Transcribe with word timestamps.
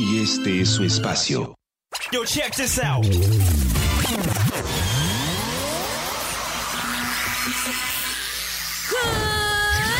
Y 0.00 0.22
este 0.22 0.62
es 0.62 0.70
su 0.70 0.82
espacio. 0.82 1.54
Yo, 2.10 2.24
check 2.24 2.54
this 2.56 2.78
out. 2.78 3.04
Good 3.04 3.18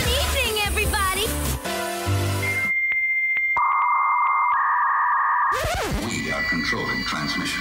evening, 0.09 0.55
everybody. 0.65 1.27
We 6.07 6.33
are 6.33 6.45
controlling 6.49 7.05
transmission. 7.05 7.61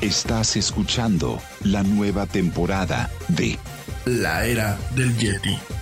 Estás 0.00 0.56
escuchando 0.56 1.38
la 1.64 1.82
nueva 1.82 2.24
temporada 2.24 3.10
de 3.28 3.58
La 4.06 4.46
era 4.46 4.78
del 4.96 5.14
Yeti. 5.18 5.81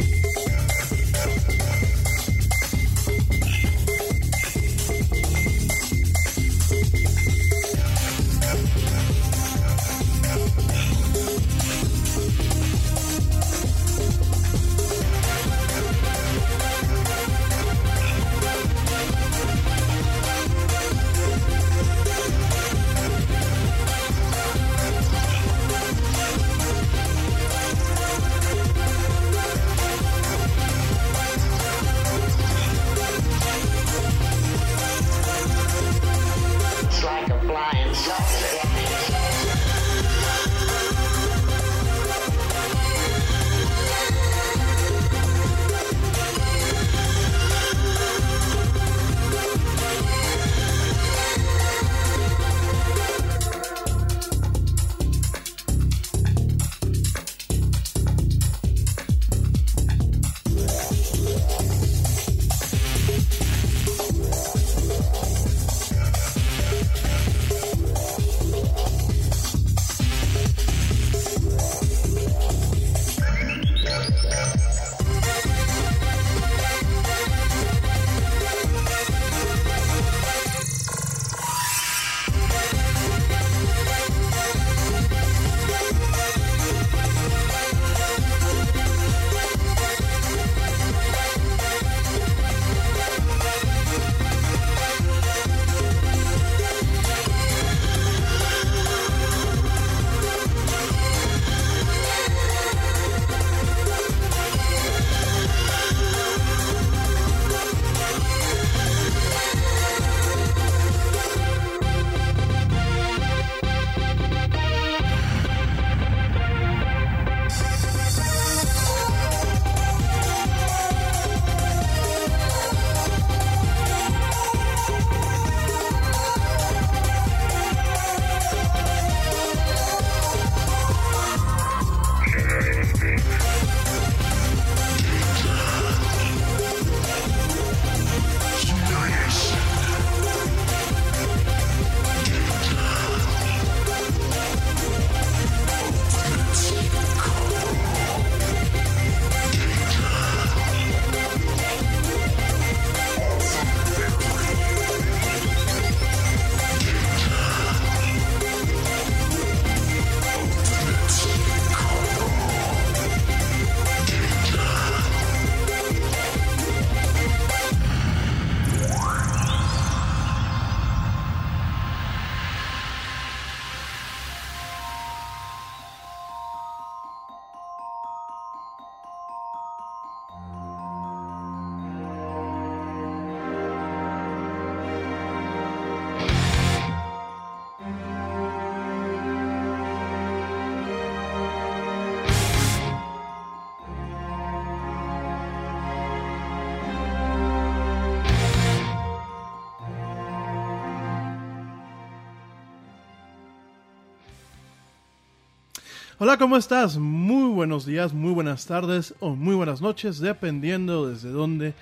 Hola, 206.23 206.37
¿cómo 206.37 206.55
estás? 206.55 206.99
Muy 206.99 207.51
buenos 207.51 207.83
días, 207.83 208.13
muy 208.13 208.31
buenas 208.31 208.67
tardes 208.67 209.15
o 209.19 209.35
muy 209.35 209.55
buenas 209.55 209.81
noches, 209.81 210.19
dependiendo 210.19 211.09
desde 211.09 211.31
dónde 211.31 211.73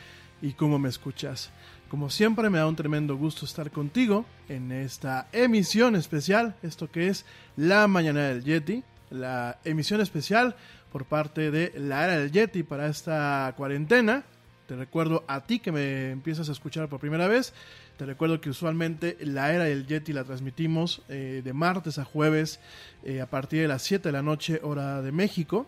y 0.41 0.53
cómo 0.53 0.79
me 0.79 0.87
escuchas. 0.87 1.49
Como 1.89 2.09
siempre, 2.09 2.49
me 2.49 2.57
da 2.57 2.65
un 2.65 2.77
tremendo 2.77 3.17
gusto 3.17 3.43
estar 3.43 3.69
contigo 3.69 4.25
en 4.47 4.71
esta 4.71 5.27
emisión 5.33 5.97
especial, 5.97 6.55
esto 6.63 6.89
que 6.89 7.09
es 7.09 7.25
La 7.57 7.89
Mañana 7.89 8.29
del 8.29 8.45
Yeti, 8.45 8.81
la 9.09 9.59
emisión 9.65 9.99
especial 9.99 10.55
por 10.89 11.03
parte 11.03 11.51
de 11.51 11.73
la 11.77 12.05
Era 12.05 12.17
del 12.17 12.31
Yeti 12.31 12.63
para 12.63 12.87
esta 12.87 13.53
cuarentena. 13.57 14.23
Te 14.67 14.77
recuerdo 14.77 15.25
a 15.27 15.41
ti 15.41 15.59
que 15.59 15.73
me 15.73 16.11
empiezas 16.11 16.47
a 16.47 16.53
escuchar 16.53 16.87
por 16.87 17.01
primera 17.01 17.27
vez. 17.27 17.53
Te 17.99 18.05
recuerdo 18.05 18.39
que 18.39 18.49
usualmente 18.49 19.17
la 19.19 19.53
Era 19.53 19.65
del 19.65 19.85
Yeti 19.85 20.13
la 20.13 20.23
transmitimos 20.23 21.01
eh, 21.09 21.41
de 21.43 21.51
martes 21.51 21.97
a 21.97 22.05
jueves 22.05 22.61
eh, 23.03 23.19
a 23.19 23.25
partir 23.25 23.59
de 23.59 23.67
las 23.67 23.81
7 23.81 24.07
de 24.07 24.13
la 24.13 24.21
noche, 24.21 24.61
hora 24.63 25.01
de 25.01 25.11
México. 25.11 25.67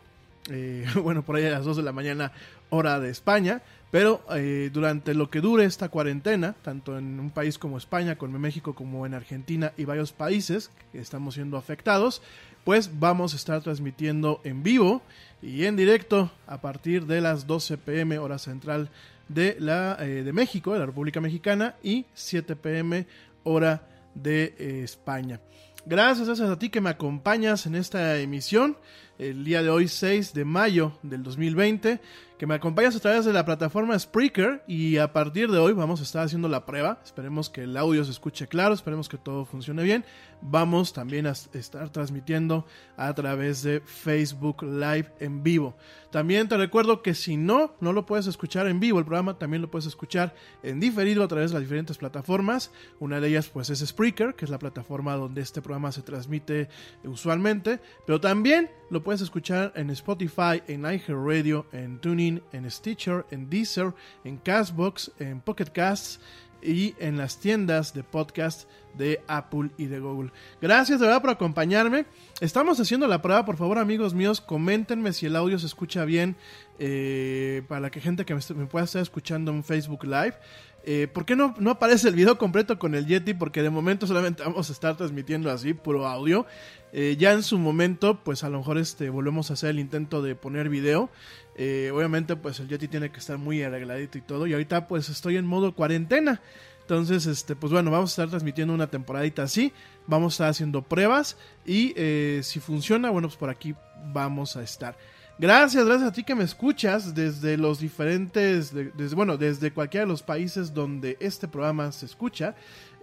Eh, 0.50 0.86
bueno, 1.04 1.24
por 1.24 1.36
ahí 1.36 1.44
a 1.44 1.50
las 1.50 1.66
2 1.66 1.76
de 1.76 1.84
la 1.84 1.92
mañana, 1.92 2.32
hora 2.70 3.02
de 3.02 3.10
España. 3.10 3.62
Pero 3.92 4.24
durante 4.72 5.14
lo 5.14 5.30
que 5.30 5.42
dure 5.42 5.66
esta 5.66 5.90
cuarentena, 5.90 6.56
tanto 6.62 6.98
en 6.98 7.20
un 7.20 7.32
país 7.32 7.58
como 7.58 7.78
España, 7.78 8.16
como 8.16 8.38
en 8.38 8.42
México, 8.42 8.74
como 8.74 9.06
en 9.06 9.14
Argentina 9.14 9.74
y 9.76 9.84
varios 9.84 10.14
países 10.14 10.72
que 10.94 11.00
estamos 11.00 11.34
siendo 11.34 11.58
afectados, 11.58 12.22
pues 12.64 12.92
vamos 12.98 13.34
a 13.34 13.36
estar 13.36 13.62
transmitiendo 13.62 14.40
en 14.46 14.64
vivo 14.64 15.02
y 15.42 15.66
en 15.66 15.76
directo 15.76 16.32
a 16.48 16.62
partir 16.62 17.06
de 17.06 17.20
las 17.20 17.48
12 17.48 17.78
pm 17.80 18.18
hora 18.20 18.38
central 18.38 18.90
de, 19.34 19.56
la, 19.60 19.98
eh, 20.00 20.24
de 20.24 20.34
México, 20.34 20.74
de 20.74 20.80
la 20.80 20.86
República 20.86 21.22
Mexicana, 21.22 21.76
y 21.84 22.06
7 22.14 22.56
pm 22.56 23.08
hora 23.44 23.88
de 24.14 24.56
eh, 24.58 24.82
España. 24.84 25.40
Gracias, 25.86 26.28
gracias 26.28 26.50
a 26.50 26.60
ti 26.60 26.70
que 26.70 26.82
me 26.82 26.92
acompañas 26.92 27.66
en 27.66 27.76
esta 27.76 28.20
emisión, 28.20 28.78
el 29.22 29.44
día 29.44 29.62
de 29.62 29.70
hoy 29.70 29.88
6 29.88 30.34
de 30.34 30.46
mayo 30.46 30.94
del 31.04 31.22
2020 31.22 32.02
que 32.42 32.48
me 32.48 32.56
acompañas 32.56 32.96
a 32.96 33.00
través 33.00 33.24
de 33.24 33.34
la 33.34 33.46
plataforma 33.46 34.00
Spreaker 34.00 34.64
y 34.66 34.98
a 34.98 35.14
partir 35.14 35.52
de 35.52 35.60
hoy 35.60 35.74
vamos 35.74 36.00
a 36.00 36.04
estar 36.04 36.26
haciendo 36.26 36.48
la 36.48 36.66
prueba. 36.66 37.00
Esperemos 37.06 37.52
que 37.52 37.66
el 37.66 37.78
audio 37.78 38.04
se 38.04 38.10
escuche 38.10 38.48
claro, 38.48 38.74
esperemos 38.74 39.08
que 39.08 39.20
todo 39.20 39.46
funcione 39.46 39.84
bien. 39.84 40.04
Vamos 40.42 40.92
también 40.92 41.28
a 41.28 41.34
estar 41.54 41.92
transmitiendo 41.92 42.66
a 42.98 43.14
través 43.14 43.62
de 43.62 43.82
Facebook 43.82 44.64
Live 44.64 45.14
en 45.20 45.44
vivo. 45.44 45.76
También 46.10 46.50
te 46.50 46.58
recuerdo 46.58 47.04
que 47.04 47.14
si 47.14 47.38
no, 47.38 47.76
no 47.80 47.94
lo 47.94 48.08
puedes 48.08 48.26
escuchar 48.26 48.66
en 48.66 48.80
vivo, 48.80 48.98
el 48.98 49.06
programa 49.06 49.38
también 49.38 49.62
lo 49.62 49.70
puedes 49.70 49.86
escuchar 49.86 50.34
en 50.64 50.80
diferido 50.80 51.24
a 51.24 51.28
través 51.28 51.52
de 51.52 51.56
las 51.58 51.62
diferentes 51.62 52.00
plataformas. 52.00 52.72
Una 53.00 53.22
de 53.22 53.28
ellas 53.28 53.50
pues 53.50 53.70
es 53.70 53.88
Spreaker, 53.88 54.34
que 54.34 54.46
es 54.46 54.52
la 54.52 54.58
plataforma 54.58 55.16
donde 55.16 55.42
este 55.42 55.62
programa 55.62 55.92
se 55.92 56.02
transmite 56.02 56.70
usualmente, 57.04 57.80
pero 58.08 58.20
también 58.20 58.72
lo 58.90 59.04
puedes 59.04 59.11
escuchar 59.20 59.74
en 59.76 59.90
Spotify, 59.90 60.64
en 60.68 60.86
iHeartRadio, 60.86 61.66
en 61.74 62.00
TuneIn 62.00 62.42
en 62.54 62.72
Stitcher, 62.72 63.26
en 63.32 63.50
Deezer, 63.50 63.94
en 64.24 64.38
Castbox, 64.38 65.12
en 65.20 65.42
Pocket 65.42 65.66
Casts 65.66 66.22
y 66.62 66.96
en 67.00 67.18
las 67.18 67.38
tiendas 67.38 67.94
de 67.94 68.04
podcast 68.04 68.70
de 68.94 69.22
Apple 69.28 69.72
y 69.78 69.86
de 69.86 70.00
Google. 70.00 70.32
Gracias 70.62 71.00
de 71.00 71.08
verdad 71.08 71.22
por 71.22 71.32
acompañarme. 71.32 72.06
Estamos 72.40 72.80
haciendo 72.80 73.08
la 73.08 73.22
prueba, 73.22 73.46
por 73.46 73.58
favor 73.58 73.78
amigos 73.78 74.14
míos, 74.14 74.40
coméntenme 74.40 75.14
si 75.14 75.26
el 75.26 75.36
audio 75.36 75.60
se 75.60 75.66
escucha 75.66 76.06
bien 76.06 76.36
eh, 76.80 77.64
para 77.68 77.90
que 77.90 78.00
gente 78.00 78.26
que 78.26 78.36
me, 78.36 78.42
me, 78.56 78.66
pueda 78.66 78.86
estar 78.86 79.02
escuchando 79.02 79.52
en 79.52 79.64
Facebook 79.64 80.04
Live. 80.04 80.36
Eh, 80.84 81.08
¿Por 81.12 81.26
qué 81.26 81.36
no, 81.36 81.54
no 81.60 81.72
aparece 81.72 82.10
el 82.10 82.16
video 82.16 82.38
completo 82.38 82.80
con 82.80 82.96
el 82.96 83.06
Yeti? 83.06 83.34
Porque 83.34 83.62
de 83.62 83.70
momento 83.70 84.08
solamente 84.08 84.44
vamos 84.44 84.70
a 84.70 84.74
estar 84.74 84.98
transmitiendo 84.98 85.52
así, 85.52 85.74
puro 85.74 86.08
audio. 86.08 86.46
Eh, 86.94 87.16
ya 87.20 87.32
en 87.34 87.44
su 87.44 87.58
momento, 87.58 88.20
pues 88.24 88.44
a 88.44 88.50
lo 88.50 88.58
mejor 88.60 88.78
este, 88.78 89.10
volvemos 89.10 89.50
a 89.50 89.54
hacer 89.54 89.70
el 89.72 89.80
intento 89.80 90.22
de 90.22 90.36
poner 90.36 90.70
video. 90.70 91.10
Eh, 91.56 91.92
obviamente, 91.94 92.36
pues 92.36 92.60
el 92.60 92.68
Yeti 92.68 92.88
tiene 92.88 93.12
que 93.12 93.20
estar 93.20 93.38
muy 93.38 93.62
arregladito 93.62 94.18
y 94.18 94.22
todo. 94.22 94.48
Y 94.48 94.54
ahorita, 94.54 94.88
pues 94.88 95.10
estoy 95.10 95.38
en 95.38 95.46
modo 95.46 95.76
cuarentena. 95.76 96.42
Entonces, 96.82 97.26
este, 97.28 97.56
pues 97.56 97.72
bueno, 97.72 97.92
vamos 97.92 98.10
a 98.10 98.14
estar 98.14 98.30
transmitiendo 98.30 98.74
una 98.74 98.88
temporadita 98.88 99.44
así. 99.44 99.72
Vamos 100.08 100.34
a 100.34 100.36
estar 100.36 100.50
haciendo 100.50 100.82
pruebas. 100.82 101.38
Y 101.66 101.94
si 102.42 102.60
funciona, 102.60 103.12
bueno, 103.12 103.28
pues 103.28 103.38
por 103.38 103.50
aquí 103.50 103.76
vamos 104.12 104.58
a 104.58 104.64
estar. 104.64 104.98
Gracias, 105.42 105.84
gracias 105.88 106.08
a 106.08 106.14
ti 106.14 106.24
que 106.24 106.36
me 106.36 106.44
escuchas 106.44 107.16
desde 107.16 107.58
los 107.58 107.80
diferentes, 107.80 108.72
de, 108.72 108.92
desde, 108.92 109.16
bueno, 109.16 109.38
desde 109.38 109.74
cualquiera 109.74 110.06
de 110.06 110.12
los 110.12 110.22
países 110.22 110.72
donde 110.72 111.18
este 111.20 111.48
programa 111.48 111.92
se 111.92 112.06
escucha. 112.06 112.54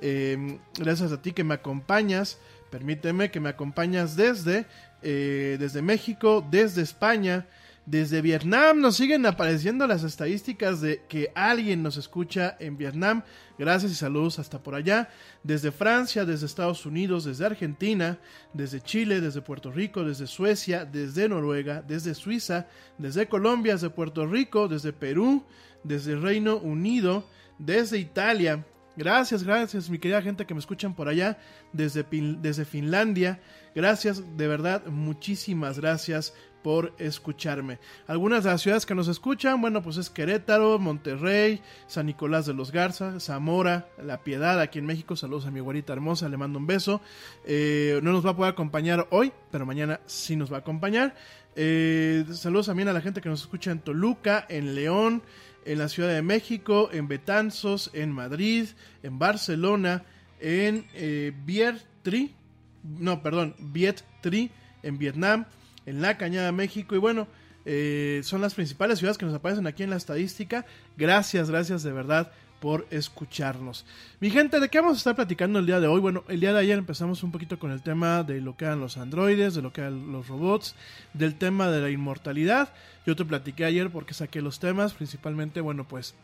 Eh, 0.01 0.57
gracias 0.79 1.11
a 1.11 1.21
ti 1.21 1.33
que 1.33 1.43
me 1.43 1.55
acompañas. 1.55 2.39
Permíteme 2.71 3.33
que 3.33 3.41
me 3.41 3.49
acompañas 3.49 4.15
desde, 4.15 4.67
eh, 5.03 5.57
desde 5.59 5.83
México, 5.83 6.47
desde 6.49 6.81
España, 6.83 7.45
desde 7.91 8.21
Vietnam. 8.21 8.81
Nos 8.81 8.97
siguen 8.97 9.25
apareciendo 9.25 9.87
las 9.87 10.05
estadísticas 10.05 10.81
de 10.81 11.03
que 11.09 11.33
alguien 11.35 11.83
nos 11.83 11.97
escucha 11.97 12.57
en 12.61 12.77
Vietnam. 12.77 13.23
Gracias 13.59 13.93
y 13.93 13.95
saludos 13.95 14.39
hasta 14.39 14.63
por 14.63 14.75
allá. 14.75 15.09
Desde 15.43 15.73
Francia, 15.73 16.25
desde 16.25 16.47
Estados 16.47 16.85
Unidos, 16.85 17.25
desde 17.25 17.47
Argentina, 17.47 18.19
desde 18.53 18.83
Chile, 18.83 19.21
desde 19.21 19.41
Puerto 19.41 19.73
Rico, 19.73 20.05
desde 20.05 20.27
Suecia, 20.27 20.85
desde 20.85 21.29
Noruega, 21.29 21.83
desde 21.83 22.15
Suiza, 22.15 22.67
desde 22.99 23.27
Colombia, 23.27 23.73
desde 23.73 23.91
Puerto 23.91 24.27
Rico, 24.27 24.69
desde 24.69 24.93
Perú, 24.93 25.45
desde 25.83 26.17
Reino 26.17 26.59
Unido, 26.59 27.27
desde 27.59 27.99
Italia, 27.99 28.65
Gracias, 28.99 29.45
gracias, 29.45 29.89
mi 29.89 30.01
querida 30.01 30.21
gente 30.21 30.45
que 30.45 30.55
me 30.55 30.59
escuchan 30.59 30.93
por 30.93 31.09
allá 31.09 31.39
desde, 31.73 32.05
desde 32.41 32.65
Finlandia. 32.65 33.41
Gracias, 33.73 34.37
de 34.37 34.49
verdad, 34.49 34.87
muchísimas 34.87 35.79
gracias 35.79 36.35
por 36.69 36.93
escucharme. 36.99 37.79
Algunas 38.07 38.45
de 38.45 38.51
las 38.51 38.61
ciudades 38.61 38.85
que 38.85 38.95
nos 38.95 39.09
escuchan, 39.09 39.59
bueno, 39.59 39.83
pues 39.83 39.97
es 39.97 40.11
Querétaro, 40.11 40.79
Monterrey, 40.79 41.63
San 41.87 42.05
Nicolás 42.05 42.45
de 42.45 42.53
los 42.53 42.73
Garza, 42.73 43.21
Zamora, 43.21 43.89
La 43.97 44.23
Piedad, 44.23 44.61
aquí 44.61 44.79
en 44.79 44.85
México. 44.85 45.17
Saludos 45.17 45.47
a 45.47 45.51
mi 45.51 45.61
guarita 45.61 45.95
hermosa, 45.95 46.29
le 46.29 46.37
mando 46.37 46.59
un 46.59 46.67
beso. 46.67 47.01
Eh, 47.47 48.01
no 48.03 48.13
nos 48.13 48.27
va 48.27 48.33
a 48.33 48.37
poder 48.37 48.53
acompañar 48.53 49.07
hoy, 49.13 49.33
pero 49.51 49.65
mañana 49.65 50.01
sí 50.05 50.37
nos 50.37 50.53
va 50.53 50.59
a 50.59 50.61
acompañar. 50.61 51.15
Eh, 51.57 52.27
saludos 52.35 52.67
también 52.67 52.89
a 52.89 52.93
la 52.93 53.01
gente 53.01 53.23
que 53.23 53.31
nos 53.31 53.41
escucha 53.41 53.71
en 53.71 53.79
Toluca, 53.79 54.45
en 54.51 54.75
León 54.75 55.23
en 55.65 55.79
la 55.79 55.89
Ciudad 55.89 56.11
de 56.11 56.21
México, 56.21 56.91
en 56.93 57.09
Betanzos, 57.09 57.91
en 57.95 58.13
Madrid, 58.13 58.69
en 59.03 59.19
Barcelona, 59.19 60.05
en 60.39 60.85
eh, 60.93 61.33
Vietri, 61.47 62.35
no, 62.83 63.23
perdón, 63.23 63.57
Vietri, 63.59 64.51
en 64.83 64.99
Vietnam, 64.99 65.47
en 65.89 66.03
La 66.03 66.19
Cañada, 66.19 66.53
México, 66.53 66.95
y 66.95 66.99
bueno, 66.99 67.27
eh, 67.65 68.21
son 68.25 68.41
las 68.41 68.55
principales 68.55 68.99
ciudades 68.99 69.19
que 69.19 69.27
nos 69.27 69.35
aparecen 69.35 69.67
aquí 69.67 69.83
en 69.83 69.91
la 69.91 69.97
estadística. 69.97 70.65
Gracias, 70.97 71.51
gracias 71.51 71.83
de 71.83 71.93
verdad 71.93 72.31
por 72.61 72.87
escucharnos. 72.91 73.87
Mi 74.21 74.31
gente, 74.31 74.61
¿de 74.61 74.69
qué 74.69 74.81
vamos 74.81 74.95
a 74.95 74.99
estar 74.99 75.17
platicando 75.17 75.59
el 75.59 75.67
día 75.67 75.81
de 75.81 75.87
hoy? 75.87 76.01
Bueno, 76.01 76.25
el 76.29 76.41
día 76.41 76.53
de 76.53 76.61
ayer 76.61 76.79
empezamos 76.79 77.23
un 77.23 77.31
poquito 77.31 77.59
con 77.59 77.71
el 77.71 77.83
tema 77.83 78.23
de 78.23 78.41
lo 78.41 78.57
que 78.57 78.65
eran 78.65 78.81
los 78.81 78.97
androides, 78.97 79.55
de 79.55 79.63
lo 79.63 79.73
que 79.73 79.83
eran 79.83 80.13
los 80.13 80.29
robots, 80.29 80.75
del 81.15 81.37
tema 81.37 81.71
de 81.71 81.81
la 81.81 81.91
inmortalidad. 81.91 82.71
Yo 83.07 83.17
te 83.17 83.25
platiqué 83.25 83.65
ayer 83.65 83.91
porque 83.91 84.15
saqué 84.15 84.43
los 84.43 84.59
temas, 84.59 84.95
principalmente, 84.95 85.61
bueno, 85.61 85.87
pues 85.87 86.15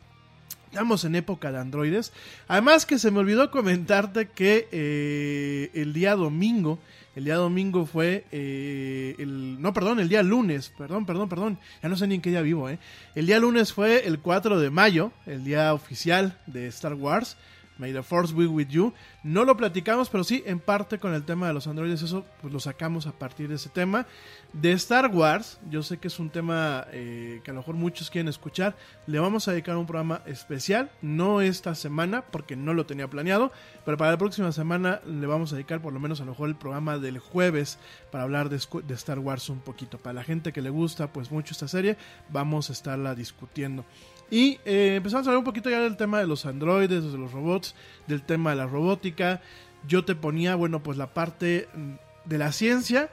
estamos 0.74 1.04
en 1.04 1.14
época 1.14 1.52
de 1.52 1.58
androides. 1.58 2.12
Además 2.48 2.84
que 2.84 2.98
se 2.98 3.12
me 3.12 3.20
olvidó 3.20 3.52
comentarte 3.52 4.26
que 4.26 4.68
eh, 4.72 5.70
el 5.72 5.92
día 5.92 6.16
domingo 6.16 6.80
el 7.14 7.24
día 7.24 7.36
domingo 7.36 7.86
fue 7.86 8.24
eh, 8.32 9.14
el. 9.20 9.62
No, 9.62 9.72
perdón, 9.72 10.00
el 10.00 10.08
día 10.08 10.24
lunes. 10.24 10.72
Perdón, 10.76 11.06
perdón, 11.06 11.28
perdón. 11.28 11.58
Ya 11.80 11.88
no 11.88 11.96
sé 11.96 12.08
ni 12.08 12.16
en 12.16 12.20
qué 12.20 12.30
día 12.30 12.42
vivo, 12.42 12.68
¿eh? 12.68 12.80
El 13.14 13.26
día 13.26 13.38
lunes 13.38 13.72
fue 13.72 14.04
el 14.04 14.18
4 14.18 14.58
de 14.58 14.70
mayo, 14.70 15.12
el 15.24 15.44
día 15.44 15.72
oficial 15.74 16.40
de 16.46 16.66
Star 16.66 16.94
Wars. 16.94 17.36
May 17.78 17.92
the 17.92 18.02
Force 18.02 18.32
be 18.34 18.46
with 18.46 18.68
you. 18.68 18.92
No 19.22 19.44
lo 19.44 19.56
platicamos, 19.56 20.08
pero 20.08 20.24
sí, 20.24 20.42
en 20.46 20.60
parte 20.60 20.98
con 20.98 21.14
el 21.14 21.24
tema 21.24 21.48
de 21.48 21.54
los 21.54 21.66
androides, 21.66 22.02
eso 22.02 22.24
pues 22.40 22.52
lo 22.52 22.60
sacamos 22.60 23.06
a 23.06 23.12
partir 23.12 23.48
de 23.48 23.56
ese 23.56 23.68
tema. 23.68 24.06
De 24.52 24.72
Star 24.72 25.08
Wars, 25.12 25.58
yo 25.68 25.82
sé 25.82 25.98
que 25.98 26.08
es 26.08 26.18
un 26.18 26.30
tema 26.30 26.86
eh, 26.92 27.40
que 27.42 27.50
a 27.50 27.54
lo 27.54 27.60
mejor 27.60 27.74
muchos 27.74 28.10
quieren 28.10 28.28
escuchar. 28.28 28.76
Le 29.06 29.18
vamos 29.18 29.48
a 29.48 29.52
dedicar 29.52 29.76
un 29.76 29.86
programa 29.86 30.22
especial, 30.26 30.90
no 31.02 31.40
esta 31.40 31.74
semana, 31.74 32.22
porque 32.22 32.54
no 32.54 32.74
lo 32.74 32.86
tenía 32.86 33.08
planeado, 33.08 33.50
pero 33.84 33.96
para 33.96 34.12
la 34.12 34.18
próxima 34.18 34.52
semana 34.52 35.00
le 35.06 35.26
vamos 35.26 35.52
a 35.52 35.56
dedicar 35.56 35.80
por 35.80 35.92
lo 35.92 36.00
menos 36.00 36.20
a 36.20 36.24
lo 36.24 36.32
mejor 36.32 36.48
el 36.48 36.56
programa 36.56 36.98
del 36.98 37.18
jueves 37.18 37.78
para 38.12 38.24
hablar 38.24 38.48
de, 38.48 38.60
de 38.86 38.94
Star 38.94 39.18
Wars 39.18 39.48
un 39.48 39.60
poquito. 39.60 39.98
Para 39.98 40.14
la 40.14 40.24
gente 40.24 40.52
que 40.52 40.62
le 40.62 40.70
gusta 40.70 41.12
pues 41.12 41.32
mucho 41.32 41.52
esta 41.52 41.66
serie, 41.66 41.96
vamos 42.28 42.70
a 42.70 42.72
estarla 42.72 43.14
discutiendo. 43.14 43.84
Y 44.30 44.58
eh, 44.64 44.94
empezamos 44.96 45.26
a 45.26 45.30
hablar 45.30 45.38
un 45.38 45.44
poquito 45.44 45.70
ya 45.70 45.80
del 45.80 45.96
tema 45.96 46.18
de 46.18 46.26
los 46.26 46.46
androides, 46.46 47.12
de 47.12 47.18
los 47.18 47.32
robots, 47.32 47.74
del 48.06 48.22
tema 48.22 48.50
de 48.50 48.56
la 48.56 48.66
robótica. 48.66 49.40
Yo 49.86 50.04
te 50.04 50.14
ponía, 50.14 50.54
bueno, 50.54 50.82
pues 50.82 50.96
la 50.98 51.12
parte 51.12 51.68
mm, 51.74 52.28
de 52.28 52.38
la 52.38 52.52
ciencia 52.52 53.10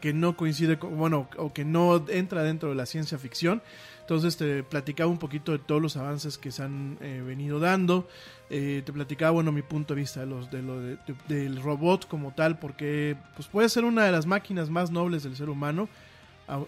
que 0.00 0.12
no 0.12 0.36
coincide 0.36 0.78
con, 0.78 0.96
bueno, 0.96 1.28
o 1.36 1.52
que 1.52 1.64
no 1.64 2.04
entra 2.08 2.42
dentro 2.42 2.68
de 2.70 2.74
la 2.74 2.86
ciencia 2.86 3.18
ficción. 3.18 3.62
Entonces 4.00 4.36
te 4.36 4.64
platicaba 4.64 5.08
un 5.10 5.18
poquito 5.18 5.52
de 5.52 5.58
todos 5.60 5.80
los 5.80 5.96
avances 5.96 6.38
que 6.38 6.50
se 6.50 6.62
han 6.64 6.98
eh, 7.00 7.22
venido 7.24 7.60
dando. 7.60 8.08
Eh, 8.50 8.82
te 8.84 8.92
platicaba, 8.92 9.30
bueno, 9.30 9.52
mi 9.52 9.62
punto 9.62 9.94
de 9.94 10.00
vista 10.00 10.20
de 10.20 10.26
los, 10.26 10.50
de 10.50 10.60
lo 10.62 10.80
de- 10.80 10.96
de- 11.28 11.34
del 11.44 11.62
robot 11.62 12.08
como 12.08 12.32
tal, 12.32 12.58
porque 12.58 13.16
pues, 13.36 13.46
puede 13.48 13.68
ser 13.68 13.84
una 13.84 14.04
de 14.04 14.12
las 14.12 14.26
máquinas 14.26 14.70
más 14.70 14.90
nobles 14.90 15.22
del 15.22 15.36
ser 15.36 15.48
humano 15.48 15.88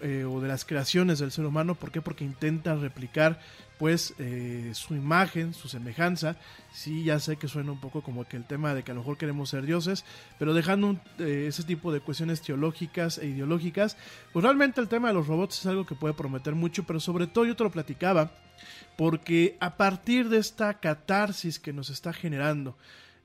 eh, 0.01 0.25
o 0.25 0.41
de 0.41 0.47
las 0.47 0.65
creaciones 0.65 1.19
del 1.19 1.31
ser 1.31 1.45
humano. 1.45 1.75
¿Por 1.75 1.91
qué? 1.91 2.01
Porque 2.01 2.23
intenta 2.23 2.75
replicar 2.75 3.39
pues 3.77 4.13
eh, 4.19 4.71
su 4.73 4.95
imagen, 4.95 5.53
su 5.53 5.67
semejanza. 5.67 6.37
Sí, 6.71 7.03
ya 7.03 7.19
sé 7.19 7.37
que 7.37 7.47
suena 7.47 7.71
un 7.71 7.79
poco 7.79 8.01
como 8.01 8.25
que 8.25 8.37
el 8.37 8.45
tema 8.45 8.73
de 8.73 8.83
que 8.83 8.91
a 8.91 8.93
lo 8.93 9.01
mejor 9.01 9.17
queremos 9.17 9.49
ser 9.49 9.65
dioses, 9.65 10.05
pero 10.39 10.53
dejando 10.53 10.99
eh, 11.19 11.45
ese 11.47 11.63
tipo 11.63 11.91
de 11.91 11.99
cuestiones 11.99 12.41
teológicas 12.41 13.17
e 13.17 13.27
ideológicas, 13.27 13.97
pues 14.33 14.43
realmente 14.43 14.81
el 14.81 14.87
tema 14.87 15.09
de 15.09 15.13
los 15.13 15.27
robots 15.27 15.59
es 15.59 15.65
algo 15.65 15.85
que 15.85 15.95
puede 15.95 16.13
prometer 16.13 16.55
mucho, 16.55 16.83
pero 16.85 16.99
sobre 16.99 17.27
todo 17.27 17.45
yo 17.45 17.55
te 17.55 17.63
lo 17.63 17.71
platicaba, 17.71 18.31
porque 18.97 19.57
a 19.59 19.77
partir 19.77 20.29
de 20.29 20.37
esta 20.37 20.79
catarsis 20.79 21.59
que 21.59 21.73
nos 21.73 21.89
está 21.89 22.13
generando 22.13 22.77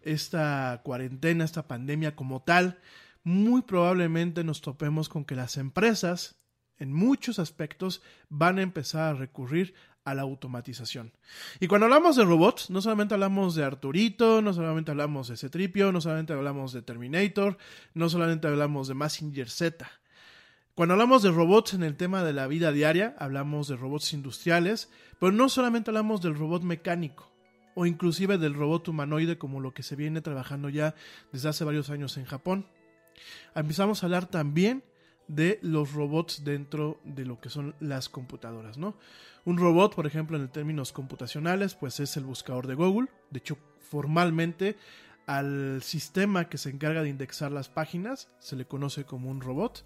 esta 0.03 0.81
cuarentena, 0.83 1.45
esta 1.45 1.69
pandemia 1.69 2.17
como 2.17 2.43
tal, 2.43 2.79
muy 3.23 3.63
probablemente 3.63 4.45
nos 4.45 4.61
topemos 4.61 5.09
con 5.09 5.25
que 5.25 5.35
las 5.35 5.57
empresas, 5.57 6.40
en 6.81 6.93
muchos 6.93 7.39
aspectos, 7.39 8.03
van 8.29 8.59
a 8.59 8.63
empezar 8.63 9.15
a 9.15 9.19
recurrir 9.19 9.75
a 10.05 10.15
la 10.15 10.23
automatización. 10.23 11.13
Y 11.61 11.67
cuando 11.67 11.87
hablamos 11.87 12.17
de 12.17 12.25
robots, 12.25 12.71
no 12.71 12.81
solamente 12.81 13.15
hablamos 13.15 13.55
de 13.55 13.65
Arturito, 13.65 14.43
no 14.43 14.53
solamente 14.53 14.91
hablamos 14.91 15.29
de 15.29 15.37
Cetripio, 15.37 15.93
no 15.93 16.01
solamente 16.01 16.33
hablamos 16.33 16.73
de 16.73 16.83
Terminator, 16.83 17.59
no 17.95 18.09
solamente 18.09 18.49
hablamos 18.49 18.89
de 18.89 18.95
Massinger 18.95 19.49
Z. 19.49 19.89
Cuando 20.75 20.95
hablamos 20.95 21.23
de 21.23 21.31
robots 21.31 21.75
en 21.75 21.83
el 21.83 21.97
tema 21.97 22.25
de 22.25 22.33
la 22.33 22.47
vida 22.47 22.73
diaria, 22.73 23.15
hablamos 23.19 23.69
de 23.69 23.77
robots 23.77 24.13
industriales, 24.15 24.91
pero 25.19 25.33
no 25.33 25.49
solamente 25.49 25.91
hablamos 25.91 26.23
del 26.23 26.35
robot 26.35 26.63
mecánico 26.63 27.31
o 27.75 27.87
inclusive 27.87 28.39
del 28.39 28.55
robot 28.55 28.89
humanoide 28.89 29.39
como 29.39 29.61
lo 29.61 29.75
que 29.75 29.83
se 29.83 29.97
viene 29.97 30.23
trabajando 30.23 30.69
ya 30.69 30.95
desde 31.33 31.51
hace 31.51 31.65
varios 31.65 31.91
años 31.91 32.17
en 32.17 32.25
Japón. 32.25 32.67
Empezamos 33.55 34.03
a 34.03 34.07
hablar 34.07 34.27
también 34.27 34.83
de 35.31 35.61
los 35.63 35.93
robots 35.93 36.43
dentro 36.45 37.01
de 37.05 37.25
lo 37.25 37.41
que 37.41 37.51
son 37.51 37.75
las 37.79 38.09
computadoras, 38.09 38.79
¿no? 38.79 38.97
Un 39.45 39.59
robot, 39.59 39.95
por 39.95 40.07
ejemplo, 40.07 40.37
en 40.37 40.49
términos 40.49 40.93
computacionales, 40.93 41.75
pues 41.75 42.01
es 42.01 42.17
el 42.17 42.25
buscador 42.25 42.67
de 42.67 42.75
Google. 42.75 43.09
De 43.31 43.39
hecho, 43.39 43.57
formalmente 43.79 44.77
al 45.27 45.83
sistema 45.83 46.49
que 46.49 46.59
se 46.59 46.71
encarga 46.71 47.03
de 47.03 47.09
indexar 47.09 47.53
las 47.53 47.69
páginas 47.69 48.29
se 48.41 48.57
le 48.57 48.67
conoce 48.67 49.05
como 49.05 49.31
un 49.31 49.41
robot. 49.41 49.85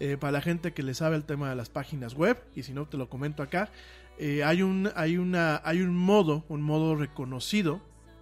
Eh, 0.00 0.16
para 0.18 0.32
la 0.32 0.40
gente 0.40 0.72
que 0.72 0.82
le 0.82 0.94
sabe 0.94 1.16
el 1.16 1.24
tema 1.24 1.50
de 1.50 1.56
las 1.56 1.68
páginas 1.68 2.14
web, 2.14 2.42
y 2.56 2.64
si 2.64 2.72
no 2.72 2.88
te 2.88 2.96
lo 2.96 3.08
comento 3.08 3.42
acá, 3.42 3.70
eh, 4.18 4.42
hay, 4.42 4.62
un, 4.62 4.90
hay, 4.96 5.18
una, 5.18 5.60
hay 5.64 5.82
un 5.82 5.94
modo, 5.94 6.44
un 6.48 6.62
modo 6.62 6.96
reconocido, 6.96 7.80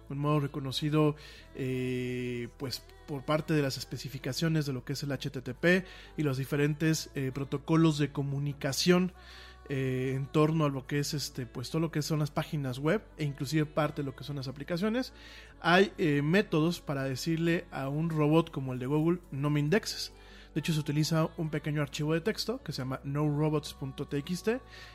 un 0.09 0.17
modo 0.17 0.39
reconocido 0.39 1.15
eh, 1.55 2.47
pues 2.57 2.83
por 3.07 3.23
parte 3.23 3.53
de 3.53 3.61
las 3.61 3.77
especificaciones 3.77 4.65
de 4.65 4.73
lo 4.73 4.83
que 4.83 4.93
es 4.93 5.03
el 5.03 5.11
HTTP 5.11 5.85
y 6.17 6.23
los 6.23 6.37
diferentes 6.37 7.09
eh, 7.15 7.31
protocolos 7.33 7.97
de 7.97 8.11
comunicación 8.11 9.13
eh, 9.71 10.13
en 10.15 10.25
torno 10.25 10.65
a 10.65 10.69
lo 10.69 10.87
que 10.87 10.97
es 10.97 11.13
este 11.13 11.45
pues 11.45 11.69
todo 11.69 11.79
lo 11.79 11.91
que 11.91 12.01
son 12.01 12.17
las 12.17 12.31
páginas 12.31 12.79
web 12.79 13.03
e 13.17 13.23
inclusive 13.23 13.67
parte 13.67 14.01
de 14.01 14.05
lo 14.07 14.15
que 14.15 14.23
son 14.23 14.37
las 14.37 14.47
aplicaciones 14.47 15.13
hay 15.61 15.91
eh, 15.99 16.23
métodos 16.23 16.81
para 16.81 17.03
decirle 17.03 17.65
a 17.69 17.87
un 17.87 18.09
robot 18.09 18.49
como 18.49 18.73
el 18.73 18.79
de 18.79 18.87
Google 18.87 19.19
no 19.29 19.51
me 19.51 19.59
indexes 19.59 20.11
de 20.53 20.59
hecho 20.59 20.73
se 20.73 20.79
utiliza 20.79 21.29
un 21.37 21.49
pequeño 21.49 21.81
archivo 21.81 22.13
de 22.13 22.21
texto 22.21 22.61
que 22.63 22.71
se 22.71 22.81
llama 22.81 22.99
norobots.txt 23.03 24.49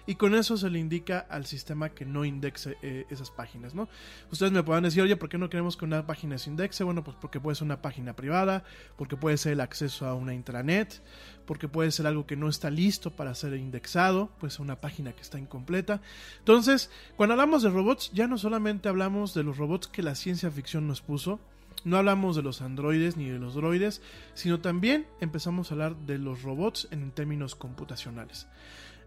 y 0.06 0.14
con 0.16 0.34
eso 0.34 0.56
se 0.56 0.70
le 0.70 0.78
indica 0.78 1.18
al 1.18 1.46
sistema 1.46 1.90
que 1.90 2.04
no 2.04 2.24
indexe 2.24 2.76
eh, 2.82 3.06
esas 3.10 3.30
páginas 3.30 3.74
no 3.74 3.88
ustedes 4.30 4.52
me 4.52 4.62
puedan 4.62 4.84
decir 4.84 5.02
oye 5.02 5.16
por 5.16 5.28
qué 5.28 5.38
no 5.38 5.50
queremos 5.50 5.76
que 5.76 5.84
una 5.84 6.06
página 6.06 6.38
se 6.38 6.50
indexe 6.50 6.84
bueno 6.84 7.04
pues 7.04 7.16
porque 7.20 7.40
puede 7.40 7.54
ser 7.54 7.64
una 7.64 7.82
página 7.82 8.14
privada 8.14 8.64
porque 8.96 9.16
puede 9.16 9.36
ser 9.36 9.52
el 9.52 9.60
acceso 9.60 10.06
a 10.06 10.14
una 10.14 10.34
intranet 10.34 11.02
porque 11.46 11.68
puede 11.68 11.90
ser 11.90 12.06
algo 12.06 12.26
que 12.26 12.36
no 12.36 12.48
está 12.48 12.70
listo 12.70 13.10
para 13.10 13.34
ser 13.34 13.54
indexado, 13.54 14.30
pues 14.38 14.58
una 14.58 14.80
página 14.80 15.12
que 15.12 15.22
está 15.22 15.38
incompleta. 15.38 16.00
Entonces, 16.38 16.90
cuando 17.16 17.34
hablamos 17.34 17.62
de 17.62 17.70
robots, 17.70 18.10
ya 18.12 18.26
no 18.26 18.38
solamente 18.38 18.88
hablamos 18.88 19.34
de 19.34 19.44
los 19.44 19.56
robots 19.56 19.88
que 19.88 20.02
la 20.02 20.14
ciencia 20.14 20.50
ficción 20.50 20.86
nos 20.86 21.02
puso, 21.02 21.40
no 21.84 21.98
hablamos 21.98 22.36
de 22.36 22.42
los 22.42 22.62
androides 22.62 23.16
ni 23.16 23.28
de 23.28 23.38
los 23.38 23.54
droides, 23.54 24.02
sino 24.34 24.60
también 24.60 25.06
empezamos 25.20 25.70
a 25.70 25.74
hablar 25.74 25.96
de 25.96 26.18
los 26.18 26.42
robots 26.42 26.88
en 26.90 27.10
términos 27.12 27.54
computacionales. 27.54 28.48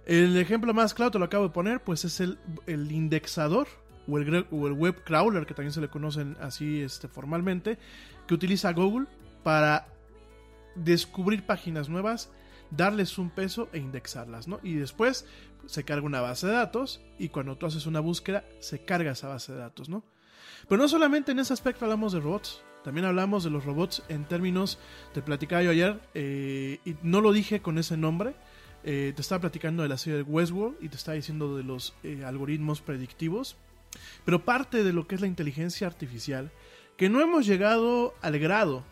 El 0.06 0.38
ejemplo 0.38 0.74
más 0.74 0.94
claro, 0.94 1.12
te 1.12 1.20
lo 1.20 1.26
acabo 1.26 1.46
de 1.46 1.54
poner, 1.54 1.84
pues 1.84 2.06
es 2.06 2.22
el, 2.22 2.38
indexador 2.68 3.68
o 4.08 4.18
el, 4.18 4.48
o 4.52 4.68
el, 4.68 4.74
web 4.74 5.04
crawler, 5.04 5.46
que 5.46 5.54
también 5.54 5.74
se 5.74 5.82
le 5.82 5.90
conocen 5.90 6.38
así 6.40 6.82
este, 6.82 7.08
formalmente, 7.08 7.78
que 8.26 8.34
utiliza 8.34 8.72
Google 8.72 9.08
para 9.44 9.88
descubrir 10.76 11.46
páginas 11.46 11.90
nuevas, 11.90 12.30
darles 12.72 13.18
un 13.18 13.30
peso 13.30 13.70
e 13.74 13.80
indexarlas, 13.80 14.48
¿no? 14.48 14.60
Y 14.64 14.76
después 14.76 15.26
se 15.66 15.84
carga 15.84 16.06
una 16.06 16.22
base 16.22 16.48
de 16.48 16.54
datos 16.54 17.02
y 17.18 17.30
cuando 17.30 17.58
tú 17.58 17.66
haces 17.66 17.86
una 17.86 18.00
búsqueda 18.00 18.46
se 18.60 18.86
carga 18.86 19.12
esa 19.12 19.28
base 19.28 19.52
de 19.52 19.60
datos, 19.60 19.90
¿no? 19.90 20.04
Pero 20.68 20.82
no 20.82 20.88
solamente 20.88 21.32
en 21.32 21.40
ese 21.40 21.54
aspecto 21.54 21.86
hablamos 21.86 22.14
de 22.14 22.20
robots, 22.20 22.64
también 22.84 23.06
hablamos 23.06 23.44
de 23.44 23.50
los 23.50 23.66
robots 23.66 24.04
en 24.08 24.26
términos, 24.26 24.80
te 25.14 25.22
platicaba 25.22 25.64
yo 25.64 25.72
ayer, 25.72 26.00
eh, 26.14 26.80
y 26.86 26.96
no 27.04 27.22
lo 27.22 27.34
dije 27.34 27.62
con 27.62 27.78
ese 27.78 27.98
nombre, 27.98 28.36
eh, 28.84 29.12
te 29.16 29.22
estaba 29.22 29.42
platicando 29.42 29.84
de 29.84 29.90
la 29.90 29.98
serie 29.98 30.18
de 30.18 30.24
Westworld 30.24 30.78
y 30.82 30.90
te 30.90 30.96
estaba 30.96 31.16
diciendo 31.16 31.58
de 31.58 31.64
los 31.64 31.96
eh, 32.04 32.24
algoritmos 32.26 32.82
predictivos, 32.82 33.58
pero 34.24 34.46
parte 34.46 34.84
de 34.84 34.94
lo 34.94 35.08
que 35.08 35.16
es 35.16 35.22
la 35.22 35.28
inteligencia 35.28 35.88
artificial, 35.88 36.52
que 36.96 37.10
no 37.10 37.22
hemos 37.22 37.46
llegado 37.46 38.16
al 38.22 38.40
grado 38.40 38.86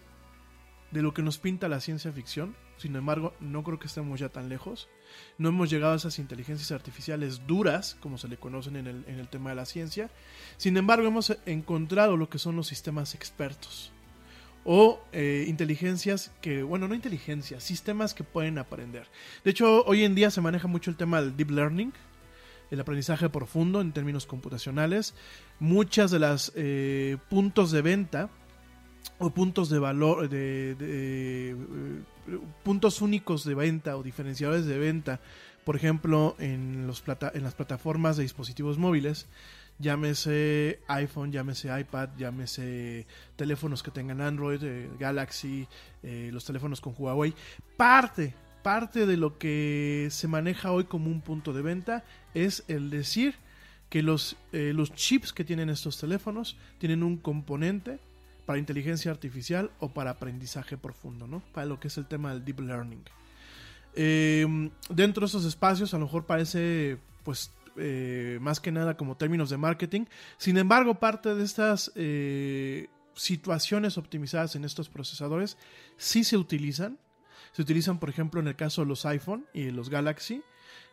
de 0.91 1.01
lo 1.01 1.13
que 1.13 1.21
nos 1.21 1.37
pinta 1.37 1.69
la 1.69 1.79
ciencia 1.79 2.11
ficción. 2.11 2.55
Sin 2.77 2.95
embargo, 2.95 3.33
no 3.39 3.63
creo 3.63 3.79
que 3.79 3.87
estemos 3.87 4.19
ya 4.19 4.29
tan 4.29 4.49
lejos. 4.49 4.89
No 5.37 5.49
hemos 5.49 5.69
llegado 5.69 5.93
a 5.93 5.97
esas 5.97 6.19
inteligencias 6.19 6.71
artificiales 6.71 7.45
duras, 7.47 7.97
como 7.99 8.17
se 8.17 8.27
le 8.27 8.37
conocen 8.37 8.75
en 8.75 8.87
el, 8.87 9.03
en 9.07 9.19
el 9.19 9.27
tema 9.27 9.49
de 9.49 9.55
la 9.57 9.65
ciencia. 9.65 10.09
Sin 10.57 10.77
embargo, 10.77 11.07
hemos 11.07 11.37
encontrado 11.45 12.17
lo 12.17 12.29
que 12.29 12.39
son 12.39 12.55
los 12.55 12.67
sistemas 12.67 13.15
expertos. 13.15 13.91
O 14.63 14.99
eh, 15.11 15.45
inteligencias 15.47 16.31
que, 16.41 16.63
bueno, 16.63 16.87
no 16.87 16.95
inteligencias, 16.95 17.63
sistemas 17.63 18.13
que 18.13 18.23
pueden 18.23 18.57
aprender. 18.57 19.07
De 19.43 19.51
hecho, 19.51 19.83
hoy 19.85 20.03
en 20.03 20.15
día 20.15 20.31
se 20.31 20.41
maneja 20.41 20.67
mucho 20.67 20.89
el 20.89 20.97
tema 20.97 21.21
del 21.21 21.37
deep 21.37 21.51
learning, 21.51 21.93
el 22.71 22.79
aprendizaje 22.79 23.29
profundo 23.29 23.79
en 23.79 23.91
términos 23.91 24.25
computacionales. 24.25 25.13
Muchas 25.59 26.09
de 26.09 26.19
las 26.19 26.51
eh, 26.55 27.17
puntos 27.29 27.71
de 27.71 27.83
venta 27.83 28.29
o 29.17 29.29
puntos 29.29 29.69
de 29.69 29.79
valor 29.79 30.29
de, 30.29 30.75
de, 30.75 31.55
puntos 32.63 33.01
únicos 33.01 33.43
de 33.43 33.55
venta 33.55 33.97
o 33.97 34.03
diferenciadores 34.03 34.65
de 34.65 34.77
venta 34.77 35.19
por 35.63 35.75
ejemplo 35.75 36.35
en 36.39 36.87
los 36.87 37.01
plata, 37.01 37.31
en 37.33 37.43
las 37.43 37.55
plataformas 37.55 38.17
de 38.17 38.23
dispositivos 38.23 38.77
móviles 38.77 39.27
llámese 39.79 40.79
iPhone 40.87 41.31
llámese 41.31 41.79
iPad 41.79 42.09
llámese 42.17 43.07
teléfonos 43.35 43.83
que 43.83 43.91
tengan 43.91 44.21
Android 44.21 44.63
eh, 44.63 44.89
Galaxy 44.99 45.67
eh, 46.03 46.29
los 46.31 46.45
teléfonos 46.45 46.81
con 46.81 46.93
Huawei 46.97 47.33
parte 47.77 48.33
parte 48.63 49.05
de 49.05 49.17
lo 49.17 49.37
que 49.37 50.07
se 50.11 50.27
maneja 50.27 50.71
hoy 50.71 50.85
como 50.85 51.11
un 51.11 51.21
punto 51.21 51.53
de 51.53 51.61
venta 51.61 52.03
es 52.33 52.63
el 52.67 52.89
decir 52.89 53.35
que 53.89 54.01
los, 54.01 54.37
eh, 54.51 54.73
los 54.73 54.93
chips 54.93 55.31
que 55.31 55.45
tienen 55.45 55.69
estos 55.69 55.99
teléfonos 55.99 56.57
tienen 56.79 57.03
un 57.03 57.17
componente 57.17 57.99
para 58.45 58.59
inteligencia 58.59 59.11
artificial 59.11 59.71
o 59.79 59.89
para 59.89 60.11
aprendizaje 60.11 60.77
profundo, 60.77 61.27
¿no? 61.27 61.41
Para 61.53 61.65
lo 61.65 61.79
que 61.79 61.87
es 61.87 61.97
el 61.97 62.05
tema 62.05 62.33
del 62.33 62.45
deep 62.45 62.59
learning. 62.59 63.03
Eh, 63.95 64.45
dentro 64.89 65.21
de 65.21 65.27
esos 65.27 65.45
espacios 65.45 65.93
a 65.93 65.97
lo 65.97 66.05
mejor 66.05 66.25
parece, 66.25 66.97
pues, 67.23 67.51
eh, 67.77 68.37
más 68.41 68.59
que 68.59 68.71
nada 68.71 68.97
como 68.97 69.17
términos 69.17 69.49
de 69.49 69.57
marketing. 69.57 70.05
Sin 70.37 70.57
embargo, 70.57 70.95
parte 70.95 71.33
de 71.33 71.43
estas 71.43 71.91
eh, 71.95 72.87
situaciones 73.15 73.97
optimizadas 73.97 74.55
en 74.55 74.65
estos 74.65 74.89
procesadores 74.89 75.57
sí 75.97 76.23
se 76.23 76.37
utilizan. 76.37 76.99
Se 77.53 77.61
utilizan, 77.61 77.99
por 77.99 78.09
ejemplo, 78.09 78.41
en 78.41 78.47
el 78.47 78.55
caso 78.55 78.81
de 78.81 78.87
los 78.87 79.05
iPhone 79.05 79.45
y 79.53 79.71
los 79.71 79.89
Galaxy. 79.89 80.43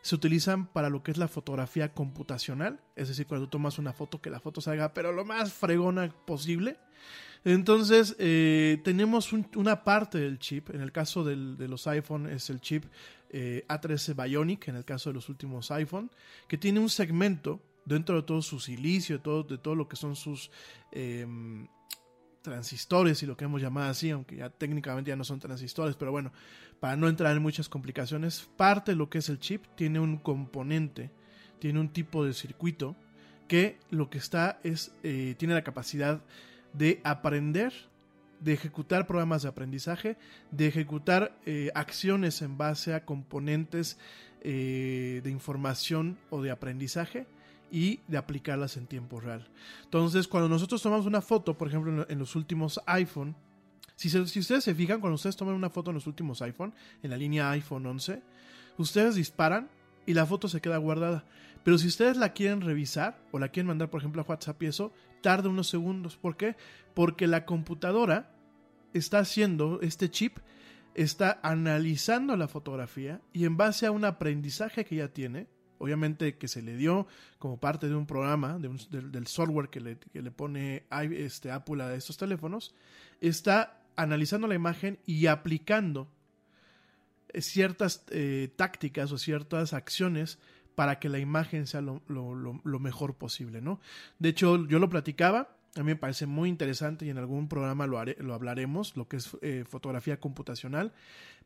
Se 0.00 0.14
utilizan 0.14 0.66
para 0.66 0.90
lo 0.90 1.02
que 1.02 1.11
es 1.11 1.18
la 1.18 1.28
fotografía 1.28 1.92
computacional. 1.92 2.80
Es 2.97 3.09
decir, 3.09 3.26
cuando 3.26 3.47
tú 3.47 3.50
tomas 3.50 3.78
una 3.78 3.92
foto, 3.92 4.21
que 4.21 4.30
la 4.30 4.40
foto 4.40 4.61
salga, 4.61 4.94
pero 4.94 5.12
lo 5.12 5.25
más 5.25 5.52
fregona 5.52 6.12
posible. 6.25 6.76
Entonces, 7.44 8.14
eh, 8.18 8.80
tenemos 8.84 9.32
un, 9.32 9.46
una 9.56 9.84
parte 9.84 10.18
del 10.18 10.38
chip. 10.38 10.70
En 10.70 10.80
el 10.80 10.92
caso 10.92 11.25
de 11.25 11.37
los 11.68 11.87
iPhone 11.87 12.28
es 12.28 12.50
el 12.50 12.61
chip 12.61 12.84
eh, 13.30 13.64
A13 13.68 14.22
Bionic, 14.22 14.68
en 14.68 14.76
el 14.76 14.84
caso 14.84 15.11
de 15.11 15.14
los 15.14 15.28
últimos 15.28 15.70
iPhone, 15.70 16.11
que 16.49 16.58
tiene 16.58 16.80
un 16.80 16.88
segmento 16.88 17.61
dentro 17.84 18.16
de 18.16 18.22
todo 18.22 18.42
su 18.42 18.61
silicio, 18.61 19.16
de 19.16 19.22
todo, 19.22 19.42
de 19.42 19.58
todo 19.58 19.75
lo 19.75 19.88
que 19.88 19.96
son 19.96 20.14
sus 20.14 20.50
eh, 20.92 21.26
transistores 22.42 23.22
y 23.22 23.26
lo 23.26 23.37
que 23.37 23.44
hemos 23.44 23.61
llamado 23.61 23.90
así, 23.90 24.11
aunque 24.11 24.37
ya 24.37 24.50
técnicamente 24.50 25.11
ya 25.11 25.16
no 25.16 25.25
son 25.25 25.40
transistores, 25.40 25.96
pero 25.96 26.12
bueno, 26.12 26.32
para 26.78 26.96
no 26.96 27.08
entrar 27.08 27.37
en 27.37 27.42
muchas 27.42 27.68
complicaciones, 27.68 28.49
parte 28.56 28.92
de 28.92 28.96
lo 28.96 29.11
que 29.11 29.18
es 29.18 29.28
el 29.28 29.38
chip 29.38 29.64
tiene 29.75 29.99
un 29.99 30.18
componente 30.18 31.11
tiene 31.62 31.78
un 31.78 31.90
tipo 31.90 32.25
de 32.25 32.34
circuito 32.34 32.96
que 33.46 33.78
lo 33.88 34.11
que 34.11 34.18
está 34.18 34.58
es, 34.64 34.92
eh, 35.04 35.37
tiene 35.38 35.54
la 35.54 35.62
capacidad 35.62 36.20
de 36.73 37.00
aprender, 37.05 37.73
de 38.41 38.52
ejecutar 38.52 39.07
programas 39.07 39.43
de 39.43 39.49
aprendizaje, 39.49 40.17
de 40.50 40.67
ejecutar 40.67 41.38
eh, 41.47 41.71
acciones 41.75 42.43
en 42.43 42.59
base 42.59 42.95
a 42.95 43.05
componentes 43.05 43.99
eh, 44.43 45.21
de 45.23 45.31
información 45.31 46.19
o 46.31 46.43
de 46.43 46.50
aprendizaje 46.50 47.26
y 47.71 48.00
de 48.09 48.19
aplicarlas 48.19 48.76
en 48.76 48.87
tiempo 48.87 49.21
real. 49.21 49.49
Entonces, 49.85 50.29
cuando 50.29 50.49
nosotros 50.49 50.83
tomamos 50.83 51.07
una 51.07 51.23
foto, 51.23 51.57
por 51.57 51.69
ejemplo, 51.69 52.07
en, 52.09 52.19
los 52.19 52.37
últimos 52.37 52.81
iPhone, 52.87 53.37
si, 53.97 54.11
si 54.11 54.41
ustedes 54.41 54.64
se 54.64 54.75
fijan, 54.75 55.00
cuando 55.00 55.14
ustedes 55.14 55.37
toman 55.37 55.55
una 55.55 55.71
foto 55.71 55.91
en 55.91 55.95
los 55.95 56.07
últimos 56.07 56.43
iPhone, 56.43 56.75
en 57.02 57.11
la 57.11 57.17
línea 57.17 57.50
iPhone 57.50 57.87
11, 57.87 58.21
ustedes 58.79 59.14
disparan 59.14 59.71
y 60.07 60.14
la 60.14 60.26
foto 60.26 60.49
se 60.49 60.61
queda 60.61 60.76
guardada. 60.79 61.25
Pero 61.64 61.79
si 61.79 61.87
ustedes 61.87 62.17
la 62.17 62.33
quieren 62.33 62.61
revisar 62.61 63.23
o 63.31 63.38
la 63.38 63.49
quieren 63.49 63.69
mandar, 63.69 63.88
por 63.91 64.00
ejemplo, 64.00 64.23
a 64.23 64.25
WhatsApp 64.25 64.62
y 64.62 64.67
eso, 64.67 64.93
tarda 65.23 65.49
unos 65.49 65.69
segundos. 65.69 66.17
¿Por 66.17 66.37
qué? 66.37 66.57
Porque 66.95 67.26
la 67.26 67.47
computadora 67.47 68.35
está 68.93 69.21
haciendo, 69.21 69.81
este 69.81 70.11
chip 70.11 70.38
está 70.95 71.41
analizando 71.43 72.37
la 72.37 72.49
fotografía 72.49 73.23
y 73.33 73.47
en 73.47 73.57
base 73.57 73.87
a 73.87 73.91
un 73.91 74.05
aprendizaje 74.05 74.85
que 74.85 74.97
ya 74.97 75.09
tiene, 75.09 75.47
obviamente 75.79 76.37
que 76.37 76.49
se 76.49 76.61
le 76.61 76.76
dio 76.76 77.07
como 77.38 77.59
parte 77.59 77.88
de 77.88 77.95
un 77.95 78.07
programa, 78.07 78.59
de 78.59 78.69
del, 78.91 79.26
software 79.26 79.71
que 79.71 79.81
le, 79.81 79.99
que 79.99 80.21
le 80.21 80.31
pone 80.31 80.85
este, 81.12 81.50
Apple 81.50 81.83
a 81.83 81.95
estos 81.95 82.19
teléfonos, 82.19 82.75
está 83.21 83.83
analizando 83.97 84.47
la 84.47 84.55
imagen 84.55 84.99
y 85.07 85.26
aplicando 85.26 86.09
ciertas 87.41 88.05
eh, 88.11 88.52
tácticas 88.57 89.11
o 89.12 89.19
ciertas 89.19 89.73
acciones 89.73 90.38
para 90.75 90.99
que 90.99 91.09
la 91.09 91.19
imagen 91.19 91.67
sea 91.67 91.81
lo, 91.81 92.00
mejor 92.81 93.14
posible, 93.14 93.61
¿no? 93.61 93.81
De 94.19 94.31
hecho, 94.31 94.67
yo 94.67 94.79
lo 94.79 94.88
platicaba, 94.88 95.57
a 95.75 95.81
mí 95.81 95.87
me 95.87 95.97
parece 95.97 96.26
muy 96.26 96.49
interesante 96.49 97.07
y 97.07 97.11
en 97.11 97.19
algún 97.19 97.49
programa 97.49 97.87
lo, 97.87 97.99
hablaremos, 97.99 98.97
lo 98.97 99.09
que 99.09 99.17
es 99.17 99.37
eh, 99.41 99.64
fotografía 99.67 100.21
computacional, 100.21 100.93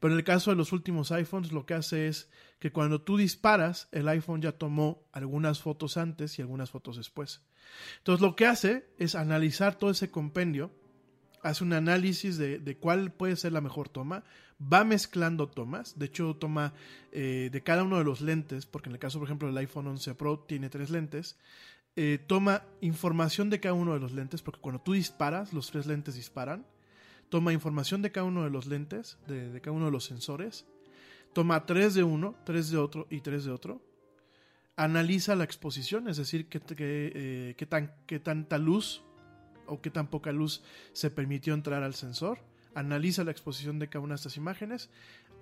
pero 0.00 0.14
en 0.14 0.18
el 0.18 0.24
caso 0.24 0.50
de 0.50 0.56
los 0.56 0.72
últimos 0.72 1.12
iPhones 1.12 1.52
lo 1.52 1.64
que 1.64 1.74
hace 1.74 2.08
es 2.08 2.28
que 2.58 2.72
cuando 2.72 3.00
tú 3.00 3.16
disparas, 3.16 3.88
el 3.92 4.08
iPhone 4.08 4.42
ya 4.42 4.52
tomó 4.52 5.04
algunas 5.12 5.60
fotos 5.60 5.96
antes 5.96 6.38
y 6.38 6.42
algunas 6.42 6.70
fotos 6.70 6.96
después. 6.96 7.42
Entonces 7.98 8.20
lo 8.20 8.34
que 8.36 8.46
hace 8.46 8.88
es 8.98 9.14
analizar 9.14 9.76
todo 9.76 9.90
ese 9.90 10.10
compendio, 10.10 10.72
hace 11.42 11.62
un 11.62 11.72
análisis 11.72 12.36
de 12.38 12.76
cuál 12.80 13.12
puede 13.12 13.36
ser 13.36 13.52
la 13.52 13.60
mejor 13.60 13.88
toma, 13.88 14.24
va 14.60 14.84
mezclando 14.84 15.48
tomas, 15.48 15.98
de 15.98 16.06
hecho 16.06 16.34
toma 16.34 16.72
eh, 17.12 17.50
de 17.52 17.62
cada 17.62 17.82
uno 17.82 17.98
de 17.98 18.04
los 18.04 18.20
lentes, 18.20 18.66
porque 18.66 18.88
en 18.88 18.94
el 18.94 18.98
caso 18.98 19.18
por 19.18 19.28
ejemplo 19.28 19.48
del 19.48 19.56
iPhone 19.58 19.86
11 19.86 20.14
Pro 20.14 20.38
tiene 20.38 20.70
tres 20.70 20.90
lentes, 20.90 21.36
eh, 21.94 22.18
toma 22.26 22.62
información 22.80 23.50
de 23.50 23.60
cada 23.60 23.74
uno 23.74 23.94
de 23.94 24.00
los 24.00 24.12
lentes, 24.12 24.42
porque 24.42 24.60
cuando 24.60 24.80
tú 24.80 24.92
disparas, 24.92 25.52
los 25.52 25.70
tres 25.70 25.86
lentes 25.86 26.14
disparan, 26.14 26.66
toma 27.28 27.52
información 27.52 28.02
de 28.02 28.12
cada 28.12 28.26
uno 28.26 28.44
de 28.44 28.50
los 28.50 28.66
lentes, 28.66 29.18
de, 29.26 29.60
cada 29.60 29.76
uno 29.76 29.86
de 29.86 29.92
los 29.92 30.04
sensores, 30.04 30.66
toma 31.32 31.66
tres 31.66 31.94
de 31.94 32.02
uno, 32.02 32.34
tres 32.44 32.70
de 32.70 32.78
otro 32.78 33.06
y 33.10 33.20
tres 33.20 33.44
de 33.44 33.50
otro, 33.50 33.82
analiza 34.76 35.34
la 35.36 35.44
exposición, 35.44 36.08
es 36.08 36.18
decir, 36.18 36.48
qué, 36.48 36.60
qué, 36.60 36.76
eh, 37.14 37.54
qué 37.56 37.66
tan, 37.66 37.94
qué 38.06 38.20
tanta 38.20 38.58
luz 38.58 39.02
o 39.66 39.80
qué 39.80 39.90
tan 39.90 40.08
poca 40.08 40.32
luz 40.32 40.62
se 40.92 41.10
permitió 41.10 41.54
entrar 41.54 41.82
al 41.82 41.94
sensor, 41.94 42.40
analiza 42.76 43.24
la 43.24 43.30
exposición 43.30 43.78
de 43.78 43.88
cada 43.88 44.04
una 44.04 44.14
de 44.14 44.16
estas 44.16 44.36
imágenes, 44.36 44.90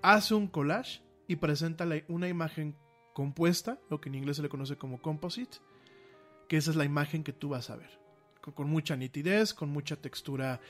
hace 0.02 0.34
un 0.34 0.46
collage 0.46 1.02
y 1.26 1.36
presenta 1.36 1.86
una 2.08 2.28
imagen 2.28 2.76
compuesta, 3.12 3.78
lo 3.90 4.00
que 4.00 4.08
en 4.08 4.14
inglés 4.14 4.36
se 4.36 4.42
le 4.42 4.48
conoce 4.48 4.76
como 4.76 5.02
composite, 5.02 5.58
que 6.48 6.56
esa 6.56 6.70
es 6.70 6.76
la 6.76 6.84
imagen 6.84 7.24
que 7.24 7.32
tú 7.32 7.50
vas 7.50 7.70
a 7.70 7.76
ver. 7.76 7.90
Con, 8.54 8.68
mucha 8.68 8.94
nitidez, 8.94 9.54
con 9.54 9.70
mucha 9.70 9.96
textura. 9.96 10.60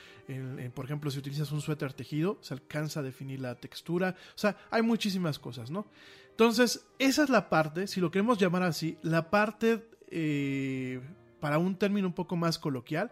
por 0.73 0.85
ejemplo, 0.85 1.11
si 1.11 1.19
utilizas 1.19 1.51
un 1.51 1.59
suéter 1.59 1.91
tejido, 1.91 2.37
se 2.41 2.53
alcanza 2.53 3.01
a 3.01 3.03
definir 3.03 3.41
la 3.41 3.55
textura. 3.55 4.15
O 4.29 4.37
sea, 4.37 4.55
hay 4.71 4.81
muchísimas 4.81 5.39
cosas, 5.39 5.69
¿no? 5.69 5.85
Entonces, 6.31 6.87
esa 6.99 7.23
es 7.23 7.29
la 7.29 7.49
parte, 7.49 7.87
si 7.87 7.99
lo 7.99 8.11
queremos 8.11 8.37
llamar 8.37 8.63
así, 8.63 8.97
la 9.01 9.29
parte, 9.29 9.89
eh, 10.09 11.01
para 11.41 11.57
un 11.57 11.75
término 11.75 12.07
un 12.07 12.13
poco 12.13 12.37
más 12.37 12.57
coloquial, 12.57 13.11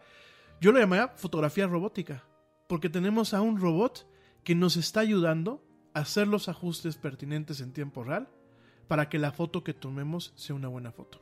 yo 0.61 0.71
lo 0.71 0.79
llamaría 0.79 1.09
fotografía 1.09 1.67
robótica, 1.67 2.23
porque 2.73 2.89
tenemos 2.89 3.35
a 3.35 3.41
un 3.43 3.59
robot 3.59 4.09
que 4.43 4.55
nos 4.55 4.77
está 4.77 5.01
ayudando 5.01 5.63
a 5.93 5.99
hacer 5.99 6.27
los 6.27 6.49
ajustes 6.49 6.97
pertinentes 6.97 7.61
en 7.61 7.71
tiempo 7.71 8.03
real 8.03 8.29
para 8.87 9.09
que 9.09 9.19
la 9.19 9.31
foto 9.31 9.63
que 9.63 9.75
tomemos 9.75 10.33
sea 10.35 10.55
una 10.55 10.69
buena 10.69 10.91
foto. 10.91 11.21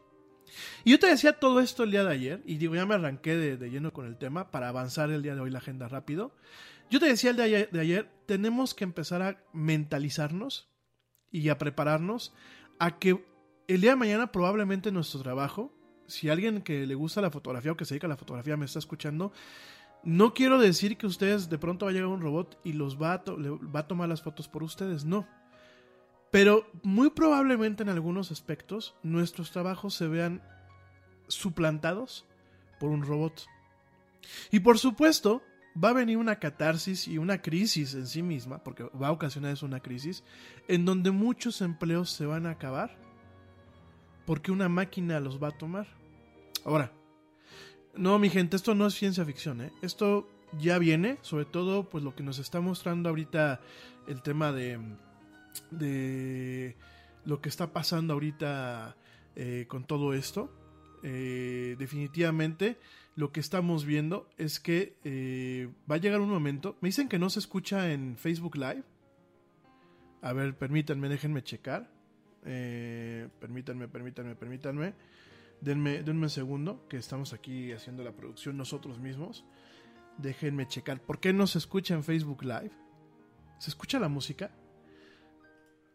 Y 0.86 0.92
yo 0.92 1.00
te 1.00 1.08
decía 1.08 1.42
todo 1.42 1.60
esto 1.60 1.84
el 1.84 1.92
día 1.92 2.06
de 2.06 2.14
ayer, 2.14 2.42
y 2.46 2.56
digo, 2.56 2.74
ya 2.74 2.86
me 2.86 2.96
arranqué 2.96 3.36
de, 3.36 3.58
de 3.58 3.70
lleno 3.70 3.92
con 3.92 4.06
el 4.06 4.18
tema 4.18 4.50
para 4.50 4.70
avanzar 4.70 5.12
el 5.12 5.24
día 5.24 5.36
de 5.36 5.42
hoy 5.42 5.52
la 5.52 5.58
agenda 5.58 5.90
rápido. 5.90 6.34
Yo 6.90 7.02
te 7.02 7.08
decía 7.08 7.32
el 7.32 7.36
día 7.36 7.44
de 7.44 7.56
ayer, 7.56 7.70
de 7.70 7.80
ayer, 7.82 8.10
tenemos 8.28 8.74
que 8.74 8.86
empezar 8.86 9.22
a 9.22 9.44
mentalizarnos 9.52 10.70
y 11.32 11.50
a 11.50 11.58
prepararnos 11.58 12.34
a 12.80 12.98
que 12.98 13.26
el 13.68 13.82
día 13.82 13.90
de 13.90 13.98
mañana 13.98 14.32
probablemente 14.32 14.90
nuestro 14.94 15.22
trabajo, 15.22 15.74
si 16.08 16.30
alguien 16.30 16.62
que 16.62 16.86
le 16.88 16.96
gusta 16.96 17.20
la 17.20 17.30
fotografía 17.30 17.74
o 17.74 17.76
que 17.76 17.84
se 17.84 17.96
dedica 17.96 18.08
a 18.08 18.10
la 18.10 18.16
fotografía 18.16 18.56
me 18.56 18.64
está 18.64 18.80
escuchando, 18.80 19.34
no 20.04 20.34
quiero 20.34 20.60
decir 20.60 20.98
que 20.98 21.08
ustedes 21.08 21.50
de 21.50 21.58
pronto 21.58 21.86
va 21.86 21.92
a 21.92 21.94
llegar 21.94 22.08
un 22.08 22.22
robot 22.22 22.60
y 22.64 22.74
los 22.74 23.02
va 23.02 23.14
a, 23.14 23.24
va 23.26 23.82
a 23.82 23.88
tomar 23.88 24.10
las 24.10 24.22
fotos 24.22 24.48
por 24.48 24.64
ustedes, 24.64 25.06
no. 25.06 25.28
Pero 26.32 26.66
muy 26.84 27.10
probablemente 27.10 27.84
en 27.84 27.90
algunos 27.90 28.32
aspectos 28.32 28.96
nuestros 29.04 29.52
trabajos 29.52 29.94
se 29.94 30.08
vean 30.08 30.42
suplantados 31.28 32.26
por 32.80 32.90
un 32.90 33.04
robot. 33.04 33.46
Y 34.52 34.62
por 34.62 34.80
supuesto, 34.80 35.42
va 35.82 35.90
a 35.90 35.94
venir 35.94 36.18
una 36.18 36.38
catarsis 36.38 37.08
y 37.08 37.18
una 37.18 37.42
crisis 37.42 37.94
en 37.94 38.08
sí 38.08 38.22
misma, 38.22 38.64
porque 38.64 38.84
va 39.02 39.08
a 39.08 39.12
ocasionar 39.12 39.54
eso 39.54 39.66
una 39.66 39.82
crisis, 39.82 40.24
en 40.68 40.86
donde 40.86 41.12
muchos 41.12 41.62
empleos 41.62 42.12
se 42.12 42.26
van 42.26 42.46
a 42.46 42.52
acabar 42.52 42.98
porque 44.26 44.52
una 44.52 44.70
máquina 44.70 45.20
los 45.20 45.42
va 45.42 45.50
a 45.50 45.58
tomar. 45.58 45.88
Ahora, 46.64 46.92
no, 47.96 48.20
mi 48.20 48.30
gente, 48.30 48.56
esto 48.56 48.76
no 48.76 48.88
es 48.88 48.94
ciencia 48.94 49.26
ficción, 49.26 49.62
¿eh? 49.62 49.72
Esto 49.82 50.28
ya 50.60 50.78
viene, 50.78 51.18
sobre 51.22 51.46
todo, 51.46 51.90
pues 51.90 52.04
lo 52.04 52.16
que 52.16 52.24
nos 52.24 52.40
está 52.40 52.62
mostrando 52.62 53.10
ahorita 53.10 53.62
el 54.08 54.22
tema 54.22 54.52
de, 54.52 54.80
de 55.72 56.76
lo 57.26 57.42
que 57.42 57.50
está 57.50 57.72
pasando 57.74 58.14
ahorita 58.14 58.96
eh, 59.36 59.66
con 59.68 59.86
todo 59.86 60.14
esto. 60.14 60.52
Eh, 61.04 61.76
definitivamente, 61.80 62.78
lo 63.16 63.32
que 63.32 63.40
estamos 63.40 63.86
viendo 63.86 64.30
es 64.38 64.60
que 64.60 64.96
eh, 65.04 65.70
va 65.90 65.96
a 65.96 66.00
llegar 66.00 66.22
un 66.22 66.30
momento. 66.30 66.78
Me 66.82 66.90
dicen 66.90 67.10
que 67.10 67.20
no 67.20 67.30
se 67.30 67.40
escucha 67.40 67.92
en 67.92 68.18
Facebook 68.18 68.56
Live. 68.56 68.84
A 70.22 70.34
ver, 70.34 70.56
permítanme, 70.56 71.10
déjenme 71.10 71.44
checar. 71.44 71.90
Eh, 72.46 73.28
permítanme, 73.40 73.88
permítanme, 73.88 74.36
permítanme. 74.36 74.94
Denme, 75.62 76.02
denme 76.02 76.24
un 76.24 76.30
segundo, 76.30 76.88
que 76.88 76.98
estamos 76.98 77.34
aquí 77.34 77.72
haciendo 77.72 78.04
la 78.04 78.14
producción 78.14 78.58
nosotros 78.58 79.00
mismos. 79.00 79.46
Déjenme 80.18 80.68
checar. 80.68 81.00
¿Por 81.00 81.20
qué 81.20 81.34
no 81.34 81.46
se 81.46 81.60
escucha 81.60 81.94
en 81.94 82.04
Facebook 82.04 82.44
Live? 82.44 82.72
¿Se 83.60 83.70
escucha 83.70 84.00
la 84.00 84.10
música? 84.10 84.52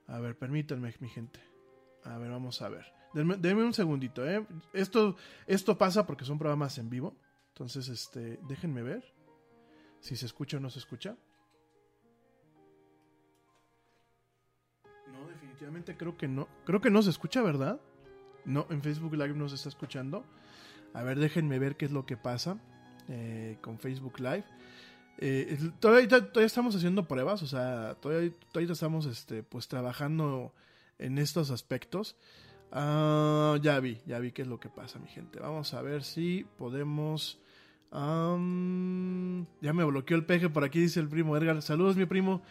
A 0.06 0.20
ver, 0.20 0.38
permítanme, 0.38 0.94
mi 1.00 1.08
gente. 1.08 1.40
A 2.04 2.16
ver, 2.16 2.30
vamos 2.30 2.62
a 2.62 2.68
ver. 2.68 2.86
Denme, 3.12 3.36
denme 3.38 3.64
un 3.64 3.74
segundito, 3.74 4.24
¿eh? 4.24 4.46
Esto, 4.72 5.16
esto 5.48 5.76
pasa 5.76 6.06
porque 6.06 6.24
son 6.24 6.38
programas 6.38 6.78
en 6.78 6.88
vivo. 6.88 7.16
Entonces, 7.48 7.88
este, 7.88 8.38
déjenme 8.46 8.82
ver 8.82 9.02
si 9.98 10.14
se 10.14 10.26
escucha 10.26 10.58
o 10.58 10.60
no 10.60 10.70
se 10.70 10.78
escucha. 10.78 11.16
No, 15.10 15.26
definitivamente 15.26 15.96
creo 15.96 16.16
que 16.16 16.28
no. 16.28 16.46
Creo 16.64 16.80
que 16.80 16.90
no 16.90 17.02
se 17.02 17.10
escucha, 17.10 17.42
¿verdad? 17.42 17.80
No, 18.46 18.66
en 18.70 18.80
Facebook 18.80 19.14
Live 19.14 19.34
no 19.34 19.48
se 19.48 19.56
está 19.56 19.68
escuchando. 19.68 20.24
A 20.94 21.02
ver, 21.02 21.18
déjenme 21.18 21.58
ver 21.58 21.76
qué 21.76 21.84
es 21.84 21.90
lo 21.90 22.06
que 22.06 22.16
pasa 22.16 22.58
eh, 23.08 23.58
con 23.60 23.78
Facebook 23.78 24.18
Live. 24.18 24.44
Eh, 25.18 25.58
todavía, 25.80 26.08
estamos 26.44 26.74
haciendo 26.76 27.08
pruebas, 27.08 27.42
o 27.42 27.46
sea, 27.46 27.96
todavía, 28.00 28.32
todavía 28.52 28.72
estamos 28.72 29.06
este, 29.06 29.42
pues 29.42 29.66
trabajando 29.68 30.52
en 30.98 31.18
estos 31.18 31.50
aspectos. 31.50 32.16
Ah, 32.72 33.58
ya 33.62 33.80
vi, 33.80 34.00
ya 34.06 34.18
vi 34.18 34.32
qué 34.32 34.42
es 34.42 34.48
lo 34.48 34.60
que 34.60 34.68
pasa, 34.68 34.98
mi 34.98 35.08
gente. 35.08 35.40
Vamos 35.40 35.74
a 35.74 35.82
ver 35.82 36.02
si 36.02 36.46
podemos. 36.58 37.38
ya 37.92 39.72
me 39.72 39.84
bloqueó 39.84 40.16
el 40.16 40.24
peje 40.24 40.48
por 40.48 40.64
aquí, 40.64 40.80
dice 40.80 41.00
el 41.00 41.08
primo 41.08 41.36
Edgar. 41.36 41.60
Saludos, 41.62 41.96
mi 41.96 42.06
primo. 42.06 42.42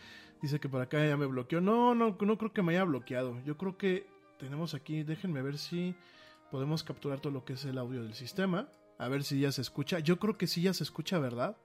Dice 0.42 0.60
que 0.60 0.70
por 0.70 0.82
acá 0.82 1.06
ya 1.06 1.18
me 1.18 1.26
bloqueó. 1.26 1.62
No, 1.62 1.96
no, 1.96 2.18
no 2.20 2.38
creo 2.38 2.54
que 2.54 2.62
me 2.62 2.74
haya 2.74 2.84
bloqueado. 2.84 3.42
Yo 3.46 3.58
creo 3.58 3.78
que 3.78 4.08
tenemos 4.38 4.74
aquí. 4.74 5.04
Déjenme 5.04 5.42
ver 5.42 5.58
si 5.58 5.96
podemos 6.52 6.84
capturar 6.84 7.20
todo 7.20 7.34
lo 7.34 7.46
que 7.46 7.54
es 7.54 7.66
el 7.66 7.78
audio 7.78 8.04
del 8.04 8.14
sistema. 8.14 8.68
A 8.98 9.08
ver 9.10 9.24
si 9.24 9.40
ya 9.40 9.52
se 9.52 9.62
escucha. 9.62 10.00
Yo 10.00 10.20
creo 10.20 10.38
que 10.38 10.48
sí 10.48 10.62
ya 10.62 10.74
se 10.74 10.84
escucha, 10.84 11.20
¿verdad? 11.20 11.58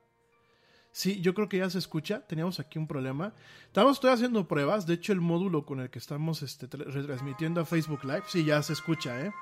Sí, 0.92 1.20
yo 1.20 1.34
creo 1.34 1.48
que 1.48 1.58
ya 1.58 1.70
se 1.70 1.78
escucha. 1.78 2.26
Teníamos 2.26 2.58
aquí 2.58 2.78
un 2.78 2.88
problema. 2.88 3.32
Estamos 3.66 3.92
estoy 3.98 4.10
haciendo 4.10 4.48
pruebas. 4.48 4.86
De 4.86 4.94
hecho, 4.94 5.12
el 5.12 5.20
módulo 5.20 5.64
con 5.64 5.78
el 5.80 5.90
que 5.90 6.00
estamos 6.00 6.42
este, 6.42 6.68
tra- 6.68 6.84
retransmitiendo 6.84 7.60
a 7.60 7.64
Facebook 7.64 8.02
Live, 8.04 8.24
sí, 8.26 8.44
ya 8.44 8.60
se 8.62 8.72
escucha, 8.72 9.24
¿eh? 9.24 9.32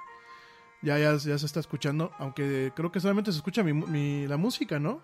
Ya, 0.83 0.99
ya, 0.99 1.17
ya 1.17 1.39
se 1.39 1.47
está 1.47 1.59
escuchando, 1.59 2.13
aunque 2.19 2.71
creo 2.77 2.93
que 2.93 3.01
solamente 3.01 3.33
se 3.33 3.39
escucha 3.39 3.65
mi- 3.65 4.27
la 4.29 4.37
música, 4.37 4.79
¿no? 4.79 5.03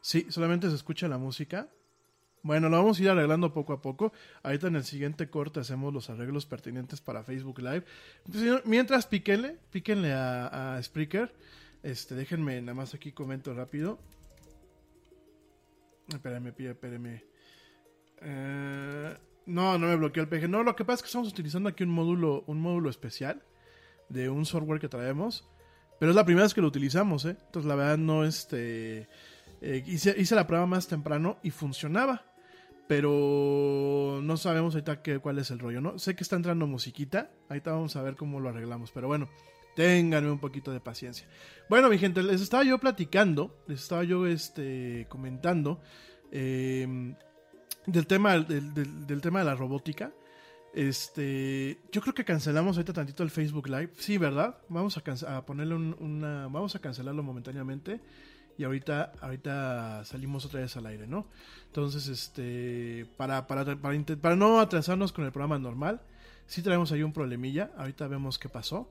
Sí, 0.00 0.26
solamente 0.30 0.70
se 0.70 0.76
escucha 0.76 1.08
la 1.08 1.18
música. 1.18 1.68
Bueno, 2.44 2.68
lo 2.68 2.76
vamos 2.76 3.00
a 3.00 3.02
ir 3.02 3.08
arreglando 3.08 3.54
poco 3.54 3.72
a 3.72 3.80
poco. 3.80 4.12
Ahorita 4.42 4.66
en 4.68 4.76
el 4.76 4.84
siguiente 4.84 5.30
corte 5.30 5.60
hacemos 5.60 5.94
los 5.94 6.10
arreglos 6.10 6.44
pertinentes 6.44 7.00
para 7.00 7.24
Facebook 7.24 7.58
Live. 7.58 7.84
Pues, 8.30 8.66
Mientras, 8.66 9.06
píquenle, 9.06 9.56
píquenle 9.70 10.12
a, 10.12 10.76
a 10.76 10.82
Spreaker. 10.82 11.34
Este, 11.82 12.14
déjenme 12.14 12.60
nada 12.60 12.74
más 12.74 12.92
aquí 12.92 13.12
comento 13.12 13.54
rápido. 13.54 13.98
Espérame, 16.08 16.48
espérame. 16.58 17.22
Eh, 18.20 19.16
no, 19.46 19.78
no 19.78 19.86
me 19.86 19.96
bloqueó 19.96 20.22
el 20.22 20.28
PG. 20.28 20.46
No, 20.46 20.62
lo 20.62 20.76
que 20.76 20.84
pasa 20.84 20.96
es 20.96 21.02
que 21.02 21.06
estamos 21.06 21.28
utilizando 21.28 21.70
aquí 21.70 21.82
un 21.82 21.90
módulo, 21.90 22.44
un 22.46 22.60
módulo 22.60 22.90
especial 22.90 23.42
de 24.10 24.28
un 24.28 24.44
software 24.44 24.80
que 24.80 24.88
traemos. 24.90 25.48
Pero 25.98 26.10
es 26.10 26.16
la 26.16 26.26
primera 26.26 26.44
vez 26.44 26.52
que 26.52 26.60
lo 26.60 26.68
utilizamos, 26.68 27.24
¿eh? 27.24 27.36
Entonces, 27.46 27.66
la 27.66 27.74
verdad, 27.74 27.96
no 27.96 28.26
este. 28.26 29.08
eh, 29.62 29.82
hice, 29.86 30.14
hice 30.18 30.34
la 30.34 30.46
prueba 30.46 30.66
más 30.66 30.88
temprano 30.88 31.38
y 31.42 31.50
funcionaba. 31.50 32.22
Pero 32.86 34.20
no 34.22 34.36
sabemos 34.36 34.74
ahorita 34.74 35.02
qué, 35.02 35.18
cuál 35.18 35.38
es 35.38 35.50
el 35.50 35.58
rollo, 35.58 35.80
¿no? 35.80 35.98
Sé 35.98 36.14
que 36.14 36.22
está 36.22 36.36
entrando 36.36 36.66
musiquita. 36.66 37.30
Ahorita 37.48 37.72
vamos 37.72 37.96
a 37.96 38.02
ver 38.02 38.14
cómo 38.16 38.40
lo 38.40 38.50
arreglamos. 38.50 38.90
Pero 38.92 39.06
bueno, 39.06 39.28
ténganme 39.74 40.30
un 40.30 40.38
poquito 40.38 40.70
de 40.70 40.80
paciencia. 40.80 41.26
Bueno, 41.70 41.88
mi 41.88 41.98
gente, 41.98 42.22
les 42.22 42.40
estaba 42.42 42.62
yo 42.62 42.78
platicando, 42.78 43.56
les 43.68 43.80
estaba 43.82 44.04
yo 44.04 44.26
este, 44.26 45.06
comentando 45.08 45.80
eh, 46.30 47.14
del, 47.86 48.06
tema, 48.06 48.38
del, 48.38 48.74
del- 48.74 49.20
tema 49.22 49.38
de 49.38 49.44
la 49.46 49.54
robótica. 49.54 50.12
Este, 50.74 51.78
yo 51.92 52.00
creo 52.02 52.14
que 52.14 52.24
cancelamos 52.24 52.76
ahorita 52.76 52.92
tantito 52.92 53.22
el 53.22 53.30
Facebook 53.30 53.68
Live. 53.68 53.92
Sí, 53.96 54.18
¿verdad? 54.18 54.58
Vamos 54.68 54.98
a, 54.98 55.36
a 55.36 55.46
ponerle 55.46 55.74
un- 55.74 55.96
una. 56.00 56.48
Vamos 56.48 56.74
a 56.76 56.80
cancelarlo 56.80 57.22
momentáneamente. 57.22 58.00
Y 58.56 58.64
ahorita, 58.64 59.12
ahorita 59.20 60.04
salimos 60.04 60.44
otra 60.44 60.60
vez 60.60 60.76
al 60.76 60.86
aire, 60.86 61.06
¿no? 61.06 61.26
Entonces, 61.66 62.08
este. 62.08 63.06
Para, 63.16 63.46
para, 63.46 63.64
para, 63.76 64.04
para 64.20 64.36
no 64.36 64.60
atrasarnos 64.60 65.12
con 65.12 65.24
el 65.24 65.32
programa 65.32 65.58
normal. 65.58 66.00
Sí 66.46 66.62
traemos 66.62 66.92
ahí 66.92 67.02
un 67.02 67.12
problemilla. 67.12 67.72
Ahorita 67.76 68.06
vemos 68.06 68.38
qué 68.38 68.48
pasó. 68.48 68.88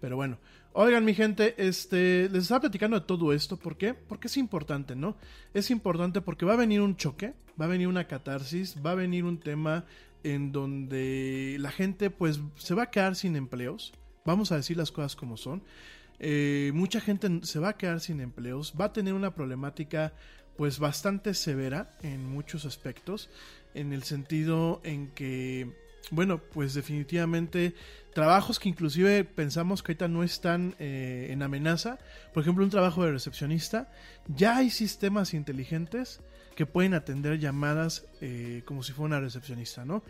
Pero 0.00 0.16
bueno. 0.16 0.38
Oigan, 0.72 1.04
mi 1.04 1.14
gente, 1.14 1.54
este. 1.58 2.28
Les 2.30 2.42
estaba 2.42 2.62
platicando 2.62 2.98
de 2.98 3.06
todo 3.06 3.32
esto. 3.32 3.56
¿Por 3.56 3.76
qué? 3.76 3.94
Porque 3.94 4.26
es 4.26 4.36
importante, 4.36 4.96
¿no? 4.96 5.16
Es 5.52 5.70
importante 5.70 6.20
porque 6.20 6.44
va 6.44 6.54
a 6.54 6.56
venir 6.56 6.80
un 6.80 6.96
choque. 6.96 7.34
Va 7.60 7.66
a 7.66 7.68
venir 7.68 7.86
una 7.86 8.08
catarsis. 8.08 8.76
Va 8.84 8.92
a 8.92 8.96
venir 8.96 9.24
un 9.24 9.38
tema 9.38 9.84
en 10.24 10.50
donde 10.50 11.56
la 11.60 11.70
gente 11.70 12.10
pues 12.10 12.40
se 12.56 12.74
va 12.74 12.84
a 12.84 12.90
quedar 12.90 13.14
sin 13.14 13.36
empleos. 13.36 13.92
Vamos 14.24 14.50
a 14.50 14.56
decir 14.56 14.76
las 14.76 14.90
cosas 14.90 15.14
como 15.14 15.36
son. 15.36 15.62
Eh, 16.26 16.72
mucha 16.72 17.02
gente 17.02 17.28
se 17.42 17.58
va 17.58 17.68
a 17.68 17.76
quedar 17.76 18.00
sin 18.00 18.18
empleos. 18.20 18.72
Va 18.80 18.86
a 18.86 18.92
tener 18.94 19.12
una 19.12 19.34
problemática 19.34 20.14
pues 20.56 20.78
bastante 20.78 21.34
severa 21.34 21.90
en 22.02 22.24
muchos 22.24 22.64
aspectos. 22.64 23.28
En 23.74 23.92
el 23.92 24.04
sentido 24.04 24.80
en 24.84 25.08
que, 25.08 25.70
bueno, 26.10 26.38
pues 26.38 26.72
definitivamente 26.72 27.74
trabajos 28.14 28.58
que 28.58 28.70
inclusive 28.70 29.24
pensamos 29.24 29.82
que 29.82 29.92
ahorita 29.92 30.08
no 30.08 30.22
están 30.22 30.74
eh, 30.78 31.28
en 31.28 31.42
amenaza. 31.42 31.98
Por 32.32 32.42
ejemplo, 32.42 32.64
un 32.64 32.70
trabajo 32.70 33.04
de 33.04 33.12
recepcionista. 33.12 33.92
Ya 34.26 34.56
hay 34.56 34.70
sistemas 34.70 35.34
inteligentes 35.34 36.22
que 36.56 36.64
pueden 36.64 36.94
atender 36.94 37.38
llamadas 37.38 38.06
eh, 38.22 38.62
como 38.64 38.82
si 38.82 38.92
fuera 38.92 39.16
una 39.16 39.20
recepcionista, 39.20 39.84
¿no? 39.84 40.02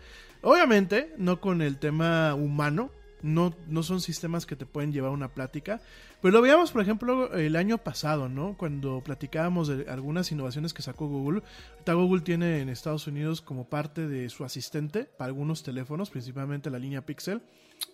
Obviamente, 0.43 1.11
no 1.17 1.41
con 1.41 1.61
el 1.61 1.77
tema 1.77 2.35
humano, 2.35 2.91
no, 3.25 3.55
no 3.67 3.81
son 3.81 4.01
sistemas 4.01 4.45
que 4.45 4.55
te 4.55 4.65
pueden 4.65 4.93
llevar 4.93 5.11
una 5.11 5.33
plática, 5.33 5.81
pero 6.21 6.31
lo 6.31 6.41
veíamos, 6.41 6.71
por 6.71 6.81
ejemplo, 6.81 7.33
el 7.33 7.55
año 7.55 7.79
pasado, 7.79 8.29
¿no? 8.29 8.55
Cuando 8.55 9.01
platicábamos 9.03 9.67
de 9.67 9.89
algunas 9.89 10.31
innovaciones 10.31 10.73
que 10.73 10.83
sacó 10.83 11.07
Google. 11.07 11.41
Ahorita 11.73 11.93
Google 11.93 12.21
tiene 12.21 12.59
en 12.61 12.69
Estados 12.69 13.07
Unidos 13.07 13.41
como 13.41 13.67
parte 13.67 14.07
de 14.07 14.29
su 14.29 14.45
asistente 14.45 15.05
para 15.05 15.27
algunos 15.27 15.63
teléfonos, 15.63 16.11
principalmente 16.11 16.69
la 16.69 16.79
línea 16.79 17.05
Pixel, 17.05 17.41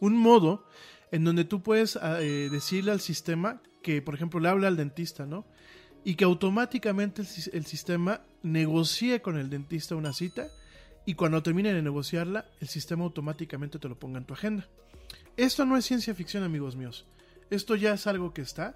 un 0.01 0.17
modo 0.17 0.65
en 1.11 1.23
donde 1.23 1.45
tú 1.45 1.61
puedes 1.61 1.97
eh, 2.01 2.49
decirle 2.51 2.91
al 2.91 2.99
sistema 2.99 3.61
que, 3.81 4.01
por 4.01 4.15
ejemplo, 4.15 4.39
le 4.39 4.49
habla 4.49 4.67
al 4.67 4.77
dentista, 4.77 5.25
¿no? 5.25 5.45
y 6.03 6.15
que 6.15 6.25
automáticamente 6.25 7.21
el, 7.21 7.27
el 7.53 7.65
sistema 7.65 8.21
negocie 8.41 9.21
con 9.21 9.37
el 9.37 9.49
dentista 9.49 9.95
una 9.95 10.13
cita 10.13 10.47
y 11.05 11.13
cuando 11.15 11.41
termine 11.43 11.73
de 11.73 11.81
negociarla, 11.81 12.45
el 12.59 12.67
sistema 12.67 13.03
automáticamente 13.03 13.79
te 13.79 13.87
lo 13.87 13.97
ponga 13.97 14.19
en 14.19 14.25
tu 14.25 14.33
agenda. 14.33 14.67
Esto 15.37 15.65
no 15.65 15.77
es 15.77 15.85
ciencia 15.85 16.13
ficción, 16.13 16.43
amigos 16.43 16.75
míos. 16.75 17.05
Esto 17.49 17.75
ya 17.75 17.93
es 17.93 18.07
algo 18.07 18.33
que 18.33 18.41
está 18.41 18.75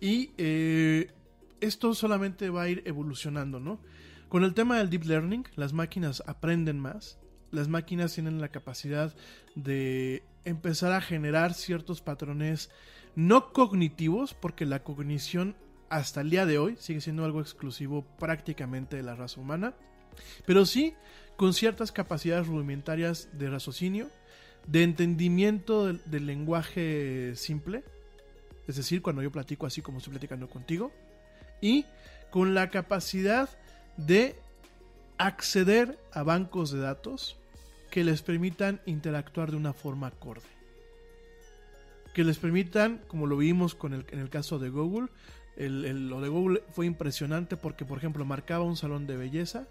y 0.00 0.30
eh, 0.38 1.12
esto 1.60 1.94
solamente 1.94 2.50
va 2.50 2.62
a 2.62 2.68
ir 2.68 2.82
evolucionando, 2.86 3.60
¿no? 3.60 3.80
Con 4.28 4.44
el 4.44 4.54
tema 4.54 4.78
del 4.78 4.90
deep 4.90 5.04
learning, 5.04 5.44
las 5.56 5.72
máquinas 5.72 6.22
aprenden 6.26 6.78
más, 6.78 7.18
las 7.50 7.68
máquinas 7.68 8.14
tienen 8.14 8.40
la 8.40 8.48
capacidad 8.48 9.14
de 9.54 10.22
empezar 10.44 10.92
a 10.92 11.00
generar 11.00 11.54
ciertos 11.54 12.00
patrones 12.00 12.70
no 13.16 13.52
cognitivos, 13.52 14.34
porque 14.34 14.66
la 14.66 14.82
cognición 14.82 15.56
hasta 15.88 16.20
el 16.20 16.30
día 16.30 16.46
de 16.46 16.58
hoy 16.58 16.76
sigue 16.78 17.00
siendo 17.00 17.24
algo 17.24 17.40
exclusivo 17.40 18.04
prácticamente 18.18 18.96
de 18.96 19.02
la 19.02 19.14
raza 19.14 19.40
humana, 19.40 19.74
pero 20.46 20.66
sí 20.66 20.94
con 21.36 21.54
ciertas 21.54 21.92
capacidades 21.92 22.46
rudimentarias 22.46 23.30
de 23.32 23.48
raciocinio, 23.48 24.10
de 24.66 24.82
entendimiento 24.82 25.92
del, 25.92 26.26
lenguaje 26.26 27.32
simple, 27.36 27.84
es 28.66 28.76
decir, 28.76 29.00
cuando 29.00 29.22
yo 29.22 29.30
platico 29.30 29.66
así 29.66 29.80
como 29.80 29.98
estoy 29.98 30.12
platicando 30.12 30.48
contigo, 30.48 30.92
y 31.60 31.86
con 32.30 32.54
la 32.54 32.70
capacidad 32.70 33.48
de 33.96 34.36
acceder 35.16 35.98
a 36.12 36.22
bancos 36.22 36.70
de 36.70 36.80
datos 36.80 37.36
que 37.90 38.04
les 38.04 38.22
permitan 38.22 38.80
interactuar 38.86 39.50
de 39.50 39.56
una 39.56 39.72
forma 39.72 40.08
acorde. 40.08 40.46
Que 42.14 42.24
les 42.24 42.38
permitan, 42.38 43.00
como 43.08 43.26
lo 43.26 43.36
vimos 43.36 43.74
con 43.74 43.94
el, 43.94 44.04
en 44.10 44.18
el 44.18 44.28
caso 44.28 44.58
de 44.58 44.68
Google, 44.68 45.08
lo 45.56 46.20
de 46.20 46.28
Google 46.28 46.62
fue 46.72 46.86
impresionante 46.86 47.56
porque, 47.56 47.84
por 47.84 47.98
ejemplo, 47.98 48.24
marcaba 48.24 48.64
un 48.64 48.76
salón 48.76 49.06
de 49.06 49.16
belleza 49.16 49.66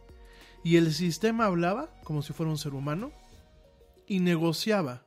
y 0.63 0.75
el 0.77 0.93
sistema 0.93 1.45
hablaba 1.45 1.89
como 2.03 2.21
si 2.21 2.33
fuera 2.33 2.51
un 2.51 2.57
ser 2.57 2.73
humano 2.73 3.11
y 4.07 4.19
negociaba 4.19 5.03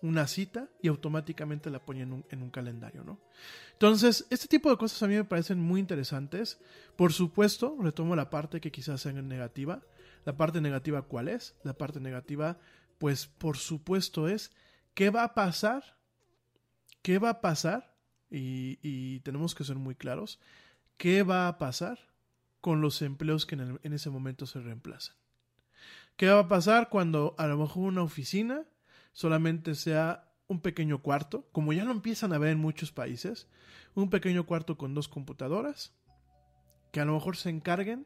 una 0.00 0.26
cita 0.26 0.68
y 0.80 0.88
automáticamente 0.88 1.70
la 1.70 1.84
ponía 1.84 2.04
en 2.04 2.12
un, 2.12 2.24
en 2.30 2.42
un 2.42 2.50
calendario, 2.50 3.04
¿no? 3.04 3.20
Entonces, 3.72 4.26
este 4.30 4.48
tipo 4.48 4.70
de 4.70 4.76
cosas 4.76 5.02
a 5.02 5.08
mí 5.08 5.14
me 5.14 5.24
parecen 5.24 5.60
muy 5.60 5.80
interesantes. 5.80 6.58
Por 6.96 7.12
supuesto, 7.12 7.76
retomo 7.80 8.16
la 8.16 8.30
parte 8.30 8.60
que 8.60 8.72
quizás 8.72 9.00
sea 9.00 9.12
negativa. 9.12 9.82
La 10.24 10.36
parte 10.36 10.60
negativa, 10.60 11.02
¿cuál 11.02 11.28
es? 11.28 11.54
La 11.62 11.74
parte 11.74 12.00
negativa, 12.00 12.58
pues 12.98 13.26
por 13.26 13.56
supuesto 13.56 14.28
es, 14.28 14.50
¿qué 14.94 15.10
va 15.10 15.24
a 15.24 15.34
pasar? 15.34 15.96
¿Qué 17.02 17.18
va 17.18 17.30
a 17.30 17.40
pasar? 17.40 17.94
Y, 18.30 19.20
tenemos 19.20 19.54
que 19.54 19.64
ser 19.64 19.76
muy 19.76 19.94
claros. 19.94 20.40
¿Qué 20.96 21.22
va 21.22 21.48
a 21.48 21.58
pasar 21.58 21.98
con 22.60 22.80
los 22.80 23.00
empleos 23.02 23.46
que 23.46 23.54
en 23.54 23.92
ese 23.92 24.10
momento 24.10 24.46
se 24.46 24.60
reemplazan? 24.60 25.17
¿Qué 26.18 26.28
va 26.28 26.40
a 26.40 26.48
pasar 26.48 26.88
cuando 26.88 27.36
a 27.38 27.46
lo 27.46 27.56
mejor 27.56 27.84
una 27.84 28.02
oficina 28.02 28.64
solamente 29.12 29.76
sea 29.76 30.28
un 30.48 30.60
pequeño 30.60 31.00
cuarto, 31.00 31.48
como 31.52 31.72
ya 31.72 31.84
lo 31.84 31.92
empiezan 31.92 32.32
a 32.32 32.38
ver 32.38 32.50
en 32.50 32.58
muchos 32.58 32.90
países, 32.90 33.46
un 33.94 34.10
pequeño 34.10 34.44
cuarto 34.44 34.76
con 34.76 34.94
dos 34.94 35.06
computadoras, 35.06 35.94
que 36.90 36.98
a 36.98 37.04
lo 37.04 37.14
mejor 37.14 37.36
se 37.36 37.50
encarguen 37.50 38.04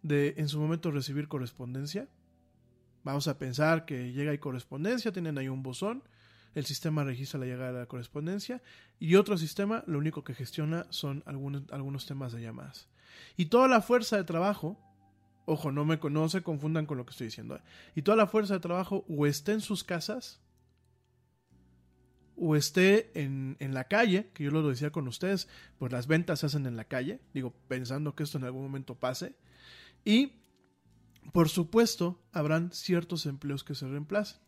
de 0.00 0.36
en 0.38 0.48
su 0.48 0.58
momento 0.58 0.90
recibir 0.90 1.28
correspondencia. 1.28 2.08
Vamos 3.04 3.28
a 3.28 3.36
pensar 3.36 3.84
que 3.84 4.10
llega 4.14 4.32
y 4.32 4.38
correspondencia, 4.38 5.12
tienen 5.12 5.36
ahí 5.36 5.48
un 5.48 5.62
buzón, 5.62 6.02
el 6.54 6.64
sistema 6.64 7.04
registra 7.04 7.40
la 7.40 7.46
llegada 7.46 7.72
de 7.72 7.78
la 7.80 7.86
correspondencia 7.86 8.62
y 8.98 9.16
otro 9.16 9.36
sistema 9.36 9.84
lo 9.86 9.98
único 9.98 10.24
que 10.24 10.32
gestiona 10.32 10.86
son 10.88 11.22
algunos, 11.26 11.64
algunos 11.72 12.06
temas 12.06 12.32
de 12.32 12.40
llamadas. 12.40 12.88
Y 13.36 13.46
toda 13.46 13.68
la 13.68 13.82
fuerza 13.82 14.16
de 14.16 14.24
trabajo, 14.24 14.78
ojo, 15.44 15.72
no, 15.72 15.84
me, 15.84 15.98
no 16.10 16.28
se 16.28 16.42
confundan 16.42 16.86
con 16.86 16.98
lo 16.98 17.04
que 17.04 17.10
estoy 17.10 17.26
diciendo, 17.26 17.56
¿eh? 17.56 17.60
y 17.94 18.02
toda 18.02 18.16
la 18.16 18.26
fuerza 18.26 18.54
de 18.54 18.60
trabajo 18.60 19.04
o 19.08 19.26
esté 19.26 19.52
en 19.52 19.60
sus 19.60 19.84
casas 19.84 20.40
o 22.36 22.56
esté 22.56 23.10
en, 23.20 23.56
en 23.60 23.74
la 23.74 23.84
calle, 23.84 24.30
que 24.32 24.44
yo 24.44 24.50
lo 24.50 24.66
decía 24.66 24.90
con 24.90 25.06
ustedes, 25.08 25.48
pues 25.78 25.92
las 25.92 26.06
ventas 26.06 26.40
se 26.40 26.46
hacen 26.46 26.66
en 26.66 26.76
la 26.76 26.84
calle, 26.84 27.20
digo, 27.34 27.52
pensando 27.68 28.14
que 28.14 28.22
esto 28.22 28.38
en 28.38 28.44
algún 28.44 28.62
momento 28.62 28.94
pase, 28.94 29.34
y 30.04 30.32
por 31.32 31.48
supuesto 31.48 32.18
habrán 32.32 32.72
ciertos 32.72 33.26
empleos 33.26 33.62
que 33.62 33.74
se 33.74 33.86
reemplacen. 33.86 34.40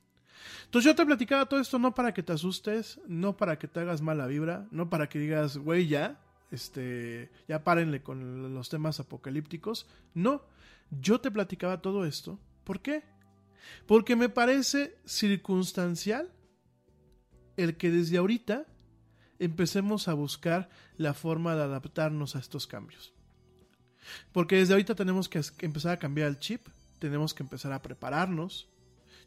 Entonces 0.64 0.90
yo 0.90 0.96
te 0.96 1.07
platicaba 1.07 1.46
todo 1.46 1.61
esto 1.61 1.78
no 1.78 1.94
para 1.94 2.14
que 2.14 2.22
te 2.22 2.33
asustes, 2.33 3.00
no 3.07 3.37
para 3.37 3.59
que 3.59 3.68
te 3.68 3.81
hagas 3.81 4.02
mala 4.02 4.26
vibra, 4.26 4.66
no 4.70 4.90
para 4.90 5.09
que 5.09 5.18
digas, 5.18 5.57
güey, 5.57 5.87
ya, 5.87 6.20
este, 6.50 7.31
ya 7.48 7.62
párenle 7.64 8.02
con 8.02 8.55
los 8.55 8.68
temas 8.68 9.00
apocalípticos. 9.00 9.87
No, 10.14 10.42
yo 11.00 11.20
te 11.20 11.31
platicaba 11.31 11.81
todo 11.81 12.05
esto. 12.05 12.38
¿Por 12.64 12.81
qué? 12.81 13.02
Porque 13.87 14.16
me 14.16 14.28
parece 14.28 14.96
circunstancial 15.05 16.31
el 17.57 17.76
que 17.76 17.90
desde 17.90 18.18
ahorita 18.18 18.66
empecemos 19.38 20.09
a 20.09 20.14
buscar 20.14 20.68
la 20.96 21.14
forma 21.14 21.57
de 21.57 21.62
adaptarnos 21.62 22.37
a 22.37 22.38
estos 22.38 22.66
cambios. 22.66 23.12
Porque 24.33 24.57
desde 24.57 24.74
ahorita 24.74 24.94
tenemos 24.94 25.28
que 25.28 25.40
empezar 25.61 25.92
a 25.92 25.98
cambiar 25.98 26.28
el 26.28 26.38
chip, 26.38 26.66
tenemos 26.98 27.35
que 27.35 27.42
empezar 27.42 27.72
a 27.72 27.83
prepararnos. 27.83 28.68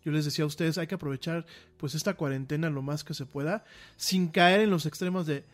Yo 0.03 0.11
les 0.11 0.25
decía 0.25 0.43
a 0.43 0.47
ustedes, 0.47 0.77
hay 0.77 0.87
que 0.87 0.95
aprovechar 0.95 1.45
pues 1.77 1.95
esta 1.95 2.13
cuarentena 2.13 2.69
lo 2.69 2.81
más 2.81 3.03
que 3.03 3.13
se 3.13 3.25
pueda, 3.25 3.65
sin 3.97 4.27
caer 4.27 4.61
en 4.61 4.69
los 4.69 4.85
extremos 4.85 5.25
de, 5.25 5.45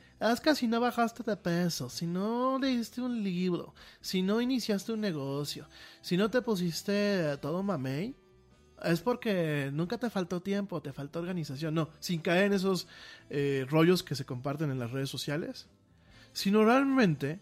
que 0.41 0.55
si 0.55 0.67
no 0.67 0.79
bajaste 0.79 1.23
de 1.23 1.35
peso, 1.35 1.89
si 1.89 2.05
no 2.05 2.59
leíste 2.59 3.01
un 3.01 3.23
libro, 3.23 3.73
si 4.01 4.21
no 4.21 4.39
iniciaste 4.39 4.93
un 4.93 5.01
negocio, 5.01 5.67
si 6.01 6.15
no 6.15 6.29
te 6.29 6.41
pusiste 6.43 7.37
todo 7.37 7.63
mamey, 7.63 8.15
es 8.83 9.01
porque 9.01 9.71
nunca 9.73 9.97
te 9.97 10.09
faltó 10.11 10.41
tiempo, 10.41 10.81
te 10.81 10.93
faltó 10.93 11.19
organización. 11.19 11.73
No, 11.73 11.89
sin 11.99 12.21
caer 12.21 12.45
en 12.45 12.53
esos 12.53 12.87
eh, 13.29 13.65
rollos 13.69 14.03
que 14.03 14.15
se 14.15 14.25
comparten 14.25 14.69
en 14.69 14.79
las 14.79 14.91
redes 14.91 15.09
sociales, 15.09 15.67
sino 16.33 16.63
realmente 16.63 17.39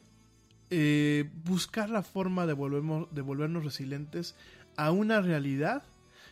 eh, 0.69 1.29
buscar 1.43 1.89
la 1.89 2.03
forma 2.03 2.45
de, 2.45 2.53
volvernos, 2.53 3.13
de 3.13 3.21
volvernos 3.21 3.65
resilientes 3.65 4.35
a 4.77 4.91
una 4.91 5.19
realidad 5.19 5.83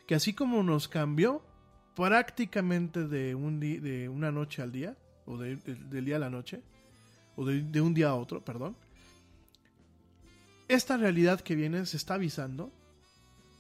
que 0.08 0.16
así 0.16 0.34
como 0.34 0.64
nos 0.64 0.88
cambió 0.88 1.44
prácticamente 1.96 3.06
de 3.08 3.36
una 4.10 4.32
noche 4.32 4.62
al 4.62 4.72
día, 4.72 4.96
o 5.28 5.38
de- 5.38 5.58
de- 5.58 5.76
del 5.76 6.06
día 6.06 6.16
a 6.16 6.20
la 6.20 6.30
noche, 6.30 6.62
o 7.36 7.46
de, 7.46 7.62
de 7.62 7.82
un 7.82 7.94
día 7.94 8.10
a 8.10 8.16
otro, 8.16 8.44
perdón, 8.44 8.76
esta 10.68 10.98
realidad 10.98 11.40
que 11.42 11.56
viene 11.56 11.86
se 11.86 11.98
está 11.98 12.16
avisando. 12.16 12.72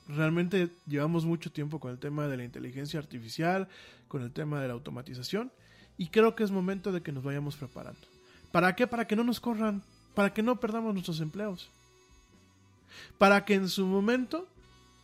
Realmente 0.08 0.70
llevamos 0.88 1.26
mucho 1.26 1.52
tiempo 1.52 1.80
con 1.80 1.92
el 1.92 2.00
tema 2.00 2.28
de 2.28 2.38
la 2.38 2.44
inteligencia 2.44 3.00
artificial, 3.00 3.68
con 4.08 4.22
el 4.24 4.32
tema 4.32 4.62
de 4.62 4.68
la 4.68 4.74
automatización, 4.74 5.52
y 5.98 6.08
creo 6.08 6.36
que 6.36 6.44
es 6.44 6.52
momento 6.52 6.92
de 6.92 7.02
que 7.02 7.12
nos 7.12 7.24
vayamos 7.24 7.56
preparando. 7.58 8.00
¿Para 8.52 8.76
qué? 8.76 8.88
Para 8.88 9.06
que 9.06 9.16
no 9.16 9.24
nos 9.24 9.40
corran, 9.40 9.84
para 10.16 10.34
que 10.34 10.44
no 10.44 10.60
perdamos 10.60 10.94
nuestros 10.94 11.20
empleos. 11.20 11.70
Para 13.18 13.46
que 13.46 13.54
en 13.56 13.68
su 13.70 13.86
momento 13.86 14.48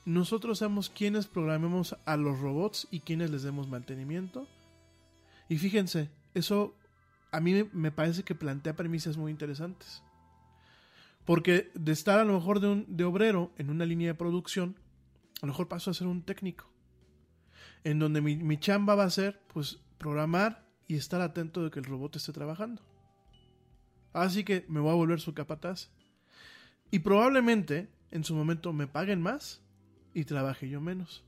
nosotros 0.05 0.59
seamos 0.59 0.89
quienes 0.89 1.27
programemos 1.27 1.95
a 2.05 2.17
los 2.17 2.39
robots 2.39 2.87
y 2.91 3.01
quienes 3.01 3.29
les 3.29 3.43
demos 3.43 3.67
mantenimiento. 3.67 4.47
Y 5.49 5.57
fíjense, 5.57 6.09
eso 6.33 6.75
a 7.31 7.39
mí 7.39 7.67
me- 7.73 7.91
parece 7.91 8.23
que 8.23 8.35
plantea 8.35 8.75
premisas 8.75 9.17
muy 9.17 9.31
interesantes. 9.31 10.03
Porque 11.25 11.71
de 11.73 11.91
estar 11.91 12.19
a 12.19 12.25
lo 12.25 12.33
mejor 12.33 12.59
de, 12.59 12.67
un, 12.67 12.85
de 12.87 13.03
obrero 13.05 13.51
en 13.57 13.69
una 13.69 13.85
línea 13.85 14.09
de 14.09 14.13
producción, 14.15 14.75
a 15.41 15.45
lo 15.45 15.53
mejor 15.53 15.67
paso 15.67 15.89
a 15.89 15.93
ser 15.93 16.07
un 16.07 16.21
técnico. 16.21 16.69
En 17.83 17.99
donde 17.99 18.21
mi, 18.21 18.35
mi 18.35 18.57
chamba 18.57 18.95
va 18.95 19.05
a 19.05 19.09
ser, 19.09 19.41
pues, 19.53 19.79
programar 19.97 20.67
y 20.87 20.95
estar 20.95 21.21
atento 21.21 21.63
de 21.63 21.71
que 21.71 21.79
el 21.79 21.85
robot 21.85 22.15
esté 22.17 22.33
trabajando. 22.33 22.81
Así 24.11 24.43
que 24.43 24.65
me 24.67 24.79
voy 24.79 24.91
a 24.91 24.95
volver 24.95 25.19
su 25.21 25.33
capataz. 25.33 25.89
Y 26.91 26.99
probablemente 26.99 27.89
en 28.11 28.23
su 28.23 28.35
momento 28.35 28.73
me 28.73 28.85
paguen 28.87 29.21
más 29.21 29.61
y 30.13 30.25
trabaje 30.25 30.69
yo 30.69 30.81
menos. 30.81 31.23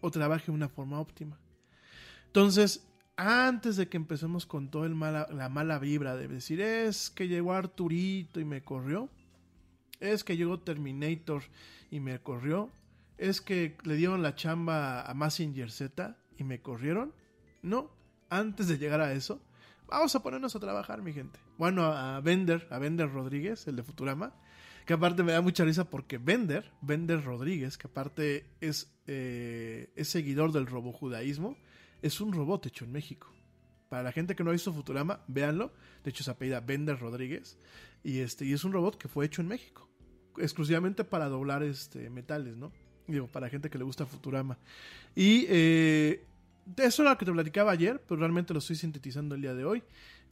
O 0.00 0.10
trabaje 0.10 0.46
de 0.46 0.52
una 0.52 0.68
forma 0.68 1.00
óptima. 1.00 1.38
Entonces, 2.26 2.87
antes 3.18 3.76
de 3.76 3.88
que 3.88 3.96
empecemos 3.96 4.46
con 4.46 4.70
toda 4.70 4.88
mala, 4.90 5.26
la 5.32 5.48
mala 5.48 5.80
vibra 5.80 6.14
de 6.14 6.28
decir 6.28 6.60
es 6.60 7.10
que 7.10 7.26
llegó 7.26 7.52
Arturito 7.52 8.38
y 8.38 8.44
me 8.44 8.62
corrió, 8.62 9.08
es 9.98 10.22
que 10.22 10.36
llegó 10.36 10.60
Terminator 10.60 11.42
y 11.90 11.98
me 11.98 12.20
corrió, 12.20 12.70
es 13.18 13.40
que 13.40 13.76
le 13.82 13.96
dieron 13.96 14.22
la 14.22 14.36
chamba 14.36 15.02
a 15.02 15.12
Massinger 15.14 15.72
Z 15.72 16.16
y 16.36 16.44
me 16.44 16.60
corrieron, 16.60 17.12
no, 17.60 17.90
antes 18.30 18.68
de 18.68 18.78
llegar 18.78 19.00
a 19.00 19.12
eso, 19.12 19.42
vamos 19.88 20.14
a 20.14 20.22
ponernos 20.22 20.54
a 20.54 20.60
trabajar, 20.60 21.02
mi 21.02 21.12
gente. 21.12 21.40
Bueno, 21.58 21.86
a 21.86 22.20
Bender, 22.20 22.68
a 22.70 22.78
Bender 22.78 23.10
Rodríguez, 23.10 23.66
el 23.66 23.74
de 23.74 23.82
Futurama, 23.82 24.32
que 24.86 24.92
aparte 24.92 25.24
me 25.24 25.32
da 25.32 25.40
mucha 25.40 25.64
risa 25.64 25.90
porque 25.90 26.18
Bender, 26.18 26.70
Bender 26.82 27.24
Rodríguez, 27.24 27.78
que 27.78 27.88
aparte 27.88 28.46
es, 28.60 28.92
eh, 29.08 29.90
es 29.96 30.08
seguidor 30.08 30.52
del 30.52 30.68
robojudaísmo, 30.68 31.56
es 32.02 32.20
un 32.20 32.32
robot 32.32 32.66
hecho 32.66 32.84
en 32.84 32.92
México. 32.92 33.32
Para 33.88 34.02
la 34.02 34.12
gente 34.12 34.36
que 34.36 34.44
no 34.44 34.50
ha 34.50 34.52
visto 34.52 34.72
Futurama, 34.72 35.20
véanlo. 35.28 35.72
De 36.04 36.10
hecho, 36.10 36.22
se 36.22 36.30
apellida 36.30 36.60
Bender 36.60 36.98
Rodríguez. 36.98 37.58
Y, 38.02 38.18
este, 38.18 38.44
y 38.44 38.52
es 38.52 38.64
un 38.64 38.72
robot 38.72 38.98
que 38.98 39.08
fue 39.08 39.24
hecho 39.24 39.40
en 39.40 39.48
México. 39.48 39.88
Exclusivamente 40.36 41.04
para 41.04 41.28
doblar 41.28 41.62
este, 41.62 42.10
metales, 42.10 42.56
¿no? 42.56 42.70
Digo, 43.06 43.26
para 43.26 43.48
gente 43.48 43.70
que 43.70 43.78
le 43.78 43.84
gusta 43.84 44.04
Futurama. 44.04 44.58
Y 45.14 45.46
eh, 45.48 46.26
eso 46.76 47.02
era 47.02 47.12
lo 47.12 47.18
que 47.18 47.24
te 47.24 47.32
platicaba 47.32 47.72
ayer, 47.72 48.02
pero 48.06 48.20
realmente 48.20 48.52
lo 48.52 48.58
estoy 48.58 48.76
sintetizando 48.76 49.34
el 49.34 49.40
día 49.40 49.54
de 49.54 49.64
hoy. 49.64 49.82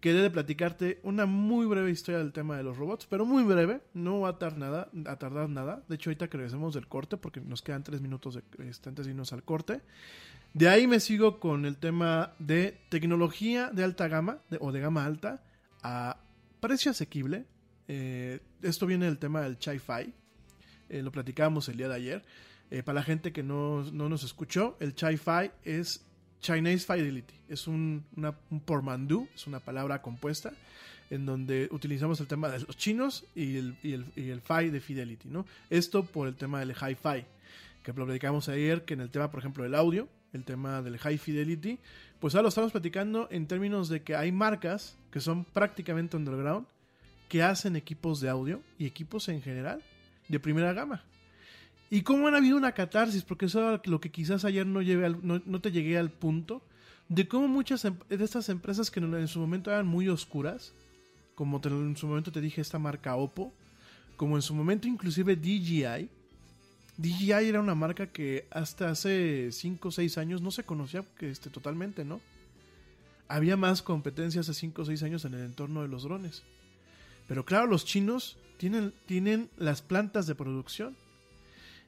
Quería 0.00 0.20
de 0.20 0.31
platicarte 0.31 1.00
una 1.02 1.24
muy 1.24 1.66
breve 1.66 1.90
historia 1.90 2.18
del 2.18 2.33
tema 2.33 2.57
de 2.59 2.62
los 2.62 2.76
robots, 2.76 3.07
pero 3.07 3.24
muy 3.24 3.44
breve, 3.44 3.81
no 3.94 4.20
va 4.20 4.31
a 4.31 4.38
tardar 4.38 4.59
nada, 4.59 4.90
a 5.07 5.16
tardar 5.16 5.48
nada. 5.48 5.83
De 5.88 5.94
hecho, 5.94 6.11
ahorita 6.11 6.29
que 6.29 6.37
regresemos 6.37 6.74
del 6.74 6.87
corte, 6.87 7.16
porque 7.16 7.40
nos 7.40 7.62
quedan 7.62 7.83
tres 7.83 8.02
minutos 8.02 8.35
de, 8.35 8.68
este, 8.68 8.90
antes 8.90 9.07
de 9.07 9.12
irnos 9.12 9.33
al 9.33 9.42
corte. 9.42 9.81
De 10.57 10.71
ahí 10.71 10.87
me 10.87 11.01
sigo 11.01 11.38
con 11.38 11.66
el 11.66 11.77
tema 11.77 12.33
de 12.38 12.81
tecnología 12.88 13.69
de 13.75 13.85
alta 13.85 14.09
gama 14.09 14.38
de- 14.49 14.57
o 14.59 14.73
de 14.73 14.81
gama 14.81 15.05
alta 15.05 15.42
a 15.83 16.19
precio 16.61 16.92
asequible. 16.92 17.45
Eh, 17.88 18.40
esto 18.62 18.87
viene 18.87 19.05
del 19.05 19.19
tema 19.19 19.42
del 19.42 19.59
Chi-Fi. 19.59 20.14
Eh, 20.88 21.03
lo 21.03 21.12
platicábamos 21.12 21.69
el 21.69 21.77
día 21.77 21.88
de 21.88 21.95
ayer. 21.97 22.25
Eh, 22.71 22.83
para 22.83 22.95
la 23.01 23.03
gente 23.03 23.35
que 23.35 23.42
no, 23.42 23.83
no 23.92 24.09
nos 24.09 24.25
escuchó, 24.25 24.79
el 24.81 24.95
Chi-Fi 24.95 25.51
es 25.62 26.03
Chinese 26.40 26.87
Fidelity. 26.90 27.35
Es 27.51 27.66
un, 27.66 28.07
una, 28.16 28.35
un 28.51 28.61
portmanteau, 28.61 29.29
es 29.35 29.47
una 29.47 29.61
palabra 29.61 30.01
compuesta 30.01 30.55
en 31.11 31.27
donde 31.27 31.69
utilizamos 31.71 32.19
el 32.21 32.29
tema 32.29 32.49
de 32.49 32.61
los 32.61 32.79
chinos 32.79 33.27
y 33.35 33.59
el, 33.59 33.77
y 33.83 33.92
el, 33.92 34.07
y 34.16 34.31
el 34.31 34.40
Fi 34.40 34.71
de 34.71 34.81
Fidelity. 34.81 35.29
¿no? 35.29 35.45
Esto 35.69 36.03
por 36.03 36.29
el 36.29 36.35
tema 36.35 36.61
del 36.61 36.71
Hi-Fi 36.71 37.27
que 37.83 37.92
platicamos 37.92 38.49
ayer, 38.49 38.87
que 38.87 38.95
en 38.95 39.03
el 39.03 39.11
tema, 39.11 39.31
por 39.31 39.40
ejemplo, 39.40 39.62
del 39.62 39.75
audio, 39.75 40.09
el 40.33 40.45
tema 40.45 40.83
del 40.83 40.99
high 40.99 41.19
fidelity, 41.19 41.79
pues 42.21 42.35
ahora 42.35 42.43
lo 42.45 42.49
estamos 42.49 42.73
platicando 42.73 43.29
en 43.31 43.47
términos 43.47 43.89
de 43.89 44.03
que 44.03 44.15
hay 44.17 44.33
marcas 44.33 44.97
que 45.11 45.21
son 45.21 45.45
prácticamente 45.45 46.17
underground, 46.17 46.67
que 47.29 47.43
hacen 47.43 47.77
equipos 47.77 48.21
de 48.21 48.29
audio 48.29 48.62
y 48.79 48.87
equipos 48.87 49.29
en 49.29 49.43
general 49.43 49.83
de 50.29 50.41
primera 50.41 50.73
gama. 50.73 51.05
Y 51.91 52.03
cómo 52.03 52.27
han 52.27 52.35
habido 52.35 52.57
una 52.57 52.73
catarsis, 52.73 53.23
porque 53.23 53.47
eso 53.47 53.61
era 53.61 53.81
lo 53.85 54.01
que 54.01 54.11
quizás 54.11 54.45
ayer 54.45 54.67
no, 54.67 54.81
al- 54.81 55.21
no, 55.27 55.41
no 55.45 55.61
te 55.61 55.71
llegué 55.73 55.99
al 55.99 56.11
punto, 56.11 56.62
de 57.09 57.29
cómo 57.29 57.47
muchas 57.49 57.85
em- 57.85 57.99
de 58.09 58.25
estas 58.25 58.49
empresas 58.49 58.91
que 58.91 58.99
en, 59.01 59.29
su 59.29 59.39
momento 59.39 59.71
eran 59.71 59.87
muy 59.87 60.09
oscuras, 60.09 60.73
como 61.37 61.61
en 61.65 61.97
su 61.97 62.07
momento 62.07 62.33
te 62.33 62.41
dije 62.41 62.61
esta 62.61 62.79
marca 62.79 63.15
Oppo, 63.17 63.53
como 64.17 64.37
en 64.37 64.43
su 64.43 64.55
momento 64.55 64.89
inclusive 64.89 65.37
DJI, 65.37 66.09
DJI 66.98 67.48
era 67.48 67.61
una 67.61 67.74
marca 67.74 68.06
que 68.06 68.46
hasta 68.50 68.88
hace 68.88 69.50
5 69.52 69.88
o 69.88 69.90
6 69.90 70.18
años 70.18 70.40
no 70.40 70.50
se 70.50 70.64
conocía 70.64 71.04
que 71.18 71.30
este, 71.30 71.50
totalmente, 71.50 72.04
¿no? 72.04 72.20
Había 73.28 73.56
más 73.56 73.82
competencia 73.82 74.40
hace 74.40 74.54
5 74.54 74.82
o 74.82 74.85
6 74.85 75.02
años 75.02 75.24
en 75.24 75.35
el 75.35 75.44
entorno 75.44 75.82
de 75.82 75.88
los 75.88 76.04
drones. 76.04 76.42
Pero 77.28 77.44
claro, 77.44 77.66
los 77.66 77.85
chinos 77.85 78.38
tienen, 78.56 78.94
tienen 79.06 79.50
las 79.59 79.82
plantas 79.82 80.26
de 80.26 80.35
producción. 80.35 80.96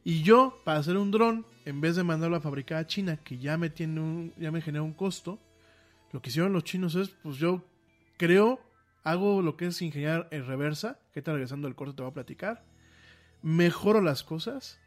Y 0.04 0.22
yo, 0.22 0.60
para 0.64 0.78
hacer 0.78 0.96
un 0.96 1.10
dron, 1.10 1.46
en 1.64 1.80
vez 1.80 1.96
de 1.96 2.04
mandarlo 2.04 2.36
a 2.36 2.40
fabricar 2.40 2.78
a 2.78 2.86
China, 2.86 3.16
que 3.16 3.38
ya 3.38 3.56
me, 3.56 3.70
tiene 3.70 4.00
un, 4.00 4.32
ya 4.36 4.50
me 4.50 4.60
genera 4.60 4.82
un 4.82 4.92
costo, 4.92 5.38
lo 6.12 6.20
que 6.20 6.30
hicieron 6.30 6.52
los 6.52 6.64
chinos 6.64 6.94
es, 6.94 7.10
pues 7.10 7.36
yo 7.36 7.64
creo, 8.16 8.60
hago 9.04 9.42
lo 9.42 9.56
que 9.56 9.66
es 9.66 9.80
ingeniería 9.82 10.26
en 10.30 10.46
reversa, 10.46 10.98
que 11.12 11.20
está 11.20 11.32
regresando 11.32 11.68
al 11.68 11.74
corte 11.74 11.94
te 11.94 12.02
voy 12.02 12.10
a 12.10 12.14
platicar, 12.14 12.64
mejoro 13.42 14.00
las 14.00 14.22
cosas 14.22 14.78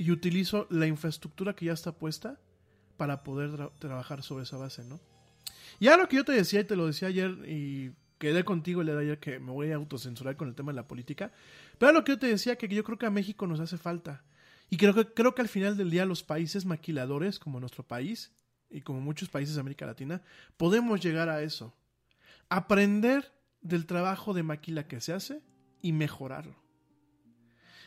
y 0.00 0.10
utilizo 0.12 0.66
la 0.70 0.86
infraestructura 0.86 1.54
que 1.54 1.66
ya 1.66 1.74
está 1.74 1.92
puesta 1.92 2.40
para 2.96 3.22
poder 3.22 3.50
tra- 3.50 3.70
trabajar 3.78 4.22
sobre 4.22 4.44
esa 4.44 4.56
base, 4.56 4.82
¿no? 4.82 4.98
Ya 5.78 5.98
lo 5.98 6.08
que 6.08 6.16
yo 6.16 6.24
te 6.24 6.32
decía 6.32 6.60
y 6.60 6.64
te 6.64 6.74
lo 6.74 6.86
decía 6.86 7.08
ayer 7.08 7.30
y 7.46 7.92
quedé 8.16 8.42
contigo 8.42 8.80
el 8.80 8.86
día 8.86 8.96
de 8.96 9.02
ayer 9.02 9.18
que 9.18 9.38
me 9.38 9.52
voy 9.52 9.70
a 9.72 9.76
autocensurar 9.76 10.36
con 10.36 10.48
el 10.48 10.54
tema 10.54 10.72
de 10.72 10.76
la 10.76 10.88
política, 10.88 11.32
pero 11.78 11.92
lo 11.92 12.02
que 12.02 12.12
yo 12.12 12.18
te 12.18 12.28
decía 12.28 12.56
que 12.56 12.66
yo 12.68 12.82
creo 12.82 12.96
que 12.96 13.04
a 13.04 13.10
México 13.10 13.46
nos 13.46 13.60
hace 13.60 13.76
falta 13.76 14.24
y 14.70 14.78
creo 14.78 14.94
que 14.94 15.04
creo 15.12 15.34
que 15.34 15.42
al 15.42 15.48
final 15.48 15.76
del 15.76 15.90
día 15.90 16.06
los 16.06 16.22
países 16.22 16.64
maquiladores 16.64 17.38
como 17.38 17.60
nuestro 17.60 17.82
país 17.82 18.32
y 18.70 18.80
como 18.80 19.02
muchos 19.02 19.28
países 19.28 19.54
de 19.54 19.60
América 19.60 19.84
Latina 19.84 20.22
podemos 20.56 21.00
llegar 21.02 21.28
a 21.28 21.42
eso, 21.42 21.74
aprender 22.48 23.32
del 23.60 23.84
trabajo 23.84 24.32
de 24.32 24.44
maquila 24.44 24.88
que 24.88 25.02
se 25.02 25.12
hace 25.12 25.42
y 25.82 25.92
mejorarlo. 25.92 26.56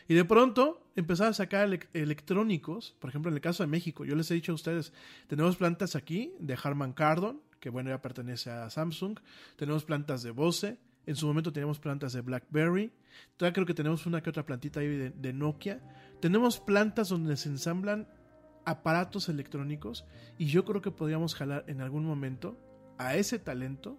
Y 0.08 0.14
de 0.14 0.24
pronto 0.24 0.86
empezar 0.96 1.28
a 1.28 1.32
sacar 1.32 1.68
elec- 1.68 1.88
electrónicos, 1.92 2.94
por 3.00 3.10
ejemplo 3.10 3.30
en 3.30 3.36
el 3.36 3.40
caso 3.40 3.62
de 3.62 3.68
México, 3.68 4.04
yo 4.04 4.14
les 4.14 4.30
he 4.30 4.34
dicho 4.34 4.52
a 4.52 4.54
ustedes, 4.54 4.92
tenemos 5.26 5.56
plantas 5.56 5.96
aquí 5.96 6.32
de 6.38 6.56
Harman 6.62 6.92
Kardon, 6.92 7.40
que 7.60 7.70
bueno 7.70 7.90
ya 7.90 8.02
pertenece 8.02 8.50
a 8.50 8.68
Samsung, 8.68 9.18
tenemos 9.56 9.84
plantas 9.84 10.22
de 10.22 10.30
Bose, 10.30 10.78
en 11.06 11.16
su 11.16 11.26
momento 11.26 11.52
teníamos 11.52 11.78
plantas 11.78 12.12
de 12.12 12.20
BlackBerry, 12.20 12.92
todavía 13.36 13.54
creo 13.54 13.66
que 13.66 13.74
tenemos 13.74 14.06
una 14.06 14.22
que 14.22 14.30
otra 14.30 14.44
plantita 14.44 14.80
ahí 14.80 14.88
de, 14.88 15.10
de 15.10 15.32
Nokia, 15.32 15.80
tenemos 16.20 16.60
plantas 16.60 17.08
donde 17.08 17.36
se 17.36 17.48
ensamblan 17.48 18.08
aparatos 18.66 19.28
electrónicos 19.28 20.06
y 20.38 20.46
yo 20.46 20.64
creo 20.64 20.80
que 20.80 20.90
podríamos 20.90 21.34
jalar 21.34 21.64
en 21.66 21.80
algún 21.80 22.04
momento 22.04 22.58
a 22.98 23.16
ese 23.16 23.38
talento 23.38 23.98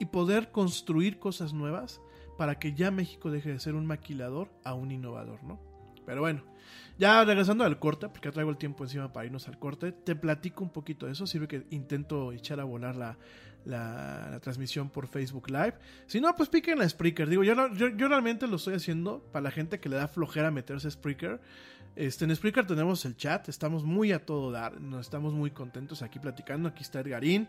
y 0.00 0.06
poder 0.06 0.50
construir 0.50 1.18
cosas 1.18 1.52
nuevas 1.52 2.00
para 2.38 2.58
que 2.58 2.72
ya 2.72 2.90
México 2.90 3.30
deje 3.30 3.52
de 3.52 3.58
ser 3.58 3.74
un 3.74 3.84
maquilador 3.84 4.48
a 4.64 4.72
un 4.72 4.90
innovador, 4.90 5.42
¿no? 5.44 5.60
Pero 6.06 6.22
bueno, 6.22 6.42
ya 6.98 7.22
regresando 7.24 7.64
al 7.64 7.78
corte, 7.78 8.08
porque 8.08 8.30
traigo 8.30 8.50
el 8.50 8.56
tiempo 8.56 8.84
encima 8.84 9.12
para 9.12 9.26
irnos 9.26 9.46
al 9.46 9.58
corte, 9.58 9.92
te 9.92 10.16
platico 10.16 10.64
un 10.64 10.70
poquito 10.70 11.04
de 11.04 11.12
eso. 11.12 11.26
Sirve 11.26 11.48
que 11.48 11.66
intento 11.70 12.32
echar 12.32 12.60
a 12.60 12.64
volar 12.64 12.96
la, 12.96 13.18
la, 13.66 14.28
la 14.30 14.40
transmisión 14.40 14.88
por 14.88 15.06
Facebook 15.06 15.50
Live. 15.50 15.74
Si 16.06 16.20
no, 16.20 16.34
pues 16.34 16.48
piquen 16.48 16.80
a 16.80 16.88
Spreaker. 16.88 17.28
Digo, 17.28 17.44
yo, 17.44 17.54
yo, 17.74 17.88
yo 17.88 18.08
realmente 18.08 18.46
lo 18.46 18.56
estoy 18.56 18.74
haciendo 18.74 19.22
para 19.32 19.42
la 19.42 19.50
gente 19.50 19.80
que 19.80 19.88
le 19.88 19.96
da 19.96 20.08
flojera 20.08 20.50
meterse 20.50 20.88
a 20.88 20.90
Spreaker. 20.90 21.40
Este, 21.94 22.24
en 22.24 22.34
Spreaker 22.34 22.66
tenemos 22.66 23.04
el 23.04 23.16
chat, 23.16 23.48
estamos 23.48 23.84
muy 23.84 24.12
a 24.12 24.24
todo 24.24 24.52
dar, 24.52 24.80
nos 24.80 25.00
estamos 25.00 25.34
muy 25.34 25.50
contentos 25.50 26.02
aquí 26.02 26.18
platicando. 26.20 26.68
Aquí 26.68 26.84
está 26.84 27.00
Edgarín, 27.00 27.48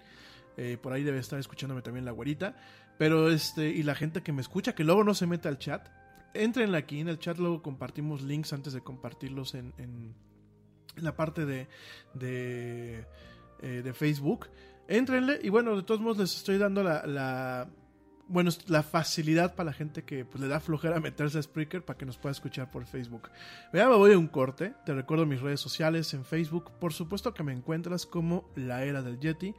eh, 0.62 0.78
por 0.78 0.92
ahí 0.92 1.04
debe 1.04 1.20
estar 1.20 1.40
escuchándome 1.40 1.82
también 1.82 2.04
la 2.04 2.12
güerita. 2.12 2.54
Pero 2.98 3.30
este, 3.30 3.70
y 3.70 3.82
la 3.84 3.96
gente 3.96 4.22
que 4.22 4.34
me 4.34 4.42
escucha, 4.42 4.76
que 4.76 4.84
luego 4.84 5.06
no 5.06 5.14
se 5.14 5.26
mete 5.26 5.48
al 5.48 5.58
chat, 5.58 5.88
entren 6.34 6.76
aquí 6.76 7.00
en 7.00 7.08
el 7.08 7.18
chat, 7.18 7.38
luego 7.38 7.62
compartimos 7.62 8.24
links 8.24 8.52
antes 8.52 8.74
de 8.74 8.82
compartirlos 8.82 9.56
en, 9.56 9.74
en 9.78 10.14
la 10.98 11.16
parte 11.16 11.46
de, 11.46 11.70
de, 12.14 13.06
eh, 13.62 13.82
de 13.84 13.94
Facebook. 13.94 14.48
Entrenle 14.90 15.40
y 15.42 15.48
bueno, 15.48 15.78
de 15.78 15.84
todos 15.84 16.02
modos 16.02 16.18
les 16.18 16.36
estoy 16.36 16.58
dando 16.58 16.84
la, 16.84 17.06
la 17.06 17.70
bueno, 18.28 18.52
la 18.68 18.84
facilidad 18.84 19.56
para 19.56 19.68
la 19.68 19.74
gente 19.74 20.04
que 20.04 20.26
pues, 20.26 20.42
le 20.42 20.50
da 20.50 20.60
flojera 20.60 21.00
meterse 21.00 21.40
a 21.40 21.42
Spreaker 21.42 21.86
para 21.86 21.98
que 21.98 22.06
nos 22.06 22.18
pueda 22.18 22.32
escuchar 22.32 22.70
por 22.70 22.86
Facebook. 22.86 23.30
Ya 23.72 23.88
me 23.88 23.96
voy 23.96 24.12
a 24.12 24.18
un 24.18 24.28
corte. 24.28 24.74
Te 24.86 24.94
recuerdo 24.94 25.26
mis 25.26 25.40
redes 25.40 25.62
sociales 25.62 26.14
en 26.14 26.26
Facebook. 26.26 26.72
Por 26.82 26.92
supuesto 26.92 27.34
que 27.34 27.44
me 27.44 27.54
encuentras 27.54 28.06
como 28.06 28.50
La 28.58 28.84
Era 28.84 29.02
del 29.02 29.20
Yeti. 29.20 29.56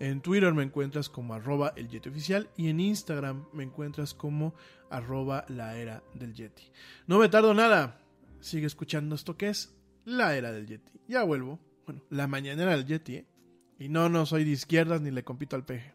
En 0.00 0.20
Twitter 0.20 0.52
me 0.52 0.64
encuentras 0.64 1.08
como 1.08 1.34
arroba 1.34 1.72
el 1.76 1.88
Yeti 1.88 2.08
oficial. 2.08 2.50
Y 2.56 2.68
en 2.68 2.80
Instagram 2.80 3.46
me 3.52 3.64
encuentras 3.64 4.14
como 4.14 4.54
arroba 4.90 5.44
la 5.48 5.76
era 5.76 6.02
del 6.14 6.34
Yeti. 6.34 6.64
No 7.06 7.18
me 7.18 7.28
tardo 7.28 7.54
nada. 7.54 8.00
Sigue 8.40 8.66
escuchando 8.66 9.14
esto 9.14 9.36
que 9.36 9.48
es 9.48 9.74
La 10.04 10.36
Era 10.36 10.52
del 10.52 10.66
Yeti. 10.66 10.92
Ya 11.08 11.22
vuelvo. 11.22 11.58
Bueno, 11.86 12.02
la 12.10 12.26
mañanera 12.26 12.72
del 12.72 12.84
Yeti, 12.84 13.16
¿eh? 13.16 13.26
Y 13.78 13.88
no, 13.88 14.08
no 14.08 14.26
soy 14.26 14.44
de 14.44 14.50
izquierdas 14.50 15.00
ni 15.00 15.10
le 15.10 15.24
compito 15.24 15.56
al 15.56 15.64
peje. 15.64 15.94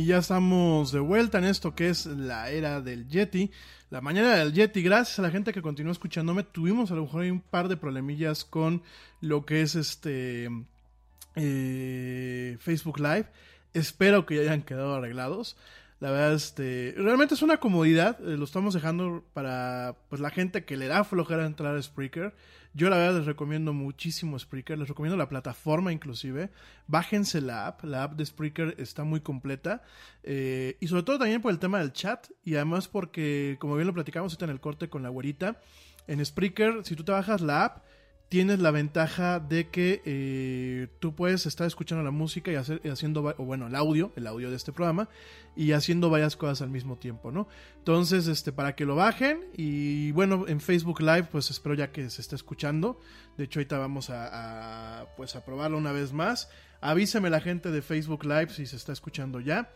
Y 0.00 0.06
ya 0.06 0.16
estamos 0.16 0.92
de 0.92 0.98
vuelta 0.98 1.36
en 1.36 1.44
esto 1.44 1.74
que 1.74 1.90
es 1.90 2.06
la 2.06 2.48
era 2.48 2.80
del 2.80 3.06
Yeti. 3.06 3.50
La 3.90 4.00
mañana 4.00 4.34
del 4.36 4.54
Yeti, 4.54 4.80
gracias 4.80 5.18
a 5.18 5.22
la 5.22 5.30
gente 5.30 5.52
que 5.52 5.60
continuó 5.60 5.92
escuchándome. 5.92 6.42
Tuvimos 6.42 6.90
a 6.90 6.94
lo 6.94 7.02
mejor 7.02 7.24
un 7.24 7.42
par 7.42 7.68
de 7.68 7.76
problemillas 7.76 8.46
con 8.46 8.82
lo 9.20 9.44
que 9.44 9.60
es 9.60 9.74
este 9.74 10.48
eh, 11.36 12.56
Facebook 12.60 12.98
Live. 12.98 13.26
Espero 13.74 14.24
que 14.24 14.36
ya 14.36 14.40
hayan 14.40 14.62
quedado 14.62 14.94
arreglados. 14.94 15.58
La 15.98 16.10
verdad, 16.10 16.32
este, 16.32 16.94
realmente 16.96 17.34
es 17.34 17.42
una 17.42 17.58
comodidad. 17.58 18.18
eh, 18.22 18.38
lo 18.38 18.44
estamos 18.46 18.72
dejando 18.72 19.22
para 19.34 19.96
pues, 20.08 20.22
la 20.22 20.30
gente 20.30 20.64
que 20.64 20.78
le 20.78 20.86
da 20.86 21.04
flojera 21.04 21.44
entrar 21.44 21.76
a 21.76 21.82
Spreaker. 21.82 22.32
Yo 22.72 22.88
la 22.88 22.96
verdad 22.96 23.18
les 23.18 23.26
recomiendo 23.26 23.72
muchísimo 23.72 24.38
Spreaker. 24.38 24.78
Les 24.78 24.88
recomiendo 24.88 25.16
la 25.16 25.28
plataforma 25.28 25.92
inclusive. 25.92 26.50
Bájense 26.86 27.40
la 27.40 27.66
app. 27.66 27.84
La 27.84 28.04
app 28.04 28.14
de 28.14 28.24
Spreaker 28.24 28.74
está 28.78 29.04
muy 29.04 29.20
completa. 29.20 29.82
eh, 30.22 30.76
y 30.80 30.86
sobre 30.86 31.02
todo 31.02 31.18
también 31.18 31.42
por 31.42 31.50
el 31.50 31.58
tema 31.58 31.78
del 31.78 31.92
chat. 31.92 32.28
Y 32.44 32.54
además 32.54 32.88
porque, 32.88 33.56
como 33.60 33.74
bien 33.74 33.86
lo 33.86 33.94
platicamos 33.94 34.32
ahorita 34.32 34.44
en 34.44 34.50
el 34.52 34.60
corte 34.60 34.88
con 34.88 35.02
la 35.02 35.08
güerita. 35.08 35.60
En 36.06 36.24
Spreaker, 36.24 36.84
si 36.84 36.96
tú 36.96 37.04
te 37.04 37.12
bajas 37.12 37.40
la 37.40 37.64
app, 37.64 37.84
tienes 38.30 38.60
la 38.60 38.70
ventaja 38.70 39.40
de 39.40 39.68
que 39.70 40.02
eh, 40.04 40.86
tú 41.00 41.16
puedes 41.16 41.46
estar 41.46 41.66
escuchando 41.66 42.04
la 42.04 42.12
música 42.12 42.52
y 42.52 42.54
hacer, 42.54 42.80
haciendo, 42.88 43.34
o 43.36 43.44
bueno, 43.44 43.66
el 43.66 43.74
audio, 43.74 44.12
el 44.14 44.28
audio 44.28 44.50
de 44.50 44.56
este 44.56 44.72
programa, 44.72 45.08
y 45.56 45.72
haciendo 45.72 46.10
varias 46.10 46.36
cosas 46.36 46.62
al 46.62 46.70
mismo 46.70 46.96
tiempo, 46.96 47.32
¿no? 47.32 47.48
Entonces, 47.78 48.28
este, 48.28 48.52
para 48.52 48.76
que 48.76 48.86
lo 48.86 48.94
bajen, 48.94 49.46
y 49.56 50.12
bueno, 50.12 50.46
en 50.46 50.60
Facebook 50.60 51.00
Live, 51.00 51.24
pues 51.24 51.50
espero 51.50 51.74
ya 51.74 51.90
que 51.90 52.08
se 52.08 52.22
esté 52.22 52.36
escuchando. 52.36 53.00
De 53.36 53.44
hecho, 53.44 53.58
ahorita 53.58 53.78
vamos 53.78 54.10
a, 54.10 55.06
pues 55.16 55.34
a 55.34 55.44
probarlo 55.44 55.76
una 55.76 55.90
vez 55.90 56.12
más. 56.12 56.48
Avíseme 56.80 57.30
la 57.30 57.40
gente 57.40 57.72
de 57.72 57.82
Facebook 57.82 58.24
Live 58.24 58.50
si 58.50 58.64
se 58.64 58.76
está 58.76 58.92
escuchando 58.92 59.40
ya. 59.40 59.72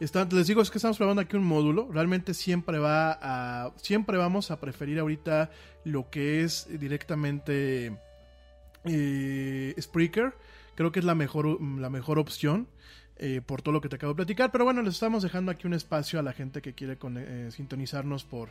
Está- 0.00 0.26
les 0.30 0.46
digo, 0.46 0.60
es 0.60 0.70
que 0.70 0.78
estamos 0.78 0.98
probando 0.98 1.22
aquí 1.22 1.36
un 1.36 1.44
módulo. 1.44 1.88
Realmente 1.90 2.34
siempre 2.34 2.78
va 2.78 3.18
a. 3.20 3.72
Siempre 3.76 4.18
vamos 4.18 4.50
a 4.50 4.60
preferir 4.60 4.98
ahorita 4.98 5.50
lo 5.84 6.10
que 6.10 6.42
es 6.42 6.66
directamente 6.78 7.96
eh, 8.84 9.74
Spreaker. 9.80 10.34
Creo 10.74 10.92
que 10.92 10.98
es 10.98 11.04
la 11.06 11.14
mejor, 11.14 11.60
la 11.60 11.90
mejor 11.90 12.18
opción. 12.18 12.68
eh, 13.18 13.40
por 13.40 13.62
todo 13.62 13.72
lo 13.72 13.80
que 13.80 13.88
te 13.88 13.96
acabo 13.96 14.12
de 14.12 14.16
platicar. 14.16 14.52
Pero 14.52 14.64
bueno, 14.66 14.82
les 14.82 14.92
estamos 14.92 15.22
dejando 15.22 15.50
aquí 15.50 15.66
un 15.66 15.72
espacio 15.72 16.18
a 16.20 16.22
la 16.22 16.34
gente 16.34 16.60
que 16.60 16.74
quiere 16.74 16.98
eh, 17.16 17.48
sintonizarnos 17.50 18.24
por, 18.24 18.50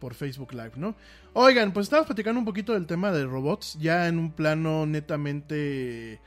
por 0.00 0.14
Facebook 0.14 0.54
Live, 0.54 0.72
¿no? 0.76 0.96
Oigan, 1.34 1.74
pues 1.74 1.84
estamos 1.84 2.06
platicando 2.06 2.38
un 2.38 2.46
poquito 2.46 2.72
del 2.72 2.86
tema 2.86 3.12
de 3.12 3.26
robots, 3.26 3.76
ya 3.78 4.08
en 4.08 4.18
un 4.18 4.32
plano 4.32 4.86
netamente, 4.86 6.18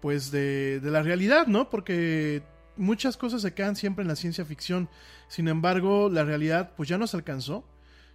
pues 0.00 0.30
de, 0.30 0.78
de 0.78 0.90
la 0.92 1.02
realidad, 1.02 1.48
¿no? 1.48 1.68
Porque 1.68 2.44
muchas 2.76 3.16
cosas 3.16 3.42
se 3.42 3.54
quedan 3.54 3.76
siempre 3.76 4.02
en 4.02 4.08
la 4.08 4.16
ciencia 4.16 4.44
ficción. 4.44 4.88
Sin 5.28 5.48
embargo, 5.48 6.08
la 6.08 6.24
realidad, 6.24 6.72
pues 6.76 6.88
ya 6.88 6.98
nos 6.98 7.14
alcanzó. 7.14 7.64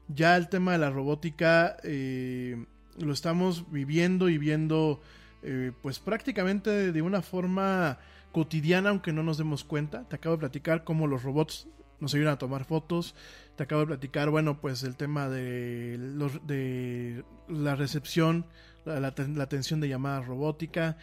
Ya 0.07 0.37
el 0.37 0.49
tema 0.49 0.71
de 0.71 0.77
la 0.77 0.89
robótica 0.89 1.77
eh, 1.83 2.65
lo 2.97 3.13
estamos 3.13 3.69
viviendo 3.71 4.29
y 4.29 4.37
viendo, 4.37 5.01
eh, 5.43 5.71
pues 5.81 5.99
prácticamente 5.99 6.91
de 6.91 7.01
una 7.01 7.21
forma 7.21 7.99
cotidiana, 8.31 8.89
aunque 8.89 9.13
no 9.13 9.23
nos 9.23 9.37
demos 9.37 9.63
cuenta. 9.63 10.07
Te 10.07 10.15
acabo 10.15 10.35
de 10.35 10.39
platicar 10.39 10.83
cómo 10.83 11.07
los 11.07 11.23
robots 11.23 11.67
nos 11.99 12.13
ayudan 12.13 12.33
a 12.33 12.37
tomar 12.37 12.65
fotos. 12.65 13.15
Te 13.55 13.63
acabo 13.63 13.81
de 13.81 13.87
platicar, 13.87 14.29
bueno, 14.29 14.61
pues 14.61 14.83
el 14.83 14.95
tema 14.95 15.29
de, 15.29 15.97
los, 15.99 16.45
de 16.45 17.23
la 17.47 17.75
recepción, 17.75 18.45
la, 18.85 18.99
la, 18.99 19.07
atención 19.43 19.79
de 19.79 19.89
llamadas 19.89 20.25
robótica. 20.25 20.97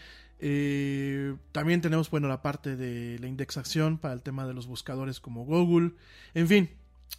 Eh, 0.46 1.36
también 1.52 1.80
tenemos, 1.80 2.10
bueno, 2.10 2.28
la 2.28 2.42
parte 2.42 2.76
de 2.76 3.18
la 3.18 3.28
indexación 3.28 3.96
para 3.96 4.12
el 4.12 4.20
tema 4.20 4.46
de 4.46 4.52
los 4.52 4.66
buscadores 4.66 5.18
como 5.18 5.46
Google. 5.46 5.92
En 6.34 6.48
fin, 6.48 6.68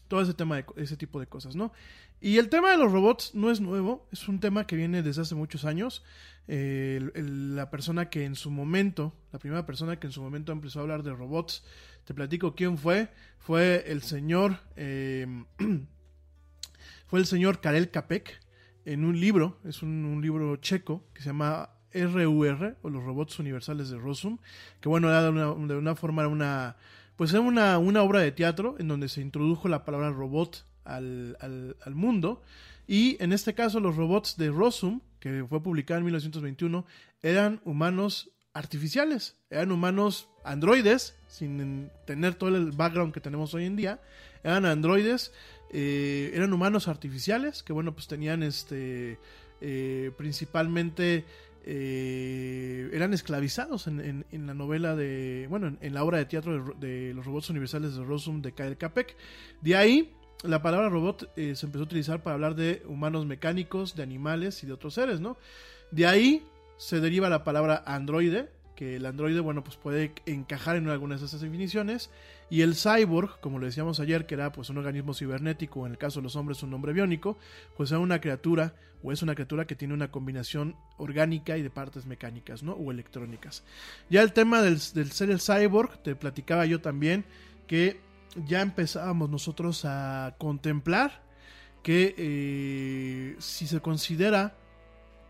todo 0.08 0.22
ese 0.22 0.36
tema 0.36 0.58
de 0.58 0.66
ese 0.76 0.96
tipo 0.96 1.20
de 1.20 1.26
cosas, 1.26 1.56
¿no? 1.56 1.74
Y 2.22 2.38
el 2.38 2.50
tema 2.50 2.70
de 2.70 2.78
los 2.78 2.92
robots 2.92 3.34
no 3.34 3.50
es 3.50 3.62
nuevo, 3.62 4.08
es 4.12 4.28
un 4.28 4.40
tema 4.40 4.68
que 4.68 4.76
viene 4.76 5.02
desde 5.02 5.24
hace 5.24 5.34
muchos 5.34 5.66
años. 5.66 6.04
Eh, 6.48 7.02
la 7.16 7.72
persona 7.72 8.12
que 8.12 8.26
en 8.26 8.36
su 8.36 8.52
momento, 8.52 9.12
la 9.34 9.40
primera 9.40 9.66
persona 9.66 10.00
que 10.00 10.06
en 10.06 10.14
su 10.14 10.22
momento 10.22 10.52
empezó 10.52 10.78
a 10.78 10.82
hablar 10.84 11.02
de 11.02 11.12
robots, 11.12 11.64
te 12.04 12.14
platico 12.14 12.54
quién 12.54 12.78
fue, 12.78 13.10
fue 13.40 13.86
el 13.88 14.04
señor, 14.04 14.60
eh, 14.76 15.26
fue 17.08 17.20
el 17.22 17.26
señor 17.26 17.60
Karel 17.60 17.90
Capek 17.90 18.40
en 18.86 19.04
un 19.04 19.20
libro, 19.20 19.58
es 19.66 19.82
un 19.82 20.20
libro 20.22 20.58
checo 20.58 21.04
que 21.12 21.24
se 21.24 21.30
llama 21.30 21.72
RUR 21.96 22.78
o 22.82 22.90
los 22.90 23.04
robots 23.04 23.40
universales 23.40 23.90
de 23.90 23.98
Rosum, 23.98 24.38
que 24.82 24.90
bueno, 24.90 25.10
era 25.10 25.24
de 25.24 25.30
una, 25.30 25.92
de 25.92 25.96
forma 25.96 26.28
una 26.28 26.76
pues 27.16 27.32
era 27.32 27.42
una, 27.42 27.78
una 27.78 28.04
obra 28.04 28.20
de 28.20 28.32
teatro 28.32 28.76
en 28.78 28.88
donde 28.88 29.08
se 29.10 29.22
introdujo 29.22 29.68
la 29.68 29.86
palabra 29.86 30.12
robot 30.12 30.66
al, 30.84 31.38
al, 31.40 31.96
mundo. 31.96 32.42
Y 32.88 33.22
en 33.24 33.32
este 33.32 33.54
caso 33.54 33.80
los 33.80 33.96
robots 33.96 34.38
de 34.38 34.50
Rosum, 34.50 35.00
que 35.20 35.46
fue 35.48 35.64
publicado 35.64 36.00
en 36.00 36.06
1921, 36.06 36.86
eran 37.22 37.62
humanos 37.64 38.32
artificiales, 38.54 39.38
eran 39.50 39.72
humanos 39.72 40.30
androides, 40.44 41.16
sin 41.28 41.90
tener 42.06 42.36
todo 42.36 42.56
el 42.56 42.72
background 42.72 43.14
que 43.14 43.22
tenemos 43.22 43.54
hoy 43.54 43.66
en 43.66 43.76
día, 43.76 44.00
eran 44.44 44.66
androides, 44.66 45.34
eh, 45.72 46.32
eran 46.34 46.54
humanos 46.54 46.88
artificiales, 46.88 47.64
que 47.64 47.74
bueno, 47.74 47.94
pues 47.94 48.08
tenían 48.08 48.44
este, 48.44 49.20
eh, 49.62 50.12
principalmente, 50.18 51.26
eh, 51.68 52.90
eran 52.94 53.14
esclavizados 53.14 53.88
en, 53.88 54.24
la 54.32 54.54
novela 54.54 54.96
de, 54.96 55.48
bueno, 55.50 55.76
en, 55.82 55.94
la 55.94 56.04
obra 56.04 56.20
de 56.20 56.26
teatro 56.26 56.76
de, 56.76 56.88
de 56.88 57.14
los 57.14 57.26
robots 57.26 57.50
universales 57.50 57.96
de 57.96 58.04
Rosum 58.04 58.42
de 58.42 58.52
Kyle 58.54 58.78
Capek. 58.78 59.16
De 59.62 59.76
ahí, 59.76 60.14
la 60.44 60.62
palabra 60.62 60.90
robot 60.90 61.32
eh, 61.36 61.56
se 61.56 61.66
empezó 61.66 61.84
a 61.84 61.86
utilizar 61.86 62.22
para 62.22 62.36
hablar 62.36 62.56
de 62.56 62.84
humanos 62.88 63.26
mecánicos, 63.26 63.96
de 63.96 64.04
animales 64.04 64.64
y 64.64 64.68
de 64.68 64.74
otros 64.74 64.94
seres, 64.94 65.20
¿no? 65.20 65.38
De 65.92 66.06
ahí 66.06 66.46
se 66.78 67.00
deriva 67.00 67.30
la 67.30 67.44
palabra 67.44 67.84
androide, 67.86 68.50
que 68.76 68.98
el 68.98 69.06
androide, 69.06 69.40
bueno, 69.40 69.64
pues 69.64 69.78
puede 69.78 70.14
encajar 70.26 70.76
en 70.76 70.88
algunas 70.90 71.22
de 71.22 71.28
esas 71.28 71.42
definiciones. 71.42 72.10
Y 72.50 72.62
el 72.62 72.76
cyborg, 72.76 73.40
como 73.40 73.60
le 73.60 73.68
decíamos 73.68 74.00
ayer, 74.00 74.26
que 74.26 74.36
era 74.36 74.52
pues 74.52 74.70
un 74.70 74.78
organismo 74.78 75.14
cibernético, 75.14 75.86
en 75.86 75.94
el 75.94 75.98
caso 75.98 76.20
de 76.20 76.24
los 76.24 76.36
hombres 76.36 76.62
un 76.62 76.74
hombre 76.74 76.94
biónico, 76.94 77.38
pues 77.76 77.92
es 77.92 77.98
una 77.98 78.22
criatura, 78.22 78.76
o 79.02 79.12
es 79.12 79.22
una 79.22 79.34
criatura 79.34 79.66
que 79.66 79.76
tiene 79.76 79.94
una 79.94 80.12
combinación 80.12 80.76
orgánica 80.98 81.58
y 81.58 81.62
de 81.62 81.70
partes 81.70 82.06
mecánicas, 82.06 82.64
¿no? 82.64 82.74
O 82.74 82.92
electrónicas. 82.92 83.64
Ya 84.10 84.22
el 84.22 84.34
tema 84.34 84.62
del, 84.62 84.80
del 84.94 85.12
ser 85.12 85.30
el 85.32 85.40
cyborg, 85.40 86.04
te 86.04 86.16
platicaba 86.16 86.66
yo 86.66 86.82
también, 86.82 87.26
que 87.68 88.00
ya 88.46 88.62
empezábamos 88.62 89.30
nosotros 89.30 89.86
a 89.86 90.36
contemplar 90.38 91.24
que 91.86 92.16
eh, 92.18 93.36
si 93.40 93.68
se 93.68 93.80
considera 93.80 94.58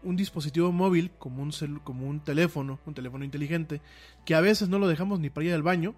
un 0.05 0.15
dispositivo 0.15 0.71
móvil 0.71 1.11
como 1.17 1.43
un, 1.43 1.51
como 1.83 2.07
un 2.07 2.21
teléfono, 2.21 2.79
un 2.85 2.93
teléfono 2.93 3.25
inteligente, 3.25 3.81
que 4.25 4.35
a 4.35 4.41
veces 4.41 4.69
no 4.69 4.79
lo 4.79 4.87
dejamos 4.87 5.19
ni 5.19 5.29
para 5.29 5.47
ir 5.47 5.53
al 5.53 5.63
baño, 5.63 5.95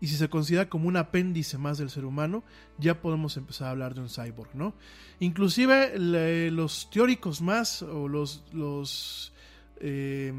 y 0.00 0.06
si 0.06 0.16
se 0.16 0.28
considera 0.28 0.68
como 0.68 0.88
un 0.88 0.96
apéndice 0.96 1.58
más 1.58 1.78
del 1.78 1.90
ser 1.90 2.04
humano, 2.04 2.44
ya 2.78 3.00
podemos 3.00 3.36
empezar 3.36 3.68
a 3.68 3.70
hablar 3.72 3.94
de 3.94 4.00
un 4.00 4.08
cyborg, 4.08 4.54
¿no? 4.54 4.74
Inclusive 5.18 5.98
los 6.50 6.88
teóricos 6.90 7.42
más, 7.42 7.82
o 7.82 8.06
los, 8.06 8.44
los, 8.52 9.32
eh, 9.80 10.32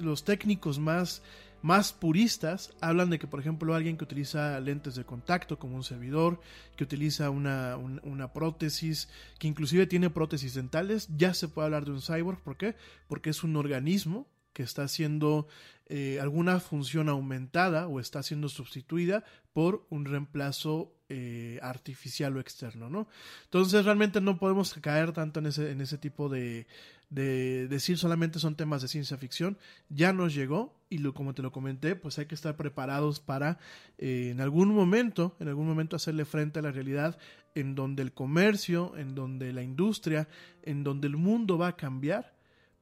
los 0.00 0.24
técnicos 0.24 0.78
más, 0.78 1.22
más 1.62 1.92
puristas, 1.92 2.72
hablan 2.80 3.10
de 3.10 3.18
que, 3.18 3.26
por 3.26 3.40
ejemplo, 3.40 3.74
alguien 3.74 3.96
que 3.96 4.04
utiliza 4.04 4.58
lentes 4.60 4.94
de 4.94 5.04
contacto 5.04 5.58
como 5.58 5.76
un 5.76 5.84
servidor, 5.84 6.40
que 6.76 6.84
utiliza 6.84 7.30
una, 7.30 7.76
un- 7.76 8.00
una 8.04 8.32
prótesis, 8.32 9.08
que 9.38 9.48
inclusive 9.48 9.86
tiene 9.86 10.10
prótesis 10.10 10.54
dentales, 10.54 11.08
ya 11.16 11.34
se 11.34 11.48
puede 11.48 11.66
hablar 11.66 11.84
de 11.84 11.92
un 11.92 12.00
cyborg. 12.02 12.40
¿Por 12.42 12.56
qué? 12.56 12.76
Porque 13.08 13.30
es 13.30 13.44
un 13.44 13.56
organismo 13.56 14.26
que 14.52 14.62
está 14.62 14.82
haciendo 14.84 15.46
eh, 15.86 16.18
alguna 16.20 16.60
función 16.60 17.08
aumentada 17.08 17.86
o 17.88 18.00
está 18.00 18.22
siendo 18.22 18.48
sustituida 18.48 19.24
por 19.52 19.86
un 19.90 20.04
reemplazo 20.04 20.92
eh, 21.08 21.58
artificial 21.62 22.36
o 22.36 22.40
externo, 22.40 22.88
¿no? 22.88 23.08
Entonces 23.44 23.84
realmente 23.84 24.20
no 24.20 24.38
podemos 24.38 24.72
caer 24.74 25.12
tanto 25.12 25.40
en 25.40 25.46
ese, 25.46 25.72
en 25.72 25.80
ese 25.80 25.98
tipo 25.98 26.28
de, 26.28 26.66
de 27.10 27.66
decir 27.68 27.98
solamente 27.98 28.38
son 28.38 28.54
temas 28.56 28.82
de 28.82 28.88
ciencia 28.88 29.16
ficción. 29.18 29.58
Ya 29.88 30.12
nos 30.12 30.34
llegó 30.34 30.74
y 30.88 30.98
lo, 30.98 31.12
como 31.12 31.34
te 31.34 31.42
lo 31.42 31.52
comenté, 31.52 31.96
pues 31.96 32.18
hay 32.18 32.26
que 32.26 32.34
estar 32.34 32.56
preparados 32.56 33.20
para 33.20 33.58
eh, 33.98 34.30
en 34.32 34.40
algún 34.40 34.74
momento, 34.74 35.36
en 35.40 35.48
algún 35.48 35.66
momento 35.66 35.96
hacerle 35.96 36.24
frente 36.24 36.60
a 36.60 36.62
la 36.62 36.70
realidad 36.72 37.18
en 37.54 37.74
donde 37.74 38.02
el 38.02 38.12
comercio, 38.12 38.96
en 38.96 39.14
donde 39.14 39.52
la 39.52 39.62
industria, 39.62 40.28
en 40.62 40.84
donde 40.84 41.08
el 41.08 41.16
mundo 41.16 41.58
va 41.58 41.68
a 41.68 41.76
cambiar 41.76 42.32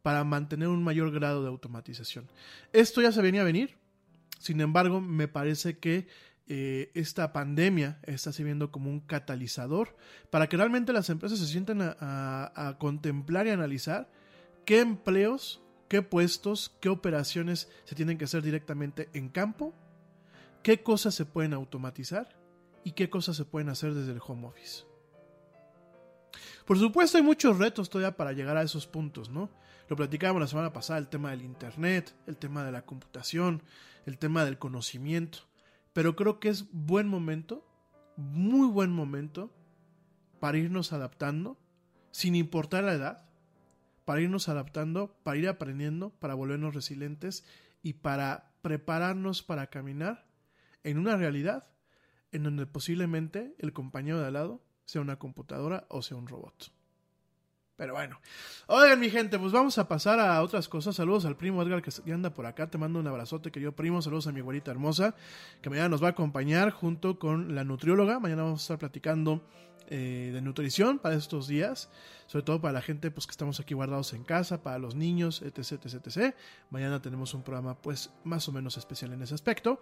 para 0.03 0.25
mantener 0.25 0.69
un 0.69 0.85
mayor 0.85 1.11
grado 1.11 1.43
de 1.43 1.49
automatización. 1.49 2.27
Esto 2.73 3.01
ya 3.03 3.13
se 3.13 3.23
venía 3.23 3.41
a 3.41 3.45
venir, 3.45 3.77
sin 4.39 4.61
embargo, 4.61 5.01
me 5.01 5.27
parece 5.27 5.79
que 5.79 6.07
eh, 6.47 6.91
esta 6.95 7.33
pandemia 7.33 7.99
está 8.05 8.33
sirviendo 8.33 8.71
como 8.71 8.89
un 8.91 9.01
catalizador 9.01 9.97
para 10.31 10.49
que 10.49 10.57
realmente 10.57 10.93
las 10.95 11.11
empresas 11.11 11.39
se 11.39 11.47
sientan 11.47 11.83
a, 11.83 11.97
a- 12.01 12.69
a 12.69 12.79
contemplar 12.79 13.47
y 13.47 13.51
analizar 13.51 14.11
qué 14.69 14.81
empleos, 14.81 15.63
qué 15.89 16.03
puestos, 16.03 16.77
qué 16.83 16.91
operaciones 16.91 17.71
se 17.87 17.95
tienen 17.95 18.19
que 18.19 18.27
hacer 18.27 18.43
directamente 18.43 19.09
en 19.15 19.31
campo, 19.31 19.73
qué 20.63 20.83
cosas 20.83 21.15
se 21.15 21.25
pueden 21.25 21.55
automatizar 21.55 22.39
y 22.85 22.93
qué 22.93 23.09
cosas 23.09 23.37
se 23.37 23.47
pueden 23.47 23.71
hacer 23.71 23.95
desde 23.95 24.13
el 24.13 24.21
home 24.23 24.47
office. 24.47 24.85
Por 26.67 26.79
supuesto 26.79 27.17
hay 27.17 27.25
muchos 27.25 27.57
retos 27.57 27.89
todavía 27.89 28.15
para 28.15 28.35
llegar 28.35 28.59
a 28.59 28.63
esos 28.63 28.87
puntos, 28.87 29.31
¿no? 29.31 29.49
Lo 29.89 29.97
platicábamos 29.97 30.43
la 30.43 30.49
semana 30.49 30.71
pasada, 30.71 30.99
el 30.99 31.09
tema 31.09 31.31
del 31.31 31.41
Internet, 31.41 32.15
el 32.27 32.37
tema 32.37 32.63
de 32.63 32.73
la 32.73 32.85
computación, 32.85 33.63
el 34.05 34.19
tema 34.19 34.45
del 34.45 34.59
conocimiento. 34.59 35.39
Pero 35.95 36.15
creo 36.15 36.41
que 36.41 36.51
es 36.51 36.67
buen 36.73 37.09
momento, 37.09 37.67
muy 38.19 38.69
buen 38.69 38.91
momento, 38.91 39.51
para 40.41 40.59
irnos 40.59 40.93
adaptando, 40.93 41.57
sin 42.11 42.35
importar 42.35 42.85
la 42.85 42.93
edad, 42.93 43.28
para 44.09 44.23
irnos 44.23 44.49
adaptando, 44.49 45.15
para 45.23 45.37
ir 45.37 45.47
aprendiendo, 45.47 46.09
para 46.19 46.33
volvernos 46.33 46.75
resilientes 46.75 47.45
y 47.83 47.93
para 47.93 48.55
prepararnos 48.63 49.43
para 49.43 49.67
caminar 49.67 50.25
en 50.83 50.97
una 50.97 51.19
realidad 51.19 51.67
en 52.33 52.45
donde 52.45 52.65
posiblemente 52.65 53.55
el 53.59 53.75
compañero 53.75 54.19
de 54.19 54.29
al 54.29 54.33
lado 54.33 54.63
sea 54.87 55.03
una 55.03 55.19
computadora 55.19 55.85
o 55.91 56.01
sea 56.01 56.17
un 56.17 56.27
robot. 56.27 56.73
Pero 57.77 57.93
bueno. 57.93 58.19
Oigan, 58.67 58.99
mi 58.99 59.11
gente, 59.11 59.39
pues 59.39 59.53
vamos 59.53 59.77
a 59.77 59.87
pasar 59.87 60.19
a 60.21 60.41
otras 60.41 60.71
cosas. 60.71 60.97
Saludos 60.97 61.27
al 61.27 61.37
primo 61.37 61.63
Edgar 61.63 61.83
que 61.83 62.11
anda 62.11 62.31
por 62.31 62.47
acá. 62.47 62.71
Te 62.71 62.79
mando 62.79 62.99
un 63.01 63.07
abrazote, 63.07 63.53
querido 63.53 63.73
primo. 63.73 64.01
Saludos 64.01 64.27
a 64.27 64.33
mi 64.33 64.41
güerita 64.41 64.71
hermosa, 64.71 65.17
que 65.61 65.69
mañana 65.69 65.91
nos 65.91 66.03
va 66.03 66.07
a 66.07 66.11
acompañar 66.13 66.71
junto 66.71 67.19
con 67.19 67.55
la 67.55 67.63
nutrióloga. 67.63 68.21
Mañana 68.21 68.45
vamos 68.45 68.63
a 68.63 68.65
estar 68.65 68.79
platicando 68.79 69.43
eh, 69.91 70.31
de 70.33 70.41
nutrición 70.41 70.99
para 70.99 71.15
estos 71.15 71.47
días. 71.47 71.91
Sobre 72.29 72.45
todo 72.45 72.61
para 72.61 72.75
la 72.75 72.83
gente 72.83 73.11
pues, 73.11 73.27
que 73.27 73.33
estamos 73.33 73.59
aquí 73.59 73.75
guardados 73.75 74.13
en 74.13 74.23
casa, 74.23 74.63
para 74.63 74.79
los 74.79 74.95
niños, 74.95 75.43
etc, 75.43 75.85
etc, 75.85 76.07
etc. 76.07 76.35
Mañana 76.71 77.03
tenemos 77.03 77.35
un 77.35 77.43
programa 77.43 77.75
pues 77.75 78.11
más 78.23 78.49
o 78.49 78.53
menos 78.53 78.77
especial 78.77 79.13
en 79.13 79.23
ese 79.23 79.35
aspecto. 79.35 79.81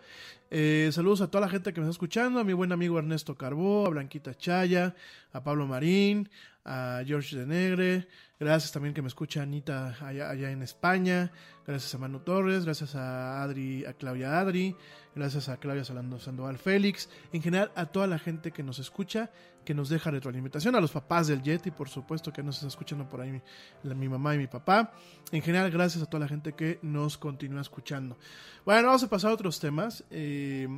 Eh, 0.51 0.89
saludos 0.93 1.21
a 1.21 1.31
toda 1.31 1.43
la 1.43 1.51
gente 1.51 1.75
que 1.75 1.81
me 1.81 1.87
está 1.87 1.91
escuchando. 1.91 2.41
A 2.41 2.45
mi 2.45 2.55
buen 2.55 2.73
amigo 2.73 2.99
Ernesto 2.99 3.37
Carbó, 3.37 3.87
a 3.87 3.91
Blanquita 3.91 4.35
Chaya, 4.35 4.95
a 5.33 5.43
Pablo 5.43 5.67
Marín, 5.67 6.31
a 6.67 7.03
George 7.07 7.37
de 7.37 7.47
Negre, 7.47 8.09
gracias 8.41 8.73
también 8.73 8.93
que 8.93 9.01
me 9.01 9.07
escucha 9.09 9.43
Anita 9.43 9.97
allá, 10.01 10.31
allá, 10.31 10.51
en 10.51 10.63
España, 10.63 11.31
gracias 11.65 11.95
a 11.95 11.99
Manu 11.99 12.19
Torres, 12.19 12.65
gracias 12.65 12.97
a 12.97 13.41
Adri, 13.43 13.85
a 13.85 13.93
Claudia 13.93 14.41
Adri, 14.41 14.75
gracias 15.15 15.49
a 15.49 15.59
Claudia 15.59 15.85
Salando 15.85 16.19
Sandoval 16.19 16.59
Félix, 16.59 17.09
en 17.33 17.41
general 17.41 17.71
a 17.77 17.87
toda 17.87 18.09
la 18.09 18.19
gente 18.19 18.51
que 18.51 18.65
nos 18.65 18.81
escucha, 18.81 19.31
que 19.65 19.75
nos 19.75 19.89
deja 19.89 20.11
retroalimentación, 20.11 20.75
a 20.75 20.81
los 20.81 20.91
papás 20.91 21.29
del 21.29 21.43
Yeti, 21.43 21.71
por 21.71 21.89
supuesto, 21.89 22.33
que 22.37 22.43
nos 22.43 22.57
está 22.57 22.69
escuchando 22.69 23.09
por 23.09 23.23
ahí 23.23 23.41
mi, 23.83 24.09
mamá 24.11 24.35
y 24.35 24.39
mi 24.39 24.47
papá, 24.47 24.93
en 25.33 25.41
general 25.41 25.71
gracias 25.71 26.05
a 26.05 26.07
toda 26.07 26.21
la 26.21 26.29
gente 26.29 26.53
que 26.53 26.79
nos 26.83 27.17
continúa 27.17 27.63
escuchando. 27.63 28.19
Bueno, 28.67 28.89
vamos 28.89 29.03
a 29.03 29.09
pasar 29.09 29.31
a 29.31 29.35
otros 29.35 29.59
temas. 29.59 30.05
Eh, 30.11 30.69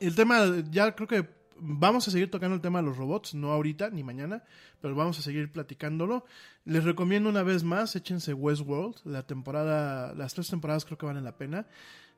el 0.00 0.14
tema, 0.14 0.44
ya 0.70 0.94
creo 0.94 1.08
que 1.08 1.26
vamos 1.56 2.06
a 2.06 2.10
seguir 2.10 2.30
tocando 2.30 2.56
el 2.56 2.60
tema 2.60 2.80
de 2.80 2.88
los 2.88 2.98
robots, 2.98 3.34
no 3.34 3.52
ahorita 3.52 3.88
ni 3.88 4.04
mañana, 4.04 4.42
pero 4.82 4.94
vamos 4.94 5.18
a 5.18 5.22
seguir 5.22 5.50
platicándolo. 5.50 6.26
Les 6.66 6.84
recomiendo 6.84 7.30
una 7.30 7.42
vez 7.42 7.64
más, 7.64 7.96
échense 7.96 8.34
Westworld, 8.34 8.96
la 9.04 9.22
temporada, 9.22 10.12
las 10.14 10.34
tres 10.34 10.48
temporadas 10.48 10.84
creo 10.84 10.98
que 10.98 11.06
valen 11.06 11.24
la 11.24 11.38
pena. 11.38 11.66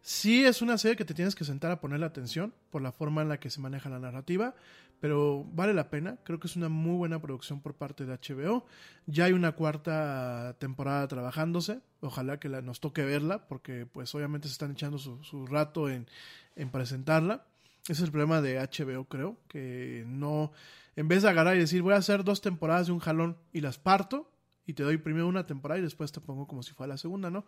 Sí 0.03 0.45
es 0.45 0.63
una 0.63 0.79
serie 0.79 0.97
que 0.97 1.05
te 1.05 1.15
tienes 1.15 1.37
que 1.37 1.45
sentar 1.45 1.71
a 1.71 1.81
ponerle 1.81 2.05
atención 2.07 2.53
por 2.71 2.83
la 2.83 2.91
forma 2.91 3.23
en 3.23 3.29
la 3.29 3.39
que 3.39 3.51
se 3.51 3.61
maneja 3.61 3.89
la 3.89 4.01
narrativa, 4.01 4.55
pero 5.01 5.45
vale 5.53 5.75
la 5.75 5.91
pena. 5.91 6.19
Creo 6.25 6.41
que 6.41 6.49
es 6.49 6.57
una 6.57 6.69
muy 6.69 6.97
buena 6.97 7.23
producción 7.23 7.61
por 7.61 7.75
parte 7.75 8.05
de 8.05 8.13
HBO. 8.13 8.67
Ya 9.07 9.27
hay 9.27 9.33
una 9.33 9.53
cuarta 9.53 10.57
temporada 10.59 11.07
trabajándose. 11.07 11.81
Ojalá 12.01 12.41
que 12.41 12.49
la, 12.49 12.63
nos 12.63 12.81
toque 12.81 13.05
verla, 13.05 13.47
porque 13.47 13.87
pues 13.87 14.13
obviamente 14.17 14.49
se 14.49 14.53
están 14.53 14.73
echando 14.73 14.99
su, 14.99 15.23
su 15.23 15.47
rato 15.47 15.89
en, 15.89 16.09
en 16.57 16.71
presentarla. 16.71 17.45
Ese 17.85 17.93
es 17.93 18.01
el 18.01 18.11
problema 18.11 18.41
de 18.41 18.59
HBO, 18.61 19.05
creo, 19.07 19.39
que 19.49 20.05
no, 20.07 20.53
en 20.95 21.09
vez 21.09 21.23
de 21.23 21.31
agarrar 21.31 21.57
y 21.57 21.61
decir, 21.61 21.83
voy 21.83 21.95
a 21.95 21.97
hacer 21.97 22.23
dos 22.23 22.41
temporadas 22.41 22.87
de 22.87 22.93
un 22.93 23.01
jalón 23.01 23.37
y 23.53 23.61
las 23.61 23.79
parto, 23.79 24.31
y 24.67 24.75
te 24.75 24.85
doy 24.85 24.99
primero 24.99 25.27
una 25.27 25.47
temporada 25.47 25.81
y 25.81 25.83
después 25.83 26.13
te 26.13 26.21
pongo 26.21 26.47
como 26.47 26.63
si 26.63 26.73
fuera 26.75 26.93
la 26.93 26.99
segunda, 26.99 27.29
¿no? 27.29 27.45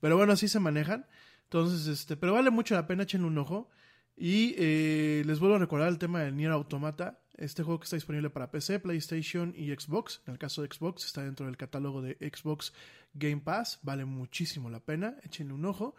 Pero 0.00 0.16
bueno, 0.18 0.34
así 0.34 0.48
se 0.48 0.60
manejan. 0.60 1.06
Entonces, 1.52 1.88
este, 1.88 2.16
pero 2.16 2.34
vale 2.34 2.48
mucho 2.50 2.76
la 2.76 2.86
pena, 2.86 3.02
echen 3.02 3.24
un 3.24 3.36
ojo. 3.36 3.68
Y 4.16 4.54
eh, 4.56 5.24
les 5.26 5.40
vuelvo 5.40 5.56
a 5.56 5.58
recordar 5.58 5.88
el 5.88 5.98
tema 5.98 6.20
del 6.20 6.36
Nier 6.36 6.52
Automata, 6.52 7.18
este 7.36 7.64
juego 7.64 7.80
que 7.80 7.84
está 7.84 7.96
disponible 7.96 8.30
para 8.30 8.52
PC, 8.52 8.78
PlayStation 8.78 9.52
y 9.56 9.74
Xbox. 9.74 10.22
En 10.28 10.34
el 10.34 10.38
caso 10.38 10.62
de 10.62 10.68
Xbox, 10.68 11.06
está 11.06 11.24
dentro 11.24 11.46
del 11.46 11.56
catálogo 11.56 12.02
de 12.02 12.16
Xbox 12.20 12.72
Game 13.14 13.38
Pass, 13.38 13.80
vale 13.82 14.04
muchísimo 14.04 14.70
la 14.70 14.78
pena, 14.78 15.16
échenle 15.24 15.52
un 15.52 15.64
ojo. 15.64 15.96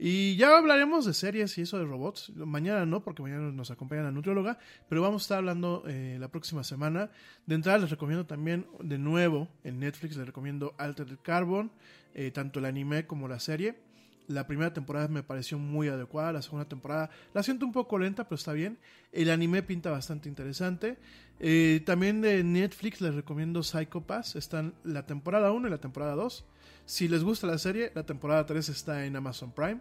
Y 0.00 0.34
ya 0.34 0.56
hablaremos 0.56 1.04
de 1.04 1.14
series 1.14 1.56
y 1.58 1.62
eso 1.62 1.78
de 1.78 1.84
robots. 1.84 2.30
Mañana 2.34 2.84
no, 2.84 3.04
porque 3.04 3.22
mañana 3.22 3.52
nos 3.52 3.70
acompaña 3.70 4.02
la 4.02 4.10
nutrióloga. 4.10 4.58
Pero 4.88 5.02
vamos 5.02 5.22
a 5.22 5.24
estar 5.24 5.38
hablando 5.38 5.84
eh, 5.86 6.16
la 6.18 6.28
próxima 6.28 6.64
semana. 6.64 7.10
De 7.46 7.54
entrada 7.54 7.78
les 7.78 7.90
recomiendo 7.90 8.26
también 8.26 8.66
de 8.80 8.98
nuevo 8.98 9.48
en 9.62 9.78
Netflix, 9.78 10.16
les 10.16 10.26
recomiendo 10.26 10.74
Altered 10.78 11.18
Carbon, 11.22 11.70
eh, 12.14 12.32
tanto 12.32 12.58
el 12.58 12.64
anime 12.64 13.06
como 13.06 13.28
la 13.28 13.38
serie. 13.40 13.87
La 14.28 14.46
primera 14.46 14.74
temporada 14.74 15.08
me 15.08 15.22
pareció 15.22 15.58
muy 15.58 15.88
adecuada, 15.88 16.32
la 16.34 16.42
segunda 16.42 16.68
temporada 16.68 17.08
la 17.32 17.42
siento 17.42 17.64
un 17.64 17.72
poco 17.72 17.98
lenta, 17.98 18.24
pero 18.24 18.36
está 18.36 18.52
bien. 18.52 18.78
El 19.10 19.30
anime 19.30 19.62
pinta 19.62 19.90
bastante 19.90 20.28
interesante. 20.28 20.98
Eh, 21.40 21.82
también 21.86 22.20
de 22.20 22.44
Netflix 22.44 23.00
les 23.00 23.14
recomiendo 23.14 23.62
Psycho 23.62 24.02
Pass, 24.02 24.36
están 24.36 24.74
la 24.84 25.06
temporada 25.06 25.50
1 25.50 25.68
y 25.68 25.70
la 25.70 25.78
temporada 25.78 26.14
2. 26.14 26.44
Si 26.84 27.08
les 27.08 27.24
gusta 27.24 27.46
la 27.46 27.56
serie, 27.56 27.90
la 27.94 28.04
temporada 28.04 28.44
3 28.44 28.68
está 28.68 29.06
en 29.06 29.16
Amazon 29.16 29.50
Prime. 29.50 29.80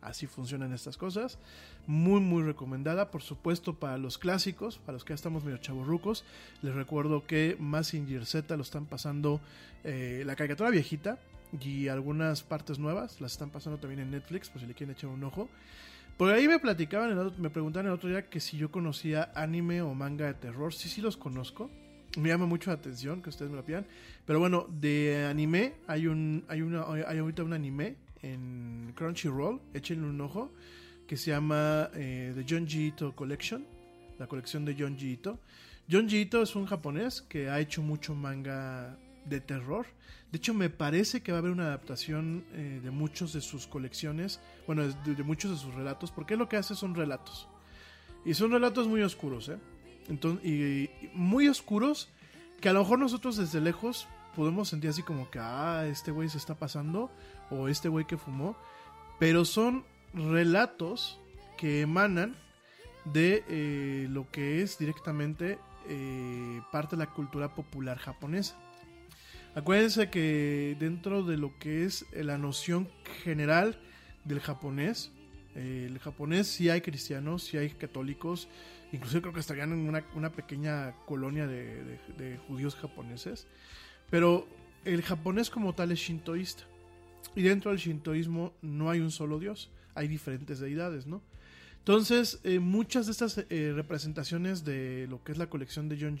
Así 0.00 0.28
funcionan 0.28 0.72
estas 0.72 0.96
cosas. 0.96 1.38
Muy, 1.88 2.20
muy 2.20 2.44
recomendada. 2.44 3.10
Por 3.10 3.22
supuesto, 3.22 3.74
para 3.80 3.98
los 3.98 4.16
clásicos, 4.16 4.78
para 4.78 4.92
los 4.92 5.04
que 5.04 5.10
ya 5.10 5.16
estamos 5.16 5.42
medio 5.42 5.58
chavorrucos. 5.58 6.24
Les 6.62 6.72
recuerdo 6.72 7.26
que 7.26 7.56
Massinger 7.58 8.24
Z 8.26 8.56
lo 8.56 8.62
están 8.62 8.86
pasando 8.86 9.40
eh, 9.82 10.22
la 10.24 10.36
caricatura 10.36 10.70
viejita 10.70 11.18
y 11.60 11.88
algunas 11.88 12.42
partes 12.42 12.78
nuevas. 12.78 13.20
Las 13.20 13.32
están 13.32 13.50
pasando 13.50 13.78
también 13.78 14.00
en 14.00 14.10
Netflix, 14.10 14.48
por 14.48 14.60
si 14.60 14.66
le 14.66 14.74
quieren 14.74 14.94
echar 14.94 15.10
un 15.10 15.24
ojo. 15.24 15.48
Por 16.16 16.32
ahí 16.32 16.48
me 16.48 16.58
platicaban, 16.58 17.12
el 17.12 17.18
otro, 17.18 17.40
me 17.40 17.48
preguntaban 17.48 17.86
el 17.86 17.92
otro 17.92 18.08
día 18.08 18.28
que 18.28 18.40
si 18.40 18.56
yo 18.56 18.70
conocía 18.72 19.30
anime 19.34 19.82
o 19.82 19.94
manga 19.94 20.26
de 20.26 20.34
terror. 20.34 20.74
Sí, 20.74 20.88
sí 20.88 21.00
los 21.00 21.16
conozco. 21.16 21.70
Me 22.18 22.30
llama 22.30 22.46
mucho 22.46 22.70
la 22.70 22.76
atención 22.76 23.22
que 23.22 23.28
ustedes 23.28 23.50
me 23.50 23.56
lo 23.56 23.64
pidan. 23.64 23.86
Pero 24.26 24.40
bueno, 24.40 24.66
de 24.68 25.26
anime 25.30 25.74
hay 25.86 26.06
un 26.08 26.44
hay 26.48 26.62
una 26.62 26.84
hay 27.06 27.18
ahorita 27.18 27.44
un 27.44 27.52
anime 27.52 27.96
en 28.22 28.92
Crunchyroll, 28.96 29.60
échenle 29.74 30.08
un 30.08 30.20
ojo, 30.20 30.52
que 31.06 31.16
se 31.16 31.30
llama 31.30 31.90
eh, 31.94 32.32
The 32.34 32.44
John 32.48 32.66
Ito 32.68 33.14
Collection, 33.14 33.64
la 34.18 34.26
colección 34.26 34.64
de 34.64 34.74
John 34.76 34.96
Ito. 34.98 35.38
John 35.90 36.08
Ito 36.10 36.42
es 36.42 36.56
un 36.56 36.66
japonés 36.66 37.22
que 37.22 37.48
ha 37.48 37.60
hecho 37.60 37.80
mucho 37.80 38.14
manga 38.14 38.98
de 39.28 39.40
terror. 39.40 39.86
De 40.30 40.38
hecho, 40.38 40.54
me 40.54 40.70
parece 40.70 41.22
que 41.22 41.32
va 41.32 41.38
a 41.38 41.40
haber 41.40 41.52
una 41.52 41.66
adaptación 41.66 42.44
eh, 42.52 42.80
de 42.82 42.90
muchos 42.90 43.32
de 43.32 43.40
sus 43.40 43.66
colecciones, 43.66 44.40
bueno, 44.66 44.86
de, 44.86 45.22
muchos 45.22 45.50
de 45.50 45.56
sus 45.56 45.74
relatos, 45.74 46.10
porque 46.10 46.36
lo 46.36 46.48
que 46.48 46.56
hace 46.56 46.74
son 46.74 46.94
relatos. 46.94 47.48
Y 48.24 48.34
son 48.34 48.50
relatos 48.50 48.88
muy 48.88 49.02
oscuros, 49.02 49.48
¿eh? 49.48 49.58
Entonces, 50.08 50.44
y, 50.44 50.52
y 50.52 51.10
muy 51.14 51.48
oscuros 51.48 52.08
que 52.60 52.68
a 52.68 52.72
lo 52.72 52.80
mejor 52.80 52.98
nosotros 52.98 53.36
desde 53.36 53.60
lejos 53.60 54.08
podemos 54.34 54.68
sentir 54.68 54.90
así 54.90 55.02
como 55.02 55.30
que, 55.30 55.38
ah, 55.38 55.86
este 55.86 56.10
güey 56.10 56.28
se 56.28 56.38
está 56.38 56.54
pasando, 56.54 57.10
o 57.50 57.68
este 57.68 57.88
güey 57.88 58.06
que 58.06 58.16
fumó, 58.16 58.56
pero 59.18 59.44
son 59.44 59.84
relatos 60.14 61.18
que 61.56 61.80
emanan 61.80 62.36
de 63.04 63.44
eh, 63.48 64.06
lo 64.10 64.30
que 64.30 64.62
es 64.62 64.78
directamente 64.78 65.58
eh, 65.88 66.60
parte 66.70 66.96
de 66.96 67.04
la 67.04 67.10
cultura 67.10 67.54
popular 67.54 67.98
japonesa. 67.98 68.56
Acuérdense 69.54 70.10
que 70.10 70.76
dentro 70.78 71.22
de 71.22 71.36
lo 71.36 71.58
que 71.58 71.84
es 71.84 72.06
la 72.12 72.38
noción 72.38 72.88
general 73.24 73.78
del 74.24 74.40
japonés, 74.40 75.10
eh, 75.54 75.86
el 75.88 75.98
japonés 75.98 76.46
sí 76.46 76.68
hay 76.68 76.80
cristianos, 76.80 77.42
sí 77.42 77.56
hay 77.56 77.70
católicos, 77.70 78.48
incluso 78.92 79.20
creo 79.20 79.32
que 79.32 79.40
estarían 79.40 79.72
en 79.72 80.02
una, 80.14 80.32
pequeña 80.32 80.92
colonia 81.06 81.46
de, 81.46 82.38
judíos 82.46 82.76
japoneses, 82.76 83.46
pero 84.10 84.46
el 84.84 85.02
japonés 85.02 85.50
como 85.50 85.74
tal 85.74 85.92
es 85.92 85.98
shintoísta. 85.98 86.64
Y 87.34 87.42
dentro 87.42 87.70
del 87.70 87.80
shintoísmo 87.80 88.52
no 88.62 88.90
hay 88.90 89.00
un 89.00 89.10
solo 89.10 89.38
dios, 89.38 89.70
hay 89.94 90.08
diferentes 90.08 90.60
deidades, 90.60 91.06
¿no? 91.06 91.22
Entonces, 91.78 92.38
eh, 92.44 92.58
muchas 92.58 93.06
de 93.06 93.12
estas 93.12 93.38
eh, 93.48 93.72
representaciones 93.74 94.64
de 94.64 95.06
lo 95.08 95.24
que 95.24 95.32
es 95.32 95.38
la 95.38 95.48
colección 95.48 95.88
de 95.88 95.98
John 96.00 96.16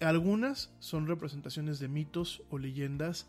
algunas 0.00 0.70
son 0.80 1.06
representaciones 1.06 1.78
de 1.78 1.88
mitos 1.88 2.42
o 2.50 2.58
leyendas 2.58 3.26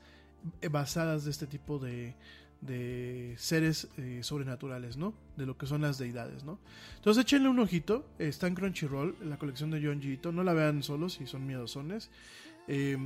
eh, 0.61 0.68
basadas 0.68 1.26
de 1.26 1.32
este 1.32 1.47
tipo 1.47 1.80
de, 1.80 2.16
de 2.61 3.36
seres 3.38 3.88
eh, 3.97 4.20
sobrenaturales, 4.24 4.97
¿no? 4.97 5.13
De 5.38 5.45
lo 5.45 5.57
que 5.57 5.68
son 5.68 5.82
las 5.82 5.97
deidades, 5.97 6.43
¿no? 6.43 6.59
Entonces 6.95 7.24
échenle 7.24 7.49
un 7.49 7.59
ojito, 7.59 8.07
está 8.20 8.47
en 8.47 8.55
Crunchyroll, 8.55 9.16
la 9.22 9.38
colección 9.38 9.72
de 9.72 9.82
John 9.84 10.01
Jito, 10.01 10.32
no 10.32 10.43
la 10.43 10.53
vean 10.53 10.84
solos 10.84 11.13
si 11.13 11.28
son 11.28 11.45
miedosones. 11.45 12.09
Eh, 12.68 12.97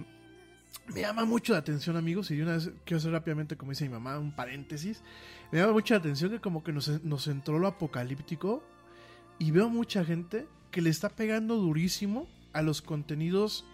me 0.94 1.02
llama 1.02 1.26
mucho 1.26 1.54
la 1.54 1.60
atención, 1.60 1.98
amigos, 1.98 2.32
y 2.32 2.38
de 2.38 2.44
una 2.44 2.54
vez 2.54 2.72
quiero 2.86 2.98
hacer 2.98 3.12
rápidamente, 3.12 3.58
como 3.58 3.72
dice 3.72 3.86
mi 3.86 3.92
mamá, 3.92 4.18
un 4.20 4.32
paréntesis. 4.32 5.04
Me 5.52 5.60
llama 5.60 5.74
mucho 5.74 5.94
la 5.94 6.00
atención 6.00 6.32
que 6.32 6.40
como 6.40 6.64
que 6.64 6.72
nos, 6.72 7.04
nos 7.04 7.28
entró 7.28 7.60
lo 7.60 7.68
apocalíptico 7.68 8.64
y 9.40 9.52
veo 9.52 9.70
mucha 9.70 10.06
gente 10.06 10.48
que 10.72 10.82
le 10.82 10.90
está 10.90 11.10
pegando 11.10 11.56
durísimo 11.56 12.28
a 12.54 12.62
los 12.62 12.82
contenidos 12.82 13.66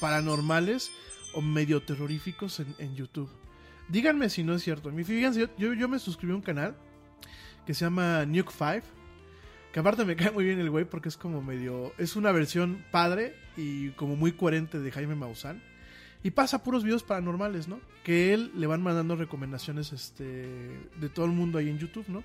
paranormales 0.00 0.90
o 1.34 1.40
medio 1.40 1.82
terroríficos 1.82 2.60
en, 2.60 2.94
YouTube. 2.94 3.30
Díganme 3.88 4.28
si 4.30 4.42
no 4.44 4.54
es 4.54 4.62
cierto. 4.62 4.90
Fíjense, 4.92 5.48
yo 5.58 5.88
me 5.88 5.98
suscribí 5.98 6.32
a 6.32 6.36
un 6.36 6.42
canal 6.42 6.76
que 7.66 7.74
se 7.74 7.84
llama 7.84 8.24
Nuke 8.26 8.52
5. 8.52 8.86
Que 9.72 9.80
aparte 9.80 10.04
me 10.04 10.16
cae 10.16 10.30
muy 10.30 10.44
bien 10.44 10.58
el 10.58 10.70
güey 10.70 10.84
porque 10.84 11.08
es 11.08 11.16
como 11.16 11.42
medio. 11.42 11.92
Es 11.98 12.16
una 12.16 12.32
versión 12.32 12.84
padre 12.90 13.34
y 13.56 13.90
como 13.90 14.16
muy 14.16 14.32
coherente 14.32 14.78
de 14.78 14.90
Jaime 14.90 15.14
Maussan. 15.14 15.62
Y 16.22 16.30
pasa 16.32 16.64
puros 16.64 16.82
videos 16.82 17.04
paranormales, 17.04 17.68
¿no? 17.68 17.80
Que 18.02 18.34
él 18.34 18.50
le 18.56 18.66
van 18.66 18.82
mandando 18.82 19.14
recomendaciones 19.14 19.92
este, 19.92 20.24
de 20.24 21.08
todo 21.08 21.26
el 21.26 21.32
mundo 21.32 21.58
ahí 21.58 21.68
en 21.68 21.78
YouTube, 21.78 22.08
¿no? 22.08 22.24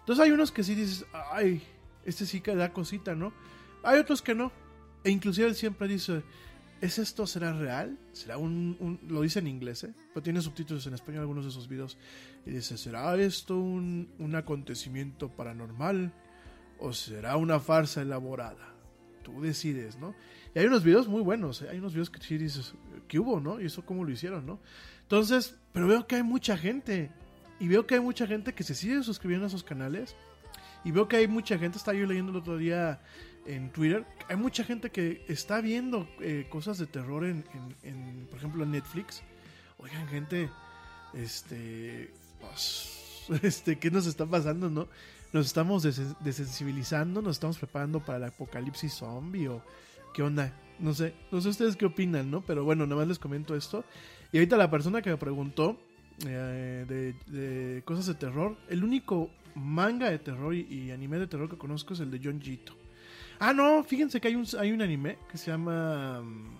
Entonces 0.00 0.24
hay 0.24 0.30
unos 0.30 0.52
que 0.52 0.64
sí 0.64 0.74
dices, 0.74 1.04
ay, 1.32 1.62
este 2.04 2.24
sí 2.24 2.40
que 2.40 2.54
da 2.54 2.72
cosita, 2.72 3.14
¿no? 3.14 3.32
Hay 3.82 3.98
otros 3.98 4.22
que 4.22 4.34
no. 4.34 4.52
E 5.04 5.10
inclusive 5.10 5.46
él 5.48 5.54
siempre 5.54 5.88
dice, 5.88 6.22
¿es 6.80 6.98
esto 6.98 7.26
será 7.26 7.52
real? 7.52 7.98
¿Será 8.12 8.36
un, 8.38 8.76
un- 8.80 9.00
lo 9.08 9.22
dice 9.22 9.38
en 9.38 9.46
inglés, 9.46 9.84
¿eh? 9.84 9.94
Pero 10.12 10.22
tiene 10.22 10.40
subtítulos 10.42 10.86
en 10.86 10.94
español 10.94 11.20
algunos 11.22 11.44
de 11.44 11.50
esos 11.50 11.68
videos. 11.68 11.96
Y 12.46 12.50
dice, 12.50 12.76
¿será 12.76 13.14
esto 13.16 13.58
un, 13.58 14.08
un 14.18 14.34
acontecimiento 14.34 15.28
paranormal? 15.28 16.12
¿O 16.78 16.92
será 16.92 17.36
una 17.36 17.60
farsa 17.60 18.02
elaborada? 18.02 18.74
Tú 19.22 19.40
decides, 19.40 19.98
¿no? 19.98 20.14
Y 20.54 20.58
hay 20.58 20.66
unos 20.66 20.82
videos 20.82 21.06
muy 21.08 21.22
buenos, 21.22 21.62
¿eh? 21.62 21.68
hay 21.70 21.78
unos 21.78 21.92
videos 21.92 22.10
que 22.10 22.20
sí 22.20 22.36
dices, 22.38 22.74
¿qué 23.06 23.18
hubo, 23.18 23.38
no? 23.40 23.60
Y 23.60 23.66
eso 23.66 23.84
cómo 23.84 24.02
lo 24.04 24.10
hicieron, 24.10 24.46
¿no? 24.46 24.58
Entonces, 25.02 25.56
pero 25.72 25.86
veo 25.86 26.06
que 26.06 26.16
hay 26.16 26.22
mucha 26.22 26.56
gente. 26.56 27.10
Y 27.58 27.68
veo 27.68 27.86
que 27.86 27.94
hay 27.96 28.00
mucha 28.00 28.26
gente 28.26 28.54
que 28.54 28.64
se 28.64 28.74
sigue 28.74 29.02
suscribiendo 29.02 29.44
a 29.44 29.48
esos 29.48 29.62
canales. 29.62 30.16
Y 30.82 30.92
veo 30.92 31.08
que 31.08 31.16
hay 31.16 31.28
mucha 31.28 31.58
gente, 31.58 31.76
estaba 31.76 31.96
yo 31.98 32.06
leyendo 32.06 32.30
el 32.32 32.38
otro 32.38 32.56
día 32.56 33.00
en 33.46 33.70
Twitter, 33.72 34.06
hay 34.28 34.36
mucha 34.36 34.64
gente 34.64 34.90
que 34.90 35.24
está 35.28 35.60
viendo 35.60 36.08
eh, 36.20 36.46
cosas 36.50 36.78
de 36.78 36.86
terror 36.86 37.24
en, 37.24 37.42
por 38.28 38.38
ejemplo, 38.38 38.64
en 38.64 38.72
Netflix. 38.72 39.22
Oigan, 39.78 40.06
gente, 40.08 40.50
este, 41.14 42.10
pues, 42.40 43.24
este, 43.42 43.78
¿qué 43.78 43.90
nos 43.90 44.06
está 44.06 44.26
pasando, 44.26 44.68
no? 44.70 44.88
Nos 45.32 45.46
estamos 45.46 45.82
des- 45.82 46.16
desensibilizando, 46.20 47.22
nos 47.22 47.36
estamos 47.36 47.58
preparando 47.58 48.00
para 48.00 48.18
el 48.18 48.24
apocalipsis 48.24 48.94
zombie 48.94 49.48
o 49.48 49.62
qué 50.12 50.22
onda. 50.22 50.52
No 50.78 50.94
sé, 50.94 51.14
no 51.30 51.40
sé 51.40 51.48
ustedes 51.50 51.76
qué 51.76 51.86
opinan, 51.86 52.30
¿no? 52.30 52.40
Pero 52.42 52.64
bueno, 52.64 52.84
nada 52.86 53.00
más 53.00 53.08
les 53.08 53.18
comento 53.18 53.54
esto. 53.54 53.84
Y 54.32 54.38
ahorita 54.38 54.56
la 54.56 54.70
persona 54.70 55.02
que 55.02 55.10
me 55.10 55.16
preguntó 55.16 55.78
eh, 56.26 57.14
de, 57.26 57.82
cosas 57.84 58.06
de 58.06 58.14
terror, 58.14 58.56
el 58.68 58.82
único 58.82 59.30
manga 59.54 60.10
de 60.10 60.18
terror 60.18 60.54
y, 60.54 60.62
y 60.62 60.90
anime 60.90 61.18
de 61.18 61.26
terror 61.26 61.48
que 61.50 61.58
conozco 61.58 61.94
es 61.94 62.00
el 62.00 62.10
de 62.10 62.20
John 62.22 62.40
Jito. 62.40 62.74
Ah, 63.40 63.52
no, 63.52 63.82
fíjense 63.82 64.20
que 64.20 64.28
hay 64.28 64.36
un, 64.36 64.46
hay 64.58 64.70
un 64.70 64.82
anime 64.82 65.18
que 65.30 65.38
se 65.38 65.50
llama... 65.50 66.20
mm, 66.22 66.58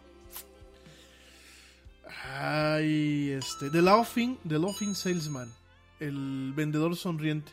Ay, 2.32 3.30
este. 3.30 3.70
The 3.70 3.82
Laughing, 3.82 4.38
The 4.48 4.58
Laughing 4.58 4.94
Salesman. 4.94 5.50
El 5.98 6.52
vendedor 6.54 6.96
sonriente. 6.96 7.52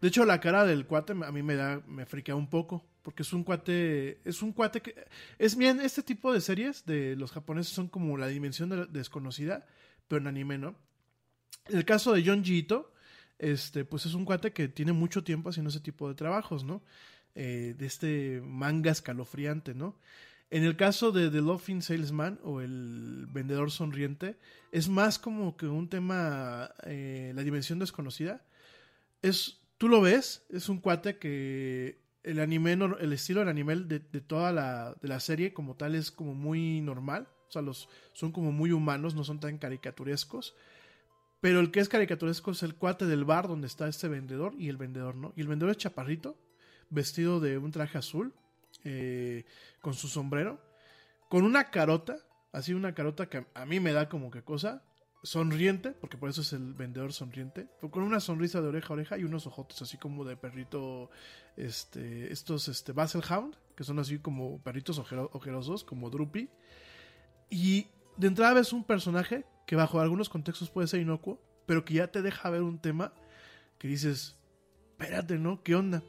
De 0.00 0.08
hecho, 0.08 0.24
la 0.24 0.40
cara 0.40 0.64
del 0.64 0.86
cuate 0.86 1.12
a 1.12 1.32
mí 1.32 1.42
me 1.42 1.54
da, 1.54 1.80
me 1.86 2.04
friquea 2.06 2.34
un 2.36 2.48
poco. 2.48 2.84
Porque 3.02 3.22
es 3.22 3.32
un 3.32 3.44
cuate. 3.44 4.20
Es 4.24 4.42
un 4.42 4.52
cuate 4.52 4.80
que. 4.82 5.06
Es 5.38 5.56
bien, 5.56 5.80
este 5.80 6.02
tipo 6.02 6.32
de 6.32 6.40
series 6.40 6.84
de 6.84 7.16
los 7.16 7.32
japoneses 7.32 7.72
son 7.72 7.88
como 7.88 8.16
la 8.16 8.26
dimensión 8.28 8.68
de 8.68 8.86
desconocida. 8.86 9.66
Pero 10.08 10.20
en 10.20 10.26
anime, 10.26 10.58
¿no? 10.58 10.76
El 11.66 11.84
caso 11.84 12.12
de 12.12 12.22
John 12.24 12.44
Jito. 12.44 12.92
Este, 13.38 13.84
pues 13.84 14.06
es 14.06 14.14
un 14.14 14.24
cuate 14.24 14.52
que 14.52 14.68
tiene 14.68 14.92
mucho 14.92 15.24
tiempo 15.24 15.48
haciendo 15.50 15.70
ese 15.70 15.80
tipo 15.80 16.08
de 16.08 16.14
trabajos, 16.14 16.62
¿no? 16.62 16.82
Eh, 17.36 17.74
de 17.76 17.86
este 17.86 18.40
manga 18.44 18.92
escalofriante, 18.92 19.74
¿no? 19.74 19.98
En 20.50 20.62
el 20.62 20.76
caso 20.76 21.10
de 21.10 21.30
The 21.30 21.40
Laughing 21.40 21.82
Salesman 21.82 22.38
o 22.44 22.60
el 22.60 23.26
vendedor 23.28 23.72
sonriente, 23.72 24.36
es 24.70 24.88
más 24.88 25.18
como 25.18 25.56
que 25.56 25.66
un 25.66 25.88
tema, 25.88 26.70
eh, 26.84 27.32
la 27.34 27.42
dimensión 27.42 27.80
desconocida. 27.80 28.46
Es, 29.20 29.58
tú 29.78 29.88
lo 29.88 30.00
ves, 30.00 30.46
es 30.48 30.68
un 30.68 30.78
cuate 30.78 31.18
que 31.18 31.98
el 32.22 32.38
anime, 32.38 32.74
el 32.74 33.12
estilo 33.12 33.40
del 33.40 33.48
anime 33.48 33.74
de, 33.76 33.98
de 33.98 34.20
toda 34.20 34.52
la, 34.52 34.96
de 35.02 35.08
la 35.08 35.18
serie 35.18 35.52
como 35.52 35.74
tal 35.74 35.96
es 35.96 36.12
como 36.12 36.34
muy 36.34 36.80
normal. 36.82 37.26
O 37.48 37.50
sea, 37.50 37.62
los, 37.62 37.88
son 38.12 38.30
como 38.30 38.52
muy 38.52 38.70
humanos, 38.70 39.16
no 39.16 39.24
son 39.24 39.40
tan 39.40 39.58
caricaturescos. 39.58 40.54
Pero 41.40 41.58
el 41.58 41.72
que 41.72 41.80
es 41.80 41.88
caricaturesco 41.88 42.52
es 42.52 42.62
el 42.62 42.76
cuate 42.76 43.06
del 43.06 43.24
bar 43.24 43.48
donde 43.48 43.66
está 43.66 43.88
este 43.88 44.06
vendedor 44.06 44.54
y 44.56 44.68
el 44.68 44.76
vendedor 44.76 45.16
no. 45.16 45.32
Y 45.34 45.40
el 45.40 45.48
vendedor 45.48 45.72
es 45.72 45.78
chaparrito, 45.78 46.38
vestido 46.90 47.40
de 47.40 47.58
un 47.58 47.70
traje 47.70 47.98
azul, 47.98 48.34
eh, 48.84 49.44
con 49.80 49.94
su 49.94 50.08
sombrero, 50.08 50.60
con 51.28 51.44
una 51.44 51.70
carota, 51.70 52.16
así 52.52 52.74
una 52.74 52.94
carota 52.94 53.28
que 53.28 53.46
a 53.54 53.66
mí 53.66 53.80
me 53.80 53.92
da 53.92 54.08
como 54.08 54.30
que 54.30 54.42
cosa, 54.42 54.82
sonriente, 55.22 55.92
porque 55.92 56.18
por 56.18 56.28
eso 56.28 56.42
es 56.42 56.52
el 56.52 56.74
vendedor 56.74 57.14
sonriente, 57.14 57.66
con 57.90 58.02
una 58.02 58.20
sonrisa 58.20 58.60
de 58.60 58.68
oreja 58.68 58.88
a 58.88 58.92
oreja 58.92 59.18
y 59.18 59.24
unos 59.24 59.46
ojotes 59.46 59.80
así 59.80 59.96
como 59.96 60.24
de 60.24 60.36
perrito, 60.36 61.10
este, 61.56 62.30
estos, 62.30 62.68
este, 62.68 62.92
Baselhound, 62.92 63.56
que 63.74 63.84
son 63.84 63.98
así 63.98 64.18
como 64.18 64.60
perritos 64.62 64.98
ojero- 64.98 65.30
ojerosos, 65.32 65.82
como 65.82 66.10
Droopy. 66.10 66.50
Y 67.48 67.86
de 68.18 68.26
entrada 68.26 68.52
ves 68.54 68.72
un 68.74 68.84
personaje 68.84 69.46
que 69.66 69.76
bajo 69.76 69.98
algunos 69.98 70.28
contextos 70.28 70.68
puede 70.68 70.88
ser 70.88 71.00
inocuo, 71.00 71.40
pero 71.66 71.86
que 71.86 71.94
ya 71.94 72.08
te 72.08 72.20
deja 72.20 72.50
ver 72.50 72.62
un 72.62 72.78
tema 72.78 73.14
que 73.78 73.88
dices, 73.88 74.36
espérate, 74.90 75.38
¿no? 75.38 75.62
¿Qué 75.62 75.74
onda? 75.74 76.02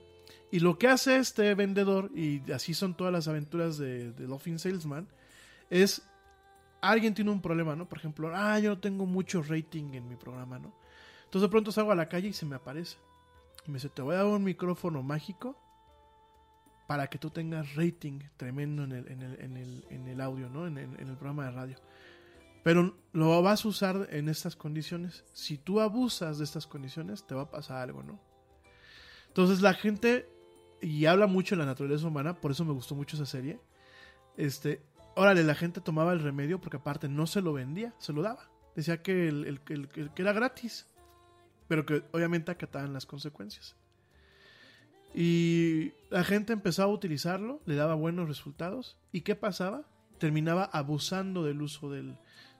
Y 0.52 0.60
lo 0.60 0.78
que 0.78 0.88
hace 0.88 1.18
este 1.18 1.54
vendedor, 1.56 2.12
y 2.16 2.50
así 2.52 2.74
son 2.74 2.96
todas 2.96 3.12
las 3.12 3.28
aventuras 3.28 3.78
de, 3.78 4.12
de 4.12 4.28
Laughing 4.28 4.60
Salesman, 4.60 5.08
es 5.70 6.04
alguien 6.82 7.14
tiene 7.14 7.32
un 7.32 7.42
problema, 7.42 7.76
¿no? 7.76 7.88
Por 7.90 7.98
ejemplo, 7.98 8.32
ah, 8.34 8.60
yo 8.60 8.70
no 8.70 8.80
tengo 8.80 9.06
mucho 9.06 9.42
rating 9.42 9.94
en 9.94 10.08
mi 10.08 10.16
programa, 10.16 10.60
¿no? 10.60 10.74
Entonces 11.26 11.42
de 11.42 11.50
pronto 11.50 11.72
salgo 11.72 11.92
a 11.92 11.96
la 11.96 12.08
calle 12.08 12.30
y 12.30 12.34
se 12.34 12.46
me 12.46 12.56
aparece. 12.56 12.98
Y 13.68 13.72
me 13.72 13.76
dice, 13.76 13.90
te 13.90 14.02
voy 14.02 14.16
a 14.16 14.20
dar 14.20 14.28
un 14.28 14.44
micrófono 14.44 15.02
mágico 15.02 15.58
para 16.88 17.08
que 17.08 17.18
tú 17.18 17.32
tengas 17.32 17.76
rating 17.76 18.20
tremendo 18.38 18.84
en 18.84 18.92
el, 18.92 19.08
en 19.08 19.22
el, 19.24 19.40
en 19.42 19.58
el, 19.58 19.86
en 19.90 20.08
el 20.08 20.22
audio, 20.22 20.50
¿no? 20.50 20.68
En 20.68 20.78
el 20.78 21.18
programa 21.18 21.46
de 21.46 21.52
radio. 21.52 21.78
Pero 22.64 22.96
lo 23.12 23.42
vas 23.42 23.66
a 23.66 23.68
usar 23.68 24.08
en 24.12 24.30
estas 24.30 24.56
condiciones. 24.56 25.24
Si 25.34 25.58
tú 25.58 25.82
abusas 25.82 26.38
de 26.38 26.44
estas 26.44 26.66
condiciones, 26.66 27.26
te 27.26 27.36
va 27.36 27.44
a 27.44 27.52
pasar 27.52 27.78
algo, 27.78 28.02
¿no? 28.04 28.20
Entonces 29.28 29.62
la 29.62 29.74
gente, 29.74 30.30
y 30.82 31.06
habla 31.06 31.28
mucho 31.28 31.56
de 31.56 31.60
la 31.60 31.66
naturaleza 31.66 32.08
humana, 32.08 32.34
por 32.36 32.52
eso 32.52 32.66
me 32.66 32.74
gustó 32.74 32.96
mucho 32.96 33.16
esa 33.16 33.26
serie. 33.26 33.60
Este, 34.38 34.82
órale, 35.16 35.44
la 35.44 35.56
gente 35.56 35.82
tomaba 35.82 36.14
el 36.14 36.20
remedio 36.20 36.60
porque 36.60 36.78
aparte 36.78 37.08
no 37.08 37.28
se 37.28 37.42
lo 37.42 37.54
vendía, 37.54 37.94
se 38.00 38.14
lo 38.14 38.22
daba. 38.22 38.50
Decía 38.76 39.02
que, 39.02 39.28
el, 39.28 39.62
que 39.62 40.22
era 40.22 40.34
gratis, 40.34 40.88
pero 41.68 41.86
que 41.86 42.04
obviamente 42.12 42.52
acataban 42.52 42.94
las 42.94 43.06
consecuencias. 43.06 43.76
Y 45.14 45.94
la 46.10 46.26
gente 46.26 46.52
empezó 46.52 46.84
a 46.84 46.88
utilizarlo, 46.88 47.62
le 47.66 47.76
daba 47.76 47.96
buenos 47.96 48.28
resultados. 48.28 48.98
¿Y 49.14 49.22
qué 49.22 49.36
pasaba? 49.36 49.88
Terminaba 50.18 50.66
abusando 50.66 51.44
del 51.44 51.62
uso 51.62 51.90
del, 51.90 52.18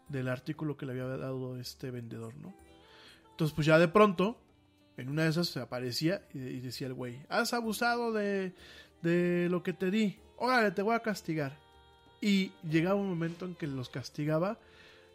del 0.08 0.30
artículo 0.30 0.78
que 0.78 0.86
le 0.86 0.94
había 0.94 1.06
dado 1.18 1.58
este 1.60 1.92
vendedor, 1.92 2.36
¿no? 2.38 2.54
Entonces, 3.32 3.54
pues 3.54 3.68
ya 3.68 3.78
de 3.78 3.90
pronto, 3.90 4.40
en 4.98 5.10
una 5.10 5.24
de 5.24 5.30
esas 5.30 5.48
se 5.48 5.60
aparecía 5.60 6.28
y, 6.34 6.60
decía 6.60 6.88
el 6.88 6.94
güey, 6.94 7.20
has 7.30 7.54
abusado 7.54 8.14
de, 8.14 8.54
de 9.02 9.48
lo 9.50 9.64
que 9.64 9.74
te 9.74 9.92
di, 9.92 10.18
órale, 10.38 10.72
te 10.72 10.82
voy 10.82 10.96
a 10.96 11.00
castigar. 11.02 11.58
Y 12.22 12.52
llegaba 12.68 12.96
un 12.96 13.10
momento 13.10 13.46
en 13.46 13.56
que 13.56 13.68
los 13.68 13.90
castigaba 13.90 14.58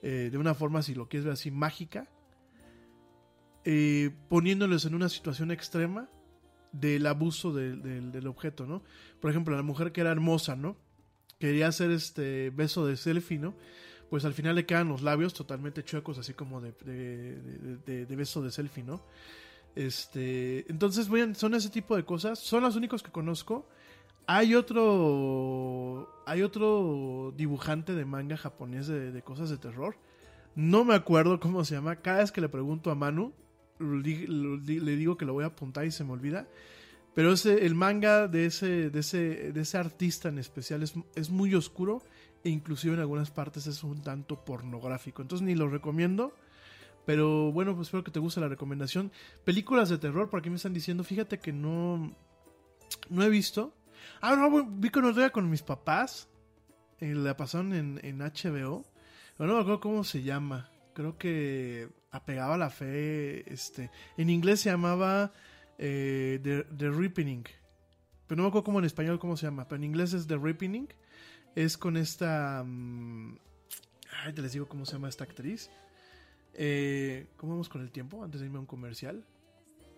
eh, 0.02 0.28
de 0.30 0.38
una 0.38 0.54
forma, 0.54 0.82
si 0.82 0.94
lo 0.94 1.08
quieres 1.08 1.24
ver 1.24 1.32
así, 1.34 1.50
mágica, 1.50 2.08
eh, 3.64 4.10
poniéndoles 4.28 4.84
en 4.84 4.94
una 4.94 5.08
situación 5.08 5.50
extrema 5.50 6.08
del 6.72 7.06
abuso 7.06 7.52
del- 7.52 7.82
del- 8.12 8.26
objeto, 8.26 8.66
¿no? 8.66 8.82
Por 9.20 9.30
ejemplo, 9.30 9.56
la 9.56 9.62
mujer 9.62 9.92
que 9.92 10.00
era 10.00 10.10
hermosa, 10.12 10.56
¿no? 10.56 10.76
Quería 11.38 11.66
hacer 11.68 11.90
este 11.90 12.50
beso 12.50 12.86
de 12.86 12.96
selfie, 12.96 13.38
¿no? 13.38 13.54
Pues 14.08 14.24
al 14.24 14.34
final 14.34 14.54
le 14.54 14.66
quedan 14.66 14.88
los 14.88 15.02
labios 15.02 15.34
totalmente 15.34 15.84
chuecos, 15.84 16.18
así 16.18 16.32
como 16.32 16.60
de, 16.60 16.72
de- 16.84 17.40
de- 17.40 17.76
de- 17.78 18.06
de 18.06 18.16
beso 18.16 18.40
de 18.42 18.50
selfie, 18.50 18.84
¿no? 18.84 19.02
Este, 19.74 20.70
entonces, 20.70 21.08
son 21.36 21.54
ese 21.54 21.70
tipo 21.70 21.96
de 21.96 22.04
cosas. 22.04 22.38
Son 22.38 22.62
los 22.62 22.76
únicos 22.76 23.02
que 23.02 23.10
conozco. 23.10 23.66
Hay 24.26 24.54
otro, 24.54 26.08
hay 26.26 26.42
otro 26.42 27.32
dibujante 27.36 27.94
de 27.94 28.04
manga 28.04 28.36
japonés 28.36 28.86
de, 28.86 29.22
cosas 29.22 29.50
de 29.50 29.58
terror. 29.58 29.96
No 30.54 30.84
me 30.84 30.94
acuerdo 30.94 31.40
cómo 31.40 31.64
se 31.64 31.74
llama. 31.74 31.96
Cada 31.96 32.18
vez 32.18 32.32
que 32.32 32.40
le 32.40 32.48
pregunto 32.48 32.90
a 32.90 32.94
Manu, 32.94 33.32
le 33.78 34.96
digo 34.96 35.16
que 35.16 35.24
lo 35.24 35.32
voy 35.32 35.44
a 35.44 35.48
apuntar 35.48 35.84
y 35.86 35.90
se 35.90 36.04
me 36.04 36.12
olvida. 36.12 36.46
Pero 37.14 37.32
ese, 37.32 37.66
el 37.66 37.74
manga 37.74 38.28
de 38.28 38.46
ese, 38.46 38.90
de 38.90 39.00
ese, 39.00 39.52
de 39.52 39.60
ese 39.60 39.78
artista 39.78 40.28
en 40.28 40.38
especial 40.38 40.82
es, 40.82 40.94
es 41.16 41.30
muy 41.30 41.54
oscuro 41.54 42.02
e 42.44 42.50
inclusive 42.50 42.94
en 42.94 43.00
algunas 43.00 43.30
partes 43.30 43.66
es 43.66 43.82
un 43.82 44.02
tanto 44.02 44.44
pornográfico. 44.44 45.22
Entonces 45.22 45.44
ni 45.44 45.54
lo 45.54 45.68
recomiendo. 45.68 46.34
Pero 47.06 47.50
bueno, 47.52 47.74
pues 47.74 47.88
espero 47.88 48.04
que 48.04 48.10
te 48.10 48.20
guste 48.20 48.40
la 48.40 48.48
recomendación. 48.48 49.10
Películas 49.44 49.88
de 49.88 49.98
terror, 49.98 50.28
por 50.30 50.40
aquí 50.40 50.50
me 50.50 50.56
están 50.56 50.74
diciendo, 50.74 51.02
fíjate 51.02 51.38
que 51.38 51.52
no, 51.52 52.14
no 53.08 53.22
he 53.22 53.28
visto. 53.28 53.74
Ah, 54.20 54.36
no, 54.36 54.64
vi 54.66 54.90
con 54.90 55.04
otro 55.04 55.20
día 55.20 55.30
con 55.30 55.48
mis 55.50 55.62
papás. 55.62 56.28
eh, 57.00 57.14
la 57.14 57.36
pasaron 57.36 57.72
en, 57.74 58.00
en 58.02 58.18
HBO. 58.18 58.84
Pero 59.36 59.48
no 59.48 59.54
me 59.54 59.60
acuerdo 59.60 59.80
cómo 59.80 60.04
se 60.04 60.22
llama. 60.22 60.70
Creo 60.94 61.16
que 61.16 61.88
apegaba 62.10 62.54
a 62.54 62.58
la 62.58 62.70
fe. 62.70 63.50
Este, 63.52 63.90
en 64.16 64.28
inglés 64.30 64.60
se 64.60 64.70
llamaba 64.70 65.32
eh, 65.78 66.38
The, 66.42 66.64
The 66.76 66.90
Ripening. 66.90 67.44
Pero 68.26 68.36
no 68.36 68.42
me 68.44 68.48
acuerdo 68.48 68.64
cómo 68.64 68.78
en 68.78 68.84
español 68.84 69.18
cómo 69.18 69.36
se 69.36 69.46
llama. 69.46 69.66
Pero 69.66 69.78
en 69.78 69.84
inglés 69.84 70.12
es 70.12 70.26
The 70.26 70.36
Ripening. 70.36 70.88
Es 71.56 71.76
con 71.78 71.96
esta. 71.96 72.62
mm, 72.64 73.38
ay, 74.24 74.32
te 74.34 74.42
les 74.42 74.52
digo 74.52 74.68
cómo 74.68 74.84
se 74.84 74.92
llama 74.92 75.08
esta 75.08 75.24
actriz. 75.24 75.70
Eh, 76.54 77.26
¿Cómo 77.36 77.52
vamos 77.52 77.68
con 77.68 77.80
el 77.82 77.90
tiempo? 77.90 78.22
Antes 78.24 78.40
de 78.40 78.46
irme 78.46 78.58
a 78.58 78.60
un 78.60 78.66
comercial. 78.66 79.24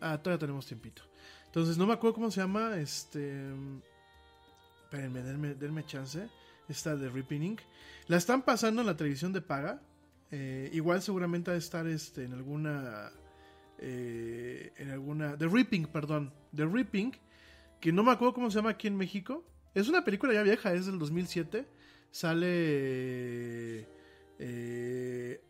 Ah, 0.00 0.18
todavía 0.22 0.40
tenemos 0.40 0.66
tiempito. 0.66 1.03
Entonces, 1.46 1.78
no 1.78 1.86
me 1.86 1.92
acuerdo 1.94 2.14
cómo 2.14 2.30
se 2.30 2.40
llama. 2.40 2.76
Este. 2.78 3.44
Espérenme, 4.84 5.22
denme, 5.22 5.55
denme 5.55 5.84
chance. 5.86 6.28
Esta 6.68 6.96
de 6.96 7.09
Ripping 7.09 7.57
La 8.09 8.16
están 8.16 8.42
pasando 8.42 8.80
en 8.82 8.86
la 8.86 8.96
televisión 8.96 9.32
de 9.32 9.40
paga. 9.42 9.82
Eh, 10.30 10.70
igual 10.72 11.03
seguramente 11.03 11.50
ha 11.50 11.55
de 11.55 11.59
estar 11.59 11.86
este, 11.86 12.24
en 12.24 12.32
alguna. 12.32 13.11
eh, 13.78 14.72
en 14.76 14.90
alguna. 14.90 15.36
The 15.36 15.48
Ripping, 15.48 15.86
perdón. 15.86 16.32
The 16.55 16.66
Ripping. 16.66 17.12
Que 17.80 17.92
no 17.92 18.03
me 18.03 18.12
acuerdo 18.12 18.34
cómo 18.34 18.50
se 18.50 18.57
llama 18.57 18.70
aquí 18.70 18.86
en 18.86 18.96
México. 18.96 19.44
Es 19.74 19.88
una 19.88 20.05
película 20.05 20.32
ya 20.32 20.42
vieja, 20.42 20.72
es 20.72 20.86
del 20.86 20.98
2007. 20.98 21.66
Sale. 22.11 23.86
Eh, 24.38 25.40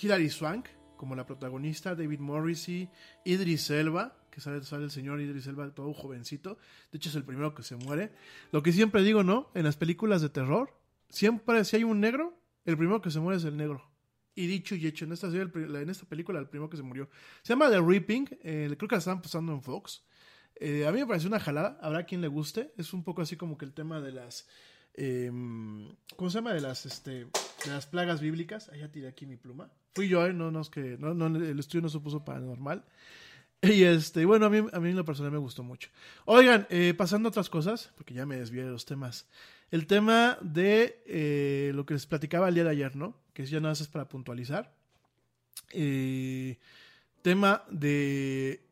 Hilary 0.00 0.30
Swank 0.30 0.66
como 1.00 1.16
la 1.16 1.24
protagonista, 1.24 1.94
David 1.94 2.18
Morrissey, 2.18 2.90
Idris 3.24 3.70
Elba, 3.70 4.18
que 4.30 4.42
sale, 4.42 4.62
sale 4.64 4.84
el 4.84 4.90
señor 4.90 5.18
Idris 5.18 5.46
Elba 5.46 5.70
todo 5.70 5.94
jovencito, 5.94 6.58
de 6.92 6.98
hecho 6.98 7.08
es 7.08 7.14
el 7.14 7.24
primero 7.24 7.54
que 7.54 7.62
se 7.62 7.74
muere. 7.74 8.12
Lo 8.52 8.62
que 8.62 8.70
siempre 8.70 9.02
digo, 9.02 9.22
¿no? 9.24 9.50
En 9.54 9.64
las 9.64 9.78
películas 9.78 10.20
de 10.20 10.28
terror, 10.28 10.78
siempre 11.08 11.64
si 11.64 11.76
hay 11.76 11.84
un 11.84 12.00
negro, 12.00 12.38
el 12.66 12.76
primero 12.76 13.00
que 13.00 13.10
se 13.10 13.18
muere 13.18 13.38
es 13.38 13.44
el 13.44 13.56
negro. 13.56 13.90
Y 14.34 14.46
dicho 14.46 14.74
y 14.74 14.86
hecho, 14.86 15.06
en 15.06 15.12
esta, 15.12 15.28
en 15.28 15.88
esta 15.88 16.04
película 16.04 16.38
el 16.38 16.50
primero 16.50 16.68
que 16.68 16.76
se 16.76 16.82
murió. 16.82 17.08
Se 17.42 17.54
llama 17.54 17.70
The 17.70 17.80
Reaping, 17.80 18.28
eh, 18.42 18.74
creo 18.76 18.86
que 18.86 18.96
la 18.96 18.98
estaban 18.98 19.22
pasando 19.22 19.54
en 19.54 19.62
Fox. 19.62 20.04
Eh, 20.56 20.86
a 20.86 20.92
mí 20.92 21.00
me 21.00 21.06
pareció 21.06 21.30
una 21.30 21.40
jalada, 21.40 21.78
habrá 21.80 22.04
quien 22.04 22.20
le 22.20 22.28
guste, 22.28 22.74
es 22.76 22.92
un 22.92 23.04
poco 23.04 23.22
así 23.22 23.38
como 23.38 23.56
que 23.56 23.64
el 23.64 23.72
tema 23.72 24.02
de 24.02 24.12
las... 24.12 24.46
em, 24.92 25.88
¿Cómo 26.14 26.28
se 26.28 26.36
llama? 26.36 26.52
De 26.52 26.60
las, 26.60 26.84
este, 26.84 27.24
de 27.24 27.68
las 27.68 27.86
plagas 27.86 28.20
bíblicas. 28.20 28.68
Ah, 28.70 28.76
ya 28.76 28.92
tiré 28.92 29.08
aquí 29.08 29.24
mi 29.24 29.38
pluma. 29.38 29.72
Fui 29.94 30.08
yo, 30.08 30.24
¿eh? 30.26 30.32
no, 30.32 30.50
no, 30.50 30.60
es 30.60 30.70
que, 30.70 30.96
no, 30.98 31.14
no, 31.14 31.26
el 31.26 31.58
estudio 31.58 31.82
no 31.82 31.88
se 31.88 32.00
puso 32.00 32.24
paranormal. 32.24 32.84
Y 33.62 33.82
este, 33.82 34.24
bueno, 34.24 34.46
a 34.46 34.50
mí, 34.50 34.66
a 34.72 34.80
mí 34.80 34.90
en 34.90 34.96
lo 34.96 35.04
personal 35.04 35.32
me 35.32 35.38
gustó 35.38 35.62
mucho. 35.62 35.90
Oigan, 36.24 36.66
eh, 36.70 36.94
pasando 36.96 37.28
a 37.28 37.30
otras 37.30 37.50
cosas, 37.50 37.92
porque 37.96 38.14
ya 38.14 38.24
me 38.24 38.36
desvié 38.36 38.64
de 38.64 38.70
los 38.70 38.86
temas. 38.86 39.26
El 39.70 39.86
tema 39.86 40.38
de 40.40 41.02
eh, 41.06 41.72
lo 41.74 41.84
que 41.84 41.94
les 41.94 42.06
platicaba 42.06 42.48
el 42.48 42.54
día 42.54 42.64
de 42.64 42.70
ayer, 42.70 42.96
¿no? 42.96 43.16
Que 43.34 43.44
ya 43.44 43.60
nada 43.60 43.72
más 43.72 43.80
es 43.82 43.88
para 43.88 44.08
puntualizar. 44.08 44.74
Eh, 45.72 46.58
tema 47.22 47.64
de 47.70 48.64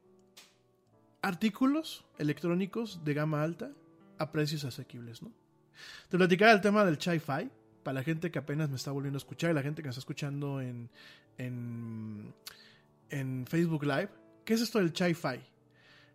artículos 1.21 2.05
electrónicos 2.19 3.05
de 3.05 3.15
gama 3.15 3.43
alta 3.43 3.71
a 4.17 4.33
precios 4.33 4.65
asequibles, 4.65 5.23
¿no? 5.23 5.33
Te 6.09 6.17
platicaba 6.17 6.53
el 6.53 6.61
tema 6.61 6.85
del 6.85 6.97
Chi-Fi, 6.97 7.51
para 7.89 8.01
la 8.01 8.05
gente 8.05 8.31
que 8.31 8.39
apenas 8.39 8.69
me 8.69 8.77
está 8.77 8.91
volviendo 8.91 9.17
a 9.17 9.25
escuchar 9.25 9.51
y 9.51 9.55
la 9.55 9.63
gente 9.63 9.81
que 9.81 9.87
me 9.87 9.93
está 9.93 10.01
escuchando 10.01 10.61
en, 10.61 10.91
en, 11.39 12.35
en 13.09 13.47
Facebook 13.47 13.83
Live. 13.85 14.11
¿Qué 14.45 14.53
es 14.53 14.61
esto 14.61 14.79
del 14.79 14.93
Chi-Fi? 14.93 15.41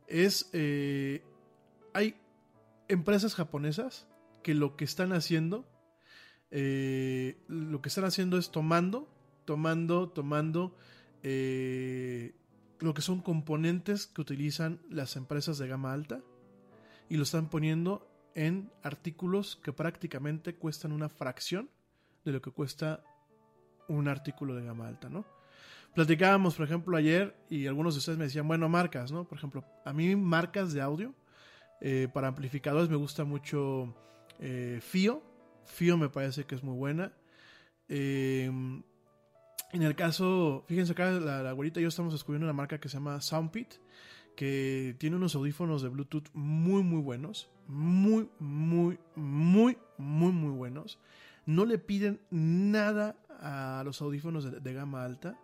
Es. 0.06 0.52
eh, 0.54 1.24
hay 1.96 2.14
empresas 2.90 3.34
japonesas 3.34 4.06
que 4.44 4.54
lo 4.54 4.76
que 4.76 4.86
están 4.86 5.14
haciendo. 5.14 5.66
eh, 6.52 7.38
lo 7.48 7.82
que 7.82 7.90
están 7.90 8.06
haciendo 8.06 8.38
es 8.38 8.52
tomando, 8.52 9.12
tomando, 9.44 10.10
tomando. 10.10 10.76
eh, 11.24 12.36
lo 12.82 12.94
que 12.94 13.02
son 13.02 13.20
componentes 13.20 14.06
que 14.06 14.22
utilizan 14.22 14.80
las 14.92 15.16
empresas 15.16 15.58
de 15.58 15.68
gama 15.68 15.92
alta 15.92 16.22
y 17.10 17.18
lo 17.18 17.24
están 17.24 17.50
poniendo 17.50 18.08
en 18.36 18.72
artículos 18.82 19.56
que 19.58 19.74
prácticamente 19.74 20.56
cuestan 20.56 20.92
una 20.92 21.10
fracción 21.10 21.70
de 22.26 22.32
lo 22.32 22.42
que 22.42 22.52
cuesta 22.52 23.04
un 23.88 24.08
artículo 24.08 24.56
de 24.56 24.66
gama 24.66 24.88
alta, 24.88 25.10
¿no? 25.10 25.26
Platicábamos, 25.94 26.56
por 26.56 26.66
ejemplo, 26.66 26.98
ayer 26.98 27.36
y 27.50 27.68
algunos 27.68 27.94
de 27.94 28.00
ustedes 28.00 28.18
me 28.18 28.26
decían, 28.26 28.48
bueno, 28.48 28.68
marcas, 28.68 29.12
¿no? 29.12 29.26
Por 29.26 29.38
ejemplo, 29.38 29.64
a 29.86 29.94
mí 29.94 30.16
marcas 30.16 30.74
de 30.74 30.82
audio 30.82 31.14
eh, 31.82 32.08
para 32.12 32.28
amplificadores 32.28 32.90
me 32.90 32.96
gusta 32.96 33.26
mucho 33.26 33.94
eh, 34.40 34.80
FIO. 34.82 35.22
FIO 35.66 35.98
me 35.98 36.10
parece 36.10 36.46
que 36.46 36.56
es 36.56 36.64
muy 36.64 36.76
buena. 36.76 37.14
Eh, 37.90 38.46
en 39.74 39.82
el 39.82 39.96
caso, 39.96 40.64
fíjense 40.68 40.94
acá, 40.94 41.12
la, 41.12 41.44
la 41.44 41.56
y 41.66 41.72
yo 41.72 41.88
estamos 41.88 42.14
descubriendo 42.14 42.46
una 42.46 42.54
marca 42.54 42.80
que 42.80 42.90
se 42.90 42.94
llama 42.94 43.20
Soundpit, 43.22 43.74
que 44.36 44.96
tiene 44.98 45.16
unos 45.16 45.36
audífonos 45.36 45.82
de 45.82 45.90
Bluetooth 45.90 46.30
muy, 46.34 46.84
muy 46.84 47.02
buenos. 47.02 47.50
Muy, 47.68 48.30
muy, 48.40 49.00
muy, 49.16 49.78
muy, 49.98 50.32
muy 50.32 50.52
buenos. 50.52 51.00
No 51.46 51.66
le 51.66 51.78
piden 51.78 52.22
nada 52.30 53.18
a 53.40 53.84
los 53.86 54.02
audífonos 54.02 54.64
de, 54.64 54.74
gama 54.74 55.04
alta. 55.04 55.40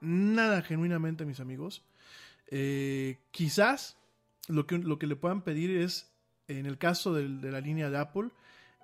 Nada 0.00 0.62
genuinamente, 0.62 1.24
mis 1.24 1.40
amigos. 1.40 1.84
Eh, 2.50 3.18
quizás 3.30 3.98
lo 4.48 4.66
que, 4.66 4.78
lo 4.78 4.98
que 4.98 5.06
le 5.06 5.16
puedan 5.16 5.42
pedir 5.42 5.70
es, 5.70 6.12
en 6.46 6.66
el 6.66 6.78
caso 6.78 7.12
de, 7.14 7.28
la 7.28 7.60
línea 7.60 7.90
de 7.90 7.98
Apple, 7.98 8.30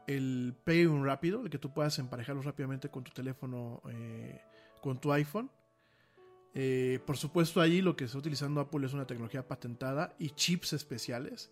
el 0.07 0.55
Pay 0.65 0.87
rápido, 0.87 1.43
el 1.43 1.51
que 1.51 1.59
tú 1.59 1.73
puedas 1.73 1.99
emparejarlos 1.99 2.45
rápidamente 2.45 2.91
con 2.91 3.05
tu 3.05 3.13
teléfono, 3.13 3.83
eh, 3.91 4.41
con 4.83 5.01
tu 5.01 5.13
iPhone. 5.13 5.51
Eh, 6.55 7.01
por 7.05 7.17
supuesto, 7.17 7.61
allí 7.61 7.83
lo 7.83 7.97
que 7.97 8.05
está 8.05 8.17
utilizando 8.17 8.61
Apple 8.61 8.87
es 8.87 8.93
una 8.93 9.07
tecnología 9.07 9.47
patentada 9.47 10.15
y 10.19 10.31
chips 10.31 10.73
especiales. 10.73 11.51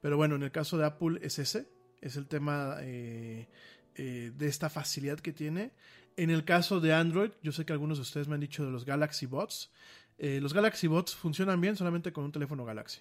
Pero 0.00 0.16
bueno, 0.16 0.36
en 0.36 0.42
el 0.42 0.52
caso 0.52 0.78
de 0.78 0.86
Apple 0.86 1.18
es 1.22 1.38
ese, 1.38 1.66
es 2.00 2.16
el 2.16 2.26
tema 2.26 2.76
eh, 2.80 3.48
eh, 3.96 4.32
de 4.36 4.46
esta 4.46 4.70
facilidad 4.70 5.18
que 5.18 5.32
tiene. 5.32 5.72
En 6.16 6.30
el 6.30 6.44
caso 6.44 6.80
de 6.80 6.94
Android, 6.94 7.30
yo 7.42 7.52
sé 7.52 7.66
que 7.66 7.72
algunos 7.72 7.98
de 7.98 8.02
ustedes 8.02 8.28
me 8.28 8.34
han 8.34 8.40
dicho 8.40 8.64
de 8.64 8.70
los 8.70 8.84
Galaxy 8.84 9.26
Bots. 9.26 9.70
Los 10.18 10.54
Galaxy 10.54 10.86
Bots 10.86 11.14
funcionan 11.14 11.60
bien 11.60 11.76
solamente 11.76 12.10
con 12.10 12.24
un 12.24 12.32
teléfono 12.32 12.64
Galaxy. 12.64 13.00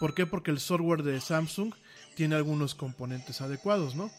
¿Por 0.00 0.14
qué? 0.14 0.24
Porque 0.24 0.50
el 0.50 0.60
software 0.60 1.02
de 1.02 1.20
Samsung 1.20 1.74
tiene 2.14 2.36
algunos 2.36 2.74
componentes 2.74 3.42
adecuados, 3.42 3.94
¿no? 3.94 4.10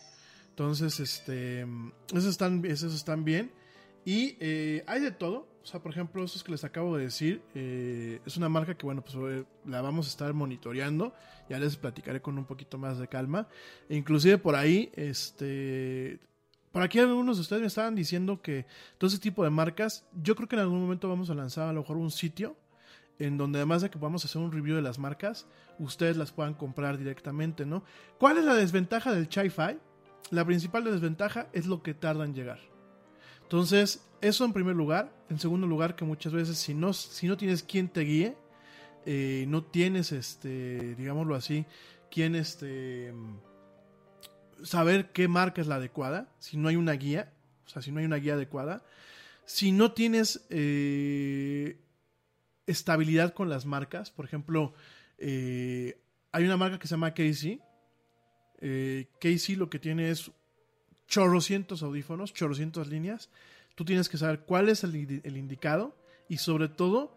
Entonces, 0.49 0.99
este, 0.99 1.65
esos 2.11 2.25
están, 2.25 2.63
esos 2.65 2.93
están 2.93 3.25
bien. 3.25 3.51
Y 4.05 4.37
eh, 4.39 4.83
hay 4.87 5.01
de 5.01 5.11
todo. 5.11 5.47
O 5.63 5.67
sea, 5.67 5.81
por 5.81 5.91
ejemplo, 5.91 6.23
esos 6.23 6.43
que 6.43 6.51
les 6.51 6.63
acabo 6.63 6.95
de 6.95 7.05
decir, 7.05 7.41
eh, 7.55 8.21
es 8.23 8.37
una 8.37 8.47
marca 8.47 8.75
que, 8.75 8.85
bueno, 8.85 9.03
pues 9.03 9.15
eh, 9.15 9.45
la 9.65 9.81
vamos 9.81 10.05
a 10.05 10.09
estar 10.09 10.31
monitoreando. 10.31 11.13
Ya 11.49 11.57
les 11.57 11.75
platicaré 11.75 12.21
con 12.21 12.37
un 12.37 12.45
poquito 12.45 12.77
más 12.77 12.99
de 12.99 13.07
calma. 13.07 13.47
E 13.89 13.95
inclusive 13.95 14.37
por 14.37 14.55
ahí, 14.55 14.91
este... 14.93 16.19
Por 16.71 16.83
aquí 16.83 16.99
algunos 16.99 17.37
de 17.37 17.41
ustedes 17.41 17.61
me 17.61 17.67
estaban 17.67 17.95
diciendo 17.95 18.41
que 18.41 18.65
todo 18.97 19.07
ese 19.07 19.17
tipo 19.17 19.45
de 19.45 19.49
marcas, 19.49 20.05
yo 20.21 20.35
creo 20.35 20.49
que 20.49 20.57
en 20.57 20.61
algún 20.61 20.81
momento 20.81 21.07
vamos 21.07 21.29
a 21.29 21.33
lanzar 21.33 21.69
a 21.69 21.73
lo 21.73 21.79
mejor 21.79 21.95
un 21.95 22.11
sitio 22.11 22.57
en 23.17 23.37
donde 23.37 23.59
además 23.59 23.81
de 23.81 23.89
que 23.89 23.97
podamos 23.97 24.25
hacer 24.25 24.41
un 24.41 24.51
review 24.51 24.75
de 24.75 24.81
las 24.81 24.99
marcas, 24.99 25.47
ustedes 25.79 26.17
las 26.17 26.33
puedan 26.33 26.53
comprar 26.53 26.97
directamente, 26.97 27.65
¿no? 27.65 27.85
¿Cuál 28.19 28.39
es 28.39 28.43
la 28.43 28.55
desventaja 28.55 29.13
del 29.13 29.29
Chi-Fi? 29.29 29.77
La 30.31 30.43
principal 30.43 30.83
desventaja 30.83 31.47
es 31.53 31.65
lo 31.65 31.81
que 31.81 31.93
tarda 31.93 32.25
en 32.25 32.33
llegar. 32.33 32.74
Entonces, 33.45 34.03
eso 34.21 34.43
en 34.43 34.53
primer 34.53 34.75
lugar. 34.75 35.13
En 35.29 35.39
segundo 35.39 35.67
lugar, 35.67 35.95
que 35.95 36.03
muchas 36.03 36.33
veces 36.33 36.57
si 36.57 36.73
no, 36.73 36.93
si 36.93 37.27
no 37.27 37.37
tienes 37.37 37.63
quien 37.63 37.89
te 37.89 38.01
guíe, 38.01 38.35
eh, 39.05 39.45
no 39.47 39.63
tienes, 39.63 40.11
este, 40.11 40.95
digámoslo 40.95 41.35
así, 41.35 41.65
quien 42.09 42.35
este, 42.35 43.13
saber 44.63 45.11
qué 45.11 45.27
marca 45.27 45.61
es 45.61 45.67
la 45.67 45.75
adecuada, 45.75 46.33
si 46.39 46.57
no 46.57 46.69
hay 46.69 46.75
una 46.75 46.93
guía, 46.93 47.31
o 47.65 47.69
sea, 47.69 47.83
si 47.83 47.91
no 47.91 47.99
hay 47.99 48.05
una 48.05 48.15
guía 48.15 48.33
adecuada, 48.33 48.83
si 49.45 49.71
no 49.71 49.91
tienes 49.91 50.45
eh, 50.49 51.79
estabilidad 52.65 53.33
con 53.33 53.47
las 53.47 53.67
marcas, 53.67 54.09
por 54.09 54.25
ejemplo, 54.25 54.73
eh, 55.19 56.01
hay 56.31 56.45
una 56.45 56.57
marca 56.57 56.79
que 56.79 56.87
se 56.87 56.95
llama 56.95 57.13
Casey, 57.13 57.61
Casey 59.19 59.55
lo 59.55 59.69
que 59.69 59.77
tiene 59.77 60.09
es 60.09 60.31
chorrocientos 61.07 61.83
audífonos, 61.83 62.33
chorrocientos 62.33 62.87
líneas. 62.87 63.29
Tú 63.75 63.85
tienes 63.85 64.09
que 64.09 64.17
saber 64.17 64.41
cuál 64.41 64.69
es 64.69 64.83
el, 64.83 65.21
el 65.23 65.37
indicado 65.37 65.95
y 66.27 66.37
sobre 66.37 66.69
todo 66.69 67.15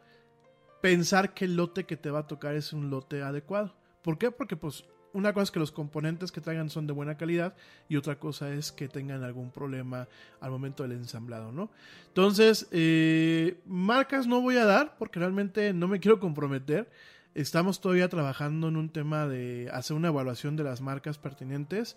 pensar 0.80 1.34
que 1.34 1.44
el 1.44 1.56
lote 1.56 1.84
que 1.84 1.96
te 1.96 2.10
va 2.10 2.20
a 2.20 2.26
tocar 2.26 2.54
es 2.54 2.72
un 2.72 2.90
lote 2.90 3.22
adecuado. 3.22 3.74
¿Por 4.02 4.18
qué? 4.18 4.30
Porque 4.30 4.56
pues 4.56 4.84
una 5.12 5.32
cosa 5.32 5.44
es 5.44 5.50
que 5.50 5.60
los 5.60 5.72
componentes 5.72 6.32
que 6.32 6.40
traigan 6.40 6.70
son 6.70 6.86
de 6.86 6.92
buena 6.92 7.16
calidad 7.16 7.54
y 7.88 7.96
otra 7.96 8.18
cosa 8.18 8.52
es 8.52 8.72
que 8.72 8.88
tengan 8.88 9.24
algún 9.24 9.50
problema 9.50 10.08
al 10.40 10.50
momento 10.50 10.82
del 10.82 10.92
ensamblado, 10.92 11.50
¿no? 11.50 11.70
Entonces, 12.08 12.68
eh, 12.70 13.60
marcas 13.66 14.26
no 14.26 14.40
voy 14.40 14.56
a 14.56 14.64
dar 14.64 14.96
porque 14.98 15.18
realmente 15.18 15.72
no 15.72 15.88
me 15.88 16.00
quiero 16.00 16.20
comprometer. 16.20 16.90
Estamos 17.34 17.80
todavía 17.80 18.08
trabajando 18.08 18.68
en 18.68 18.76
un 18.76 18.90
tema 18.90 19.26
de 19.26 19.70
hacer 19.72 19.96
una 19.96 20.08
evaluación 20.08 20.56
de 20.56 20.64
las 20.64 20.80
marcas 20.80 21.18
pertinentes 21.18 21.96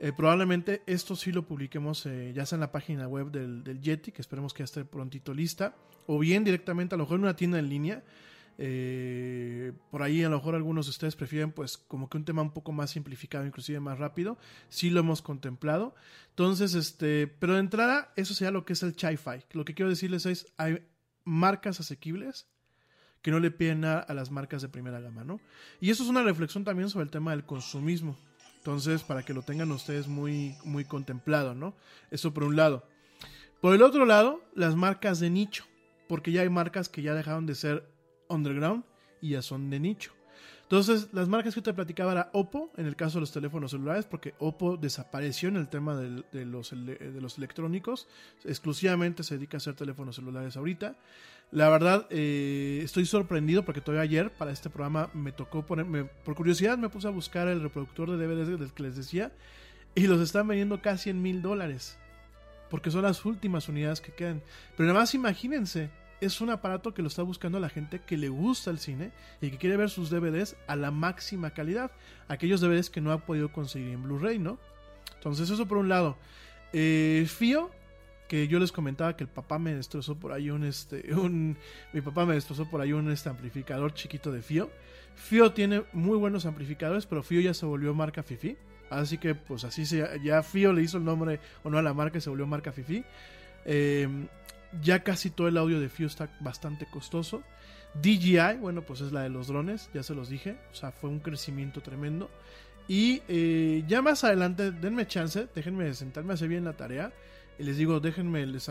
Eh, 0.00 0.12
probablemente 0.12 0.82
esto 0.86 1.16
sí 1.16 1.32
lo 1.32 1.44
publiquemos 1.44 2.06
eh, 2.06 2.32
ya 2.32 2.46
sea 2.46 2.56
en 2.56 2.60
la 2.60 2.70
página 2.70 3.08
web 3.08 3.32
del, 3.32 3.80
Yeti, 3.80 4.12
que 4.12 4.22
esperemos 4.22 4.54
que 4.54 4.60
ya 4.60 4.64
esté 4.64 4.84
prontito 4.84 5.34
lista, 5.34 5.74
o 6.06 6.20
bien 6.20 6.44
directamente 6.44 6.94
a 6.94 6.98
lo 6.98 7.04
mejor 7.04 7.16
en 7.16 7.24
una 7.24 7.36
tienda 7.36 7.58
en 7.58 7.68
línea. 7.68 8.04
Eh, 8.60 9.72
por 9.90 10.02
ahí 10.02 10.22
a 10.22 10.28
lo 10.28 10.36
mejor 10.36 10.56
algunos 10.56 10.86
de 10.86 10.90
ustedes 10.90 11.14
prefieren 11.14 11.52
pues 11.52 11.78
como 11.78 12.08
que 12.08 12.16
un 12.16 12.24
tema 12.24 12.42
un 12.42 12.52
poco 12.52 12.72
más 12.72 12.90
simplificado, 12.90 13.44
inclusive 13.44 13.80
más 13.80 13.98
rápido. 13.98 14.38
Sí 14.68 14.90
lo 14.90 15.00
hemos 15.00 15.20
contemplado. 15.20 15.94
Entonces, 16.30 16.74
este, 16.74 17.26
pero 17.26 17.54
de 17.54 17.60
entrada, 17.60 18.12
eso 18.14 18.34
sería 18.34 18.52
lo 18.52 18.64
que 18.64 18.74
es 18.74 18.82
el 18.84 18.94
Chi-Fi. 18.94 19.46
Lo 19.52 19.64
que 19.64 19.74
quiero 19.74 19.90
decirles 19.90 20.26
es, 20.26 20.46
hay 20.56 20.82
marcas 21.24 21.80
asequibles 21.80 22.46
que 23.22 23.32
no 23.32 23.40
le 23.40 23.50
piden 23.50 23.80
nada 23.80 24.00
a 24.00 24.14
las 24.14 24.30
marcas 24.30 24.62
de 24.62 24.68
primera 24.68 25.00
gama, 25.00 25.24
¿no? 25.24 25.40
Y 25.80 25.90
eso 25.90 26.04
es 26.04 26.08
una 26.08 26.22
reflexión 26.22 26.62
también 26.62 26.88
sobre 26.88 27.04
el 27.04 27.10
tema 27.10 27.32
del 27.32 27.44
consumismo. 27.44 28.16
Entonces, 28.58 29.02
para 29.02 29.22
que 29.22 29.32
lo 29.32 29.42
tengan 29.42 29.72
ustedes 29.72 30.08
muy, 30.08 30.56
muy 30.64 30.84
contemplado, 30.84 31.54
¿no? 31.54 31.74
Eso 32.10 32.34
por 32.34 32.44
un 32.44 32.56
lado. 32.56 32.84
Por 33.60 33.74
el 33.74 33.82
otro 33.82 34.04
lado, 34.04 34.42
las 34.54 34.76
marcas 34.76 35.20
de 35.20 35.30
nicho. 35.30 35.64
Porque 36.06 36.32
ya 36.32 36.42
hay 36.42 36.50
marcas 36.50 36.88
que 36.88 37.02
ya 37.02 37.14
dejaron 37.14 37.46
de 37.46 37.54
ser 37.54 37.88
underground 38.28 38.84
y 39.20 39.30
ya 39.30 39.42
son 39.42 39.70
de 39.70 39.80
nicho. 39.80 40.12
Entonces, 40.68 41.08
las 41.14 41.28
marcas 41.28 41.54
que 41.54 41.62
te 41.62 41.72
platicaba 41.72 42.12
era 42.12 42.28
Oppo, 42.34 42.70
en 42.76 42.84
el 42.84 42.94
caso 42.94 43.14
de 43.14 43.20
los 43.20 43.32
teléfonos 43.32 43.70
celulares, 43.70 44.04
porque 44.04 44.34
Oppo 44.38 44.76
desapareció 44.76 45.48
en 45.48 45.56
el 45.56 45.70
tema 45.70 45.96
de, 45.96 46.44
los, 46.44 46.72
electrónicos, 47.38 48.06
exclusivamente 48.44 49.22
se 49.22 49.36
dedica 49.36 49.56
a 49.56 49.60
hacer 49.60 49.74
teléfonos 49.76 50.16
celulares 50.16 50.58
ahorita. 50.58 50.96
La 51.52 51.70
verdad, 51.70 52.06
eh, 52.10 52.82
estoy 52.84 53.06
sorprendido 53.06 53.64
porque 53.64 53.80
todavía 53.80 54.02
ayer 54.02 54.30
para 54.30 54.50
este 54.50 54.68
programa 54.68 55.08
me 55.14 55.32
tocó 55.32 55.64
poner, 55.64 56.10
por 56.22 56.34
curiosidad 56.34 56.76
me 56.76 56.90
puse 56.90 57.06
a 57.08 57.12
buscar 57.12 57.48
el 57.48 57.62
reproductor 57.62 58.10
de 58.10 58.26
DVDs 58.26 58.60
del 58.60 58.74
que 58.74 58.82
les 58.82 58.94
decía 58.94 59.32
y 59.94 60.06
los 60.06 60.20
están 60.20 60.48
vendiendo 60.48 60.82
casi 60.82 61.08
en 61.08 61.22
mil 61.22 61.40
dólares. 61.40 61.98
Porque 62.68 62.90
son 62.90 63.04
las 63.04 63.24
últimas 63.24 63.70
unidades 63.70 64.02
que 64.02 64.12
quedan. 64.12 64.42
Pero 64.76 64.86
nada 64.86 65.00
más 65.00 65.14
imagínense, 65.14 65.88
es 66.20 66.40
un 66.40 66.50
aparato 66.50 66.94
que 66.94 67.02
lo 67.02 67.08
está 67.08 67.22
buscando 67.22 67.60
la 67.60 67.68
gente 67.68 68.00
que 68.00 68.16
le 68.16 68.28
gusta 68.28 68.70
el 68.70 68.78
cine 68.78 69.12
y 69.40 69.50
que 69.50 69.58
quiere 69.58 69.76
ver 69.76 69.90
sus 69.90 70.10
DVDs 70.10 70.56
a 70.66 70.76
la 70.76 70.90
máxima 70.90 71.50
calidad. 71.50 71.92
Aquellos 72.28 72.60
DVDs 72.60 72.90
que 72.90 73.00
no 73.00 73.12
ha 73.12 73.24
podido 73.24 73.52
conseguir 73.52 73.90
en 73.90 74.02
Blu-ray, 74.02 74.38
¿no? 74.38 74.58
Entonces 75.14 75.50
eso 75.50 75.66
por 75.66 75.78
un 75.78 75.88
lado. 75.88 76.16
Eh, 76.72 77.26
Fío, 77.28 77.70
que 78.28 78.48
yo 78.48 78.58
les 78.58 78.72
comentaba 78.72 79.16
que 79.16 79.24
el 79.24 79.30
papá 79.30 79.58
me 79.58 79.74
destrozó 79.74 80.16
por 80.16 80.32
ahí 80.32 80.50
un 80.50 80.64
este 80.64 81.14
un 81.14 81.56
mi 81.92 82.00
papá 82.00 82.26
me 82.26 82.34
destrozó 82.34 82.68
por 82.68 82.80
ahí 82.80 82.92
un 82.92 83.10
este 83.10 83.28
amplificador 83.28 83.94
chiquito 83.94 84.32
de 84.32 84.42
Fío. 84.42 84.70
Fío 85.14 85.52
tiene 85.52 85.84
muy 85.92 86.16
buenos 86.16 86.46
amplificadores, 86.46 87.06
pero 87.06 87.22
Fío 87.22 87.40
ya 87.40 87.54
se 87.54 87.66
volvió 87.66 87.94
marca 87.94 88.22
Fifi. 88.22 88.56
Así 88.90 89.18
que 89.18 89.34
pues 89.34 89.64
así 89.64 89.84
se 89.86 90.04
ya 90.22 90.42
Fío 90.42 90.72
le 90.72 90.82
hizo 90.82 90.98
el 90.98 91.04
nombre 91.04 91.40
o 91.62 91.70
no 91.70 91.78
a 91.78 91.82
la 91.82 91.94
marca 91.94 92.18
y 92.18 92.20
se 92.20 92.30
volvió 92.30 92.46
marca 92.46 92.72
Fifi. 92.72 93.04
Eh, 93.64 94.08
ya 94.82 95.02
casi 95.02 95.30
todo 95.30 95.48
el 95.48 95.56
audio 95.56 95.80
de 95.80 95.88
Fío 95.88 96.06
está 96.06 96.30
bastante 96.40 96.86
costoso. 96.86 97.42
DJI, 97.94 98.58
bueno, 98.60 98.82
pues 98.82 99.00
es 99.00 99.12
la 99.12 99.22
de 99.22 99.30
los 99.30 99.48
drones, 99.48 99.90
ya 99.94 100.02
se 100.02 100.14
los 100.14 100.28
dije. 100.28 100.58
O 100.72 100.74
sea, 100.74 100.92
fue 100.92 101.10
un 101.10 101.20
crecimiento 101.20 101.80
tremendo. 101.80 102.30
Y 102.86 103.22
eh, 103.28 103.84
ya 103.86 104.00
más 104.02 104.24
adelante, 104.24 104.72
denme 104.72 105.06
chance, 105.06 105.48
déjenme 105.54 105.92
sentarme 105.94 106.32
a 106.32 106.34
hacer 106.34 106.48
bien 106.48 106.64
la 106.64 106.76
tarea. 106.76 107.12
Y 107.58 107.64
les 107.64 107.76
digo, 107.76 108.00
déjenme, 108.00 108.46
les, 108.46 108.70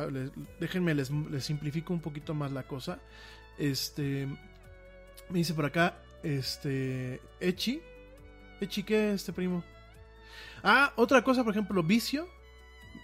déjenme, 0.60 0.95
les, 0.95 1.12
les 1.12 1.43
simplifico 1.43 1.93
un 1.93 2.02
poquito 2.02 2.34
más 2.34 2.52
la 2.52 2.64
cosa. 2.64 3.00
Este, 3.58 4.28
me 5.30 5.39
dice 5.39 5.54
por 5.54 5.66
acá, 5.66 5.98
este, 6.24 7.22
Echi. 7.39 7.82
Echi, 8.62 8.84
¿qué 8.84 9.14
este 9.14 9.34
primo? 9.34 9.64
Ah, 10.64 10.93
otra 10.95 11.24
cosa, 11.24 11.43
por 11.43 11.54
ejemplo, 11.54 11.84
Vicio. 11.84 12.28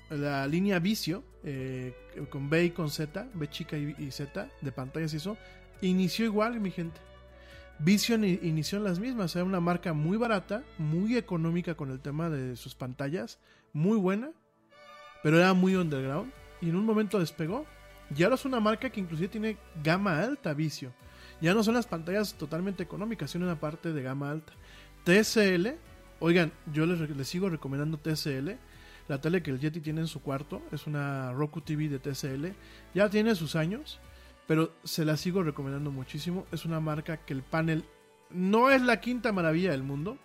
La 0.10 0.48
línea 0.48 0.80
Vicio, 0.80 1.24
eh, 1.44 1.94
con 2.30 2.50
B 2.50 2.66
y 2.66 2.70
con 2.72 2.90
Z, 2.90 3.28
B 3.34 3.50
chica 3.50 3.78
y, 3.78 4.12
Z, 4.12 4.50
de 4.62 4.72
pantallas 4.72 5.14
eso, 5.14 5.38
inició 5.82 6.26
igual, 6.26 6.60
mi 6.60 6.72
gente. 6.72 7.00
Vision 7.80 8.24
inició 8.24 8.78
en 8.78 8.84
las 8.86 9.00
mismas, 9.00 9.36
era 9.36 9.44
una 9.44 9.60
marca 9.60 9.94
muy 9.94 10.16
barata, 10.16 10.64
muy 10.78 11.18
económica 11.18 11.76
con 11.76 11.92
el 11.92 12.00
tema 12.00 12.30
de 12.30 12.56
sus 12.56 12.76
pantallas, 12.76 13.40
muy 13.74 13.98
buena, 13.98 14.32
pero 15.22 15.38
era 15.38 15.54
muy 15.54 15.76
underground 15.76 16.32
y 16.62 16.70
en 16.70 16.76
un 16.76 16.86
momento 16.86 17.20
despegó. 17.20 17.66
Y 18.16 18.24
ahora 18.24 18.36
es 18.36 18.46
una 18.46 18.60
marca 18.60 18.90
que 18.90 19.00
inclusive 19.00 19.28
tiene 19.28 19.58
gama 19.84 20.22
alta 20.22 20.54
Vicio. 20.54 20.94
Ya 21.42 21.54
no 21.54 21.64
son 21.64 21.74
las 21.74 21.88
pantallas 21.88 22.36
totalmente 22.36 22.84
económicas, 22.84 23.32
sino 23.32 23.46
una 23.46 23.60
parte 23.60 23.92
de 23.92 24.04
gama 24.04 24.30
alta. 24.30 24.54
TSL, 25.04 25.76
oigan, 26.20 26.54
yo 26.72 26.86
les, 26.86 27.00
les 27.10 27.28
sigo 27.28 27.50
recomendando 27.50 27.98
TSL. 27.98 28.58
La 29.14 29.22
tele 29.22 29.44
que 29.44 29.52
el 29.52 29.60
Yeti 29.60 29.80
tiene 29.80 30.02
en 30.02 30.08
su 30.08 30.24
cuarto 30.24 30.64
es 30.72 30.88
una 30.88 31.32
Roku 31.34 31.62
TV 31.62 31.88
de 31.88 32.00
TSL. 32.00 32.48
Ya 32.96 33.12
tiene 33.12 33.36
sus 33.36 33.56
años, 33.56 34.00
pero 34.48 34.74
se 34.84 35.06
la 35.06 35.18
sigo 35.18 35.44
recomendando 35.44 35.92
muchísimo. 35.92 36.48
Es 36.52 36.66
una 36.66 36.80
marca 36.80 37.18
que 37.18 37.34
el 37.34 37.44
panel 37.44 37.86
no 38.32 38.72
es 38.72 38.82
la 38.82 39.00
quinta 39.02 39.32
maravilla 39.32 39.70
del 39.70 39.84
mundo. 39.84 40.18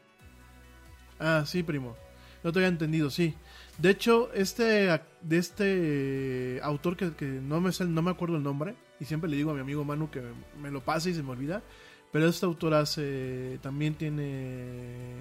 Ah, 1.20 1.44
sí, 1.44 1.62
primo. 1.62 1.98
No 2.42 2.50
te 2.50 2.60
había 2.60 2.68
entendido, 2.68 3.10
sí. 3.10 3.34
De 3.76 3.90
hecho, 3.90 4.32
este 4.32 4.88
de 5.20 5.36
este 5.36 6.60
autor 6.62 6.96
que, 6.96 7.12
que 7.12 7.26
no 7.26 7.60
me 7.60 7.70
no 7.88 8.00
me 8.00 8.10
acuerdo 8.10 8.38
el 8.38 8.42
nombre 8.42 8.74
y 9.00 9.04
siempre 9.04 9.28
le 9.28 9.36
digo 9.36 9.50
a 9.50 9.54
mi 9.54 9.60
amigo 9.60 9.84
Manu 9.84 10.10
que 10.10 10.22
me 10.62 10.70
lo 10.70 10.82
pase 10.82 11.10
y 11.10 11.14
se 11.14 11.22
me 11.22 11.32
olvida, 11.32 11.62
pero 12.10 12.26
este 12.26 12.46
autor 12.46 12.72
hace 12.72 13.58
también 13.60 13.96
tiene 13.96 15.12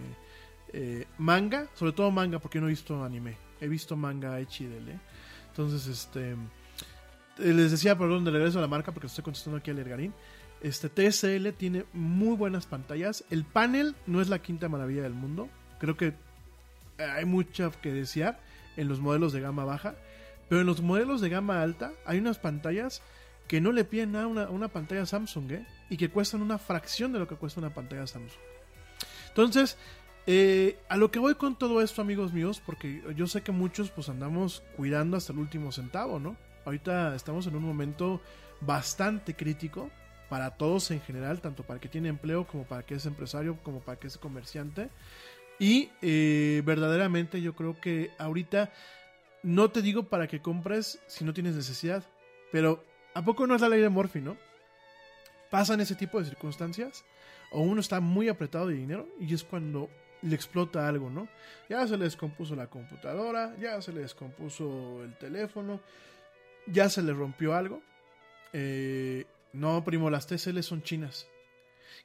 eh, 0.72 1.06
manga, 1.18 1.68
sobre 1.74 1.92
todo 1.92 2.12
manga 2.12 2.40
porque 2.40 2.62
no 2.62 2.68
he 2.68 2.70
visto 2.70 3.04
anime. 3.04 3.47
He 3.60 3.68
visto 3.68 3.96
manga 3.96 4.40
HDL. 4.40 5.00
Entonces, 5.50 5.88
este 5.88 6.32
eh, 7.40 7.54
les 7.54 7.72
decía, 7.72 7.98
perdón, 7.98 8.26
de 8.26 8.32
regreso 8.32 8.58
a 8.58 8.62
la 8.62 8.68
marca 8.68 8.92
porque 8.92 9.08
estoy 9.08 9.24
contestando 9.24 9.58
aquí 9.58 9.72
al 9.72 9.80
Ergarín. 9.80 10.14
Este 10.62 10.90
TSL 10.90 11.54
tiene 11.54 11.86
muy 11.94 12.36
buenas 12.36 12.66
pantallas. 12.66 13.24
El 13.30 13.46
panel 13.46 13.96
no 14.08 14.22
es 14.22 14.30
la 14.30 14.40
quinta 14.40 14.70
maravilla 14.70 15.04
del 15.04 15.14
mundo. 15.14 15.50
Creo 15.80 15.96
que 15.98 16.08
eh, 16.08 17.04
hay 17.04 17.26
mucho 17.26 17.72
que 17.82 17.92
desear 17.92 18.40
en 18.76 18.88
los 18.88 19.00
modelos 19.00 19.34
de 19.34 19.42
gama 19.42 19.66
baja. 19.66 19.96
Pero 20.50 20.62
en 20.62 20.68
los 20.68 20.82
modelos 20.82 21.22
de 21.22 21.30
gama 21.30 21.62
alta 21.62 21.92
hay 22.06 22.20
unas 22.20 22.40
pantallas 22.40 23.02
que 23.48 23.62
no 23.62 23.72
le 23.72 23.86
piden 23.86 24.14
nada 24.14 24.26
a 24.26 24.28
una, 24.28 24.50
una 24.50 24.68
pantalla 24.68 25.06
Samsung, 25.06 25.52
¿eh? 25.52 25.66
Y 25.90 25.98
que 25.98 26.10
cuestan 26.10 26.42
una 26.42 26.58
fracción 26.58 27.14
de 27.14 27.20
lo 27.20 27.28
que 27.28 27.36
cuesta 27.36 27.60
una 27.60 27.74
pantalla 27.74 28.08
Samsung. 28.08 28.42
Entonces, 29.30 29.78
eh, 30.30 30.78
a 30.90 30.98
lo 30.98 31.10
que 31.10 31.20
voy 31.20 31.36
con 31.36 31.58
todo 31.58 31.82
esto, 31.82 32.02
amigos 32.02 32.34
míos, 32.34 32.62
porque 32.66 33.02
yo 33.16 33.28
sé 33.28 33.42
que 33.42 33.54
muchos 33.54 33.90
pues 33.90 34.10
andamos 34.10 34.62
cuidando 34.76 35.16
hasta 35.16 35.32
el 35.32 35.40
último 35.40 35.72
centavo, 35.72 36.20
¿no? 36.20 36.36
Ahorita 36.66 37.16
estamos 37.16 37.48
en 37.48 37.56
un 37.56 37.64
momento 37.64 38.22
bastante 38.60 39.36
crítico 39.36 39.90
para 40.30 40.58
todos 40.58 40.92
en 40.92 41.00
general, 41.00 41.40
tanto 41.40 41.64
para 41.64 41.76
el 41.76 41.82
que 41.82 41.88
tiene 41.88 42.10
empleo 42.10 42.46
como 42.46 42.66
para 42.66 42.82
el 42.82 42.86
que 42.86 42.96
es 42.96 43.06
empresario, 43.06 43.58
como 43.64 43.80
para 43.80 43.94
el 43.94 44.00
que 44.00 44.08
es 44.08 44.18
comerciante. 44.18 44.90
Y 45.60 45.92
eh, 46.02 46.62
verdaderamente 46.66 47.42
yo 47.42 47.56
creo 47.56 47.80
que 47.80 48.12
ahorita 48.18 48.74
no 49.44 49.72
te 49.72 49.82
digo 49.82 50.04
para 50.10 50.28
que 50.28 50.42
compres 50.42 51.00
si 51.08 51.24
no 51.24 51.34
tienes 51.34 51.56
necesidad, 51.56 52.04
pero 52.52 52.84
¿a 53.14 53.24
poco 53.24 53.48
no 53.48 53.56
es 53.56 53.62
la 53.62 53.70
ley 53.70 53.80
de 53.80 53.88
Murphy, 53.88 54.20
no? 54.20 54.36
Pasan 55.50 55.80
ese 55.80 55.96
tipo 55.96 56.20
de 56.20 56.26
circunstancias 56.26 57.06
o 57.50 57.62
uno 57.62 57.80
está 57.80 58.02
muy 58.02 58.28
apretado 58.28 58.68
de 58.68 58.76
dinero 58.76 59.08
y 59.22 59.34
es 59.34 59.46
cuando 59.46 59.90
le 60.22 60.36
explota 60.36 60.88
algo, 60.88 61.10
¿no? 61.10 61.28
Ya 61.70 61.86
se 61.88 61.98
le 61.98 62.06
descompuso 62.06 62.56
la 62.56 62.68
computadora, 62.70 63.56
ya 63.60 63.82
se 63.82 63.94
le 63.94 64.02
descompuso 64.02 65.04
el 65.04 65.18
teléfono, 65.18 65.82
ya 66.68 66.90
se 66.90 67.04
le 67.04 67.14
rompió 67.14 67.54
algo. 67.54 67.82
Eh, 68.54 69.26
no, 69.54 69.84
primo, 69.84 70.10
las 70.10 70.28
TCL 70.28 70.62
son 70.64 70.82
chinas. 70.82 71.28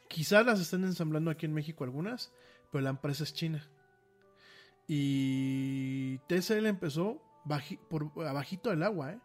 Quizás 0.08 0.44
las 0.46 0.60
estén 0.60 0.84
ensamblando 0.84 1.30
aquí 1.30 1.46
en 1.46 1.54
México 1.54 1.84
algunas, 1.84 2.32
pero 2.70 2.82
la 2.82 2.90
empresa 2.90 3.24
es 3.24 3.34
china. 3.34 3.66
Y 4.86 6.18
TCL 6.28 6.66
empezó 6.66 7.20
baji- 7.44 7.78
por 7.88 8.10
abajito 8.26 8.70
del 8.70 8.82
agua, 8.82 9.12
¿eh? 9.12 9.18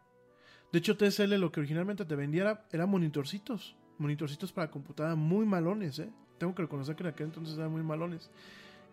De 0.71 0.79
hecho, 0.79 0.97
TCL 0.97 1.37
lo 1.37 1.51
que 1.51 1.59
originalmente 1.61 2.05
te 2.05 2.15
vendía 2.15 2.41
era, 2.43 2.67
era 2.71 2.85
monitorcitos. 2.85 3.75
Monitorcitos 3.97 4.51
para 4.51 4.69
computadora 4.69 5.15
muy 5.15 5.45
malones, 5.45 5.97
¿eh? 5.99 6.09
Tengo 6.37 6.53
que 6.53 6.61
reconocer 6.63 6.95
que 6.95 7.03
en 7.03 7.09
aquel 7.09 7.27
entonces 7.27 7.57
eran 7.57 7.71
muy 7.71 7.81
malones. 7.83 8.29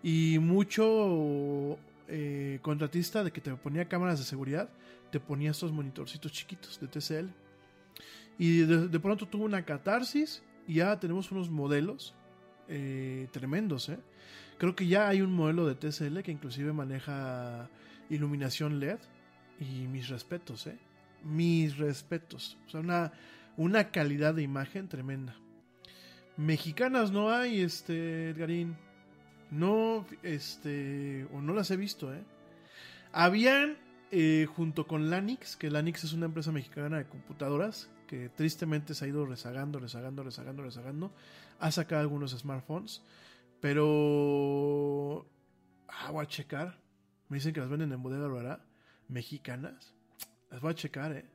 Y 0.05 0.39
mucho 0.39 1.79
eh, 2.09 2.59
contratista 2.61 3.25
de 3.25 3.33
que 3.33 3.41
te 3.41 3.51
ponía 3.55 3.89
cámaras 3.89 4.19
de 4.19 4.27
seguridad, 4.27 4.69
te 5.11 5.19
ponía 5.19 5.51
estos 5.51 5.73
monitorcitos 5.73 6.31
chiquitos 6.31 6.79
de 6.79 6.89
TCL. 6.89 7.31
Y 8.39 8.59
de, 8.59 9.01
pronto 9.01 9.27
tuvo 9.27 9.45
una 9.45 9.65
catarsis 9.65 10.43
y 10.69 10.75
ya 10.75 11.01
tenemos 11.01 11.33
unos 11.33 11.49
modelos 11.49 12.15
eh, 12.69 13.29
tremendos, 13.33 13.89
¿eh? 13.89 13.99
Creo 14.59 14.77
que 14.77 14.87
ya 14.87 15.09
hay 15.09 15.23
un 15.23 15.33
modelo 15.33 15.67
de 15.67 15.75
TCL 15.75 16.21
que 16.21 16.33
inclusive 16.33 16.73
maneja 16.75 17.71
iluminación 18.11 18.81
LED. 18.81 18.99
Y 19.59 19.87
mis 19.87 20.09
respetos, 20.09 20.67
¿eh? 20.67 20.79
Mis 21.25 21.79
respetos. 21.79 22.59
O 22.67 22.71
sea, 22.71 22.81
una, 22.81 23.13
una 23.57 23.91
calidad 23.91 24.35
de 24.35 24.43
imagen 24.43 24.89
tremenda. 24.89 25.35
Mexicanas 26.37 27.11
no 27.11 27.31
hay, 27.31 27.63
este, 27.63 28.31
Edgarín. 28.31 28.77
No, 29.55 30.05
este, 30.25 31.29
o 31.33 31.41
no 31.41 31.55
las 31.55 31.71
he 31.71 31.77
visto, 31.77 32.13
¿eh? 32.13 32.25
Habían, 33.13 33.77
eh, 34.11 34.49
junto 34.53 34.89
con 34.89 35.11
Lanix, 35.11 35.55
que 35.55 35.71
Lanix 35.71 36.03
es 36.03 36.13
una 36.13 36.27
empresa 36.27 36.51
mexicana 36.51 36.99
de 36.99 37.07
computadoras, 37.07 37.89
que 38.09 38.29
tristemente 38.31 38.95
se 38.95 39.05
ha 39.05 39.09
ido 39.09 39.25
rezagando, 39.27 39.79
rezagando, 39.79 40.25
rezagando, 40.25 40.65
rezagando, 40.65 41.13
ha 41.61 41.71
sacado 41.71 42.01
algunos 42.01 42.33
smartphones, 42.33 43.03
pero... 43.61 45.25
Ah, 45.87 46.11
voy 46.11 46.25
a 46.25 46.29
checar. 46.29 46.81
Me 47.29 47.37
dicen 47.37 47.53
que 47.53 47.61
las 47.61 47.69
venden 47.69 47.93
en 47.93 48.03
bodega 48.03 48.25
Aurora, 48.25 48.65
mexicanas. 49.07 49.95
Las 50.51 50.61
voy 50.63 50.73
a 50.73 50.75
checar, 50.75 51.13
eh. 51.13 51.31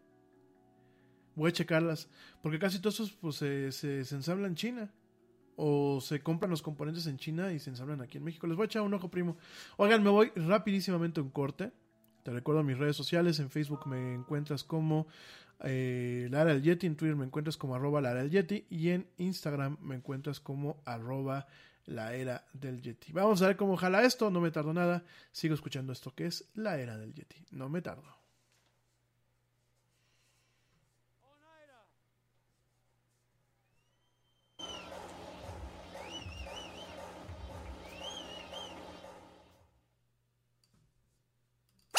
Voy 1.35 1.51
a 1.51 1.53
checarlas. 1.53 2.09
Porque 2.41 2.59
casi 2.59 2.79
todos 2.79 3.13
pues, 3.21 3.37
se, 3.37 3.71
se, 3.71 4.03
se 4.03 4.15
ensamblan 4.15 4.51
en 4.51 4.55
China. 4.55 4.91
O 5.61 5.99
se 5.99 6.21
compran 6.21 6.49
los 6.49 6.61
componentes 6.61 7.05
en 7.07 7.17
China 7.17 7.51
y 7.51 7.59
se 7.59 7.69
ensamblan 7.69 7.99
aquí 7.99 8.17
en 8.17 8.23
México. 8.23 8.47
Les 8.47 8.55
voy 8.55 8.63
a 8.63 8.67
echar 8.67 8.81
un 8.81 8.93
ojo, 8.93 9.09
primo. 9.09 9.35
Oigan, 9.75 10.01
me 10.01 10.09
voy 10.09 10.31
rapidísimamente 10.33 11.19
un 11.19 11.29
corte. 11.31 11.71
Te 12.23 12.31
recuerdo 12.31 12.63
mis 12.63 12.77
redes 12.77 12.95
sociales. 12.95 13.39
En 13.39 13.49
Facebook 13.49 13.85
me 13.85 14.13
encuentras 14.13 14.63
como 14.63 15.07
eh, 15.61 16.29
Lara 16.31 16.53
el 16.53 16.61
Yeti. 16.61 16.87
En 16.87 16.95
Twitter 16.95 17.17
me 17.17 17.25
encuentras 17.25 17.57
como 17.57 17.75
arroba 17.75 17.99
Lara 17.99 18.21
el 18.21 18.29
Yeti. 18.29 18.67
Y 18.69 18.91
en 18.91 19.07
Instagram 19.17 19.77
me 19.81 19.95
encuentras 19.95 20.39
como 20.39 20.81
arroba 20.85 21.45
la 21.85 22.15
era 22.15 22.45
del 22.53 22.81
Yeti. 22.81 23.11
Vamos 23.11 23.41
a 23.41 23.47
ver 23.47 23.57
cómo 23.57 23.75
jala 23.75 24.03
esto. 24.03 24.31
No 24.31 24.39
me 24.39 24.51
tardo 24.51 24.73
nada. 24.73 25.03
Sigo 25.33 25.55
escuchando 25.55 25.91
esto 25.91 26.15
que 26.15 26.27
es 26.27 26.49
la 26.53 26.79
era 26.79 26.97
del 26.97 27.13
Yeti. 27.13 27.43
No 27.51 27.67
me 27.67 27.81
tardo. 27.81 28.18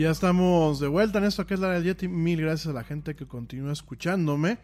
Ya 0.00 0.12
estamos 0.12 0.80
de 0.80 0.88
vuelta 0.88 1.18
en 1.18 1.24
esto 1.24 1.46
que 1.46 1.52
es 1.52 1.60
la 1.60 1.72
del 1.72 1.84
Yeti. 1.84 2.08
Mil 2.08 2.40
gracias 2.40 2.68
a 2.68 2.72
la 2.72 2.84
gente 2.84 3.14
que 3.14 3.26
continúa 3.26 3.70
escuchándome. 3.70 4.56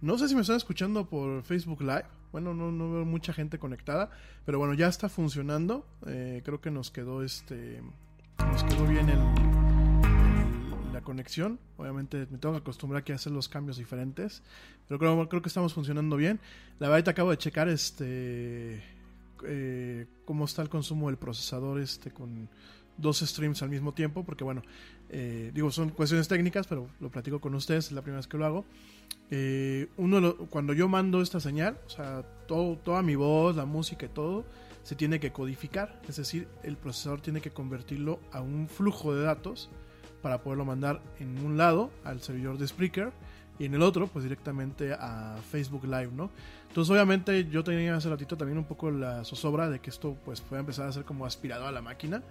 No 0.00 0.16
sé 0.16 0.28
si 0.30 0.34
me 0.34 0.40
están 0.40 0.56
escuchando 0.56 1.04
por 1.04 1.42
Facebook 1.42 1.82
Live. 1.82 2.06
Bueno, 2.32 2.54
no, 2.54 2.72
no 2.72 2.90
veo 2.90 3.04
mucha 3.04 3.34
gente 3.34 3.58
conectada. 3.58 4.08
Pero 4.46 4.58
bueno, 4.58 4.72
ya 4.72 4.88
está 4.88 5.10
funcionando. 5.10 5.86
Eh, 6.06 6.40
creo 6.42 6.62
que 6.62 6.70
nos 6.70 6.90
quedó 6.90 7.22
este. 7.22 7.82
Nos 8.38 8.64
quedó 8.64 8.86
bien 8.86 9.10
el, 9.10 9.18
la 10.94 11.02
conexión. 11.02 11.58
Obviamente 11.76 12.26
me 12.30 12.38
tengo 12.38 12.54
que 12.54 12.60
acostumbrar 12.60 13.04
a 13.06 13.14
hacer 13.14 13.30
los 13.30 13.50
cambios 13.50 13.76
diferentes. 13.76 14.42
Pero 14.88 14.98
creo, 14.98 15.28
creo 15.28 15.42
que 15.42 15.48
estamos 15.48 15.74
funcionando 15.74 16.16
bien. 16.16 16.40
La 16.78 16.88
verdad 16.88 17.04
te 17.04 17.10
acabo 17.10 17.30
de 17.30 17.36
checar 17.36 17.68
este. 17.68 18.82
eh, 19.44 20.06
cómo 20.24 20.46
está 20.46 20.62
el 20.62 20.70
consumo 20.70 21.08
del 21.08 21.18
procesador 21.18 21.78
este 21.78 22.10
con 22.10 22.48
dos 22.98 23.20
streams 23.20 23.62
al 23.62 23.70
mismo 23.70 23.92
tiempo, 23.94 24.24
porque 24.24 24.44
bueno, 24.44 24.62
eh, 25.08 25.50
digo, 25.54 25.70
son 25.70 25.88
cuestiones 25.90 26.28
técnicas, 26.28 26.66
pero 26.66 26.88
lo 27.00 27.10
platico 27.10 27.40
con 27.40 27.54
ustedes, 27.54 27.86
es 27.86 27.92
la 27.92 28.02
primera 28.02 28.18
vez 28.18 28.26
que 28.26 28.36
lo 28.36 28.44
hago. 28.44 28.64
Eh, 29.30 29.88
uno 29.96 30.20
lo- 30.20 30.36
cuando 30.48 30.72
yo 30.72 30.88
mando 30.88 31.20
esta 31.22 31.40
señal, 31.40 31.78
o 31.86 31.90
sea, 31.90 32.22
todo, 32.46 32.76
toda 32.76 33.02
mi 33.02 33.14
voz, 33.14 33.56
la 33.56 33.64
música 33.66 34.06
y 34.06 34.08
todo, 34.08 34.44
se 34.82 34.94
tiene 34.94 35.20
que 35.20 35.32
codificar, 35.32 36.00
es 36.08 36.16
decir, 36.16 36.48
el 36.62 36.76
procesador 36.76 37.20
tiene 37.20 37.40
que 37.40 37.50
convertirlo 37.50 38.20
a 38.32 38.40
un 38.40 38.68
flujo 38.68 39.14
de 39.14 39.22
datos 39.22 39.68
para 40.22 40.42
poderlo 40.42 40.64
mandar 40.64 41.00
en 41.20 41.38
un 41.44 41.56
lado 41.58 41.90
al 42.04 42.22
servidor 42.22 42.56
de 42.58 42.66
Spreaker 42.66 43.12
y 43.58 43.66
en 43.66 43.74
el 43.74 43.82
otro, 43.82 44.06
pues 44.06 44.22
directamente 44.24 44.94
a 44.94 45.36
Facebook 45.50 45.84
Live, 45.84 46.10
¿no? 46.16 46.30
Entonces, 46.68 46.90
obviamente, 46.90 47.46
yo 47.50 47.62
tenía 47.64 47.96
hace 47.96 48.08
ratito 48.08 48.36
también 48.36 48.56
un 48.58 48.64
poco 48.64 48.90
la 48.90 49.24
zozobra 49.24 49.68
de 49.68 49.80
que 49.80 49.90
esto, 49.90 50.16
pues, 50.24 50.40
pueda 50.40 50.60
empezar 50.60 50.86
a 50.88 50.92
ser 50.92 51.04
como 51.04 51.26
aspirado 51.26 51.66
a 51.66 51.72
la 51.72 51.82
máquina 51.82 52.22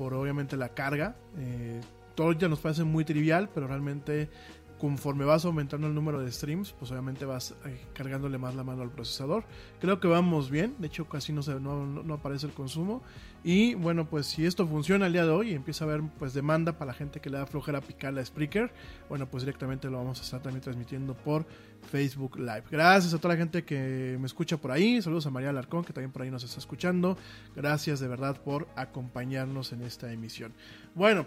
por 0.00 0.14
obviamente 0.14 0.56
la 0.56 0.70
carga. 0.70 1.14
Eh, 1.36 1.78
todo 2.14 2.32
ya 2.32 2.48
nos 2.48 2.58
parece 2.60 2.84
muy 2.84 3.04
trivial, 3.04 3.50
pero 3.52 3.66
realmente 3.66 4.30
conforme 4.78 5.26
vas 5.26 5.44
aumentando 5.44 5.88
el 5.88 5.94
número 5.94 6.20
de 6.20 6.32
streams, 6.32 6.72
pues 6.72 6.90
obviamente 6.90 7.26
vas 7.26 7.54
eh, 7.66 7.78
cargándole 7.92 8.38
más 8.38 8.54
la 8.54 8.64
mano 8.64 8.80
al 8.80 8.90
procesador. 8.90 9.44
Creo 9.78 10.00
que 10.00 10.08
vamos 10.08 10.48
bien, 10.50 10.74
de 10.78 10.86
hecho 10.86 11.06
casi 11.06 11.34
no, 11.34 11.42
se, 11.42 11.60
no, 11.60 11.84
no- 11.84 12.02
no 12.02 12.14
aparece 12.14 12.46
el 12.46 12.52
consumo. 12.54 13.02
Y 13.42 13.74
bueno, 13.74 14.06
pues 14.06 14.26
si 14.26 14.44
esto 14.44 14.66
funciona 14.66 15.06
el 15.06 15.14
día 15.14 15.24
de 15.24 15.30
hoy 15.30 15.50
y 15.50 15.54
empieza 15.54 15.84
a 15.84 15.88
haber 15.88 16.02
pues 16.18 16.34
demanda 16.34 16.72
para 16.76 16.90
la 16.90 16.94
gente 16.94 17.20
que 17.20 17.30
le 17.30 17.38
da 17.38 17.46
flojera 17.46 17.80
picar 17.80 18.12
la 18.12 18.22
Spreaker, 18.22 18.70
bueno, 19.08 19.26
pues 19.30 19.44
directamente 19.44 19.88
lo 19.88 19.96
vamos 19.96 20.20
a 20.20 20.24
estar 20.24 20.42
también 20.42 20.60
transmitiendo 20.60 21.14
por 21.14 21.46
Facebook 21.90 22.38
Live. 22.38 22.64
Gracias 22.70 23.14
a 23.14 23.18
toda 23.18 23.34
la 23.34 23.38
gente 23.38 23.64
que 23.64 24.18
me 24.20 24.26
escucha 24.26 24.58
por 24.58 24.70
ahí. 24.70 25.00
Saludos 25.00 25.26
a 25.26 25.30
María 25.30 25.50
Alarcón, 25.50 25.84
que 25.84 25.94
también 25.94 26.12
por 26.12 26.20
ahí 26.20 26.30
nos 26.30 26.44
está 26.44 26.58
escuchando. 26.58 27.16
Gracias 27.56 27.98
de 28.00 28.08
verdad 28.08 28.36
por 28.42 28.68
acompañarnos 28.76 29.72
en 29.72 29.82
esta 29.82 30.12
emisión. 30.12 30.52
Bueno, 30.94 31.24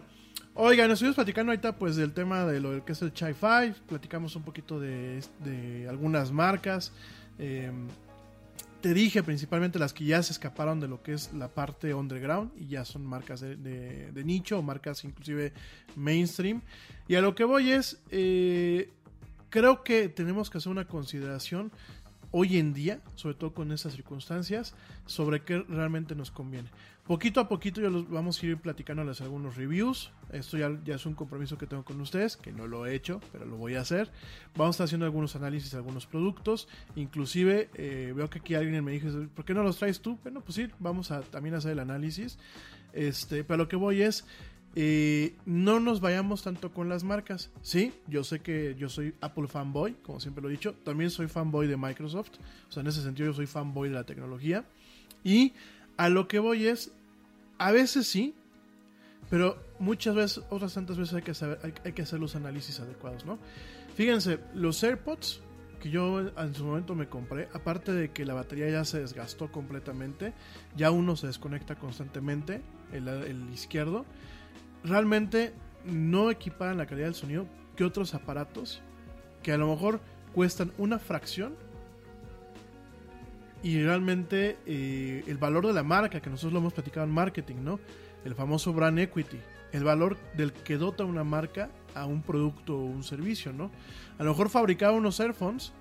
oigan, 0.54 0.92
estuvimos 0.92 1.16
platicando 1.16 1.52
ahorita 1.52 1.78
pues 1.78 1.96
del 1.96 2.14
tema 2.14 2.46
de 2.46 2.60
lo 2.60 2.86
que 2.86 2.92
es 2.92 3.02
el 3.02 3.12
Chai 3.12 3.34
5. 3.34 3.88
Platicamos 3.88 4.36
un 4.36 4.44
poquito 4.44 4.80
de, 4.80 5.20
de 5.44 5.88
algunas 5.90 6.32
marcas. 6.32 6.94
Eh, 7.40 7.72
te 8.84 8.94
dije 8.94 9.24
principalmente 9.24 9.80
las 9.80 9.94
que 9.94 10.04
ya 10.04 10.22
se 10.22 10.34
escaparon 10.34 10.82
de 10.82 10.90
lo 10.90 11.02
que 11.02 11.14
es 11.14 11.32
la 11.32 11.48
parte 11.48 11.94
underground 11.94 12.52
y 12.58 12.68
ya 12.68 12.84
son 12.84 13.06
marcas 13.06 13.40
de, 13.40 14.12
nicho 14.26 14.60
o 14.60 14.62
marcas 14.62 15.06
inclusive 15.06 15.54
mainstream. 15.96 16.62
Y 17.08 17.16
a 17.16 17.22
lo 17.22 17.34
que 17.34 17.46
voy 17.46 17.72
es, 17.72 18.02
eh, 18.12 18.92
creo 19.50 19.86
que 19.86 20.10
tenemos 20.10 20.50
que 20.50 20.58
hacer 20.58 20.70
una 20.70 20.86
consideración 20.86 21.72
hoy 22.34 22.58
en 22.58 22.74
día, 22.74 23.00
sobre 23.16 23.36
todo 23.36 23.54
con 23.54 23.72
estas 23.72 23.94
circunstancias, 23.94 24.74
sobre 25.06 25.44
qué 25.44 25.60
realmente 25.70 26.16
nos 26.16 26.32
conviene. 26.32 26.68
Poquito 27.06 27.40
a 27.40 27.48
poquito 27.48 27.80
ya 27.80 27.90
los 27.90 28.10
vamos 28.10 28.42
a 28.42 28.46
ir 28.46 28.58
platicándoles 28.58 29.22
algunos 29.22 29.56
reviews. 29.56 30.12
Esto 30.32 30.58
ya, 30.58 30.72
ya 30.84 30.96
es 30.96 31.06
un 31.06 31.14
compromiso 31.14 31.58
que 31.58 31.68
tengo 31.68 31.84
con 31.84 32.02
ustedes, 32.02 32.36
que 32.38 32.52
no 32.52 32.66
lo 32.66 32.86
he 32.86 32.96
hecho, 32.96 33.22
pero 33.32 33.46
lo 33.46 33.58
voy 33.58 33.76
a 33.76 33.82
hacer. 33.82 34.10
Vamos 34.56 34.70
a 34.70 34.72
estar 34.76 34.86
haciendo 34.86 35.06
algunos 35.06 35.36
análisis 35.36 35.72
de 35.72 35.78
algunos 35.78 36.08
productos. 36.08 36.68
Inclusive 36.96 37.70
eh, 37.76 38.14
veo 38.16 38.30
que 38.30 38.40
aquí 38.40 38.56
alguien 38.56 38.84
me 38.84 38.94
dijo, 38.94 39.10
¿por 39.36 39.46
qué 39.46 39.54
no 39.54 39.64
los 39.64 39.78
traes 39.78 40.00
tú? 40.00 40.18
Bueno, 40.24 40.42
pues 40.42 40.56
sí, 40.56 40.70
vamos 40.80 41.12
a 41.12 41.22
también 41.22 41.56
hacer 41.56 41.74
el 41.74 41.80
análisis. 41.80 42.40
Este, 42.94 43.44
pero 43.44 43.58
lo 43.58 43.68
que 43.68 43.76
voy 43.76 44.02
es, 44.02 44.26
eh, 44.76 45.36
no 45.46 45.80
nos 45.80 46.02
vayamos 46.02 46.44
tanto 46.44 46.72
con 46.72 46.90
las 46.90 47.04
marcas. 47.04 47.52
Sí, 47.62 47.94
yo 48.08 48.24
sé 48.24 48.40
que 48.40 48.76
yo 48.78 48.90
soy 48.90 49.14
Apple 49.22 49.48
fanboy, 49.48 49.94
como 50.02 50.20
siempre 50.20 50.42
lo 50.42 50.50
he 50.50 50.52
dicho. 50.52 50.74
También 50.84 51.12
soy 51.12 51.28
fanboy 51.28 51.68
de 51.68 51.78
Microsoft. 51.78 52.32
O 52.70 52.72
sea, 52.72 52.82
en 52.82 52.88
ese 52.88 53.04
sentido 53.04 53.30
yo 53.30 53.34
soy 53.34 53.46
fanboy 53.46 53.90
de 53.90 53.96
la 53.96 54.04
tecnología. 54.04 54.66
Y 55.24 55.54
a 55.98 56.10
lo 56.10 56.28
que 56.28 56.40
voy 56.40 56.68
es, 56.68 56.92
a 57.60 57.72
veces 57.72 58.08
sí, 58.08 58.34
pero 59.30 59.58
muchas 59.80 60.16
veces, 60.16 60.44
otras 60.50 60.74
tantas 60.74 60.98
veces 60.98 61.14
hay 61.14 61.22
que, 61.22 61.34
saber, 61.34 61.60
hay, 61.84 61.94
que 61.94 62.02
hacer 62.02 62.20
los 62.20 62.36
análisis 62.36 62.80
adecuados, 62.80 63.26
¿no? 63.26 63.38
Fíjense, 63.96 64.40
los 64.56 64.84
AirPods 64.84 65.42
que 65.80 65.90
yo 65.90 66.20
en 66.38 66.56
su 66.56 66.64
momento 66.64 66.96
me 66.96 67.10
compré, 67.10 67.50
aparte 67.54 67.92
de 67.92 68.12
que 68.12 68.26
la 68.26 68.34
batería 68.34 68.70
ya 68.70 68.86
se 68.86 69.02
desgastó 69.02 69.52
completamente, 69.52 70.34
ya 70.78 70.92
uno 70.92 71.18
se 71.18 71.28
desconecta 71.28 71.76
constantemente, 71.76 72.62
el 72.94 73.50
izquierdo, 73.52 74.06
realmente 74.84 75.54
no 75.86 76.32
equiparan 76.32 76.78
la 76.78 76.86
calidad 76.86 77.08
del 77.08 77.16
sonido 77.16 77.46
que 77.76 77.84
otros 77.84 78.14
aparatos 78.14 78.82
que 79.42 79.52
a 79.52 79.58
lo 79.58 79.68
mejor 79.68 80.00
cuestan 80.34 80.72
una 80.78 81.00
fracción 81.00 81.56
y 83.62 83.82
realmente 83.82 84.58
eh, 84.66 85.24
el 85.28 85.38
valor 85.38 85.68
de 85.68 85.74
la 85.74 85.84
marca, 85.84 86.22
que 86.22 86.30
nosotros 86.30 86.54
lo 86.54 86.60
hemos 86.60 86.74
platicado 86.74 87.06
en 87.06 87.14
marketing, 87.14 87.58
¿no? 87.64 87.80
El 88.26 88.36
famoso 88.36 88.74
brand 88.74 89.00
equity, 89.00 89.40
el 89.72 89.84
valor 89.84 90.18
del 90.36 90.52
que 90.52 90.78
dota 90.78 91.06
una 91.06 91.24
marca 91.24 91.70
a 91.96 92.06
un 92.06 92.22
producto 92.22 92.76
o 92.78 92.84
un 92.84 93.04
servicio, 93.04 93.54
¿no? 93.54 93.72
A 94.18 94.24
lo 94.24 94.32
mejor 94.32 94.50
fabricar 94.50 94.94
unos 94.94 95.20
Airphones, 95.20 95.72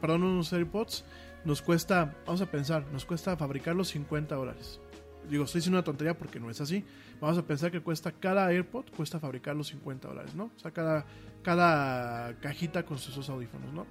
perdón, 0.00 0.22
unos 0.22 0.52
AirPods, 0.52 1.04
nos 1.44 1.60
cuesta, 1.60 2.14
vamos 2.24 2.40
a 2.40 2.46
pensar, 2.46 2.86
nos 2.92 3.04
cuesta 3.04 3.36
fabricarlos 3.36 3.88
50 3.88 4.34
dólares. 4.34 4.80
Digo, 5.28 5.44
estoy 5.44 5.60
diciendo 5.60 5.78
una 5.78 5.84
tontería 5.84 6.16
porque 6.16 6.38
no 6.40 6.50
es 6.50 6.60
así. 6.60 6.84
Vamos 7.24 7.38
a 7.38 7.46
pensar 7.46 7.72
que 7.72 7.80
cuesta 7.80 8.12
cada 8.12 8.48
AirPod, 8.48 8.84
cuesta 8.94 9.18
fabricarlos 9.18 9.68
50 9.68 10.08
dólares, 10.08 10.34
¿no? 10.34 10.50
O 10.54 10.58
sea, 10.58 10.72
cada, 10.72 11.06
cada 11.42 12.38
cajita 12.38 12.84
con 12.84 12.98
sus 12.98 13.16
dos 13.16 13.30
audífonos, 13.30 13.72
¿no? 13.72 13.86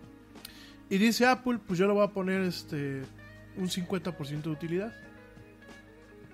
Y 0.88 1.00
dice 1.00 1.26
Apple, 1.26 1.58
pues 1.66 1.80
yo 1.80 1.88
le 1.88 1.94
voy 1.94 2.04
a 2.04 2.10
poner 2.10 2.42
este 2.42 3.02
un 3.58 3.70
50% 3.70 4.44
de 4.44 4.50
utilidad. 4.52 4.94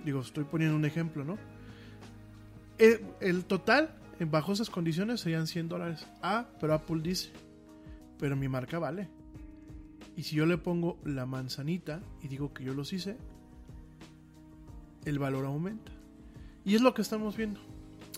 Digo, 0.04 0.20
estoy 0.20 0.44
poniendo 0.44 0.76
un 0.76 0.84
ejemplo, 0.84 1.24
¿no? 1.24 1.38
El, 2.78 3.00
el, 3.22 3.46
total, 3.46 3.96
bajo 4.20 4.52
esas 4.52 4.70
condiciones, 4.70 5.22
serían 5.22 5.48
100 5.48 5.70
dólares. 5.70 6.06
Ah, 6.22 6.48
pero 6.60 6.74
Apple 6.74 7.00
dice, 7.02 7.32
pero 8.20 8.36
mi 8.36 8.50
marca 8.50 8.78
vale. 8.78 9.08
Y 10.18 10.24
si 10.24 10.36
yo 10.36 10.46
le 10.46 10.58
pongo 10.58 11.00
la 11.06 11.26
manzanita 11.26 12.02
y 12.22 12.28
digo 12.28 12.54
que 12.54 12.66
yo 12.66 12.74
los 12.74 12.92
hice, 12.92 13.16
el 15.06 15.18
valor 15.18 15.46
aumenta. 15.46 15.94
Y 16.70 16.76
es 16.76 16.84
lo 16.84 16.94
que 16.94 17.02
estamos 17.02 17.36
viendo. 17.36 17.60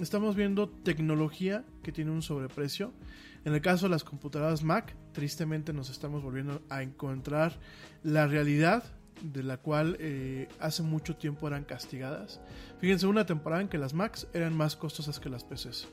Estamos 0.01 0.35
viendo 0.35 0.67
tecnología 0.67 1.63
que 1.83 1.93
tiene 1.93 2.11
un 2.11 2.21
sobreprecio. 2.21 2.91
En 3.45 3.53
el 3.53 3.61
caso 3.61 3.85
de 3.85 3.91
las 3.91 4.03
computadoras 4.03 4.61
Mac, 4.61 4.93
tristemente 5.13 5.71
nos 5.71 5.89
estamos 5.89 6.21
volviendo 6.21 6.61
a 6.67 6.83
encontrar 6.83 7.57
la 8.03 8.27
realidad 8.27 8.83
de 9.21 9.43
la 9.43 9.55
cual 9.55 9.95
eh, 10.01 10.49
hace 10.59 10.83
mucho 10.83 11.15
tiempo 11.15 11.47
eran 11.47 11.63
castigadas. 11.63 12.41
Fíjense, 12.81 13.07
una 13.07 13.25
temporada 13.25 13.61
en 13.61 13.69
que 13.69 13.77
las 13.77 13.93
Macs 13.93 14.27
eran 14.33 14.53
más 14.53 14.75
costosas 14.75 15.17
que 15.21 15.29
las 15.29 15.45
PCs. 15.45 15.87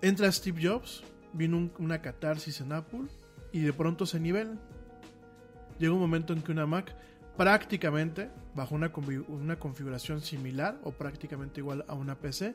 Entra 0.00 0.32
Steve 0.32 0.66
Jobs, 0.66 1.04
vino 1.34 1.58
un, 1.58 1.70
una 1.78 2.00
catarsis 2.00 2.62
en 2.62 2.72
Apple 2.72 3.08
y 3.52 3.60
de 3.60 3.74
pronto 3.74 4.06
se 4.06 4.20
nivelan. 4.20 4.58
Llega 5.78 5.92
un 5.92 6.00
momento 6.00 6.32
en 6.32 6.40
que 6.40 6.52
una 6.52 6.64
Mac 6.64 6.96
prácticamente 7.36 8.30
bajo 8.54 8.74
una, 8.74 8.92
una, 9.28 9.56
configuración 9.58 10.20
similar 10.20 10.78
o 10.84 10.92
prácticamente 10.92 11.60
igual 11.60 11.84
a 11.88 11.94
una 11.94 12.14
PC 12.14 12.54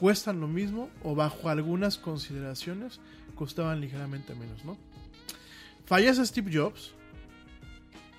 cuestan 0.00 0.40
lo 0.40 0.48
mismo 0.48 0.90
o 1.02 1.14
bajo 1.14 1.48
algunas 1.48 1.98
consideraciones 1.98 3.00
costaban 3.34 3.80
ligeramente 3.80 4.34
menos, 4.34 4.64
¿no? 4.64 4.76
Fallece 5.84 6.26
Steve 6.26 6.50
Jobs. 6.52 6.94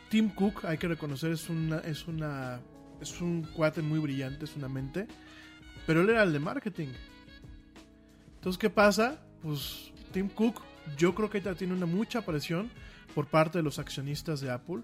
Tim 0.10 0.30
Cook, 0.30 0.66
hay 0.66 0.78
que 0.78 0.88
reconocer, 0.88 1.34
es 1.34 1.50
una, 1.50 1.80
es 1.80 2.08
una 2.08 2.62
es 3.02 3.22
un 3.22 3.44
cuate 3.44 3.82
muy 3.82 4.00
brillante, 4.00 4.46
es 4.46 4.56
una 4.56 4.68
mente, 4.68 5.08
pero 5.86 6.02
él 6.02 6.10
era 6.10 6.24
el 6.24 6.34
de 6.34 6.40
marketing. 6.40 6.90
Entonces, 8.36 8.58
¿qué 8.58 8.70
pasa? 8.70 9.20
Pues 9.42 9.92
Tim 10.12 10.30
Cook, 10.30 10.62
yo 10.98 11.14
creo 11.14 11.30
que 11.30 11.42
ya 11.42 11.56
tiene 11.56 11.74
una 11.74 11.86
mucha 11.86 12.22
presión 12.22 12.70
por 13.14 13.28
parte 13.28 13.60
de 13.60 13.64
los 13.64 13.80
accionistas 13.80 14.42
de 14.42 14.52
Apple 14.52 14.82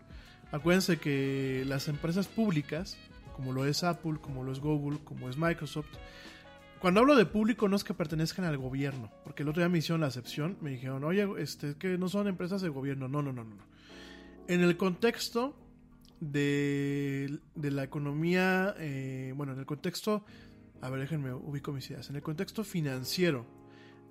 Acuérdense 0.54 1.00
que 1.00 1.64
las 1.66 1.88
empresas 1.88 2.28
públicas, 2.28 2.96
como 3.36 3.54
lo 3.54 3.66
es 3.66 3.84
Apple, 3.84 4.20
como 4.22 4.44
lo 4.44 4.52
es 4.52 4.60
Google, 4.60 5.00
como 5.04 5.28
es 5.28 5.36
Microsoft, 5.36 5.88
cuando 6.80 7.00
hablo 7.00 7.16
de 7.16 7.26
público 7.26 7.68
no 7.68 7.76
es 7.76 7.84
que 7.84 7.96
pertenezcan 7.96 8.46
al 8.46 8.60
gobierno, 8.60 9.12
porque 9.24 9.42
el 9.42 9.50
otro 9.50 9.64
día 9.64 9.70
me 9.70 9.80
hicieron 9.80 10.02
la 10.02 10.08
excepción, 10.08 10.58
me 10.62 10.70
dijeron, 10.70 11.04
oye, 11.06 11.28
este, 11.40 11.74
que 11.74 11.98
no 11.98 12.08
son 12.08 12.28
empresas 12.28 12.62
de 12.62 12.70
gobierno. 12.70 13.08
No, 13.08 13.24
no, 13.24 13.34
no, 13.34 13.44
no. 13.44 13.56
En 14.48 14.62
el 14.62 14.78
contexto 14.78 15.58
de, 16.20 17.40
de 17.56 17.72
la 17.72 17.84
economía, 17.84 18.76
eh, 18.78 19.34
bueno, 19.36 19.54
en 19.54 19.60
el 19.60 19.66
contexto, 19.66 20.24
a 20.82 20.90
ver, 20.92 21.00
déjenme 21.00 21.34
ubico 21.34 21.74
mis 21.74 21.90
ideas, 21.90 22.12
en 22.12 22.18
el 22.18 22.22
contexto 22.22 22.64
financiero, 22.64 23.48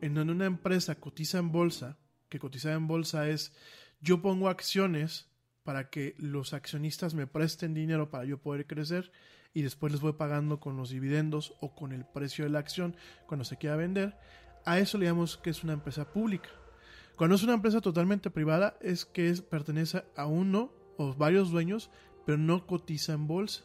en 0.00 0.14
donde 0.14 0.32
una 0.32 0.46
empresa 0.46 0.96
cotiza 0.96 1.38
en 1.38 1.52
bolsa, 1.52 1.98
que 2.28 2.40
cotizar 2.40 2.72
en 2.72 2.88
bolsa 2.88 3.28
es, 3.28 3.52
yo 4.00 4.22
pongo 4.22 4.48
acciones 4.48 5.31
para 5.64 5.90
que 5.90 6.14
los 6.18 6.54
accionistas 6.54 7.14
me 7.14 7.26
presten 7.26 7.74
dinero 7.74 8.10
para 8.10 8.24
yo 8.24 8.38
poder 8.38 8.66
crecer 8.66 9.12
y 9.54 9.62
después 9.62 9.92
les 9.92 10.00
voy 10.00 10.14
pagando 10.14 10.60
con 10.60 10.76
los 10.76 10.90
dividendos 10.90 11.54
o 11.60 11.74
con 11.74 11.92
el 11.92 12.04
precio 12.04 12.44
de 12.44 12.50
la 12.50 12.58
acción 12.58 12.96
cuando 13.26 13.44
se 13.44 13.58
quiera 13.58 13.76
vender, 13.76 14.16
a 14.64 14.78
eso 14.78 14.98
le 14.98 15.06
llamamos 15.06 15.36
que 15.36 15.50
es 15.50 15.62
una 15.62 15.74
empresa 15.74 16.10
pública. 16.10 16.48
Cuando 17.16 17.36
es 17.36 17.42
una 17.42 17.54
empresa 17.54 17.80
totalmente 17.80 18.30
privada 18.30 18.76
es 18.80 19.04
que 19.04 19.32
pertenece 19.34 20.04
a 20.16 20.26
uno 20.26 20.72
o 20.96 21.14
varios 21.14 21.50
dueños, 21.50 21.90
pero 22.24 22.38
no 22.38 22.66
cotiza 22.66 23.12
en 23.12 23.26
bolsa. 23.26 23.64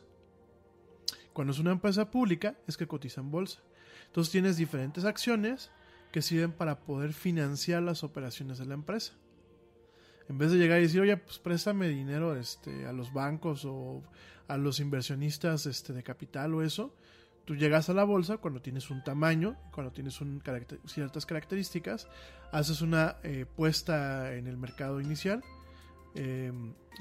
Cuando 1.34 1.53
es 1.53 1.60
una 1.60 1.72
empresa 1.72 2.11
pública 2.11 2.57
es 2.68 2.78
que 2.78 2.88
cotiza 2.88 3.22
en 3.22 3.32
bolsa. 3.32 3.61
Entonces 4.07 4.32
tienes 4.32 4.57
diferentes 4.57 5.06
acciones 5.06 5.72
que 6.11 6.22
sirven 6.22 6.52
para 6.52 6.80
poder 6.80 7.14
financiar 7.14 7.84
las 7.84 8.03
operaciones 8.03 8.57
de 8.57 8.65
la 8.65 8.74
empresa 8.74 9.14
en 10.30 10.38
vez 10.38 10.52
de 10.52 10.58
llegar 10.58 10.80
y 10.80 10.84
decir, 10.84 11.02
oye, 11.02 11.16
pues 11.18 11.40
préstame 11.40 11.88
dinero 11.88 12.36
este, 12.36 12.86
a 12.86 12.91
los 12.91 13.14
bancos 13.14 13.66
o 13.66 14.04
a 14.48 14.58
los 14.58 14.80
inversionistas 14.80 15.66
este, 15.66 15.94
de 15.94 16.04
capital 16.04 16.54
o 16.54 16.62
eso, 16.62 16.94
tú 17.45 17.56
llegas 17.56 17.90
a 17.90 17.94
la 17.94 18.04
bolsa 18.04 18.38
cuando 18.38 18.62
tienes 18.62 18.90
un 18.90 19.04
tamaño, 19.04 19.56
cuando 19.72 19.91
tienes 19.91 20.20
un 20.20 20.41
ciertas 20.86 21.26
características, 21.26 22.08
haces 22.52 22.82
una 22.82 23.18
eh, 23.24 23.45
puesta 23.56 24.36
en 24.36 24.48
el 24.48 24.58
mercado 24.58 24.99
inicial 24.99 25.44
eh, 26.16 26.52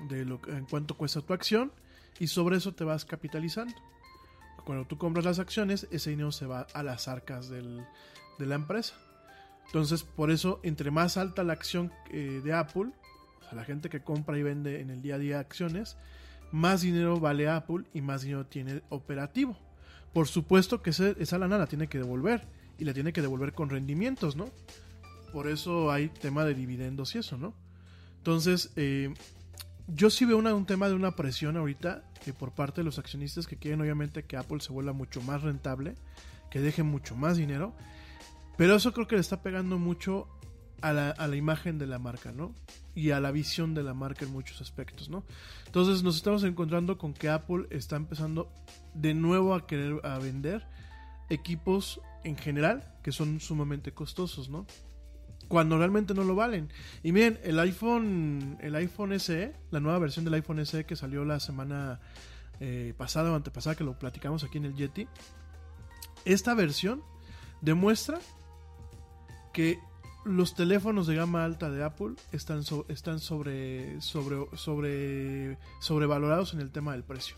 de 0.08 0.24
lo, 0.24 0.40
en 0.48 0.66
cuánto 0.66 0.96
cuesta 0.96 1.20
tu 1.20 1.32
acción 1.32 1.72
y 2.18 2.28
sobre 2.28 2.56
eso 2.56 2.74
te 2.74 2.84
vas 2.84 3.04
capitalizando. 3.04 3.74
Cuando 4.64 4.84
tú 4.86 4.98
compras 4.98 5.24
las 5.24 5.38
acciones, 5.38 5.86
ese 5.90 6.10
dinero 6.10 6.32
se 6.32 6.46
va 6.46 6.66
a 6.74 6.82
las 6.82 7.08
arcas 7.08 7.48
del, 7.48 7.84
de 8.38 8.46
la 8.46 8.56
empresa. 8.56 8.94
Entonces, 9.66 10.02
por 10.02 10.30
eso, 10.30 10.60
entre 10.62 10.90
más 10.90 11.16
alta 11.16 11.44
la 11.44 11.52
acción 11.52 11.92
eh, 12.10 12.40
de 12.42 12.52
Apple, 12.52 12.92
a 13.50 13.54
la 13.54 13.64
gente 13.64 13.88
que 13.88 14.00
compra 14.00 14.38
y 14.38 14.42
vende 14.42 14.80
en 14.80 14.90
el 14.90 15.02
día 15.02 15.16
a 15.16 15.18
día 15.18 15.40
acciones, 15.40 15.96
más 16.52 16.82
dinero 16.82 17.20
vale 17.20 17.48
Apple 17.48 17.84
y 17.92 18.00
más 18.00 18.22
dinero 18.22 18.46
tiene 18.46 18.82
operativo. 18.88 19.56
Por 20.12 20.28
supuesto 20.28 20.82
que 20.82 20.90
esa 20.90 21.38
lana 21.38 21.58
la 21.58 21.66
tiene 21.66 21.88
que 21.88 21.98
devolver 21.98 22.46
y 22.78 22.84
la 22.84 22.94
tiene 22.94 23.12
que 23.12 23.22
devolver 23.22 23.52
con 23.52 23.68
rendimientos, 23.68 24.36
¿no? 24.36 24.50
Por 25.32 25.48
eso 25.48 25.90
hay 25.90 26.08
tema 26.08 26.44
de 26.44 26.54
dividendos 26.54 27.14
y 27.14 27.18
eso, 27.18 27.36
¿no? 27.36 27.52
Entonces, 28.18 28.72
eh, 28.76 29.12
yo 29.88 30.10
sí 30.10 30.24
veo 30.24 30.38
un 30.38 30.66
tema 30.66 30.88
de 30.88 30.94
una 30.94 31.14
presión 31.14 31.56
ahorita 31.56 32.02
que 32.24 32.32
por 32.32 32.52
parte 32.52 32.80
de 32.80 32.84
los 32.84 32.98
accionistas 32.98 33.46
que 33.46 33.56
quieren 33.56 33.80
obviamente 33.80 34.24
que 34.24 34.36
Apple 34.36 34.60
se 34.60 34.72
vuelva 34.72 34.92
mucho 34.92 35.20
más 35.22 35.42
rentable, 35.42 35.94
que 36.50 36.60
deje 36.60 36.82
mucho 36.82 37.14
más 37.14 37.36
dinero, 37.36 37.74
pero 38.56 38.74
eso 38.74 38.92
creo 38.92 39.06
que 39.06 39.16
le 39.16 39.20
está 39.20 39.42
pegando 39.42 39.78
mucho 39.78 40.26
a 40.80 40.92
la, 40.92 41.10
a 41.10 41.28
la 41.28 41.36
imagen 41.36 41.78
de 41.78 41.86
la 41.86 41.98
marca, 41.98 42.32
¿no? 42.32 42.54
Y 42.96 43.12
a 43.12 43.20
la 43.20 43.30
visión 43.30 43.74
de 43.74 43.84
la 43.84 43.94
marca 43.94 44.24
en 44.24 44.32
muchos 44.32 44.60
aspectos, 44.60 45.08
¿no? 45.08 45.22
Entonces 45.66 46.02
nos 46.02 46.16
estamos 46.16 46.42
encontrando 46.42 46.98
con 46.98 47.12
que 47.12 47.28
Apple 47.28 47.66
está 47.70 47.94
empezando 47.94 48.50
de 48.94 49.14
nuevo 49.14 49.54
a 49.54 49.66
querer 49.66 50.00
a 50.04 50.18
vender 50.18 50.66
equipos 51.28 52.00
en 52.24 52.36
general 52.36 52.94
que 53.04 53.12
son 53.12 53.38
sumamente 53.38 53.92
costosos, 53.92 54.48
¿no? 54.48 54.66
cuando 55.48 55.78
realmente 55.78 56.12
no 56.12 56.24
lo 56.24 56.34
valen. 56.34 56.72
Y 57.02 57.12
miren, 57.12 57.38
el 57.44 57.58
iPhone, 57.60 58.58
el 58.60 58.74
iPhone 58.74 59.18
SE, 59.20 59.54
la 59.70 59.80
nueva 59.80 59.98
versión 59.98 60.24
del 60.24 60.34
iPhone 60.34 60.64
SE 60.66 60.84
que 60.84 60.96
salió 60.96 61.24
la 61.24 61.38
semana 61.38 62.00
eh, 62.60 62.94
pasada 62.96 63.30
o 63.30 63.36
antepasada 63.36 63.76
que 63.76 63.84
lo 63.84 63.98
platicamos 63.98 64.42
aquí 64.44 64.58
en 64.58 64.64
el 64.64 64.74
Yeti, 64.74 65.06
esta 66.24 66.54
versión 66.54 67.02
demuestra 67.60 68.18
que 69.52 69.78
los 70.26 70.54
teléfonos 70.54 71.06
de 71.06 71.14
gama 71.14 71.44
alta 71.44 71.70
de 71.70 71.84
Apple 71.84 72.14
están, 72.32 72.62
están 72.88 73.20
sobre, 73.20 74.00
sobre, 74.00 74.44
sobre, 74.56 75.56
sobrevalorados 75.80 76.52
en 76.52 76.60
el 76.60 76.70
tema 76.70 76.92
del 76.92 77.04
precio. 77.04 77.36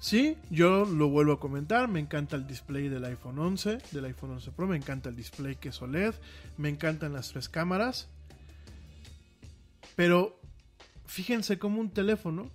Sí, 0.00 0.36
yo 0.50 0.86
lo 0.86 1.08
vuelvo 1.08 1.34
a 1.34 1.40
comentar, 1.40 1.86
me 1.86 2.00
encanta 2.00 2.34
el 2.34 2.46
display 2.46 2.88
del 2.88 3.04
iPhone 3.04 3.38
11, 3.38 3.78
del 3.92 4.06
iPhone 4.06 4.32
11 4.32 4.50
Pro, 4.52 4.66
me 4.66 4.76
encanta 4.76 5.10
el 5.10 5.16
display 5.16 5.56
que 5.56 5.68
es 5.68 5.82
OLED, 5.82 6.14
me 6.56 6.70
encantan 6.70 7.12
las 7.12 7.28
tres 7.30 7.48
cámaras, 7.48 8.08
pero 9.96 10.40
fíjense 11.04 11.58
como 11.58 11.80
un 11.80 11.90
teléfono 11.90 12.50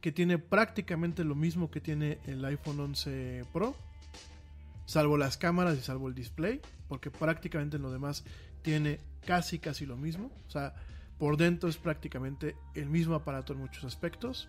que 0.00 0.10
tiene 0.10 0.38
prácticamente 0.38 1.22
lo 1.22 1.36
mismo 1.36 1.70
que 1.70 1.80
tiene 1.80 2.18
el 2.26 2.44
iPhone 2.44 2.80
11 2.80 3.44
Pro, 3.52 3.76
salvo 4.84 5.16
las 5.16 5.36
cámaras 5.38 5.78
y 5.78 5.82
salvo 5.82 6.08
el 6.08 6.14
display, 6.14 6.60
porque 6.92 7.10
prácticamente 7.10 7.78
en 7.78 7.82
lo 7.82 7.90
demás 7.90 8.22
tiene 8.60 9.00
casi 9.24 9.58
casi 9.58 9.86
lo 9.86 9.96
mismo, 9.96 10.30
o 10.46 10.50
sea, 10.50 10.74
por 11.18 11.38
dentro 11.38 11.70
es 11.70 11.78
prácticamente 11.78 12.54
el 12.74 12.90
mismo 12.90 13.14
aparato 13.14 13.54
en 13.54 13.60
muchos 13.60 13.84
aspectos 13.84 14.46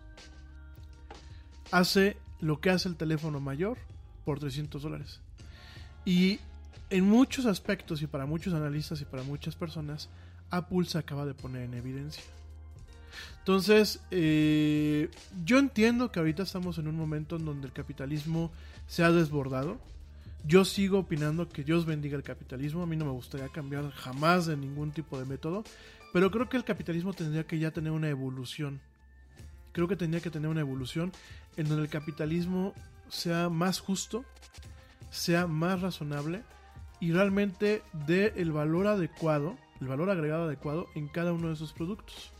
hace 1.71 2.17
lo 2.41 2.59
que 2.59 2.69
hace 2.69 2.89
el 2.89 2.97
teléfono 2.97 3.39
mayor 3.39 3.77
por 4.25 4.41
300 4.41 4.81
dólares. 4.83 5.21
Y 6.03 6.41
en 6.89 7.05
muchos 7.05 7.45
aspectos 7.45 8.01
y 8.01 8.07
para 8.07 8.25
muchos 8.25 8.53
analistas 8.53 8.99
y 8.99 9.05
para 9.05 9.23
muchas 9.23 9.55
personas, 9.55 10.09
Apple 10.49 10.83
se 10.83 10.97
acaba 10.97 11.25
de 11.25 11.33
poner 11.33 11.61
en 11.61 11.75
evidencia. 11.75 12.25
Entonces, 13.39 14.01
eh, 14.11 15.09
yo 15.45 15.59
entiendo 15.59 16.11
que 16.11 16.19
ahorita 16.19 16.43
estamos 16.43 16.77
en 16.77 16.89
un 16.89 16.97
momento 16.97 17.37
en 17.37 17.45
donde 17.45 17.67
el 17.67 17.73
capitalismo 17.73 18.51
se 18.87 19.01
ha 19.01 19.13
desbordado. 19.13 19.79
Yo 20.45 20.65
sigo 20.65 20.99
opinando 20.99 21.47
que 21.47 21.63
Dios 21.63 21.85
bendiga 21.85 22.17
el 22.17 22.23
capitalismo. 22.23 22.83
A 22.83 22.85
mí 22.85 22.95
no 22.95 23.05
me 23.05 23.11
gustaría 23.11 23.49
cambiar 23.49 23.91
jamás 23.91 24.45
de 24.45 24.57
ningún 24.57 24.91
tipo 24.91 25.17
de 25.17 25.25
método. 25.25 25.63
Pero 26.11 26.29
creo 26.29 26.49
que 26.49 26.57
el 26.57 26.63
capitalismo 26.63 27.13
tendría 27.13 27.45
que 27.45 27.57
ya 27.57 27.71
tener 27.71 27.91
una 27.91 28.09
evolución 28.09 28.81
creo 29.73 29.87
que 29.87 29.97
tendría 29.97 30.21
que 30.21 30.29
tener 30.29 30.49
una 30.49 30.61
evolución 30.61 31.11
en 31.57 31.67
donde 31.67 31.83
el 31.83 31.89
capitalismo 31.89 32.73
sea 33.09 33.49
más 33.49 33.79
justo, 33.79 34.23
sea 35.09 35.47
más 35.47 35.81
razonable 35.81 36.43
y 37.01 37.11
realmente 37.11 37.81
dé 38.07 38.33
el 38.37 38.53
valor 38.53 38.87
adecuado, 38.87 39.57
el 39.81 39.87
valor 39.87 40.09
agregado 40.09 40.45
adecuado 40.45 40.87
en 40.95 41.09
cada 41.09 41.33
uno 41.33 41.49
de 41.49 41.55
esos 41.55 41.73
productos. 41.73 42.31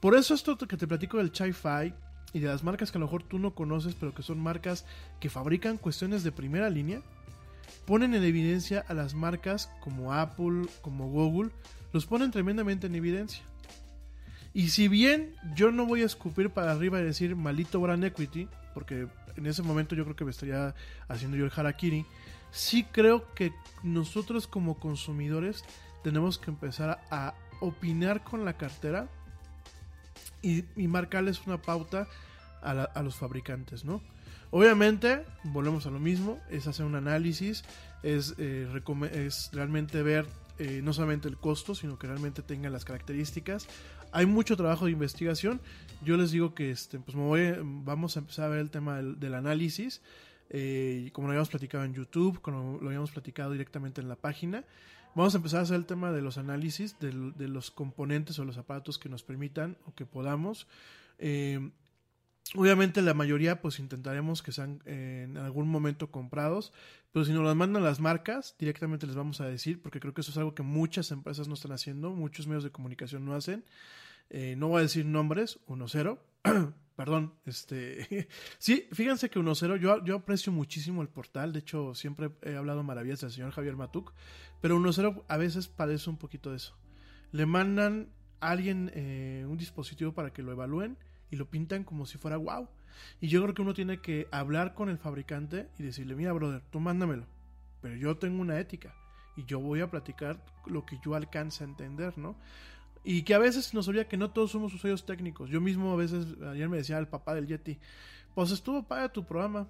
Por 0.00 0.16
eso 0.16 0.34
esto 0.34 0.58
que 0.58 0.76
te 0.76 0.88
platico 0.88 1.18
del 1.18 1.30
Chi-Fi 1.30 1.94
y 2.34 2.40
de 2.40 2.48
las 2.48 2.64
marcas 2.64 2.90
que 2.90 2.98
a 2.98 3.00
lo 3.00 3.06
mejor 3.06 3.22
tú 3.22 3.38
no 3.38 3.54
conoces, 3.54 3.94
pero 3.94 4.12
que 4.12 4.22
son 4.22 4.40
marcas 4.40 4.84
que 5.20 5.30
fabrican 5.30 5.78
cuestiones 5.78 6.24
de 6.24 6.32
primera 6.32 6.68
línea, 6.68 7.00
ponen 7.86 8.12
en 8.12 8.24
evidencia 8.24 8.84
a 8.88 8.92
las 8.92 9.14
marcas 9.14 9.70
como 9.80 10.12
Apple, 10.12 10.66
como 10.82 11.08
Google, 11.08 11.52
los 11.92 12.06
ponen 12.06 12.32
tremendamente 12.32 12.88
en 12.88 12.96
evidencia. 12.96 13.44
Y 14.52 14.70
si 14.70 14.88
bien 14.88 15.34
yo 15.54 15.70
no 15.70 15.86
voy 15.86 16.02
a 16.02 16.06
escupir 16.06 16.50
para 16.50 16.72
arriba 16.72 17.00
y 17.00 17.04
decir 17.04 17.36
malito 17.36 17.80
brand 17.80 18.04
equity, 18.04 18.48
porque 18.74 19.06
en 19.36 19.46
ese 19.46 19.62
momento 19.62 19.94
yo 19.94 20.02
creo 20.02 20.16
que 20.16 20.24
me 20.24 20.32
estaría 20.32 20.74
haciendo 21.08 21.36
yo 21.36 21.44
el 21.44 21.52
harakiri, 21.54 22.04
sí 22.50 22.84
creo 22.90 23.32
que 23.34 23.52
nosotros 23.84 24.48
como 24.48 24.78
consumidores 24.80 25.64
tenemos 26.02 26.38
que 26.38 26.50
empezar 26.50 27.00
a 27.12 27.34
opinar 27.60 28.24
con 28.24 28.44
la 28.44 28.56
cartera 28.56 29.08
y, 30.44 30.86
marcarles 30.88 31.46
una 31.46 31.60
pauta 31.60 32.06
a, 32.62 32.74
la- 32.74 32.84
a 32.84 33.02
los 33.02 33.16
fabricantes, 33.16 33.84
¿no? 33.84 34.02
Obviamente, 34.50 35.24
volvemos 35.44 35.86
a 35.86 35.90
lo 35.90 35.98
mismo, 35.98 36.38
es 36.50 36.66
hacer 36.66 36.86
un 36.86 36.94
análisis, 36.94 37.64
es, 38.02 38.34
eh, 38.38 38.68
es 39.12 39.50
realmente 39.52 40.02
ver 40.02 40.26
eh, 40.58 40.80
no 40.84 40.92
solamente 40.92 41.26
el 41.28 41.36
costo, 41.36 41.74
sino 41.74 41.98
que 41.98 42.06
realmente 42.06 42.40
tengan 42.42 42.72
las 42.72 42.84
características. 42.84 43.66
Hay 44.12 44.26
mucho 44.26 44.56
trabajo 44.56 44.84
de 44.84 44.92
investigación. 44.92 45.60
Yo 46.04 46.16
les 46.16 46.30
digo 46.30 46.54
que 46.54 46.70
este, 46.70 47.00
pues 47.00 47.16
vamos 47.62 48.16
a 48.16 48.20
empezar 48.20 48.44
a 48.44 48.48
ver 48.50 48.60
el 48.60 48.70
tema 48.70 48.96
del, 48.98 49.18
del 49.18 49.34
análisis. 49.34 50.00
eh, 50.50 51.10
como 51.12 51.26
lo 51.26 51.32
habíamos 51.32 51.48
platicado 51.48 51.82
en 51.84 51.94
YouTube, 51.94 52.40
como 52.40 52.78
lo 52.80 52.86
habíamos 52.86 53.10
platicado 53.10 53.50
directamente 53.50 54.00
en 54.00 54.08
la 54.08 54.14
página. 54.14 54.62
Vamos 55.14 55.34
a 55.34 55.38
empezar 55.38 55.60
a 55.60 55.62
hacer 55.62 55.76
el 55.76 55.86
tema 55.86 56.10
de 56.12 56.22
los 56.22 56.38
análisis 56.38 56.98
de, 56.98 57.12
los 57.48 57.70
componentes 57.70 58.38
o 58.38 58.44
los 58.44 58.58
aparatos 58.58 58.98
que 58.98 59.08
nos 59.08 59.22
permitan 59.22 59.76
o 59.86 59.94
que 59.94 60.06
podamos. 60.06 60.66
Eh, 61.18 61.70
Obviamente 62.54 63.00
la 63.00 63.14
mayoría 63.14 63.62
pues 63.62 63.78
intentaremos 63.78 64.42
que 64.42 64.52
sean 64.52 64.82
eh, 64.84 65.22
en 65.24 65.38
algún 65.38 65.66
momento 65.66 66.10
comprados, 66.10 66.72
pero 67.10 67.24
si 67.24 67.32
nos 67.32 67.42
las 67.42 67.56
mandan 67.56 67.82
las 67.82 68.00
marcas, 68.00 68.54
directamente 68.58 69.06
les 69.06 69.16
vamos 69.16 69.40
a 69.40 69.46
decir, 69.46 69.80
porque 69.80 69.98
creo 69.98 70.12
que 70.12 70.20
eso 70.20 70.30
es 70.30 70.36
algo 70.36 70.54
que 70.54 70.62
muchas 70.62 71.10
empresas 71.10 71.48
no 71.48 71.54
están 71.54 71.72
haciendo, 71.72 72.10
muchos 72.10 72.46
medios 72.46 72.62
de 72.62 72.70
comunicación 72.70 73.24
no 73.24 73.34
hacen. 73.34 73.64
Eh, 74.30 74.56
no 74.56 74.68
voy 74.68 74.80
a 74.80 74.82
decir 74.82 75.06
nombres, 75.06 75.58
1-0, 75.68 76.18
perdón, 76.96 77.34
este, 77.44 78.28
sí, 78.58 78.88
fíjense 78.92 79.30
que 79.30 79.40
1-0, 79.40 79.78
yo, 79.78 80.04
yo 80.04 80.16
aprecio 80.16 80.52
muchísimo 80.52 81.02
el 81.02 81.08
portal, 81.08 81.52
de 81.52 81.60
hecho 81.60 81.94
siempre 81.94 82.30
he 82.42 82.56
hablado 82.56 82.82
maravillas 82.82 83.20
del 83.20 83.32
señor 83.32 83.50
Javier 83.50 83.76
Matuk, 83.76 84.12
pero 84.60 84.78
1-0 84.78 85.24
a 85.28 85.36
veces 85.36 85.68
padece 85.68 86.10
un 86.10 86.16
poquito 86.16 86.50
de 86.50 86.56
eso. 86.56 86.76
Le 87.32 87.46
mandan 87.46 88.08
a 88.40 88.50
alguien 88.50 88.90
eh, 88.94 89.44
un 89.48 89.58
dispositivo 89.58 90.12
para 90.12 90.32
que 90.32 90.42
lo 90.42 90.52
evalúen 90.52 90.96
y 91.30 91.36
lo 91.36 91.50
pintan 91.50 91.84
como 91.84 92.06
si 92.06 92.18
fuera 92.18 92.36
wow. 92.36 92.68
Y 93.20 93.28
yo 93.28 93.42
creo 93.42 93.54
que 93.54 93.62
uno 93.62 93.74
tiene 93.74 94.00
que 94.00 94.28
hablar 94.30 94.74
con 94.74 94.88
el 94.88 94.98
fabricante 94.98 95.68
y 95.78 95.82
decirle, 95.82 96.14
mira, 96.14 96.32
brother, 96.32 96.62
tú 96.70 96.78
mándamelo, 96.78 97.26
pero 97.82 97.96
yo 97.96 98.16
tengo 98.16 98.40
una 98.40 98.60
ética 98.60 98.94
y 99.36 99.44
yo 99.44 99.58
voy 99.58 99.80
a 99.80 99.90
platicar 99.90 100.44
lo 100.66 100.86
que 100.86 100.98
yo 101.04 101.14
alcance 101.14 101.64
a 101.64 101.66
entender, 101.66 102.16
¿no? 102.18 102.36
Y 103.04 103.22
que 103.22 103.34
a 103.34 103.38
veces 103.38 103.74
nos 103.74 103.86
olvida 103.86 104.08
que 104.08 104.16
no 104.16 104.30
todos 104.30 104.50
somos 104.50 104.72
usuarios 104.72 105.04
técnicos. 105.04 105.50
Yo 105.50 105.60
mismo 105.60 105.92
a 105.92 105.96
veces, 105.96 106.26
ayer 106.50 106.68
me 106.68 106.78
decía 106.78 106.98
el 106.98 107.06
papá 107.06 107.34
del 107.34 107.46
Yeti, 107.46 107.78
pues 108.34 108.50
estuvo 108.50 108.82
para 108.82 109.12
tu 109.12 109.24
programa, 109.24 109.68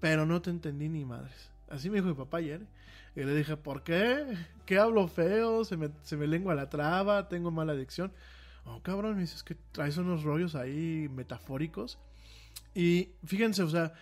pero 0.00 0.24
no 0.24 0.40
te 0.40 0.50
entendí 0.50 0.88
ni 0.88 1.04
madres. 1.04 1.52
Así 1.68 1.90
me 1.90 1.96
dijo 1.96 2.08
mi 2.08 2.14
papá 2.14 2.38
ayer. 2.38 2.66
Y 3.14 3.20
le 3.20 3.34
dije, 3.34 3.56
¿por 3.56 3.82
qué? 3.82 4.24
¿Qué 4.64 4.78
hablo 4.78 5.08
feo? 5.08 5.64
¿Se 5.64 5.76
me, 5.76 5.90
se 6.02 6.16
me 6.16 6.26
lengua 6.26 6.54
la 6.54 6.70
traba? 6.70 7.28
¿Tengo 7.28 7.50
mala 7.50 7.72
adicción? 7.72 8.12
Oh, 8.64 8.82
cabrón, 8.82 9.14
me 9.14 9.22
dices 9.22 9.42
que 9.42 9.56
traes 9.72 9.96
unos 9.96 10.22
rollos 10.22 10.54
ahí 10.54 11.08
metafóricos. 11.14 11.98
Y 12.74 13.10
fíjense, 13.24 13.62
o 13.62 13.68
sea, 13.68 13.92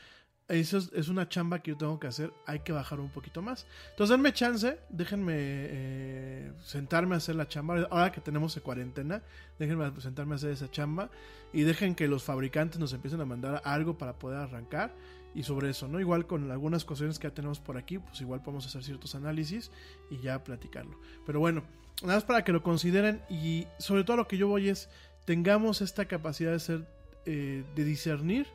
eso 0.49 0.79
es, 0.79 0.93
es 0.93 1.09
una 1.09 1.29
chamba 1.29 1.59
que 1.59 1.73
yo 1.73 1.77
tengo 1.77 1.99
que 1.99 2.07
hacer. 2.07 2.33
Hay 2.47 2.61
que 2.61 2.73
bajar 2.73 3.01
un 3.01 3.11
poquito 3.11 3.43
más. 3.43 3.67
Entonces, 3.91 4.17
denme 4.17 4.33
chance, 4.33 4.79
déjenme 4.89 5.35
eh, 5.37 6.53
sentarme 6.63 7.15
a 7.15 7.19
hacer 7.19 7.35
la 7.35 7.49
chamba. 7.49 7.87
Ahora 7.91 8.13
que 8.13 8.21
tenemos 8.21 8.57
cuarentena, 8.61 9.23
déjenme 9.59 9.91
sentarme 10.01 10.35
a 10.35 10.37
hacer 10.37 10.51
esa 10.51 10.71
chamba. 10.71 11.11
Y 11.53 11.63
dejen 11.63 11.95
que 11.95 12.07
los 12.07 12.23
fabricantes 12.23 12.79
nos 12.79 12.93
empiecen 12.93 13.21
a 13.21 13.25
mandar 13.25 13.61
algo 13.65 13.99
para 13.99 14.19
poder 14.19 14.39
arrancar. 14.39 14.95
Y 15.35 15.43
sobre 15.43 15.71
eso, 15.71 15.89
¿no? 15.89 16.01
Igual 16.01 16.27
con 16.27 16.51
algunas 16.51 16.85
cuestiones 16.85 17.19
que 17.19 17.29
ya 17.29 17.35
tenemos 17.35 17.61
por 17.61 17.77
aquí, 17.77 17.99
pues 17.99 18.21
igual 18.21 18.43
podemos 18.43 18.67
hacer 18.67 18.83
ciertos 18.85 19.15
análisis 19.15 19.71
y 20.11 20.19
ya 20.19 20.43
platicarlo. 20.43 20.99
Pero 21.27 21.41
bueno, 21.41 21.65
nada 22.03 22.15
más 22.15 22.25
para 22.25 22.43
que 22.43 22.53
lo 22.53 22.63
consideren 22.63 23.21
y 23.29 23.67
sobre 23.79 24.05
todo 24.05 24.17
lo 24.17 24.29
que 24.29 24.39
yo 24.39 24.49
voy 24.49 24.71
es 24.71 24.89
tengamos 25.27 25.83
esta 25.83 26.07
capacidad 26.07 26.53
de 26.53 26.61
ser 26.61 26.87
eh, 27.27 27.65
de 27.75 27.85
discernir 27.85 28.47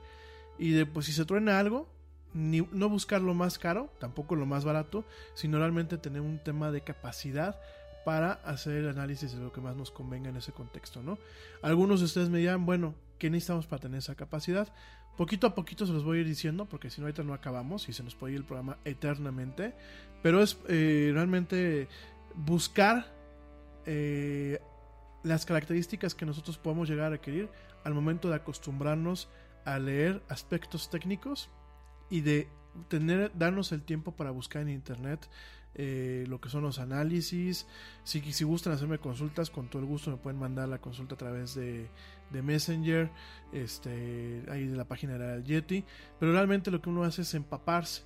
y 0.57 0.71
de 0.71 0.85
pues 0.85 1.05
si 1.05 1.13
se 1.13 1.25
truena 1.25 1.59
algo 1.59 1.87
ni, 2.33 2.61
no 2.71 2.89
buscar 2.89 3.21
lo 3.21 3.33
más 3.33 3.57
caro 3.57 3.91
tampoco 3.99 4.35
lo 4.35 4.45
más 4.45 4.63
barato 4.63 5.05
sino 5.33 5.57
realmente 5.57 5.97
tener 5.97 6.21
un 6.21 6.39
tema 6.39 6.71
de 6.71 6.81
capacidad 6.81 7.59
para 8.05 8.33
hacer 8.33 8.77
el 8.77 8.89
análisis 8.89 9.33
de 9.33 9.41
lo 9.41 9.51
que 9.51 9.61
más 9.61 9.75
nos 9.75 9.91
convenga 9.91 10.29
en 10.29 10.37
ese 10.37 10.51
contexto 10.51 11.03
no 11.03 11.17
algunos 11.61 11.99
de 11.99 12.05
ustedes 12.05 12.29
me 12.29 12.39
dirán 12.39 12.65
bueno 12.65 12.95
qué 13.17 13.29
necesitamos 13.29 13.67
para 13.67 13.81
tener 13.81 13.99
esa 13.99 14.15
capacidad 14.15 14.73
poquito 15.17 15.45
a 15.47 15.55
poquito 15.55 15.85
se 15.85 15.93
los 15.93 16.03
voy 16.03 16.19
a 16.19 16.21
ir 16.21 16.27
diciendo 16.27 16.65
porque 16.65 16.89
si 16.89 17.01
no 17.01 17.07
ahorita 17.07 17.23
no 17.23 17.33
acabamos 17.33 17.89
y 17.89 17.93
se 17.93 18.03
nos 18.03 18.15
puede 18.15 18.33
ir 18.33 18.39
el 18.39 18.45
programa 18.45 18.77
eternamente 18.85 19.73
pero 20.21 20.41
es 20.41 20.57
eh, 20.67 21.11
realmente 21.13 21.87
buscar 22.35 23.11
eh, 23.85 24.59
las 25.23 25.45
características 25.45 26.15
que 26.15 26.25
nosotros 26.25 26.57
podemos 26.57 26.89
llegar 26.89 27.07
a 27.07 27.09
requerir 27.11 27.49
al 27.83 27.93
momento 27.93 28.29
de 28.29 28.35
acostumbrarnos 28.35 29.25
a 29.25 29.40
leer 29.79 30.21
aspectos 30.29 30.89
técnicos 30.89 31.49
y 32.09 32.21
de 32.21 32.47
tener 32.87 33.31
darnos 33.37 33.71
el 33.71 33.81
tiempo 33.83 34.15
para 34.15 34.31
buscar 34.31 34.61
en 34.61 34.69
internet 34.69 35.29
eh, 35.73 36.25
lo 36.27 36.41
que 36.41 36.49
son 36.49 36.63
los 36.63 36.79
análisis 36.79 37.65
si, 38.03 38.19
si 38.33 38.43
gustan 38.43 38.73
hacerme 38.73 38.97
consultas 38.99 39.49
con 39.49 39.69
todo 39.69 39.81
el 39.81 39.87
gusto 39.87 40.11
me 40.11 40.17
pueden 40.17 40.37
mandar 40.39 40.67
la 40.67 40.79
consulta 40.81 41.15
a 41.15 41.17
través 41.17 41.55
de, 41.55 41.89
de 42.29 42.41
messenger 42.41 43.09
este 43.53 44.43
ahí 44.49 44.67
de 44.67 44.75
la 44.75 44.85
página 44.85 45.17
del 45.17 45.43
Yeti 45.43 45.85
pero 46.19 46.31
realmente 46.33 46.71
lo 46.71 46.81
que 46.81 46.89
uno 46.89 47.03
hace 47.03 47.21
es 47.21 47.33
empaparse 47.33 48.03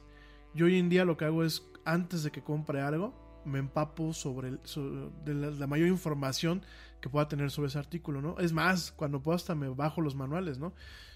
yo 0.53 0.65
hoy 0.68 0.77
en 0.77 0.90
día 0.90 1.06
lo 1.06 1.18
que 1.18 1.26
hago 1.26 1.44
es 1.44 1.64
antes 1.86 2.23
de 2.23 2.32
que 2.32 2.44
compre 2.44 2.82
algo 2.82 3.14
me 3.45 3.60
empapo 3.60 4.14
sobre, 4.14 4.49
el- 4.49 4.60
so- 4.64 5.11
de 5.23 5.34
la, 5.36 5.52
la 5.52 5.68
mayor 5.68 5.88
información 5.88 6.64
que 7.02 7.10
pueda 7.10 7.27
tener 7.27 7.52
sobre 7.52 7.68
ese 7.68 7.77
artículo, 7.77 8.19
¿no? 8.19 8.40
Es 8.40 8.52
más, 8.53 8.91
cuando 8.91 9.22
puedo 9.22 9.36
hasta 9.36 9.53
me 9.53 9.69
bajo 9.69 10.02
los 10.02 10.15
manuales, 10.15 10.57
¿no? 10.57 10.73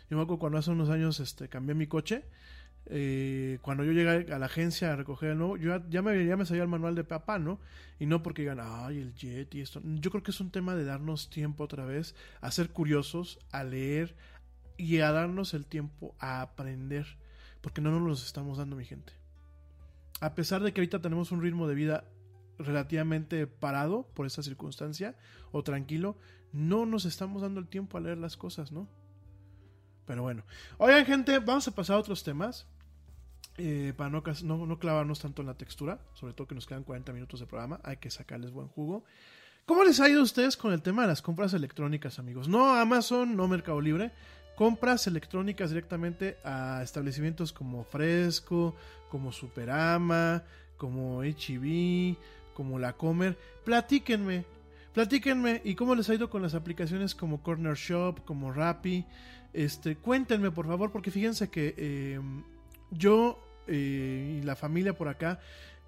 Yo 0.10 0.18
me 0.18 0.23
acuerdo 0.23 0.40
cuando 0.40 0.57
hace 0.57 0.72
unos 0.72 0.90
años 0.90 1.19
este, 1.19 1.49
cambié 1.49 1.76
mi 1.76 1.88
coche, 1.88 2.26
eh, 2.88 3.60
cuando 3.61 3.84
yo 3.84 3.91
llegué 3.91 4.34
a 4.34 4.40
la 4.40 4.48
agencia 4.48 4.91
a 4.91 4.95
recoger 4.95 5.31
el 5.31 5.38
nuevo, 5.38 5.57
yo 5.57 5.80
ya, 5.90 6.02
me, 6.02 6.26
ya 6.26 6.34
el 6.34 6.68
manual 6.68 6.95
de 6.95 7.03
papá, 7.03 7.38
¿no? 7.38 7.60
Y 7.99 8.07
no 8.07 8.23
porque 8.23 8.41
digan, 8.41 8.60
ay, 8.60 8.99
el 8.99 9.14
jet 9.14 9.53
y 9.53 9.61
esto. 9.61 9.81
Yo 9.84 10.10
creo 10.10 10.23
que 10.23 10.31
es 10.31 10.40
un 10.40 10.49
tema 10.49 10.76
de 10.76 10.86
darnos 10.86 11.30
tiempo 11.30 11.64
otra 11.64 11.86
vez, 11.86 12.15
a 12.41 12.49
ser 12.49 12.69
curiosos, 12.69 13.40
a 13.52 13.64
leer 13.64 14.15
y 14.77 14.99
a 14.99 15.11
darnos 15.11 15.53
el 15.53 15.65
tiempo 15.65 16.15
a 16.19 16.41
aprender, 16.41 17.06
porque 17.61 17.81
no 17.81 17.91
nos 17.91 18.02
los 18.02 18.26
estamos 18.26 18.57
dando, 18.57 18.76
mi 18.76 18.86
gente. 18.86 19.14
A 20.22 20.34
pesar 20.34 20.64
de 20.64 20.73
que 20.73 20.81
ahorita 20.81 21.02
tenemos 21.02 21.31
un 21.31 21.41
ritmo 21.41 21.68
de 21.68 21.76
vida 21.76 22.06
relativamente 22.57 23.45
parado 23.45 24.07
por 24.15 24.26
esta 24.26 24.41
circunstancia 24.41 25.15
o 25.52 25.64
tranquilo, 25.64 26.18
no 26.52 26.88
nos 26.88 27.06
estamos 27.06 27.44
dando 27.44 27.60
el 27.60 27.68
tiempo 27.68 27.98
a 27.98 28.02
leer 28.02 28.18
las 28.18 28.36
cosas, 28.36 28.72
¿no? 28.72 28.88
Pero 30.10 30.23
bueno. 30.23 30.41
Oigan, 30.80 31.06
gente, 31.06 31.38
vamos 31.38 31.68
a 31.68 31.72
pasar 31.72 31.98
a 31.98 31.99
otros 31.99 32.23
temas. 32.23 32.65
eh, 33.57 33.94
para 33.95 34.10
no, 34.10 34.80
clavarnos 34.80 35.19
tanto 35.19 35.44
en 35.44 35.48
la 35.48 35.53
textura. 35.53 35.99
Sobre 36.15 36.34
todo 36.34 36.48
que 36.48 36.56
nos 36.56 36.65
quedan 36.65 36.84
40 36.84 37.14
minutos 37.14 37.40
de 37.40 37.45
programa. 37.45 37.80
Hay 37.84 37.98
que 37.98 38.10
sacarles 38.10 38.49
buen 38.49 38.69
jugo. 38.69 39.03
¿Cómo 39.68 39.84
les 39.84 39.99
ha 39.99 40.10
ido 40.10 40.22
a 40.22 40.23
ustedes 40.23 40.57
con 40.57 40.73
el 40.73 40.81
tema 40.81 41.03
de 41.03 41.10
las 41.10 41.22
compras 41.22 41.53
electrónicas, 41.53 42.18
amigos? 42.18 42.48
No 42.48 42.73
Amazon, 42.73 43.36
no 43.36 43.48
Mercado 43.48 43.80
Libre. 43.81 44.11
Compras 44.56 45.06
electrónicas 45.06 45.69
directamente 45.69 46.40
a 46.44 46.81
establecimientos 46.81 47.53
como 47.53 47.84
Fresco, 47.84 48.76
como 49.11 49.31
Superama, 49.31 50.44
como 50.77 51.22
HEB, 51.22 52.18
como 52.56 52.80
La 52.80 52.94
Comer. 52.94 53.38
Platíquenme, 53.64 54.44
platíquenme. 54.91 55.61
¿Y 55.64 55.76
cómo 55.76 55.94
les 55.94 56.10
ha 56.10 56.15
ido 56.15 56.31
con 56.31 56.41
las 56.41 56.56
aplicaciones 56.56 57.14
como 57.14 57.44
Corner 57.44 57.76
Shop, 57.76 58.26
como 58.26 58.52
Rappi? 58.52 59.06
Este, 59.54 59.96
cuéntenme, 59.98 60.52
por 60.52 60.68
favor, 60.68 60.92
porque 60.92 61.12
fíjense 61.12 61.50
que 61.50 61.74
eh, 61.78 62.20
yo 62.92 63.40
eh, 63.68 64.40
y 64.42 64.46
la 64.46 64.56
familia 64.56 64.98
por 64.98 65.08
acá, 65.08 65.40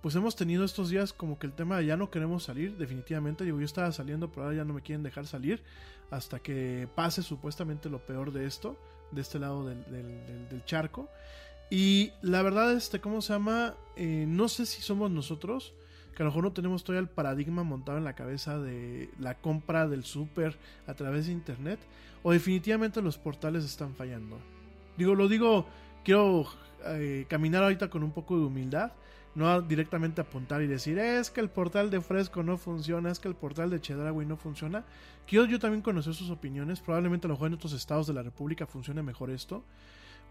pues 0.02 0.16
hemos 0.16 0.36
tenido 0.36 0.64
estos 0.66 0.90
días 0.90 1.14
como 1.14 1.38
que 1.38 1.46
el 1.48 1.54
tema 1.54 1.78
de 1.78 1.86
ya 1.86 1.98
no 1.98 2.10
queremos 2.10 2.44
salir, 2.44 2.76
definitivamente. 2.78 3.44
Digo, 3.44 3.60
yo 3.60 3.66
estaba 3.66 3.92
saliendo, 3.92 4.32
pero 4.32 4.44
ahora 4.44 4.56
ya 4.58 4.66
no 4.66 4.74
me 4.74 4.82
quieren 4.82 5.04
dejar 5.04 5.28
salir 5.28 5.62
hasta 6.10 6.40
que 6.40 6.88
pase 6.96 7.22
supuestamente 7.24 7.90
lo 7.90 8.06
peor 8.06 8.32
de 8.34 8.46
esto, 8.46 8.78
de 9.12 9.22
este 9.22 9.40
lado 9.40 9.66
del- 9.66 9.84
del 10.50 10.66
charco. 10.66 11.08
Y 11.70 12.12
la 12.22 12.42
verdad, 12.42 12.74
este, 12.74 13.00
¿cómo 13.00 13.22
se 13.22 13.32
llama? 13.34 13.76
Eh, 13.96 14.26
no 14.28 14.50
sé 14.50 14.66
si 14.66 14.82
somos 14.82 15.10
nosotros, 15.12 15.74
que 16.16 16.24
a 16.24 16.26
lo 16.26 16.32
mejor 16.32 16.44
no 16.44 16.52
tenemos 16.52 16.84
todavía 16.84 17.02
el 17.02 17.14
paradigma 17.14 17.64
montado 17.64 17.98
en 17.98 18.04
la 18.04 18.14
cabeza 18.14 18.60
de 18.60 19.10
la 19.20 19.36
compra 19.36 19.88
del 19.88 20.04
súper 20.04 20.58
a 20.88 20.94
través 20.94 21.28
de 21.28 21.34
internet, 21.34 21.80
o 22.24 22.32
definitivamente 22.32 23.02
los 23.02 23.18
portales 23.18 23.64
están 23.64 23.96
fallando. 23.96 24.40
Digo, 24.98 25.16
lo 25.16 25.28
digo, 25.28 25.66
quiero 26.04 26.46
eh, 26.86 27.26
caminar 27.30 27.64
ahorita 27.64 27.90
con 27.90 28.04
un 28.04 28.12
poco 28.12 28.38
de 28.38 28.46
humildad, 28.46 28.92
no 29.34 29.62
directamente 29.62 30.20
apuntar 30.20 30.62
y 30.62 30.68
decir, 30.68 31.00
es 31.00 31.30
que 31.30 31.40
el 31.40 31.50
portal 31.50 31.90
de 31.90 32.02
Fresco 32.02 32.44
no 32.44 32.58
funciona, 32.58 33.10
es 33.10 33.20
que 33.20 33.30
el 33.30 33.36
portal 33.36 33.70
de 33.70 33.80
Chedraui 33.80 34.26
no 34.26 34.36
funciona. 34.36 34.84
Quiero 35.26 35.46
yo 35.46 35.60
también 35.60 35.82
conocer 35.82 36.14
sus 36.14 36.30
opiniones, 36.30 36.82
probablemente 36.82 37.28
a 37.28 37.30
lo 37.30 37.36
mejor 37.36 37.48
en 37.48 37.54
otros 37.54 37.74
estados 37.74 38.08
de 38.08 38.14
la 38.14 38.24
República 38.24 38.66
funcione 38.66 39.02
mejor 39.02 39.30
esto, 39.30 39.64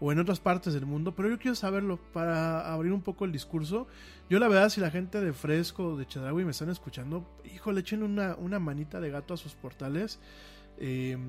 o 0.01 0.11
en 0.11 0.17
otras 0.17 0.39
partes 0.39 0.73
del 0.73 0.87
mundo, 0.87 1.13
pero 1.15 1.29
yo 1.29 1.37
quiero 1.37 1.53
saberlo 1.53 1.97
para 2.11 2.73
abrir 2.73 2.91
un 2.91 3.03
poco 3.03 3.23
el 3.23 3.31
discurso. 3.31 3.87
Yo 4.31 4.39
la 4.39 4.47
verdad, 4.47 4.69
si 4.69 4.81
la 4.81 4.89
gente 4.89 5.21
de 5.21 5.31
Fresco 5.31 5.95
de 5.95 6.07
Chedraui 6.07 6.43
me 6.43 6.51
están 6.51 6.71
escuchando, 6.71 7.39
híjole, 7.45 7.81
echen 7.81 8.01
una, 8.01 8.35
una 8.35 8.57
manita 8.57 8.99
de 8.99 9.11
gato 9.11 9.35
a 9.35 9.37
sus 9.37 9.53
portales. 9.53 10.19
Eh, 10.79 11.19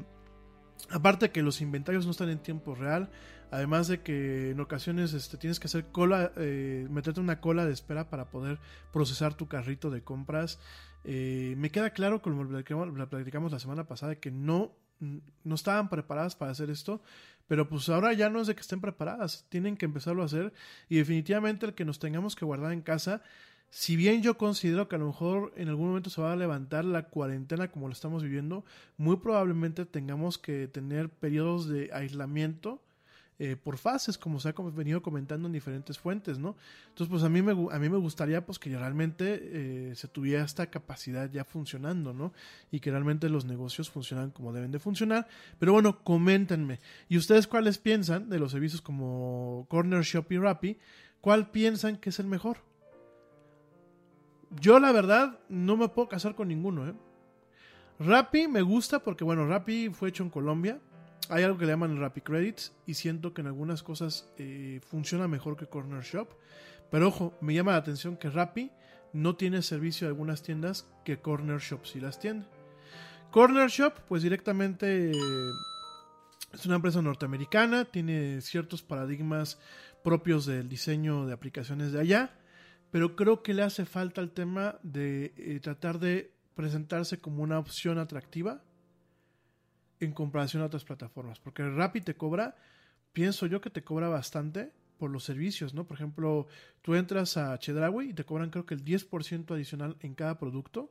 aparte 0.88 1.30
que 1.30 1.42
los 1.42 1.60
inventarios 1.60 2.06
no 2.06 2.12
están 2.12 2.30
en 2.30 2.38
tiempo 2.38 2.74
real, 2.74 3.10
además 3.50 3.88
de 3.88 4.00
que 4.00 4.52
en 4.52 4.60
ocasiones 4.60 5.12
este, 5.12 5.36
tienes 5.36 5.60
que 5.60 5.66
hacer 5.66 5.88
cola, 5.92 6.32
eh, 6.36 6.86
meterte 6.90 7.20
una 7.20 7.42
cola 7.42 7.66
de 7.66 7.74
espera 7.74 8.08
para 8.08 8.30
poder 8.30 8.58
procesar 8.90 9.34
tu 9.34 9.48
carrito 9.48 9.90
de 9.90 10.02
compras. 10.02 10.58
Eh, 11.04 11.54
me 11.58 11.70
queda 11.70 11.90
claro, 11.90 12.22
como 12.22 12.42
lo 12.42 12.48
platicamos, 12.48 12.88
lo 12.88 13.10
platicamos 13.10 13.52
la 13.52 13.58
semana 13.58 13.86
pasada, 13.86 14.14
que 14.14 14.30
no, 14.30 14.72
no 14.98 15.54
estaban 15.54 15.90
preparadas 15.90 16.36
para 16.36 16.52
hacer 16.52 16.70
esto, 16.70 17.02
pero 17.48 17.68
pues 17.68 17.88
ahora 17.88 18.12
ya 18.12 18.30
no 18.30 18.40
es 18.40 18.46
de 18.46 18.54
que 18.54 18.60
estén 18.60 18.80
preparadas, 18.80 19.46
tienen 19.48 19.76
que 19.76 19.84
empezarlo 19.84 20.22
a 20.22 20.26
hacer. 20.26 20.52
Y 20.88 20.96
definitivamente 20.96 21.66
el 21.66 21.74
que 21.74 21.84
nos 21.84 21.98
tengamos 21.98 22.36
que 22.36 22.44
guardar 22.44 22.72
en 22.72 22.82
casa, 22.82 23.22
si 23.70 23.96
bien 23.96 24.22
yo 24.22 24.36
considero 24.36 24.88
que 24.88 24.96
a 24.96 24.98
lo 24.98 25.06
mejor 25.06 25.52
en 25.56 25.68
algún 25.68 25.88
momento 25.88 26.10
se 26.10 26.20
va 26.20 26.32
a 26.32 26.36
levantar 26.36 26.84
la 26.84 27.08
cuarentena 27.08 27.70
como 27.70 27.88
lo 27.88 27.92
estamos 27.92 28.22
viviendo, 28.22 28.64
muy 28.96 29.16
probablemente 29.16 29.86
tengamos 29.86 30.38
que 30.38 30.68
tener 30.68 31.08
periodos 31.08 31.68
de 31.68 31.90
aislamiento 31.92 32.82
eh, 33.38 33.56
por 33.56 33.76
fases, 33.78 34.18
como 34.18 34.38
se 34.38 34.50
ha 34.50 34.54
venido 34.74 35.02
comentando 35.02 35.46
en 35.48 35.52
diferentes 35.52 35.98
fuentes, 35.98 36.38
¿no? 36.38 36.54
Entonces, 36.88 37.08
pues 37.10 37.22
a 37.22 37.28
mí 37.28 37.42
me, 37.42 37.54
gu- 37.54 37.72
a 37.74 37.78
mí 37.78 37.88
me 37.88 37.96
gustaría 37.98 38.44
pues 38.46 38.58
que 38.58 38.76
realmente 38.76 39.40
eh, 39.42 39.94
se 39.96 40.06
tuviera 40.06 40.44
esta 40.44 40.66
capacidad 40.66 41.30
ya 41.30 41.44
funcionando, 41.44 42.12
¿no? 42.12 42.32
Y 42.70 42.80
que 42.80 42.90
realmente 42.90 43.28
los 43.28 43.44
negocios 43.44 43.90
funcionan 43.90 44.30
como 44.30 44.52
deben 44.52 44.70
de 44.70 44.78
funcionar. 44.78 45.26
Pero 45.58 45.72
bueno, 45.72 46.04
coméntenme. 46.04 46.78
¿Y 47.08 47.16
ustedes 47.16 47.46
cuáles 47.46 47.78
piensan 47.78 48.28
de 48.28 48.38
los 48.38 48.52
servicios 48.52 48.80
como 48.80 49.66
Corner 49.68 50.02
Shop 50.02 50.30
y 50.30 50.38
Rappi? 50.38 50.78
¿Cuál 51.20 51.50
piensan 51.50 51.96
que 51.96 52.10
es 52.10 52.18
el 52.18 52.26
mejor? 52.26 52.58
Yo 54.60 54.78
la 54.78 54.92
verdad 54.92 55.38
no 55.48 55.76
me 55.76 55.88
puedo 55.88 56.08
casar 56.08 56.34
con 56.34 56.48
ninguno, 56.48 56.86
¿eh? 56.88 56.94
Rappi 57.98 58.48
me 58.48 58.62
gusta 58.62 58.98
porque, 58.98 59.24
bueno, 59.24 59.46
Rappi 59.46 59.88
fue 59.90 60.08
hecho 60.10 60.22
en 60.22 60.30
Colombia. 60.30 60.80
Hay 61.28 61.44
algo 61.44 61.56
que 61.56 61.66
le 61.66 61.72
llaman 61.72 61.98
Rappi 61.98 62.20
Credits 62.20 62.72
y 62.86 62.94
siento 62.94 63.32
que 63.32 63.40
en 63.40 63.46
algunas 63.46 63.82
cosas 63.82 64.28
eh, 64.38 64.80
funciona 64.88 65.28
mejor 65.28 65.56
que 65.56 65.66
Corner 65.66 66.02
Shop. 66.02 66.28
Pero 66.90 67.08
ojo, 67.08 67.34
me 67.40 67.54
llama 67.54 67.72
la 67.72 67.78
atención 67.78 68.16
que 68.16 68.28
Rappi 68.28 68.70
no 69.12 69.36
tiene 69.36 69.62
servicio 69.62 70.06
de 70.06 70.10
algunas 70.10 70.42
tiendas 70.42 70.86
que 71.04 71.18
Corner 71.18 71.58
Shop 71.58 71.86
sí 71.86 72.00
las 72.00 72.18
tiene. 72.18 72.44
Corner 73.30 73.68
Shop, 73.68 73.94
pues 74.08 74.22
directamente 74.22 75.10
eh, 75.10 75.14
es 76.52 76.66
una 76.66 76.76
empresa 76.76 77.00
norteamericana, 77.00 77.86
tiene 77.86 78.40
ciertos 78.42 78.82
paradigmas 78.82 79.58
propios 80.02 80.44
del 80.44 80.68
diseño 80.68 81.26
de 81.26 81.32
aplicaciones 81.32 81.92
de 81.92 82.00
allá, 82.00 82.34
pero 82.90 83.16
creo 83.16 83.42
que 83.42 83.54
le 83.54 83.62
hace 83.62 83.86
falta 83.86 84.20
el 84.20 84.32
tema 84.32 84.78
de 84.82 85.32
eh, 85.36 85.60
tratar 85.62 85.98
de 85.98 86.32
presentarse 86.54 87.20
como 87.20 87.42
una 87.42 87.58
opción 87.58 87.98
atractiva 87.98 88.62
en 90.04 90.12
comparación 90.12 90.62
a 90.62 90.66
otras 90.66 90.84
plataformas. 90.84 91.38
Porque 91.38 91.68
Rappi 91.68 92.00
te 92.00 92.14
cobra, 92.14 92.56
pienso 93.12 93.46
yo 93.46 93.60
que 93.60 93.70
te 93.70 93.82
cobra 93.84 94.08
bastante 94.08 94.72
por 94.98 95.10
los 95.10 95.24
servicios, 95.24 95.74
¿no? 95.74 95.86
Por 95.86 95.96
ejemplo, 95.96 96.46
tú 96.80 96.94
entras 96.94 97.36
a 97.36 97.58
Chedraui 97.58 98.10
y 98.10 98.14
te 98.14 98.24
cobran 98.24 98.50
creo 98.50 98.66
que 98.66 98.74
el 98.74 98.84
10% 98.84 99.52
adicional 99.52 99.96
en 100.00 100.14
cada 100.14 100.38
producto. 100.38 100.90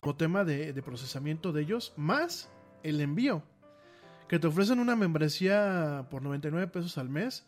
Como 0.00 0.16
tema 0.16 0.44
de, 0.44 0.72
procesamiento 0.82 1.52
de 1.52 1.62
ellos, 1.62 1.92
más 1.96 2.50
el 2.82 3.00
envío. 3.00 3.42
Que 4.28 4.38
te 4.38 4.46
ofrecen 4.46 4.80
una 4.80 4.96
membresía 4.96 6.06
por 6.10 6.22
99 6.22 6.68
pesos 6.68 6.98
al 6.98 7.08
mes, 7.08 7.46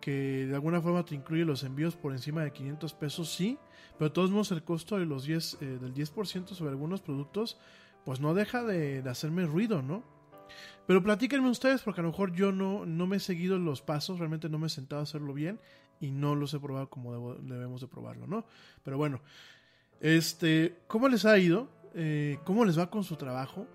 que 0.00 0.46
de 0.46 0.54
alguna 0.54 0.80
forma 0.80 1.04
te 1.04 1.14
incluye 1.14 1.44
los 1.44 1.64
envíos 1.64 1.96
por 1.96 2.12
encima 2.12 2.44
de 2.44 2.52
500 2.52 2.94
pesos, 2.94 3.30
sí, 3.30 3.58
pero 3.98 4.10
de 4.10 4.14
todos 4.14 4.30
modos 4.30 4.52
el 4.52 4.62
costo 4.62 4.98
de 4.98 5.06
los 5.06 5.24
10, 5.24 5.58
eh, 5.60 5.66
del 5.80 5.92
10% 5.92 6.48
sobre 6.48 6.70
algunos 6.70 7.00
productos, 7.00 7.58
pues 8.04 8.20
no 8.20 8.32
deja 8.32 8.62
de, 8.62 9.02
hacerme 9.08 9.44
ruido, 9.44 9.82
¿no? 9.82 10.04
Pero 10.86 11.02
platíquenme 11.02 11.50
ustedes, 11.50 11.82
porque 11.82 12.00
a 12.00 12.04
lo 12.04 12.10
mejor 12.10 12.32
yo 12.32 12.52
no, 12.52 12.86
no 12.86 13.06
me 13.08 13.16
he 13.16 13.20
seguido 13.20 13.58
los 13.58 13.82
pasos, 13.82 14.20
realmente 14.20 14.48
no 14.48 14.58
me 14.58 14.68
he 14.68 14.70
sentado 14.70 15.00
a 15.00 15.02
hacerlo 15.02 15.34
bien 15.34 15.58
y 16.00 16.12
no 16.12 16.34
los 16.36 16.54
he 16.54 16.60
probado 16.60 16.88
como 16.88 17.34
debemos 17.34 17.80
de 17.80 17.88
probarlo, 17.88 18.26
¿no? 18.28 18.46
Pero 18.84 18.96
bueno, 18.96 19.20
este, 20.00 20.78
¿cómo 20.86 21.08
les 21.08 21.24
ha 21.24 21.38
ido? 21.38 21.68
Eh, 21.94 22.38
¿Cómo 22.44 22.64
les 22.64 22.78
va 22.78 22.90
con 22.90 23.04
su 23.04 23.16
trabajo? 23.16 23.66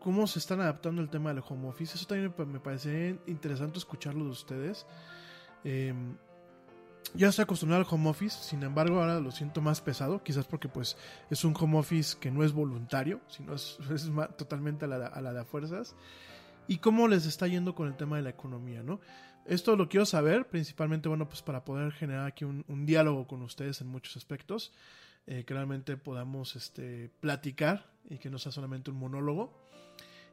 ¿Cómo 0.00 0.26
se 0.26 0.38
están 0.38 0.60
adaptando 0.60 1.00
al 1.02 1.10
tema 1.10 1.32
del 1.32 1.42
home 1.48 1.68
office? 1.68 1.94
Eso 1.96 2.06
también 2.06 2.28
me, 2.30 2.34
pa- 2.34 2.44
me 2.44 2.60
parece 2.60 3.18
interesante 3.26 3.78
escucharlo 3.78 4.24
de 4.24 4.30
ustedes. 4.30 4.86
Eh, 5.64 5.94
ya 7.14 7.28
estoy 7.28 7.42
acostumbrado 7.42 7.84
al 7.84 7.88
home 7.94 8.08
office, 8.08 8.38
sin 8.42 8.62
embargo 8.62 8.98
ahora 9.00 9.20
lo 9.20 9.30
siento 9.30 9.60
más 9.60 9.80
pesado, 9.80 10.22
quizás 10.22 10.46
porque 10.46 10.68
pues 10.68 10.96
es 11.30 11.44
un 11.44 11.54
home 11.58 11.78
office 11.78 12.16
que 12.18 12.30
no 12.30 12.42
es 12.42 12.52
voluntario, 12.52 13.20
sino 13.28 13.54
es, 13.54 13.78
es 13.94 14.10
totalmente 14.38 14.86
a 14.86 14.88
la, 14.88 15.06
a 15.08 15.20
la 15.20 15.32
de 15.32 15.44
fuerzas. 15.44 15.94
Y 16.68 16.78
cómo 16.78 17.08
les 17.08 17.26
está 17.26 17.46
yendo 17.48 17.74
con 17.74 17.88
el 17.88 17.96
tema 17.96 18.16
de 18.16 18.22
la 18.22 18.30
economía, 18.30 18.82
¿no? 18.82 19.00
Esto 19.44 19.74
lo 19.76 19.88
quiero 19.88 20.06
saber, 20.06 20.46
principalmente, 20.48 21.08
bueno, 21.08 21.28
pues 21.28 21.42
para 21.42 21.64
poder 21.64 21.90
generar 21.92 22.26
aquí 22.26 22.44
un, 22.44 22.64
un 22.68 22.86
diálogo 22.86 23.26
con 23.26 23.42
ustedes 23.42 23.80
en 23.80 23.88
muchos 23.88 24.16
aspectos, 24.16 24.72
eh, 25.26 25.44
que 25.44 25.54
realmente 25.54 25.96
podamos 25.96 26.56
este, 26.56 27.10
platicar 27.20 27.90
y 28.08 28.18
que 28.18 28.30
no 28.30 28.38
sea 28.38 28.52
solamente 28.52 28.90
un 28.90 28.98
monólogo. 28.98 29.52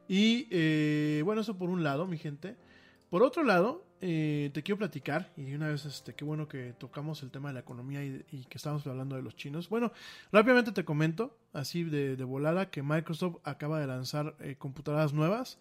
Y 0.08 0.48
eh, 0.50 1.22
bueno, 1.24 1.42
eso 1.42 1.56
por 1.56 1.70
un 1.70 1.84
lado, 1.84 2.06
mi 2.06 2.18
gente. 2.18 2.56
Por 3.10 3.22
otro 3.22 3.42
lado, 3.44 3.84
eh, 4.00 4.50
te 4.54 4.62
quiero 4.62 4.78
platicar, 4.78 5.32
y 5.36 5.52
una 5.54 5.68
vez, 5.68 5.84
este, 5.84 6.14
qué 6.14 6.24
bueno 6.24 6.46
que 6.48 6.72
tocamos 6.78 7.22
el 7.22 7.30
tema 7.30 7.48
de 7.48 7.54
la 7.54 7.60
economía 7.60 8.04
y, 8.04 8.44
que 8.48 8.56
estamos 8.56 8.86
hablando 8.86 9.16
de 9.16 9.22
los 9.22 9.34
chinos. 9.36 9.68
Bueno, 9.68 9.92
rápidamente 10.32 10.72
te 10.72 10.84
comento, 10.84 11.36
así 11.52 11.82
de, 11.84 12.16
de 12.16 12.24
volada, 12.24 12.70
que 12.70 12.82
Microsoft 12.82 13.36
acaba 13.44 13.80
de 13.80 13.86
lanzar 13.88 14.36
computadoras 14.58 15.12
nuevas. 15.12 15.58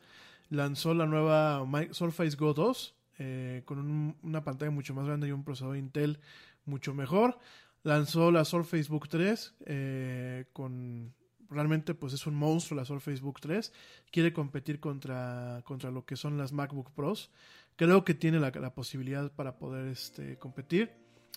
Lanzó 0.50 0.94
la 0.94 1.06
nueva 1.06 1.64
Surface 1.92 2.36
Go 2.36 2.54
2, 2.54 2.96
eh, 3.20 3.62
con 3.66 3.80
un- 3.80 4.16
una 4.24 4.44
pantalla 4.44 4.72
mucho 4.72 4.94
más 4.94 5.06
grande 5.06 5.28
y 5.28 5.32
un 5.32 5.44
procesador 5.44 5.78
Intel 5.78 6.20
mucho 6.66 6.94
mejor. 6.94 7.38
Lanzó 7.84 8.32
la 8.32 8.44
Surface 8.46 8.90
Book 8.90 9.08
3, 9.08 9.56
eh, 9.66 10.46
con 10.54 11.14
realmente 11.50 11.94
pues 11.94 12.14
es 12.14 12.28
un 12.28 12.36
monstruo 12.36 12.78
la 12.78 12.86
Surface 12.86 13.22
Book 13.22 13.40
3. 13.42 13.72
Quiere 14.12 14.34
competir 14.34 14.80
contra, 14.80 15.62
contra 15.66 15.92
lo 15.92 16.06
que 16.06 16.16
son 16.16 16.38
las 16.38 16.52
MacBook 16.52 16.92
Pros. 16.92 17.32
Creo 17.76 18.04
que 18.04 18.14
tiene 18.14 18.40
la, 18.40 18.52
posibilidad 18.74 19.32
para 19.32 19.58
poder 19.58 19.88
este, 19.88 20.38
competir. 20.38 20.92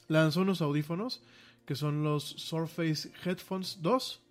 Lanzó 0.08 0.42
unos 0.42 0.60
audífonos 0.60 1.22
que 1.64 1.76
son 1.76 2.02
los 2.02 2.24
Surface 2.24 3.10
Headphones 3.24 3.78
2. 3.80 4.22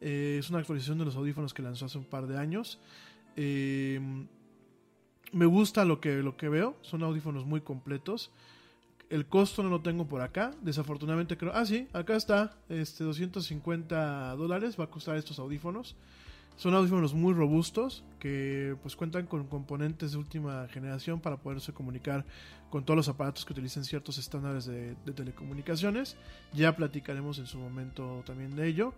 Eh, 0.00 0.36
es 0.40 0.48
una 0.48 0.60
actualización 0.60 0.98
de 0.98 1.04
los 1.04 1.16
audífonos 1.16 1.52
que 1.52 1.62
lanzó 1.62 1.84
hace 1.84 1.98
un 1.98 2.04
par 2.04 2.26
de 2.26 2.38
años. 2.38 2.80
Eh, 3.36 4.00
me 5.32 5.46
gusta 5.46 5.84
lo 5.84 6.00
que, 6.00 6.22
lo 6.22 6.36
que 6.36 6.48
veo. 6.48 6.76
Son 6.80 7.02
audífonos 7.02 7.44
muy 7.44 7.60
completos. 7.60 8.30
El 9.10 9.26
costo 9.26 9.64
no 9.64 9.70
lo 9.70 9.80
tengo 9.80 10.06
por 10.06 10.22
acá. 10.22 10.52
Desafortunadamente 10.62 11.36
creo. 11.36 11.52
Ah, 11.52 11.66
sí, 11.66 11.88
acá 11.92 12.14
está. 12.14 12.56
Este 12.68 13.02
250 13.02 14.36
dólares 14.36 14.78
va 14.78 14.84
a 14.84 14.86
costar 14.86 15.16
estos 15.16 15.40
audífonos. 15.40 15.96
Son 16.56 16.74
audífonos 16.74 17.12
muy 17.12 17.34
robustos 17.34 18.04
que 18.20 18.76
pues 18.82 18.94
cuentan 18.94 19.26
con 19.26 19.46
componentes 19.46 20.12
de 20.12 20.18
última 20.18 20.68
generación 20.68 21.18
para 21.18 21.38
poderse 21.38 21.72
comunicar 21.72 22.24
con 22.70 22.84
todos 22.84 22.96
los 22.96 23.08
aparatos 23.08 23.44
que 23.44 23.52
utilicen 23.52 23.82
ciertos 23.82 24.18
estándares 24.18 24.66
de, 24.66 24.94
telecomunicaciones. 25.12 26.16
Ya 26.52 26.76
platicaremos 26.76 27.38
en 27.38 27.46
su 27.46 27.58
momento 27.58 28.22
también 28.26 28.54
de 28.54 28.68
ello. 28.68 28.94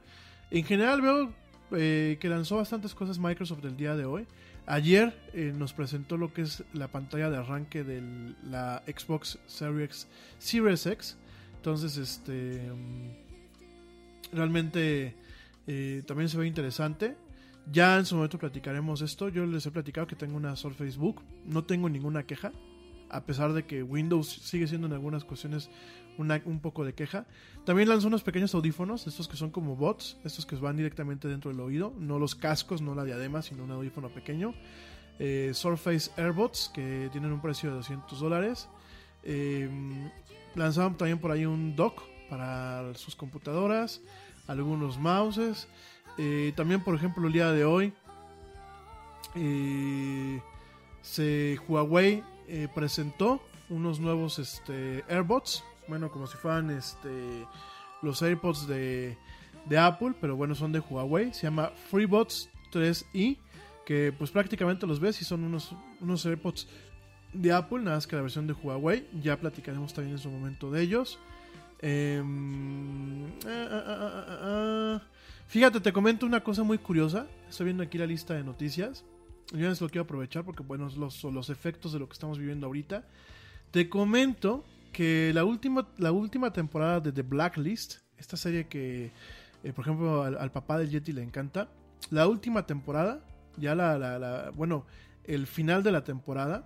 En 0.50 0.64
general 0.64 1.00
veo 1.00 1.32
eh, 1.76 2.18
que 2.20 2.28
lanzó 2.28 2.56
bastantes 2.56 2.94
cosas 2.94 3.18
Microsoft 3.18 3.64
el 3.64 3.76
día 3.76 3.96
de 3.96 4.04
hoy. 4.04 4.26
Ayer 4.66 5.12
eh, 5.32 5.52
nos 5.56 5.72
presentó 5.72 6.16
lo 6.16 6.32
que 6.32 6.42
es 6.42 6.62
la 6.72 6.88
pantalla 6.88 7.30
de 7.30 7.36
arranque 7.38 7.82
de 7.82 8.02
la 8.44 8.82
Xbox 8.86 9.38
Series, 9.46 10.06
Series 10.38 10.86
X. 10.86 11.16
Entonces, 11.56 11.96
este 11.96 12.70
mm, 12.70 14.36
realmente 14.36 15.14
eh, 15.66 16.02
también 16.06 16.28
se 16.28 16.38
ve 16.38 16.46
interesante. 16.46 17.16
Ya 17.70 17.98
en 17.98 18.06
su 18.06 18.14
momento 18.16 18.38
platicaremos 18.38 19.00
esto. 19.02 19.28
Yo 19.28 19.46
les 19.46 19.66
he 19.66 19.70
platicado 19.70 20.06
que 20.06 20.16
tengo 20.16 20.36
una 20.36 20.56
Surface 20.56 20.98
Book. 20.98 21.22
No 21.44 21.64
tengo 21.64 21.88
ninguna 21.88 22.24
queja. 22.24 22.52
A 23.12 23.24
pesar 23.24 23.52
de 23.52 23.64
que 23.64 23.82
Windows 23.82 24.28
sigue 24.28 24.66
siendo 24.66 24.86
en 24.86 24.94
algunas 24.94 25.24
cuestiones 25.24 25.70
un 26.18 26.60
poco 26.60 26.84
de 26.84 26.94
queja. 26.94 27.26
También 27.64 27.88
lanzó 27.88 28.08
unos 28.08 28.22
pequeños 28.22 28.54
audífonos, 28.54 29.06
estos 29.06 29.28
que 29.28 29.36
son 29.36 29.50
como 29.50 29.76
bots, 29.76 30.18
estos 30.24 30.46
que 30.46 30.56
van 30.56 30.76
directamente 30.76 31.28
dentro 31.28 31.50
del 31.50 31.60
oído, 31.60 31.94
no 31.98 32.18
los 32.18 32.34
cascos, 32.34 32.82
no 32.82 32.94
la 32.94 33.04
diadema, 33.04 33.42
sino 33.42 33.64
un 33.64 33.70
audífono 33.70 34.08
pequeño. 34.08 34.54
Eh, 35.18 35.52
Surface 35.54 36.10
AirBots, 36.16 36.70
que 36.74 37.08
tienen 37.12 37.32
un 37.32 37.40
precio 37.40 37.70
de 37.70 37.76
200 37.76 38.20
dólares. 38.20 38.68
Eh, 39.24 39.70
lanzaron 40.54 40.96
también 40.96 41.18
por 41.18 41.30
ahí 41.30 41.46
un 41.46 41.76
dock 41.76 42.02
para 42.28 42.94
sus 42.94 43.14
computadoras, 43.14 44.00
algunos 44.46 44.98
mouses. 44.98 45.68
Eh, 46.18 46.52
también, 46.56 46.82
por 46.82 46.94
ejemplo, 46.94 47.26
el 47.26 47.32
día 47.32 47.52
de 47.52 47.64
hoy, 47.64 47.92
eh, 49.34 50.40
se, 51.00 51.58
Huawei 51.68 52.22
eh, 52.54 52.68
presentó 52.68 53.40
unos 53.70 53.98
nuevos 53.98 54.38
este, 54.38 55.02
AirBots, 55.08 55.64
bueno, 55.88 56.10
como 56.10 56.26
si 56.26 56.36
fueran 56.36 56.68
este, 56.68 57.46
los 58.02 58.20
AirPods 58.20 58.66
de, 58.66 59.16
Apple, 59.78 60.12
pero 60.20 60.36
bueno, 60.36 60.54
son 60.54 60.70
de 60.70 60.80
Huawei, 60.80 61.32
se 61.32 61.44
llama 61.44 61.72
FreeBots 61.90 62.50
3i, 62.70 63.38
que 63.86 64.12
pues 64.18 64.30
prácticamente 64.30 64.86
los 64.86 65.00
ves 65.00 65.22
y 65.22 65.24
son 65.24 65.44
unos, 65.44 65.74
unos 66.02 66.26
AirPods 66.26 66.68
de 67.32 67.52
Apple, 67.52 67.78
nada 67.78 67.96
más 67.96 68.06
que 68.06 68.16
la 68.16 68.22
versión 68.22 68.46
de 68.46 68.52
Huawei, 68.52 69.08
ya 69.22 69.40
platicaremos 69.40 69.94
también 69.94 70.16
en 70.16 70.22
su 70.22 70.28
momento 70.28 70.70
de 70.70 70.82
ellos. 70.82 71.18
Em, 71.78 73.28
ah, 73.46 73.68
ah, 73.70 74.26
ah. 74.28 75.02
Fíjate, 75.46 75.80
te 75.80 75.90
comento 75.90 76.26
una 76.26 76.44
cosa 76.44 76.62
muy 76.64 76.76
curiosa. 76.76 77.26
Estoy 77.48 77.64
viendo 77.64 77.82
aquí 77.82 77.96
la 77.96 78.06
lista 78.06 78.34
de 78.34 78.44
noticias. 78.44 79.06
Yo 79.52 79.68
les 79.68 79.80
lo 79.80 79.88
quiero 79.88 80.04
aprovechar 80.04 80.44
porque, 80.44 80.62
bueno, 80.62 80.88
los, 80.96 81.22
los 81.24 81.50
efectos 81.50 81.92
de 81.92 81.98
lo 81.98 82.08
que 82.08 82.14
estamos 82.14 82.38
viviendo 82.38 82.66
ahorita. 82.66 83.04
Te 83.70 83.88
comento 83.88 84.64
que 84.92 85.30
la 85.34 85.44
última, 85.44 85.88
la 85.98 86.12
última 86.12 86.52
temporada 86.52 87.00
de 87.00 87.12
The 87.12 87.22
Blacklist, 87.22 87.98
esta 88.16 88.36
serie 88.36 88.66
que, 88.66 89.12
eh, 89.62 89.72
por 89.72 89.84
ejemplo, 89.84 90.22
al, 90.22 90.50
papá 90.52 90.78
del 90.78 90.90
Yeti 90.90 91.12
le 91.12 91.22
encanta, 91.22 91.68
la 92.10 92.26
última 92.28 92.66
temporada, 92.66 93.20
ya 93.56 93.74
la- 93.74 94.50
bueno, 94.54 94.86
el 95.24 95.46
final 95.46 95.82
de 95.82 95.92
la 95.92 96.04
temporada. 96.04 96.64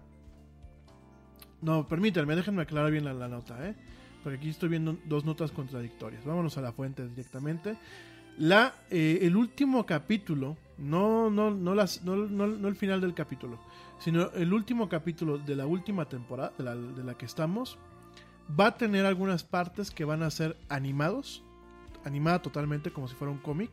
No, 1.63 1.87
permítanme, 1.89 2.37
déjenme 2.37 2.63
aclarar 2.63 2.91
bien 2.91 3.05
la, 3.05 3.15
la 3.15 3.29
nota, 3.29 3.69
¿eh? 3.69 3.75
Porque 4.23 4.39
aquí 4.39 4.49
estoy 4.49 4.69
viendo 4.69 4.99
dos 5.05 5.25
notas 5.25 5.53
contradictorias. 5.53 6.25
Vámonos 6.25 6.59
a 6.59 6.61
la 6.61 6.73
fuente 6.73 7.07
directamente. 7.09 7.77
La, 8.39 8.75
eh, 8.91 9.21
el 9.23 9.37
último 9.37 9.87
capítulo, 9.87 10.57
no, 10.79 11.31
no, 11.31 11.51
no, 11.51 11.75
las, 11.75 12.03
no, 12.05 12.17
no- 12.17 12.47
no 12.47 12.69
el 12.69 12.77
final 12.77 13.01
del 13.01 13.15
capítulo, 13.15 13.59
sino 13.99 14.31
el 14.33 14.53
último 14.53 14.89
capítulo 14.89 15.39
de 15.39 15.57
la 15.57 15.67
última 15.67 16.07
temporada, 16.09 16.53
de 16.59 16.65
la, 16.65 16.75
de 16.77 17.03
la 17.05 17.15
que 17.17 17.25
estamos, 17.25 17.79
va 18.59 18.67
a 18.69 18.77
tener 18.77 19.07
algunas 19.07 19.43
partes 19.43 19.91
que 19.91 20.05
van 20.05 20.23
a 20.23 20.31
ser 20.31 20.57
animados, 20.69 21.43
animada 22.05 22.43
totalmente 22.43 22.91
como 22.91 23.09
si 23.09 23.15
fuera 23.15 23.33
un 23.33 23.39
cómic, 23.39 23.71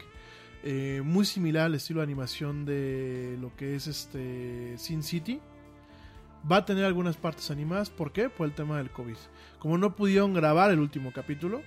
eh, 0.63 1.01
muy 1.03 1.25
similar 1.25 1.65
al 1.65 1.75
estilo 1.75 1.99
de 1.99 2.05
animación 2.05 2.63
de 2.63 3.37
lo 3.41 3.53
que 3.57 3.75
es 3.75 3.87
este 3.87 4.77
Sin 4.77 5.03
City. 5.03 5.41
Va 6.49 6.57
a 6.57 6.65
tener 6.65 6.83
algunas 6.85 7.15
partes 7.17 7.51
animadas, 7.51 7.89
¿por 7.89 8.11
qué? 8.11 8.29
Por 8.29 8.47
el 8.47 8.53
tema 8.53 8.77
del 8.77 8.89
COVID. 8.91 9.15
Como 9.59 9.77
no 9.77 9.95
pudieron 9.95 10.33
grabar 10.33 10.71
el 10.71 10.79
último 10.79 11.11
capítulo, 11.13 11.61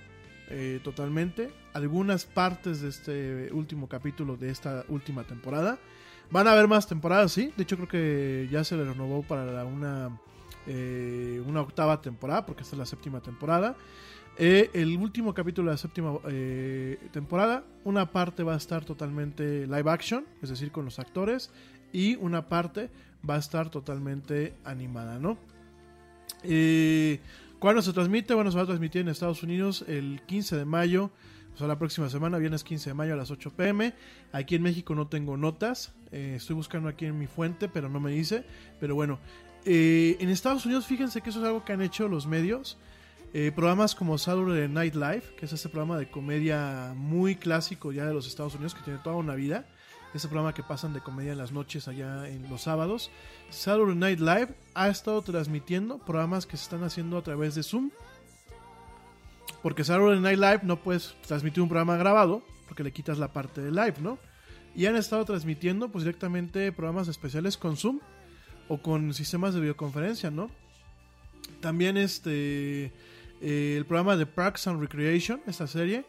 eh, 0.49 0.79
totalmente. 0.83 1.51
Algunas 1.77 2.25
partes 2.25 2.81
de 2.81 2.89
este 2.89 3.53
último 3.53 3.87
capítulo 3.87 4.35
de 4.35 4.49
esta 4.49 4.83
última 4.89 5.25
temporada. 5.25 5.77
Van 6.31 6.47
a 6.47 6.53
haber 6.53 6.67
más 6.67 6.87
temporadas, 6.87 7.31
sí. 7.31 7.53
De 7.55 7.61
hecho, 7.61 7.75
creo 7.75 7.87
que 7.87 8.49
ya 8.51 8.63
se 8.63 8.75
le 8.75 8.83
renovó 8.83 9.21
para 9.21 9.63
una, 9.63 10.19
eh, 10.65 11.39
una 11.45 11.61
octava 11.61 12.01
temporada, 12.01 12.47
porque 12.47 12.63
esta 12.63 12.73
es 12.75 12.79
la 12.79 12.87
séptima 12.87 13.21
temporada. 13.21 13.75
Eh, 14.39 14.71
el 14.73 14.97
último 14.97 15.35
capítulo 15.35 15.69
de 15.69 15.75
la 15.75 15.77
séptima 15.77 16.17
eh, 16.27 16.97
temporada, 17.11 17.63
una 17.83 18.11
parte 18.11 18.41
va 18.41 18.55
a 18.55 18.57
estar 18.57 18.83
totalmente 18.83 19.67
live 19.67 19.91
action, 19.91 20.25
es 20.41 20.49
decir, 20.49 20.71
con 20.71 20.83
los 20.83 20.97
actores, 20.97 21.51
y 21.93 22.15
una 22.15 22.49
parte 22.49 22.89
va 23.29 23.35
a 23.35 23.39
estar 23.39 23.69
totalmente 23.69 24.55
animada, 24.63 25.19
¿no? 25.19 25.37
¿Cuándo 27.59 27.83
se 27.83 27.93
transmite? 27.93 28.33
Bueno, 28.33 28.49
se 28.49 28.57
va 28.57 28.63
a 28.63 28.65
transmitir 28.65 29.01
en 29.01 29.09
Estados 29.09 29.43
Unidos 29.43 29.85
el 29.87 30.21
15 30.25 30.57
de 30.57 30.65
mayo, 30.65 31.11
o 31.57 31.59
sea, 31.59 31.67
la 31.67 31.79
próxima 31.79 32.07
semana, 32.07 32.37
viernes 32.37 32.63
15 32.63 32.91
de 32.91 32.93
mayo 32.93 33.15
a 33.15 33.17
las 33.17 33.31
8 33.31 33.49
pm. 33.49 33.91
Aquí 34.31 34.53
en 34.53 34.61
México 34.61 34.93
no 34.93 35.07
tengo 35.07 35.37
notas, 35.37 35.91
eh, 36.11 36.35
estoy 36.37 36.55
buscando 36.55 36.87
aquí 36.87 37.07
en 37.07 37.17
mi 37.17 37.25
fuente, 37.25 37.67
pero 37.67 37.89
no 37.89 37.99
me 37.99 38.11
dice. 38.11 38.45
Pero 38.79 38.93
bueno, 38.93 39.17
eh, 39.65 40.17
en 40.19 40.29
Estados 40.29 40.67
Unidos, 40.67 40.85
fíjense 40.85 41.19
que 41.21 41.31
eso 41.31 41.39
es 41.39 41.45
algo 41.45 41.65
que 41.65 41.73
han 41.73 41.81
hecho 41.81 42.07
los 42.07 42.27
medios. 42.27 42.77
Eh, 43.33 43.51
programas 43.55 43.95
como 43.95 44.19
Saturday 44.19 44.67
Night 44.69 44.93
Live, 44.93 45.23
que 45.35 45.47
es 45.47 45.53
ese 45.53 45.67
programa 45.67 45.97
de 45.97 46.11
comedia 46.11 46.93
muy 46.95 47.35
clásico 47.35 47.91
ya 47.91 48.05
de 48.05 48.13
los 48.13 48.27
Estados 48.27 48.53
Unidos, 48.53 48.75
que 48.75 48.83
tiene 48.83 48.99
toda 48.99 49.15
una 49.15 49.33
vida. 49.33 49.65
Ese 50.13 50.27
programa 50.27 50.53
que 50.53 50.61
pasan 50.61 50.93
de 50.93 51.01
comedia 51.01 51.31
en 51.31 51.39
las 51.39 51.51
noches 51.51 51.87
allá 51.87 52.29
en 52.29 52.47
los 52.51 52.61
sábados. 52.61 53.09
Saturday 53.49 53.95
Night 53.95 54.19
Live 54.19 54.49
ha 54.75 54.89
estado 54.89 55.23
transmitiendo 55.23 55.97
programas 55.97 56.45
que 56.45 56.55
se 56.55 56.65
están 56.65 56.83
haciendo 56.83 57.17
a 57.17 57.23
través 57.23 57.55
de 57.55 57.63
Zoom. 57.63 57.89
Porque 59.67 59.83
Saturday 59.83 60.21
Night 60.21 60.39
Live 60.39 60.59
no 60.63 60.81
puedes 60.81 61.13
transmitir 61.27 61.61
un 61.61 61.67
programa 61.67 61.97
grabado 61.97 62.41
porque 62.69 62.85
le 62.85 62.93
quitas 62.93 63.17
la 63.17 63.33
parte 63.33 63.59
de 63.59 63.69
live, 63.69 63.95
¿no? 63.99 64.17
Y 64.73 64.85
han 64.85 64.95
estado 64.95 65.25
transmitiendo 65.25 65.89
pues 65.89 66.05
directamente 66.05 66.71
programas 66.71 67.09
especiales 67.09 67.57
con 67.57 67.75
Zoom 67.75 67.99
o 68.69 68.81
con 68.81 69.13
sistemas 69.13 69.53
de 69.53 69.59
videoconferencia, 69.59 70.31
¿no? 70.31 70.49
También 71.59 71.97
este 71.97 72.93
eh, 73.41 73.75
el 73.75 73.83
programa 73.83 74.15
de 74.15 74.25
Parks 74.25 74.67
and 74.67 74.79
Recreation, 74.79 75.41
esta 75.47 75.67
serie. 75.67 76.05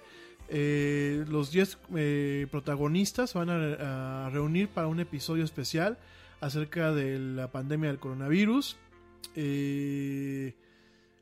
Eh, 0.48 1.24
los 1.26 1.50
10 1.50 1.78
eh, 1.96 2.46
protagonistas 2.52 3.34
van 3.34 3.50
a, 3.50 4.26
a 4.26 4.30
reunir 4.30 4.68
para 4.68 4.86
un 4.86 5.00
episodio 5.00 5.42
especial 5.42 5.98
acerca 6.40 6.92
de 6.92 7.18
la 7.18 7.50
pandemia 7.50 7.88
del 7.88 7.98
coronavirus. 7.98 8.76
Eh, 9.34 10.54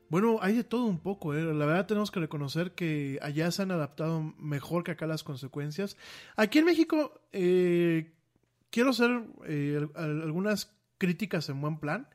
bueno, 0.09 0.39
hay 0.41 0.55
de 0.55 0.63
todo 0.63 0.85
un 0.85 0.99
poco, 0.99 1.33
¿eh? 1.33 1.43
la 1.53 1.65
verdad 1.65 1.85
tenemos 1.85 2.11
que 2.11 2.19
reconocer 2.19 2.71
que 2.73 3.19
allá 3.21 3.51
se 3.51 3.61
han 3.63 3.71
adaptado 3.71 4.21
mejor 4.39 4.83
que 4.83 4.91
acá 4.91 5.05
las 5.07 5.23
consecuencias. 5.23 5.97
Aquí 6.35 6.59
en 6.59 6.65
México 6.65 7.21
eh, 7.33 8.13
quiero 8.69 8.91
hacer 8.91 9.23
eh, 9.45 9.85
al- 9.95 10.21
algunas 10.21 10.73
críticas 10.97 11.49
en 11.49 11.59
buen 11.61 11.77
plan. 11.79 12.07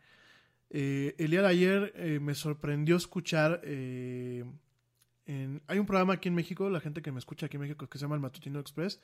Eh, 0.71 1.15
el 1.19 1.31
día 1.31 1.43
de 1.43 1.49
ayer 1.49 1.93
eh, 1.97 2.19
me 2.19 2.35
sorprendió 2.35 2.97
escuchar, 2.97 3.61
eh, 3.65 4.45
en- 5.27 5.61
hay 5.67 5.79
un 5.79 5.85
programa 5.87 6.15
aquí 6.15 6.29
en 6.29 6.35
México, 6.35 6.71
la 6.71 6.81
gente 6.81 7.03
que 7.03 7.13
me 7.13 7.19
escucha 7.19 7.47
aquí 7.47 7.57
en 7.57 7.63
México 7.63 7.87
que 7.89 7.99
se 7.99 8.05
llama 8.05 8.15
el 8.15 8.23
Matutino 8.23 8.59
Express, 8.59 9.01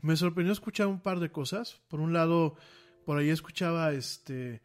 me 0.00 0.16
sorprendió 0.16 0.52
escuchar 0.52 0.86
un 0.86 1.00
par 1.00 1.20
de 1.20 1.30
cosas. 1.30 1.80
Por 1.88 2.00
un 2.00 2.12
lado, 2.14 2.56
por 3.04 3.18
ahí 3.18 3.28
escuchaba 3.28 3.92
este... 3.92 4.62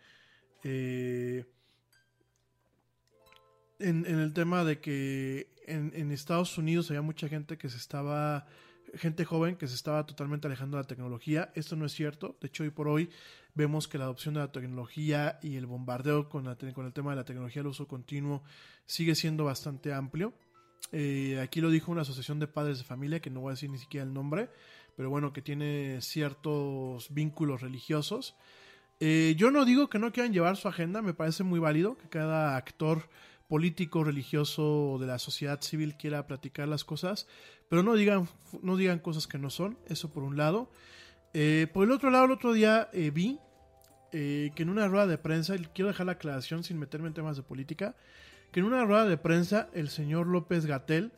en, 3.80 4.06
en 4.06 4.20
el 4.20 4.34
tema 4.34 4.64
de 4.64 4.80
que 4.80 5.50
en, 5.66 5.92
en 5.96 6.12
Estados 6.12 6.58
Unidos 6.58 6.90
había 6.90 7.02
mucha 7.02 7.28
gente 7.28 7.58
que 7.58 7.70
se 7.70 7.78
estaba, 7.78 8.46
gente 8.96 9.26
joven 9.26 9.56
que 9.56 9.68
se 9.68 9.76
estaba 9.76 10.06
totalmente 10.06 10.48
alejando 10.48 10.78
de 10.78 10.84
la 10.84 10.88
tecnología. 10.88 11.52
Esto 11.56 11.76
no 11.76 11.86
es 11.86 11.94
cierto. 11.94 12.38
De 12.42 12.48
hecho, 12.48 12.64
hoy 12.64 12.70
por 12.70 12.88
hoy 12.88 13.10
vemos 13.56 13.88
que 13.88 13.98
la 13.98 14.06
adopción 14.06 14.34
de 14.36 14.42
la 14.42 14.52
tecnología 14.52 15.40
y 15.42 15.56
el 15.56 15.66
bombardeo 15.66 16.30
con, 16.30 16.46
la 16.46 16.56
con 16.56 16.86
el 16.86 16.94
tema 16.94 17.12
de 17.12 17.18
la 17.18 17.26
tecnología, 17.26 17.62
el 17.62 17.68
uso 17.68 17.88
continuo, 17.88 18.44
sigue 18.86 19.16
siendo 19.16 19.46
bastante 19.46 19.94
amplio. 19.94 20.34
Eh, 20.92 21.40
aquí 21.42 21.62
lo 21.62 21.70
dijo 21.70 21.92
una 21.92 22.02
asociación 22.02 22.40
de 22.40 22.48
padres 22.48 22.80
de 22.80 22.84
familia, 22.84 23.20
que 23.20 23.30
no 23.30 23.42
voy 23.42 23.52
a 23.52 23.54
decir 23.54 23.70
ni 23.70 23.78
siquiera 23.78 24.06
el 24.06 24.14
nombre, 24.14 24.50
pero 24.96 25.10
bueno, 25.10 25.34
que 25.34 25.42
tiene 25.42 26.02
ciertos 26.02 27.14
vínculos 27.14 27.62
religiosos. 27.62 28.36
Eh, 29.00 29.36
yo 29.38 29.52
no 29.52 29.66
digo 29.66 29.90
que 29.90 30.00
no 30.00 30.12
quieran 30.12 30.34
llevar 30.34 30.58
su 30.58 30.68
agenda, 30.68 31.02
me 31.02 31.14
parece 31.14 31.44
muy 31.44 31.60
válido 31.60 31.98
que 31.98 32.10
cada 32.10 32.58
actor 32.58 33.10
político, 33.50 34.04
religioso 34.04 34.92
o 34.92 35.00
de 35.00 35.08
la 35.08 35.18
sociedad 35.18 35.60
civil 35.60 35.96
quiera 35.98 36.28
platicar 36.28 36.68
las 36.68 36.86
cosas, 36.86 37.28
pero 37.68 37.84
no 37.84 37.96
digan, 37.96 38.30
no 38.62 38.78
digan 38.78 39.00
cosas 39.00 39.28
que 39.28 39.40
no 39.40 39.50
son, 39.50 39.78
eso 39.88 40.10
por 40.12 40.24
un 40.24 40.38
lado. 40.38 40.72
Eh, 41.34 41.68
por 41.74 41.84
el 41.84 41.92
otro 41.92 42.12
lado, 42.12 42.26
el 42.26 42.32
otro 42.32 42.54
día 42.54 42.90
eh, 42.94 43.10
vi 43.10 43.40
eh, 44.12 44.52
que 44.56 44.64
en 44.64 44.70
una 44.70 44.88
rueda 44.88 45.08
de 45.08 45.18
prensa, 45.18 45.56
y 45.56 45.66
quiero 45.74 45.90
dejar 45.90 46.06
la 46.06 46.14
aclaración 46.14 46.64
sin 46.64 46.78
meterme 46.78 47.08
en 47.08 47.16
temas 47.16 47.38
de 47.38 47.44
política, 47.44 47.96
que 48.52 48.60
en 48.60 48.68
una 48.68 48.86
rueda 48.86 49.06
de 49.06 49.18
prensa 49.18 49.70
el 49.74 49.90
señor 49.90 50.28
López 50.28 50.66
Gatel 50.66 51.12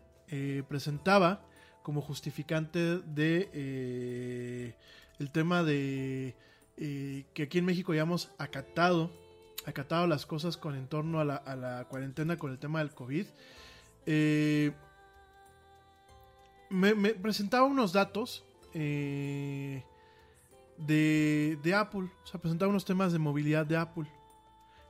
presentaba 0.69 1.45
como 1.83 2.01
justificante 2.01 2.99
de 2.99 4.73
el 5.19 5.31
tema 5.31 5.61
de 5.63 6.35
que 6.77 7.43
aquí 7.43 7.57
en 7.57 7.65
México 7.65 7.93
ya 7.93 8.03
hemos 8.03 8.31
acatado, 8.37 9.11
acatado 9.65 10.07
las 10.07 10.25
cosas 10.25 10.57
con 10.57 10.75
en 10.75 10.87
torno 10.87 11.19
a 11.19 11.25
la, 11.25 11.35
a 11.35 11.55
la 11.55 11.85
cuarentena 11.85 12.37
con 12.37 12.51
el 12.51 12.59
tema 12.59 12.79
del 12.79 12.91
COVID. 12.91 13.25
Eh, 14.05 14.71
me, 16.69 17.13
presentaba 17.15 17.65
unos 17.65 17.93
datos 17.93 18.43
eh, 18.73 19.83
de, 20.77 21.59
de 21.61 21.73
Apple, 21.75 22.09
o 22.23 22.27
sea, 22.27 22.41
presentaba 22.41 22.69
unos 22.69 22.85
temas 22.85 23.11
de 23.11 23.19
movilidad 23.19 23.65
de 23.65 23.77
Apple, 23.77 24.07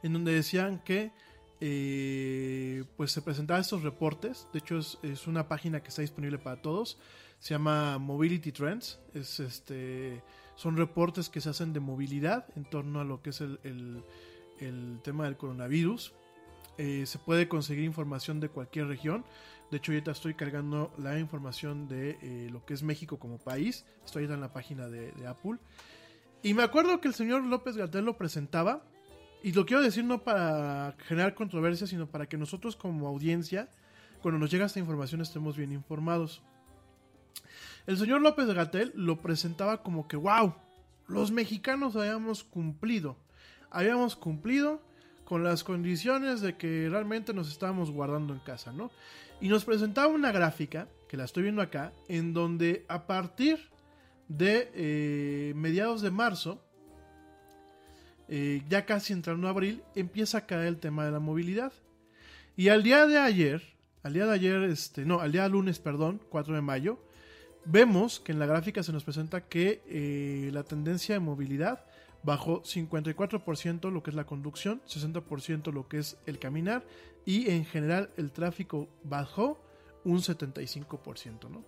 en 0.03 0.13
donde 0.13 0.33
decían 0.33 0.79
que 0.79 1.11
eh, 1.59 2.85
pues 2.97 3.11
se 3.11 3.21
presentaban 3.21 3.61
estos 3.61 3.83
reportes, 3.83 4.47
de 4.53 4.59
hecho 4.59 4.77
es, 4.77 4.97
es 5.03 5.27
una 5.27 5.47
página 5.47 5.81
que 5.81 5.89
está 5.89 6.01
disponible 6.01 6.37
para 6.37 6.61
todos, 6.61 6.97
se 7.39 7.53
llama 7.55 7.97
Mobility 7.97 8.51
Trends, 8.51 8.99
es 9.13 9.39
este, 9.39 10.23
son 10.55 10.77
reportes 10.77 11.29
que 11.29 11.41
se 11.41 11.49
hacen 11.49 11.73
de 11.73 11.79
movilidad 11.79 12.45
en 12.55 12.65
torno 12.65 12.99
a 12.99 13.03
lo 13.03 13.21
que 13.21 13.31
es 13.31 13.41
el- 13.41 14.03
el 14.61 14.99
tema 15.03 15.25
del 15.25 15.37
coronavirus. 15.37 16.13
Eh, 16.77 17.05
se 17.05 17.19
puede 17.19 17.47
conseguir 17.47 17.83
información 17.83 18.39
de 18.39 18.49
cualquier 18.49 18.87
región. 18.87 19.25
De 19.69 19.77
hecho, 19.77 19.91
ahorita 19.91 20.11
estoy 20.11 20.33
cargando 20.33 20.93
la 20.97 21.19
información 21.19 21.87
de 21.87 22.17
eh, 22.21 22.49
lo 22.51 22.65
que 22.65 22.73
es 22.73 22.83
México 22.83 23.19
como 23.19 23.37
país. 23.37 23.85
Estoy 24.05 24.25
en 24.25 24.41
la 24.41 24.53
página 24.53 24.87
de, 24.87 25.11
de 25.11 25.27
Apple. 25.27 25.57
Y 26.43 26.53
me 26.53 26.63
acuerdo 26.63 26.99
que 27.01 27.07
el 27.07 27.13
señor 27.13 27.43
López 27.43 27.77
Gatel 27.77 28.05
lo 28.05 28.17
presentaba. 28.17 28.83
Y 29.43 29.53
lo 29.53 29.65
quiero 29.65 29.81
decir 29.81 30.03
no 30.03 30.23
para 30.23 30.95
generar 31.07 31.33
controversia, 31.33 31.87
sino 31.87 32.07
para 32.07 32.27
que 32.27 32.37
nosotros 32.37 32.75
como 32.75 33.07
audiencia, 33.07 33.69
cuando 34.21 34.39
nos 34.39 34.51
llega 34.51 34.65
esta 34.65 34.79
información, 34.79 35.21
estemos 35.21 35.57
bien 35.57 35.71
informados. 35.71 36.41
El 37.87 37.97
señor 37.97 38.21
López 38.21 38.47
Gatel 38.47 38.91
lo 38.95 39.17
presentaba 39.17 39.81
como 39.81 40.07
que, 40.07 40.15
wow, 40.15 40.53
los 41.07 41.31
mexicanos 41.31 41.95
habíamos 41.95 42.43
cumplido. 42.43 43.17
Habíamos 43.71 44.15
cumplido 44.15 44.81
con 45.23 45.43
las 45.43 45.63
condiciones 45.63 46.41
de 46.41 46.57
que 46.57 46.89
realmente 46.89 47.33
nos 47.33 47.49
estábamos 47.49 47.89
guardando 47.89 48.33
en 48.33 48.39
casa, 48.39 48.73
¿no? 48.73 48.91
Y 49.39 49.47
nos 49.47 49.63
presentaba 49.65 50.07
una 50.07 50.31
gráfica, 50.31 50.87
que 51.07 51.17
la 51.17 51.23
estoy 51.23 51.43
viendo 51.43 51.61
acá, 51.61 51.93
en 52.09 52.33
donde 52.33 52.85
a 52.89 53.07
partir 53.07 53.59
de 54.27 54.69
eh, 54.73 55.53
mediados 55.55 56.01
de 56.01 56.11
marzo, 56.11 56.61
eh, 58.27 58.61
ya 58.69 58.85
casi 58.85 59.13
entrando 59.13 59.47
a 59.47 59.51
abril, 59.51 59.83
empieza 59.95 60.39
a 60.39 60.45
caer 60.45 60.67
el 60.67 60.77
tema 60.77 61.05
de 61.05 61.11
la 61.11 61.19
movilidad. 61.19 61.73
Y 62.55 62.69
al 62.69 62.83
día 62.83 63.07
de 63.07 63.17
ayer, 63.17 63.63
al 64.03 64.13
día 64.13 64.25
de 64.25 64.33
ayer, 64.33 64.63
este, 64.63 65.05
no, 65.05 65.19
al 65.19 65.31
día 65.31 65.47
lunes, 65.47 65.79
perdón, 65.79 66.21
4 66.29 66.55
de 66.55 66.61
mayo, 66.61 66.99
vemos 67.65 68.19
que 68.19 68.31
en 68.31 68.39
la 68.39 68.45
gráfica 68.45 68.83
se 68.83 68.91
nos 68.91 69.03
presenta 69.03 69.47
que 69.47 69.81
eh, 69.87 70.49
la 70.51 70.63
tendencia 70.63 71.15
de 71.15 71.19
movilidad 71.19 71.85
bajó 72.23 72.61
54% 72.63 73.91
lo 73.91 74.03
que 74.03 74.11
es 74.11 74.15
la 74.15 74.25
conducción, 74.25 74.81
60% 74.87 75.71
lo 75.71 75.87
que 75.87 75.99
es 75.99 76.17
el 76.25 76.39
caminar 76.39 76.85
y 77.25 77.49
en 77.51 77.65
general 77.65 78.09
el 78.17 78.31
tráfico 78.31 78.87
bajó 79.03 79.59
un 80.03 80.19
75%, 80.19 81.49
¿no? 81.49 81.63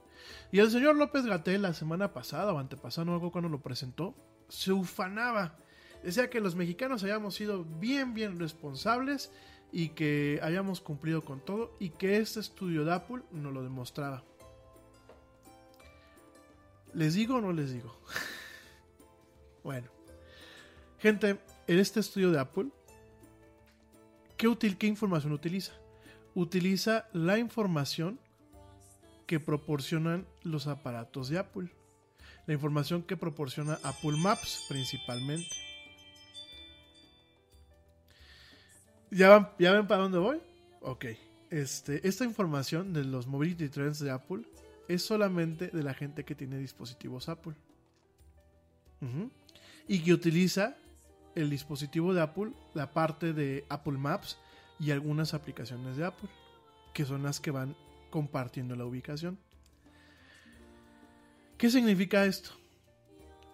Y 0.51 0.59
el 0.59 0.71
señor 0.71 0.95
López 0.95 1.25
Gatel 1.25 1.61
la 1.61 1.73
semana 1.73 2.13
pasada 2.13 2.53
o 2.53 2.59
antepasada, 2.59 3.05
no 3.05 3.13
algo 3.13 3.31
cuando 3.31 3.49
lo 3.49 3.61
presentó, 3.61 4.15
se 4.47 4.71
ufanaba. 4.71 5.57
Decía 6.03 6.29
que 6.29 6.39
los 6.39 6.55
mexicanos 6.55 7.03
habíamos 7.03 7.35
sido 7.35 7.63
bien, 7.63 8.13
bien 8.13 8.39
responsables 8.39 9.31
y 9.71 9.89
que 9.89 10.39
habíamos 10.41 10.81
cumplido 10.81 11.23
con 11.23 11.39
todo 11.39 11.75
y 11.79 11.89
que 11.89 12.17
este 12.17 12.39
estudio 12.39 12.85
de 12.85 12.93
Apple 12.93 13.23
nos 13.31 13.53
lo 13.53 13.63
demostraba. 13.63 14.23
¿Les 16.93 17.15
digo 17.15 17.37
o 17.37 17.41
no 17.41 17.51
les 17.51 17.73
digo? 17.73 17.99
bueno. 19.63 20.02
Gente, 21.03 21.37
en 21.67 21.79
este 21.79 21.99
estudio 21.99 22.31
de 22.31 22.39
Apple, 22.39 22.69
¿qué, 24.37 24.55
¿qué 24.79 24.87
información 24.87 25.33
utiliza? 25.33 25.73
Utiliza 26.33 27.09
la 27.11 27.37
información 27.37 28.17
que 29.27 29.41
proporcionan 29.41 30.25
los 30.43 30.67
aparatos 30.67 31.27
de 31.27 31.39
Apple. 31.39 31.67
La 32.47 32.53
información 32.53 33.03
que 33.03 33.17
proporciona 33.17 33.79
Apple 33.83 34.15
Maps 34.15 34.63
principalmente. 34.69 35.49
¿Ya, 39.11 39.53
¿Ya 39.59 39.73
ven 39.73 39.87
para 39.87 40.03
dónde 40.03 40.19
voy? 40.19 40.39
Ok. 40.79 41.07
Este, 41.49 42.07
esta 42.07 42.23
información 42.23 42.93
de 42.93 43.03
los 43.03 43.27
Mobility 43.27 43.67
Trends 43.67 43.99
de 43.99 44.09
Apple 44.09 44.43
es 44.87 45.03
solamente 45.03 45.67
de 45.67 45.83
la 45.83 45.93
gente 45.93 46.23
que 46.23 46.33
tiene 46.33 46.57
dispositivos 46.59 47.27
Apple. 47.27 47.55
Y 49.85 49.99
que 49.99 50.13
utiliza 50.13 50.77
el 51.35 51.49
dispositivo 51.49 52.13
de 52.13 52.21
Apple, 52.21 52.51
la 52.73 52.91
parte 52.91 53.33
de 53.33 53.65
Apple 53.69 53.97
Maps 53.97 54.37
y 54.79 54.91
algunas 54.91 55.33
aplicaciones 55.33 55.97
de 55.97 56.05
Apple, 56.05 56.29
que 56.93 57.05
son 57.05 57.23
las 57.23 57.39
que 57.39 57.51
van 57.51 57.75
compartiendo 58.09 58.75
la 58.75 58.85
ubicación. 58.85 59.39
¿Qué 61.57 61.69
significa 61.69 62.25
esto? 62.25 62.51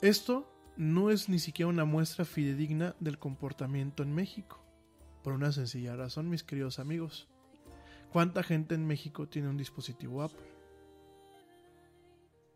Esto 0.02 0.52
no 0.78 1.10
es 1.12 1.30
ni 1.30 1.40
siquiera 1.40 1.70
una 1.70 1.86
muestra 1.86 2.26
fidedigna 2.26 2.96
del 3.00 3.20
comportamiento 3.20 4.02
en 4.04 4.16
México. 4.16 4.64
Por 5.24 5.34
una 5.34 5.52
sencilla 5.52 5.96
razón, 5.96 6.30
mis 6.30 6.44
queridos 6.44 6.80
amigos. 6.80 7.28
¿Cuánta 8.12 8.44
gente 8.44 8.76
en 8.76 8.88
México 8.88 9.28
tiene 9.28 9.50
un 9.50 9.58
dispositivo 9.58 10.24
Apple? 10.24 10.40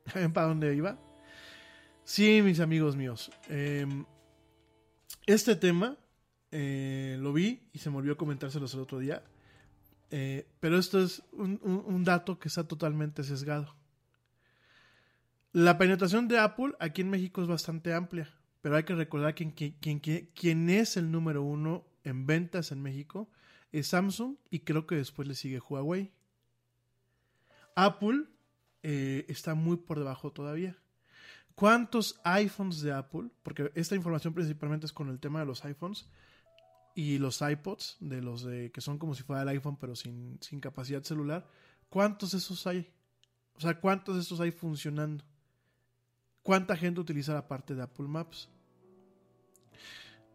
¿Saben 0.08 0.34
para 0.34 0.48
dónde 0.48 0.76
iba? 0.76 0.98
Sí, 2.04 2.42
mis 2.42 2.60
amigos 2.60 2.96
míos. 2.96 3.32
em, 3.50 4.06
este 5.26 5.56
tema 5.56 5.98
eh, 6.52 7.18
lo 7.20 7.34
vi 7.34 7.62
y 7.74 7.80
se 7.80 7.90
me 7.90 7.98
olvidó 7.98 8.18
comentárselos 8.18 8.74
el 8.74 8.82
otro 8.82 9.00
día. 9.00 9.24
Eh, 10.12 10.48
pero 10.60 10.78
esto 10.78 11.02
es 11.02 11.24
un, 11.32 12.04
dato 12.04 12.38
que 12.38 12.48
está 12.48 12.68
totalmente 12.68 13.24
sesgado. 13.24 13.76
La 15.52 15.78
penetración 15.78 16.28
de 16.28 16.40
Apple 16.40 16.74
aquí 16.80 17.02
en 17.02 17.10
México 17.10 17.42
es 17.42 17.48
bastante 17.48 17.94
amplia, 17.94 18.32
pero 18.62 18.76
hay 18.76 18.84
que 18.84 18.96
recordar 18.96 19.34
quién- 19.36 19.54
quién 20.34 20.70
es 20.70 20.98
el 20.98 21.12
número 21.12 21.42
uno 21.44 21.86
en 22.04 22.26
ventas 22.26 22.72
en 22.72 22.82
México 22.82 23.30
es 23.74 23.88
Samsung 23.88 24.36
y 24.52 24.60
creo 24.60 24.86
que 24.86 24.96
después 24.96 25.28
le 25.28 25.36
sigue 25.36 25.60
Huawei. 25.60 26.12
Apple 27.76 28.26
eh, 28.84 29.26
está 29.28 29.56
muy 29.56 29.78
por 29.78 29.98
debajo 29.98 30.32
todavía. 30.32 30.78
¿Cuántos 31.56 32.20
iPhones 32.24 32.82
de 32.82 32.94
Apple? 32.94 33.30
Porque 33.44 33.72
esta 33.76 33.96
información 33.96 34.34
principalmente 34.34 34.86
es 34.86 34.94
con 34.94 35.10
el 35.10 35.20
tema 35.20 35.40
de 35.40 35.46
los 35.46 35.64
iPhones 35.66 36.08
y 36.96 37.18
los 37.18 37.42
iPods, 37.42 37.98
de 38.00 38.22
los 38.22 38.44
de 38.44 38.72
que 38.72 38.82
son 38.82 38.98
como 38.98 39.16
si 39.16 39.24
fuera 39.24 39.44
el 39.44 39.48
iPhone 39.50 39.78
pero 39.78 39.96
sin, 39.96 40.38
sin 40.42 40.60
capacidad 40.60 41.04
celular. 41.04 41.48
¿Cuántos 41.90 42.32
de 42.32 42.40
esos 42.40 42.66
hay? 42.66 42.92
O 43.56 43.62
sea, 43.62 43.80
¿cuántos 43.80 44.16
de 44.16 44.22
estos 44.22 44.40
hay 44.40 44.52
funcionando? 44.52 45.24
¿Cuánta 46.42 46.76
gente 46.76 47.00
utiliza 47.00 47.34
la 47.34 47.48
parte 47.48 47.76
de 47.76 47.84
Apple 47.84 48.08
Maps? 48.08 48.50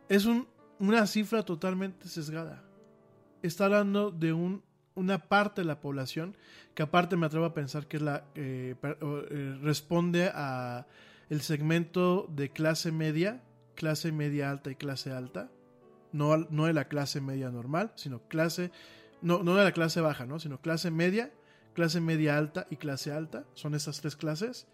Es 0.09 0.25
un, 0.25 0.49
una 0.79 1.07
cifra 1.07 1.43
totalmente 1.45 2.09
sesgada. 2.09 2.65
Está 3.43 3.67
hablando 3.67 4.11
de 4.11 4.33
un, 4.33 4.63
una 4.99 5.19
parte 5.29 5.61
de 5.61 5.67
la 5.67 5.81
población 5.81 6.37
que 6.75 6.83
aparte 6.83 7.17
me 7.17 7.27
atrevo 7.27 7.45
a 7.45 7.55
pensar 7.55 7.87
que 7.87 7.99
es 7.99 8.03
la 8.03 8.25
eh, 8.35 8.75
eh, 8.83 9.59
responde 9.63 10.31
a 10.35 10.87
el 11.31 11.41
segmento 11.41 12.27
de 12.29 12.51
clase 12.51 12.91
media, 12.91 13.43
clase 13.75 14.13
media 14.13 14.51
alta 14.51 14.71
y 14.71 14.75
clase 14.75 15.13
alta, 15.13 15.51
no, 16.13 16.37
no 16.37 16.67
de 16.67 16.73
la 16.73 16.89
clase 16.89 17.21
media 17.21 17.51
normal, 17.51 17.93
sino 17.97 18.21
clase 18.29 18.71
no, 19.21 19.43
no 19.43 19.55
de 19.55 19.65
la 19.65 19.73
clase 19.73 20.01
baja, 20.01 20.27
¿no? 20.27 20.39
sino 20.39 20.61
clase 20.61 20.91
media, 20.91 21.33
clase 21.75 22.01
media 22.01 22.37
alta 22.39 22.67
y 22.71 22.77
clase 22.77 23.13
alta, 23.13 23.45
son 23.55 23.75
esas 23.75 24.01
tres 24.01 24.17
clases. 24.17 24.67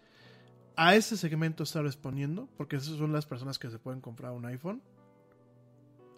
A 0.75 0.95
ese 0.95 1.17
segmento 1.17 1.63
está 1.63 1.81
respondiendo, 1.81 2.49
porque 2.57 2.75
esas 2.75 2.97
son 2.97 3.13
las 3.13 3.25
personas 3.25 3.59
que 3.59 3.69
se 3.69 3.79
pueden 3.79 4.01
comprar 4.01 4.31
un 4.33 4.45
iPhone, 4.45 4.81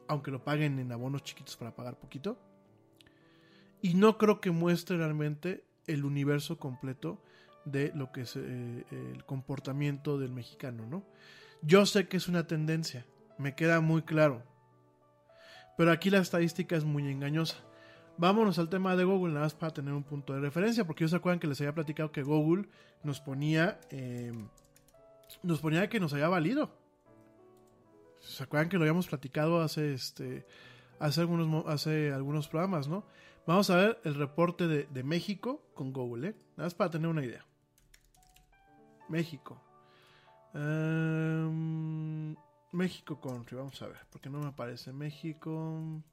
aunque 0.07 0.31
lo 0.31 0.43
paguen 0.43 0.79
en 0.79 0.91
abonos 0.91 1.23
chiquitos 1.23 1.57
para 1.57 1.75
pagar 1.75 1.97
poquito. 1.97 2.37
Y 3.81 3.93
no 3.93 4.17
creo 4.17 4.41
que 4.41 4.51
muestre 4.51 4.97
realmente 4.97 5.63
el 5.85 6.05
universo 6.05 6.57
completo 6.57 7.21
de 7.65 7.91
lo 7.95 8.11
que 8.11 8.21
es 8.21 8.35
eh, 8.35 8.85
el 8.91 9.25
comportamiento 9.25 10.17
del 10.17 10.31
mexicano, 10.31 10.85
¿no? 10.85 11.03
Yo 11.61 11.85
sé 11.85 12.07
que 12.07 12.17
es 12.17 12.27
una 12.27 12.47
tendencia, 12.47 13.05
me 13.37 13.55
queda 13.55 13.81
muy 13.81 14.03
claro. 14.03 14.43
Pero 15.77 15.91
aquí 15.91 16.09
la 16.09 16.19
estadística 16.19 16.75
es 16.75 16.85
muy 16.85 17.07
engañosa. 17.07 17.57
Vámonos 18.17 18.57
al 18.57 18.69
tema 18.69 18.95
de 18.95 19.03
Google, 19.03 19.33
nada 19.33 19.45
más 19.45 19.53
para 19.53 19.73
tener 19.73 19.93
un 19.93 20.03
punto 20.03 20.33
de 20.33 20.39
referencia, 20.39 20.85
porque 20.85 21.03
ellos 21.03 21.11
se 21.11 21.17
acuerdan 21.17 21.39
que 21.39 21.47
les 21.47 21.59
había 21.61 21.75
platicado 21.75 22.11
que 22.11 22.23
Google 22.23 22.67
nos 23.03 23.21
ponía, 23.21 23.79
eh, 23.91 24.33
nos 25.43 25.59
ponía 25.59 25.87
que 25.87 25.99
nos 25.99 26.13
había 26.13 26.27
valido. 26.27 26.75
¿Se 28.19 28.43
acuerdan 28.43 28.69
que 28.69 28.77
lo 28.77 28.83
habíamos 28.83 29.07
platicado 29.07 29.61
hace, 29.61 29.93
este, 29.93 30.47
hace, 30.99 31.21
algunos, 31.21 31.65
hace 31.67 32.11
algunos 32.11 32.47
programas, 32.47 32.87
no? 32.87 33.05
Vamos 33.47 33.69
a 33.69 33.77
ver 33.77 34.01
el 34.03 34.15
reporte 34.15 34.67
de, 34.67 34.83
de 34.87 35.03
México 35.03 35.63
con 35.73 35.93
Google, 35.93 36.27
¿eh? 36.27 36.35
Nada 36.57 36.67
más 36.67 36.75
para 36.75 36.91
tener 36.91 37.07
una 37.07 37.23
idea. 37.23 37.45
México. 39.07 39.61
Em, 40.53 42.35
México 42.73 43.21
Country, 43.21 43.55
vamos 43.55 43.81
a 43.81 43.87
ver, 43.87 44.05
porque 44.11 44.29
no 44.29 44.39
me 44.39 44.47
aparece 44.47 44.91
México. 44.91 46.03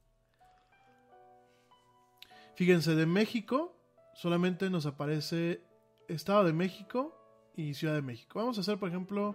Fíjense, 2.54 2.94
de 2.94 3.06
México 3.06 3.76
solamente 4.14 4.70
nos 4.70 4.86
aparece 4.86 5.60
Estado 6.06 6.44
de 6.44 6.52
México 6.52 7.18
y 7.56 7.74
Ciudad 7.74 7.94
de 7.94 8.02
México. 8.02 8.38
Vamos 8.38 8.58
a 8.58 8.60
hacer, 8.60 8.78
por 8.78 8.88
ejemplo, 8.90 9.34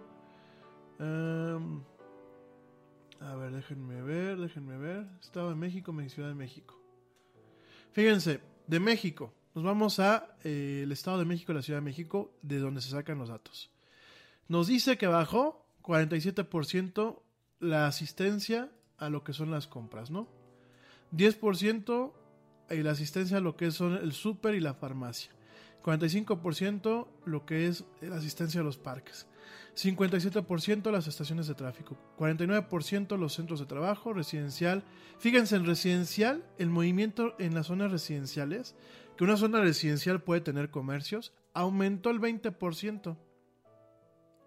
em, 0.98 1.82
a 3.20 3.34
ver, 3.34 3.52
déjenme 3.52 4.00
ver, 4.00 4.38
déjenme 4.38 4.78
ver. 4.78 5.06
Estado 5.20 5.50
de 5.50 5.56
México, 5.56 5.94
Ciudad 6.08 6.30
de 6.30 6.34
México. 6.34 6.79
Fíjense, 7.92 8.40
de 8.66 8.80
México, 8.80 9.32
nos 9.54 9.64
vamos 9.64 9.98
a 9.98 10.36
eh, 10.44 10.82
el 10.84 10.92
Estado 10.92 11.18
de 11.18 11.24
México 11.24 11.52
la 11.52 11.62
Ciudad 11.62 11.80
de 11.80 11.84
México, 11.84 12.32
de 12.42 12.58
donde 12.58 12.80
se 12.80 12.90
sacan 12.90 13.18
los 13.18 13.28
datos. 13.28 13.70
Nos 14.48 14.68
dice 14.68 14.96
que 14.96 15.06
bajó 15.08 15.66
47% 15.82 17.20
la 17.58 17.86
asistencia 17.86 18.70
a 18.98 19.10
lo 19.10 19.24
que 19.24 19.32
son 19.32 19.50
las 19.50 19.66
compras, 19.66 20.10
¿no? 20.10 20.28
10% 21.12 22.12
y 22.70 22.82
la 22.82 22.92
asistencia 22.92 23.38
a 23.38 23.40
lo 23.40 23.56
que 23.56 23.70
son 23.72 23.94
el 23.94 24.12
súper 24.12 24.54
y 24.54 24.60
la 24.60 24.74
farmacia. 24.74 25.32
45% 25.82 27.08
lo 27.24 27.46
que 27.46 27.66
es 27.66 27.84
la 28.00 28.16
asistencia 28.16 28.60
a 28.60 28.64
los 28.64 28.76
parques. 28.76 29.26
57% 29.76 30.90
las 30.90 31.06
estaciones 31.06 31.46
de 31.46 31.54
tráfico. 31.54 31.96
49% 32.18 33.16
los 33.16 33.34
centros 33.34 33.60
de 33.60 33.66
trabajo, 33.66 34.12
residencial. 34.12 34.84
Fíjense, 35.18 35.56
en 35.56 35.66
residencial, 35.66 36.44
el 36.58 36.70
movimiento 36.70 37.34
en 37.38 37.54
las 37.54 37.66
zonas 37.66 37.90
residenciales, 37.90 38.74
que 39.16 39.24
una 39.24 39.36
zona 39.36 39.60
residencial 39.60 40.22
puede 40.22 40.40
tener 40.40 40.70
comercios, 40.70 41.32
aumentó 41.54 42.10
el 42.10 42.20
20%. 42.20 43.16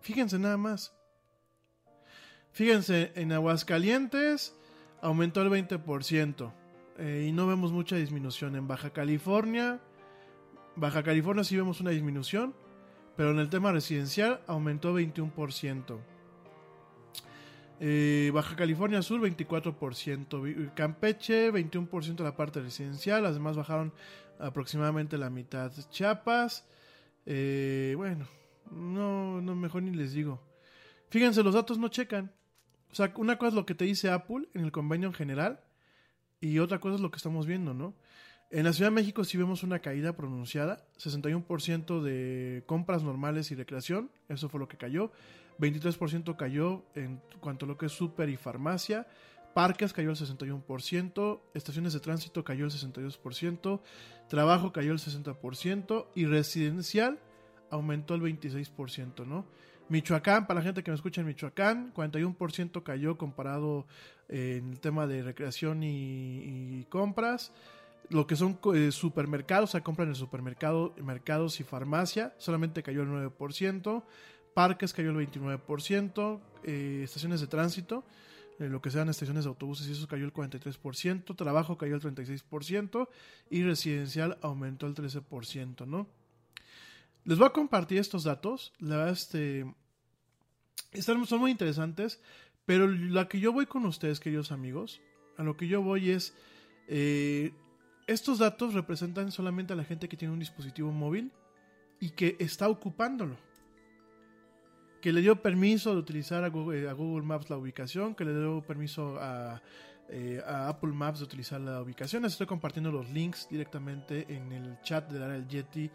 Fíjense 0.01 0.39
nada 0.39 0.57
más. 0.57 0.93
Fíjense, 2.51 3.11
en 3.15 3.31
Aguascalientes 3.31 4.55
aumentó 5.01 5.41
el 5.41 5.49
20%. 5.49 6.53
eh, 6.97 7.25
y 7.27 7.31
no 7.31 7.47
vemos 7.47 7.71
mucha 7.71 7.95
disminución. 7.95 8.55
En 8.55 8.67
Baja 8.67 8.91
California, 8.91 9.79
Baja 10.75 11.03
California 11.03 11.43
sí 11.43 11.55
vemos 11.55 11.81
una 11.81 11.91
disminución, 11.91 12.55
pero 13.15 13.31
en 13.31 13.39
el 13.39 13.49
tema 13.49 13.71
residencial 13.71 14.41
aumentó 14.47 14.93
21%. 14.97 15.97
Eh, 17.79 18.31
Baja 18.33 18.55
California 18.55 19.01
Sur 19.01 19.19
24%, 19.21 20.41
Vi- 20.41 20.69
Campeche 20.75 21.51
21% 21.51 22.15
de 22.15 22.23
la 22.23 22.35
parte 22.35 22.61
residencial, 22.61 23.23
las 23.23 23.33
demás 23.33 23.57
bajaron 23.57 23.91
aproximadamente 24.39 25.17
la 25.17 25.29
mitad. 25.29 25.71
Chiapas, 25.89 26.65
eh, 27.25 27.93
bueno, 27.97 28.27
no, 28.71 29.41
no, 29.41 29.55
mejor 29.55 29.83
ni 29.83 29.91
les 29.95 30.13
digo. 30.13 30.41
Fíjense, 31.09 31.43
los 31.43 31.53
datos 31.55 31.77
no 31.77 31.89
checan. 31.89 32.31
O 32.91 32.95
sea, 32.95 33.11
una 33.17 33.37
cosa 33.37 33.49
es 33.49 33.53
lo 33.55 33.65
que 33.65 33.75
te 33.75 33.85
dice 33.85 34.09
Apple 34.11 34.47
en 34.53 34.61
el 34.63 34.71
convenio 34.71 35.07
en 35.09 35.13
general 35.13 35.59
y 36.39 36.59
otra 36.59 36.79
cosa 36.79 36.95
es 36.95 37.01
lo 37.01 37.11
que 37.11 37.17
estamos 37.17 37.45
viendo, 37.47 37.73
¿no? 37.73 37.95
En 38.53 38.65
la 38.65 38.73
Ciudad 38.73 38.91
de 38.91 38.95
México 38.95 39.23
sí 39.23 39.35
vemos 39.35 39.63
una 39.63 39.79
caída 39.79 40.15
pronunciada, 40.15 40.85
61% 40.99 42.03
de 42.03 42.61
compras 42.67 43.01
normales 43.01 43.49
y 43.49 43.55
recreación, 43.55 44.11
eso 44.29 44.47
fue 44.47 44.59
lo 44.59 44.67
que 44.67 44.77
cayó, 44.77 45.11
23% 45.57 46.35
cayó 46.35 46.83
en 46.93 47.19
cuanto 47.39 47.65
a 47.65 47.67
lo 47.67 47.79
que 47.79 47.87
es 47.87 47.91
súper 47.91 48.29
y 48.29 48.37
farmacia, 48.37 49.07
parques 49.55 49.91
cayó 49.91 50.11
el 50.11 50.17
61%, 50.17 51.41
estaciones 51.55 51.93
de 51.93 51.99
tránsito 51.99 52.43
cayó 52.43 52.65
el 52.65 52.71
62%, 52.71 53.81
trabajo 54.29 54.71
cayó 54.71 54.91
el 54.91 54.99
60% 54.99 56.05
y 56.13 56.27
residencial 56.27 57.17
aumentó 57.71 58.13
el 58.13 58.21
26%, 58.21 59.25
¿no? 59.25 59.47
Michoacán, 59.89 60.45
para 60.45 60.59
la 60.59 60.63
gente 60.63 60.83
que 60.83 60.91
me 60.91 60.95
escucha 60.95 61.21
en 61.21 61.27
Michoacán, 61.27 61.91
41% 61.91 62.83
cayó 62.83 63.17
comparado 63.17 63.87
en 64.29 64.69
el 64.73 64.79
tema 64.79 65.07
de 65.07 65.23
recreación 65.23 65.81
y 65.81 66.85
compras. 66.91 67.51
Lo 68.09 68.27
que 68.27 68.35
son 68.35 68.59
eh, 68.75 68.91
supermercados, 68.91 69.69
o 69.69 69.71
sea, 69.71 69.81
compran 69.81 70.07
en 70.07 70.11
el 70.11 70.15
supermercado, 70.15 70.93
mercados 71.01 71.59
y 71.59 71.63
farmacia, 71.63 72.35
solamente 72.37 72.83
cayó 72.83 73.01
el 73.03 73.09
9%. 73.09 74.03
Parques 74.53 74.93
cayó 74.93 75.09
el 75.09 75.27
29%. 75.27 76.41
eh, 76.63 77.01
estaciones 77.03 77.41
de 77.41 77.47
tránsito, 77.47 78.05
eh, 78.59 78.69
lo 78.69 78.81
que 78.81 78.91
sean 78.91 79.09
estaciones 79.09 79.45
de 79.45 79.49
autobuses, 79.49 79.87
y 79.87 79.93
eso 79.93 80.07
cayó 80.07 80.25
el 80.25 80.33
43%. 80.33 81.35
Trabajo 81.35 81.77
cayó 81.77 81.95
el 81.95 82.01
36%. 82.01 83.09
Y 83.49 83.63
residencial 83.63 84.37
aumentó 84.41 84.85
el 84.85 84.93
13%, 84.93 85.87
¿no? 85.87 86.07
Les 87.25 87.37
voy 87.37 87.47
a 87.47 87.51
compartir 87.51 87.97
estos 87.99 88.25
datos. 88.25 88.73
La 88.79 88.97
verdad, 88.97 89.13
este. 89.13 89.65
Son 91.01 91.39
muy 91.39 91.51
interesantes. 91.51 92.21
Pero 92.65 92.87
la 92.87 93.27
que 93.27 93.39
yo 93.39 93.51
voy 93.51 93.65
con 93.65 93.85
ustedes, 93.85 94.19
queridos 94.19 94.51
amigos, 94.51 95.01
a 95.37 95.43
lo 95.43 95.57
que 95.57 95.67
yo 95.67 95.81
voy 95.81 96.11
es. 96.11 96.35
eh, 96.87 97.53
estos 98.07 98.39
datos 98.39 98.73
representan 98.73 99.31
solamente 99.31 99.73
a 99.73 99.75
la 99.75 99.83
gente 99.83 100.09
que 100.09 100.17
tiene 100.17 100.33
un 100.33 100.39
dispositivo 100.39 100.91
móvil 100.91 101.31
y 101.99 102.11
que 102.11 102.35
está 102.39 102.67
ocupándolo. 102.67 103.37
Que 105.01 105.11
le 105.11 105.21
dio 105.21 105.41
permiso 105.41 105.91
de 105.91 105.97
utilizar 105.97 106.43
a 106.43 106.49
Google, 106.49 106.89
a 106.89 106.93
Google 106.93 107.25
Maps 107.25 107.49
la 107.49 107.57
ubicación, 107.57 108.15
que 108.15 108.25
le 108.25 108.37
dio 108.37 108.61
permiso 108.61 109.17
a, 109.19 109.61
eh, 110.09 110.41
a 110.45 110.69
Apple 110.69 110.91
Maps 110.91 111.19
de 111.19 111.25
utilizar 111.25 111.59
la 111.59 111.81
ubicación. 111.81 112.23
Les 112.23 112.33
estoy 112.33 112.47
compartiendo 112.47 112.91
los 112.91 113.09
links 113.09 113.47
directamente 113.49 114.25
en 114.33 114.51
el 114.51 114.79
chat 114.81 115.09
del 115.11 115.23
área 115.23 115.35
del 115.35 115.47
Yeti 115.47 115.89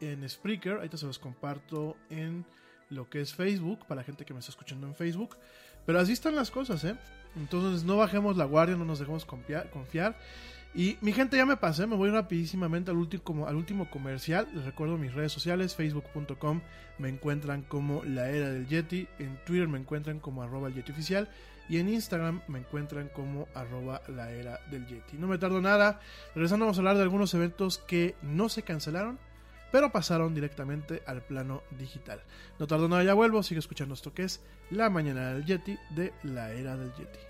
en 0.00 0.28
Spreaker. 0.28 0.74
Ahorita 0.76 0.96
se 0.96 1.06
los 1.06 1.18
comparto 1.18 1.96
en 2.10 2.44
lo 2.90 3.08
que 3.08 3.20
es 3.20 3.34
Facebook, 3.34 3.86
para 3.86 4.00
la 4.00 4.04
gente 4.04 4.24
que 4.24 4.34
me 4.34 4.40
está 4.40 4.50
escuchando 4.50 4.86
en 4.86 4.94
Facebook. 4.94 5.36
Pero 5.86 5.98
así 5.98 6.12
están 6.12 6.36
las 6.36 6.50
cosas, 6.50 6.84
¿eh? 6.84 6.96
Entonces 7.36 7.84
no 7.84 7.96
bajemos 7.96 8.36
la 8.36 8.44
guardia, 8.44 8.76
no 8.76 8.84
nos 8.84 8.98
dejemos 8.98 9.24
confiar. 9.24 10.16
Y 10.74 10.98
mi 11.00 11.12
gente, 11.12 11.36
ya 11.36 11.46
me 11.46 11.56
pasé, 11.56 11.86
me 11.86 11.96
voy 11.96 12.10
rapidísimamente 12.10 12.92
al 12.92 12.96
último, 12.96 13.46
al 13.46 13.56
último 13.56 13.90
comercial. 13.90 14.48
Les 14.54 14.64
recuerdo 14.64 14.96
mis 14.98 15.12
redes 15.12 15.32
sociales, 15.32 15.74
facebook.com 15.74 16.60
me 16.98 17.08
encuentran 17.08 17.62
como 17.62 18.04
la 18.04 18.30
era 18.30 18.50
del 18.50 18.68
Yeti, 18.68 19.08
en 19.18 19.36
Twitter 19.44 19.66
me 19.66 19.78
encuentran 19.78 20.20
como 20.20 20.42
arroba 20.42 20.68
el 20.68 20.74
Yeti 20.74 20.92
oficial 20.92 21.28
y 21.68 21.78
en 21.78 21.88
Instagram 21.88 22.42
me 22.46 22.58
encuentran 22.58 23.08
como 23.08 23.48
arroba 23.54 24.02
la 24.08 24.32
era 24.32 24.60
del 24.70 24.86
Yeti. 24.86 25.16
No 25.16 25.26
me 25.26 25.38
tardo 25.38 25.60
nada, 25.60 26.00
regresando 26.34 26.66
vamos 26.66 26.78
a 26.78 26.80
hablar 26.80 26.96
de 26.96 27.02
algunos 27.02 27.32
eventos 27.34 27.78
que 27.78 28.14
no 28.22 28.48
se 28.48 28.62
cancelaron, 28.62 29.18
pero 29.72 29.90
pasaron 29.90 30.34
directamente 30.34 31.02
al 31.06 31.22
plano 31.22 31.62
digital. 31.78 32.22
No 32.58 32.66
tardo 32.66 32.88
nada, 32.88 33.02
ya 33.02 33.14
vuelvo, 33.14 33.42
sigue 33.42 33.60
escuchando 33.60 33.94
esto 33.94 34.12
que 34.12 34.24
es 34.24 34.40
La 34.70 34.90
Mañana 34.90 35.32
del 35.32 35.44
Yeti 35.44 35.78
de 35.90 36.12
la 36.22 36.52
era 36.52 36.76
del 36.76 36.92
Yeti. 36.94 37.29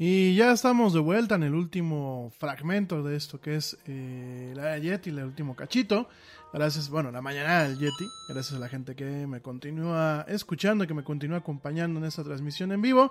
Y 0.00 0.36
ya 0.36 0.52
estamos 0.52 0.92
de 0.92 1.00
vuelta 1.00 1.34
en 1.34 1.42
el 1.42 1.56
último 1.56 2.30
fragmento 2.38 3.02
de 3.02 3.16
esto 3.16 3.40
que 3.40 3.56
es 3.56 3.76
eh, 3.86 4.52
la 4.54 4.78
Yeti, 4.78 5.10
el 5.10 5.24
último 5.24 5.56
cachito. 5.56 6.08
Gracias, 6.52 6.88
bueno, 6.88 7.10
la 7.10 7.20
mañana 7.20 7.64
del 7.64 7.78
Yeti. 7.78 8.06
Gracias 8.28 8.56
a 8.56 8.60
la 8.60 8.68
gente 8.68 8.94
que 8.94 9.26
me 9.26 9.40
continúa 9.40 10.24
escuchando 10.28 10.86
que 10.86 10.94
me 10.94 11.02
continúa 11.02 11.38
acompañando 11.38 11.98
en 11.98 12.06
esta 12.06 12.22
transmisión 12.22 12.70
en 12.70 12.80
vivo 12.80 13.10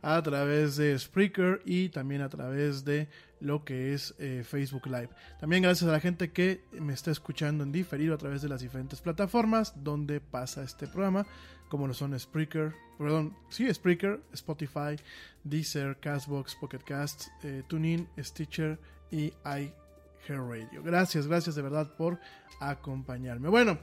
a 0.00 0.22
través 0.22 0.76
de 0.76 0.96
Spreaker 0.96 1.60
y 1.64 1.88
también 1.88 2.22
a 2.22 2.28
través 2.28 2.84
de 2.84 3.08
lo 3.40 3.64
que 3.64 3.92
es 3.94 4.14
eh, 4.20 4.44
Facebook 4.46 4.86
Live. 4.86 5.10
También 5.40 5.64
gracias 5.64 5.88
a 5.88 5.92
la 5.92 5.98
gente 5.98 6.30
que 6.30 6.62
me 6.72 6.92
está 6.92 7.10
escuchando 7.10 7.64
en 7.64 7.72
diferido 7.72 8.14
a 8.14 8.18
través 8.18 8.42
de 8.42 8.48
las 8.48 8.60
diferentes 8.60 9.00
plataformas 9.00 9.74
donde 9.82 10.20
pasa 10.20 10.62
este 10.62 10.86
programa, 10.86 11.26
como 11.68 11.86
lo 11.86 11.94
son 11.94 12.18
Spreaker, 12.18 12.74
perdón, 12.98 13.36
sí, 13.48 13.72
Spreaker, 13.72 14.20
Spotify, 14.32 14.96
Deezer, 15.44 15.96
Castbox, 16.00 16.56
Pocket 16.56 16.78
Cast, 16.78 17.28
eh, 17.42 17.62
TuneIn, 17.68 18.08
Stitcher 18.18 18.78
y 19.10 19.32
iHeartRadio. 19.44 20.82
Gracias, 20.82 21.26
gracias 21.26 21.54
de 21.54 21.62
verdad 21.62 21.94
por 21.96 22.18
acompañarme. 22.60 23.48
Bueno, 23.48 23.78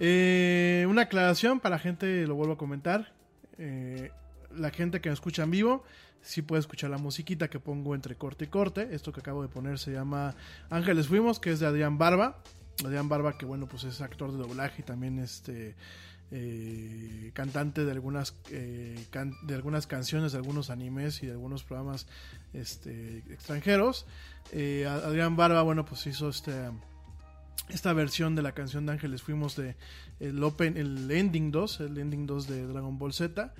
eh, 0.00 0.86
una 0.88 1.02
aclaración 1.02 1.60
para 1.60 1.76
la 1.76 1.80
gente, 1.80 2.26
lo 2.26 2.34
vuelvo 2.34 2.54
a 2.54 2.58
comentar. 2.58 3.12
Eh, 3.58 4.10
la 4.54 4.70
gente 4.70 5.00
que 5.00 5.08
me 5.08 5.14
escucha 5.14 5.44
en 5.44 5.50
vivo, 5.50 5.84
sí 6.20 6.42
puede 6.42 6.60
escuchar 6.60 6.90
la 6.90 6.98
musiquita 6.98 7.48
que 7.48 7.60
pongo 7.60 7.94
entre 7.94 8.16
corte 8.16 8.46
y 8.46 8.48
corte. 8.48 8.88
Esto 8.92 9.12
que 9.12 9.20
acabo 9.20 9.42
de 9.42 9.48
poner 9.48 9.78
se 9.78 9.92
llama 9.92 10.34
Ángeles 10.70 11.08
Fuimos, 11.08 11.40
que 11.40 11.50
es 11.50 11.60
de 11.60 11.66
Adrián 11.66 11.98
Barba. 11.98 12.38
Adrián 12.84 13.08
Barba, 13.08 13.38
que 13.38 13.46
bueno, 13.46 13.66
pues 13.68 13.84
es 13.84 14.00
actor 14.00 14.32
de 14.32 14.38
doblaje 14.38 14.82
y 14.82 14.84
también 14.84 15.18
este 15.20 15.76
eh, 16.36 17.30
cantante 17.32 17.84
de 17.84 17.92
algunas 17.92 18.34
eh, 18.50 19.06
de 19.42 19.54
algunas 19.54 19.86
canciones, 19.86 20.32
de 20.32 20.38
algunos 20.38 20.68
animes 20.68 21.22
y 21.22 21.26
de 21.26 21.32
algunos 21.32 21.62
programas 21.62 22.08
este, 22.52 23.18
extranjeros. 23.30 24.04
Eh, 24.50 24.84
Adrián 24.84 25.36
Barba, 25.36 25.62
bueno, 25.62 25.84
pues 25.84 26.04
hizo 26.08 26.28
este 26.28 26.72
esta 27.68 27.92
versión 27.92 28.34
de 28.34 28.42
la 28.42 28.50
canción 28.50 28.84
de 28.84 28.92
Ángeles 28.92 29.22
Fuimos 29.22 29.54
de 29.54 29.76
el 30.18 30.42
Open, 30.42 30.76
el 30.76 31.08
Ending 31.08 31.52
2, 31.52 31.80
el 31.80 31.98
Ending 31.98 32.26
2 32.26 32.48
de 32.48 32.66
Dragon 32.66 32.98
Ball 32.98 33.12
Z. 33.12 33.54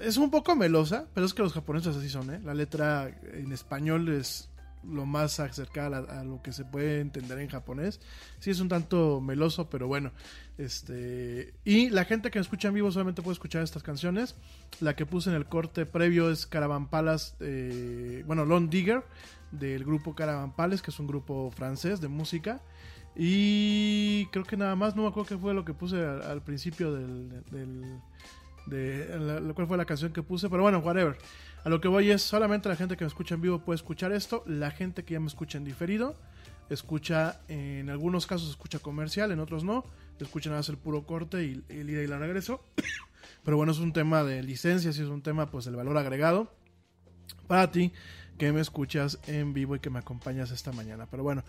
Es 0.00 0.16
un 0.16 0.32
poco 0.32 0.56
melosa, 0.56 1.06
pero 1.14 1.24
es 1.26 1.32
que 1.32 1.42
los 1.42 1.52
japoneses 1.52 1.94
así 1.94 2.08
son, 2.08 2.34
¿eh? 2.34 2.40
La 2.42 2.54
letra 2.54 3.08
en 3.34 3.52
español 3.52 4.08
es 4.08 4.49
lo 4.82 5.06
más 5.06 5.40
acercada 5.40 5.98
a, 5.98 6.24
lo 6.24 6.42
que 6.42 6.52
se 6.52 6.64
puede 6.64 7.00
entender 7.00 7.38
en 7.38 7.48
japonés. 7.48 8.00
Sí 8.38 8.50
es 8.50 8.60
un 8.60 8.68
tanto 8.68 9.20
meloso, 9.20 9.68
pero 9.70 9.86
bueno. 9.86 10.12
Este 10.58 11.54
y 11.64 11.88
la 11.90 12.04
gente 12.04 12.30
que 12.30 12.38
me 12.38 12.42
escucha 12.42 12.68
en 12.68 12.74
vivo 12.74 12.92
solamente 12.92 13.22
puede 13.22 13.34
escuchar 13.34 13.62
estas 13.62 13.82
canciones. 13.82 14.36
La 14.80 14.94
que 14.94 15.06
puse 15.06 15.30
en 15.30 15.36
el 15.36 15.46
corte 15.46 15.86
previo 15.86 16.30
es 16.30 16.46
Caravan 16.46 16.88
Palace, 16.88 17.34
eh, 17.40 18.22
bueno, 18.26 18.44
Lone 18.44 18.68
Digger 18.68 19.04
del 19.50 19.84
grupo 19.84 20.14
Caravan 20.14 20.54
Palace, 20.54 20.82
que 20.82 20.90
es 20.90 20.98
un 20.98 21.06
grupo 21.06 21.50
francés 21.50 22.00
de 22.00 22.08
música. 22.08 22.60
Y 23.16 24.26
creo 24.26 24.44
que 24.44 24.56
nada 24.56 24.76
más, 24.76 24.94
no 24.94 25.02
me 25.02 25.08
acuerdo 25.08 25.28
qué 25.28 25.38
fue 25.38 25.52
lo 25.52 25.64
que 25.64 25.74
puse 25.74 26.04
al, 26.04 26.42
principio 26.42 26.92
del, 26.92 27.42
de 28.66 29.18
la, 29.18 29.52
cuál 29.52 29.66
fue 29.66 29.76
la 29.76 29.84
canción 29.84 30.12
que 30.12 30.22
puse, 30.22 30.48
pero 30.48 30.62
bueno, 30.62 30.78
whatever. 30.78 31.18
A 31.64 31.68
lo 31.68 31.80
que 31.80 31.88
voy 31.88 32.10
es 32.10 32.22
solamente 32.22 32.68
la 32.68 32.76
gente 32.76 32.96
que 32.96 33.04
me 33.04 33.08
escucha 33.08 33.34
en 33.34 33.42
vivo 33.42 33.58
puede 33.60 33.76
escuchar 33.76 34.12
esto, 34.12 34.42
la 34.46 34.70
gente 34.70 35.04
que 35.04 35.14
ya 35.14 35.20
me 35.20 35.26
escucha 35.26 35.58
en 35.58 35.64
diferido 35.64 36.16
escucha 36.70 37.40
en 37.48 37.90
algunos 37.90 38.26
casos 38.26 38.48
escucha 38.48 38.78
comercial, 38.78 39.32
en 39.32 39.40
otros 39.40 39.64
no, 39.64 39.84
escucha 40.18 40.50
nada 40.50 40.60
más 40.60 40.68
el 40.68 40.78
puro 40.78 41.04
corte 41.04 41.44
y 41.44 41.64
el 41.68 41.90
ida 41.90 42.02
y 42.02 42.06
la 42.06 42.18
regreso. 42.18 42.64
Pero 43.44 43.56
bueno, 43.56 43.72
es 43.72 43.78
un 43.78 43.92
tema 43.92 44.22
de 44.22 44.42
licencias 44.42 44.98
y 44.98 45.02
es 45.02 45.08
un 45.08 45.22
tema 45.22 45.50
pues 45.50 45.64
del 45.64 45.76
valor 45.76 45.96
agregado 45.98 46.52
para 47.46 47.70
ti 47.70 47.92
que 48.38 48.52
me 48.52 48.60
escuchas 48.60 49.18
en 49.26 49.52
vivo 49.52 49.76
y 49.76 49.80
que 49.80 49.90
me 49.90 49.98
acompañas 49.98 50.50
esta 50.50 50.72
mañana. 50.72 51.06
Pero 51.10 51.22
bueno, 51.22 51.42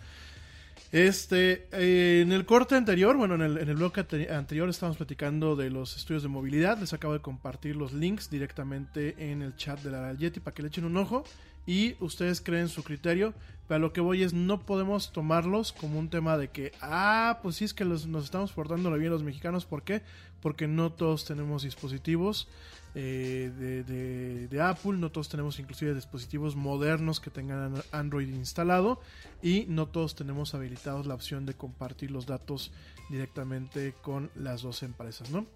Este, 0.92 1.68
eh, 1.72 2.20
en 2.20 2.32
el 2.32 2.44
corte 2.44 2.74
anterior, 2.74 3.16
bueno, 3.16 3.34
en 3.36 3.40
el, 3.40 3.56
en 3.58 3.68
el 3.70 3.76
bloque 3.76 4.00
ante- 4.00 4.30
anterior 4.30 4.68
estábamos 4.68 4.98
platicando 4.98 5.56
de 5.56 5.70
los 5.70 5.96
estudios 5.96 6.22
de 6.22 6.28
movilidad. 6.28 6.78
Les 6.78 6.92
acabo 6.92 7.14
de 7.14 7.20
compartir 7.20 7.76
los 7.76 7.94
links 7.94 8.28
directamente 8.28 9.14
en 9.30 9.40
el 9.40 9.56
chat 9.56 9.80
de 9.80 9.90
la 9.90 10.12
Yeti 10.12 10.40
para 10.40 10.54
que 10.54 10.60
le 10.62 10.68
echen 10.68 10.84
un 10.84 10.98
ojo 10.98 11.24
y 11.66 11.94
ustedes 12.00 12.42
creen 12.42 12.68
su 12.68 12.82
criterio. 12.84 13.32
Pero 13.68 13.76
a 13.76 13.78
lo 13.78 13.94
que 13.94 14.02
voy 14.02 14.22
es, 14.22 14.34
no 14.34 14.60
podemos 14.60 15.12
tomarlos 15.14 15.72
como 15.72 15.98
un 15.98 16.10
tema 16.10 16.36
de 16.36 16.48
que, 16.48 16.72
ah, 16.82 17.38
pues 17.42 17.56
sí 17.56 17.64
es 17.64 17.72
que 17.72 17.86
los- 17.86 18.06
nos 18.06 18.24
estamos 18.24 18.52
portando 18.52 18.92
bien 18.92 19.12
los 19.12 19.22
mexicanos. 19.22 19.64
¿Por 19.64 19.84
qué? 19.84 20.02
Porque 20.42 20.68
no 20.68 20.92
todos 20.92 21.24
tenemos 21.24 21.62
dispositivos 21.62 22.48
eh, 22.94 24.46
de, 24.50 24.60
Apple, 24.60 24.92
no 24.98 25.10
todos 25.10 25.28
tenemos 25.28 25.58
inclusive 25.58 25.94
dispositivos 25.94 26.56
modernos 26.56 27.20
que 27.20 27.30
tengan 27.30 27.76
an- 27.76 27.82
Android 27.92 28.28
instalado 28.28 29.00
y 29.42 29.64
no 29.68 29.86
todos 29.86 30.14
tenemos 30.14 30.54
habilitados 30.54 31.06
la 31.06 31.14
opción 31.14 31.46
de 31.46 31.54
compartir 31.54 32.10
los 32.10 32.26
datos 32.26 32.70
directamente 33.08 33.94
con 34.02 34.30
las 34.34 34.62
dos 34.62 34.82
empresas, 34.82 35.30
¿no? 35.30 35.46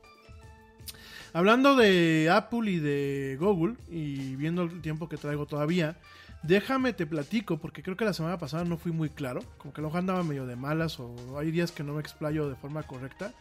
Hablando 1.33 1.77
de 1.77 2.31
Apple 2.33 2.71
y 2.71 2.79
de 2.79 3.37
Google 3.39 3.75
y 3.91 4.37
viendo 4.37 4.63
el 4.63 4.81
tiempo 4.81 5.09
que 5.09 5.19
traigo 5.19 5.45
todavía, 5.45 5.99
déjame 6.43 6.93
te 6.95 7.07
platico 7.07 7.59
porque 7.59 7.83
creo 7.83 7.97
que 7.97 8.05
la 8.07 8.15
semana 8.15 8.39
pasada 8.39 8.65
no 8.65 8.79
fui 8.79 8.93
muy 8.93 9.11
claro, 9.11 9.43
como 9.59 9.75
que 9.75 9.83
lo 9.83 9.95
andaba 9.95 10.23
medio 10.23 10.47
de 10.47 10.57
malas 10.57 10.99
o 10.99 11.39
hay 11.39 11.51
días 11.51 11.73
que 11.73 11.83
no 11.83 11.95
me 11.95 12.01
explayo 12.01 12.49
de 12.49 12.55
forma 12.57 12.85
correcta. 12.85 13.35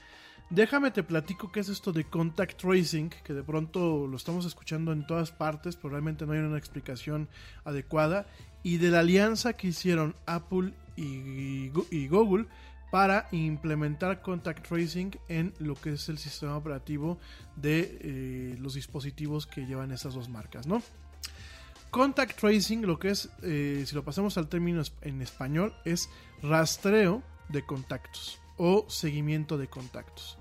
Déjame 0.52 0.92
te 0.92 1.02
platico 1.02 1.52
qué 1.52 1.62
es 1.62 1.70
esto 1.70 1.92
de 1.92 2.04
contact 2.04 2.62
tracing, 2.62 3.10
que 3.10 3.34
de 3.34 3.42
pronto 3.42 4.06
lo 4.06 4.16
estamos 4.16 4.46
escuchando 4.46 4.92
en 4.92 5.08
todas 5.08 5.32
partes, 5.32 5.76
pero 5.76 5.90
realmente 5.90 6.26
no 6.26 6.34
hay 6.34 6.40
una 6.40 6.60
explicación 6.60 7.28
adecuada, 7.64 8.28
y 8.62 8.78
de 8.78 8.92
la 8.92 9.00
alianza 9.00 9.54
que 9.54 9.68
hicieron 9.68 10.16
Apple 10.28 10.74
y, 10.96 11.70
Google 12.08 12.46
para 12.92 13.28
implementar 13.32 14.22
contact 14.22 14.68
tracing 14.68 15.18
en 15.28 15.54
lo 15.58 15.74
que 15.74 15.94
es 15.94 16.10
el 16.10 16.20
sistema 16.20 16.56
operativo 16.56 17.18
de 17.56 17.98
eh, 18.02 18.56
los 18.60 18.76
dispositivos 18.76 19.48
que 19.48 19.66
llevan 19.66 19.92
esas 19.92 20.14
dos 20.14 20.30
marcas, 20.30 20.68
¿no? 20.68 20.82
Contact 21.90 22.40
tracing, 22.40 22.86
lo 22.86 23.00
que 23.00 23.10
es, 23.10 23.30
eh, 23.42 23.84
si 23.86 23.96
lo 23.96 24.04
pasamos 24.04 24.38
al 24.38 24.48
término 24.48 24.84
en 25.02 25.22
español, 25.24 25.74
es 25.86 26.08
rastreo 26.44 27.24
de 27.50 27.66
contactos 27.66 28.40
o 28.58 28.86
seguimiento 28.90 29.58
de 29.58 29.68
contactos. 29.68 30.38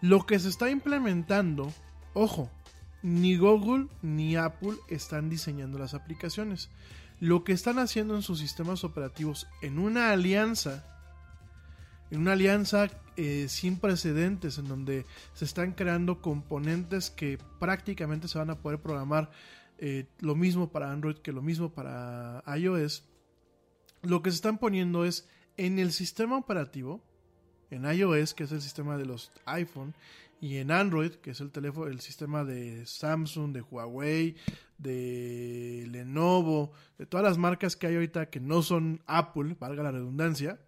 Lo 0.00 0.26
que 0.26 0.38
se 0.38 0.48
está 0.48 0.70
implementando, 0.70 1.72
ojo, 2.12 2.50
ni 3.02 3.36
Google 3.36 3.88
ni 4.02 4.36
Apple 4.36 4.74
están 4.88 5.28
diseñando 5.28 5.78
las 5.78 5.94
aplicaciones. 5.94 6.70
Lo 7.20 7.44
que 7.44 7.52
están 7.52 7.78
haciendo 7.78 8.16
en 8.16 8.22
sus 8.22 8.38
sistemas 8.38 8.84
operativos 8.84 9.46
en 9.62 9.78
una 9.78 10.10
alianza, 10.10 10.84
en 12.10 12.20
una 12.20 12.32
alianza 12.32 12.88
eh, 13.16 13.46
sin 13.48 13.78
precedentes, 13.78 14.58
en 14.58 14.68
donde 14.68 15.06
se 15.34 15.44
están 15.44 15.72
creando 15.72 16.20
componentes 16.20 17.10
que 17.10 17.38
prácticamente 17.60 18.28
se 18.28 18.38
van 18.38 18.50
a 18.50 18.58
poder 18.58 18.80
programar 18.80 19.30
eh, 19.78 20.06
lo 20.20 20.34
mismo 20.34 20.70
para 20.70 20.92
Android 20.92 21.16
que 21.16 21.32
lo 21.32 21.42
mismo 21.42 21.72
para 21.72 22.42
iOS, 22.56 23.04
lo 24.02 24.22
que 24.22 24.30
se 24.30 24.36
están 24.36 24.58
poniendo 24.58 25.04
es 25.04 25.28
en 25.56 25.78
el 25.78 25.92
sistema 25.92 26.36
operativo, 26.36 27.02
en 27.70 27.84
iOS, 27.84 28.34
que 28.34 28.44
es 28.44 28.52
el 28.52 28.60
sistema 28.60 28.96
de 28.96 29.06
los 29.06 29.32
iPhone, 29.46 29.94
y 30.40 30.58
en 30.58 30.70
Android, 30.70 31.12
que 31.12 31.30
es 31.30 31.40
el 31.40 31.50
teléfono, 31.50 31.86
el 31.86 32.00
sistema 32.00 32.44
de 32.44 32.84
Samsung, 32.86 33.52
de 33.52 33.62
Huawei, 33.62 34.36
de 34.78 35.86
Lenovo, 35.90 36.72
de 36.98 37.06
todas 37.06 37.24
las 37.24 37.38
marcas 37.38 37.76
que 37.76 37.86
hay 37.86 37.94
ahorita 37.94 38.28
que 38.28 38.40
no 38.40 38.62
son 38.62 39.00
Apple, 39.06 39.56
valga 39.58 39.82
la 39.82 39.92
redundancia, 39.92 40.60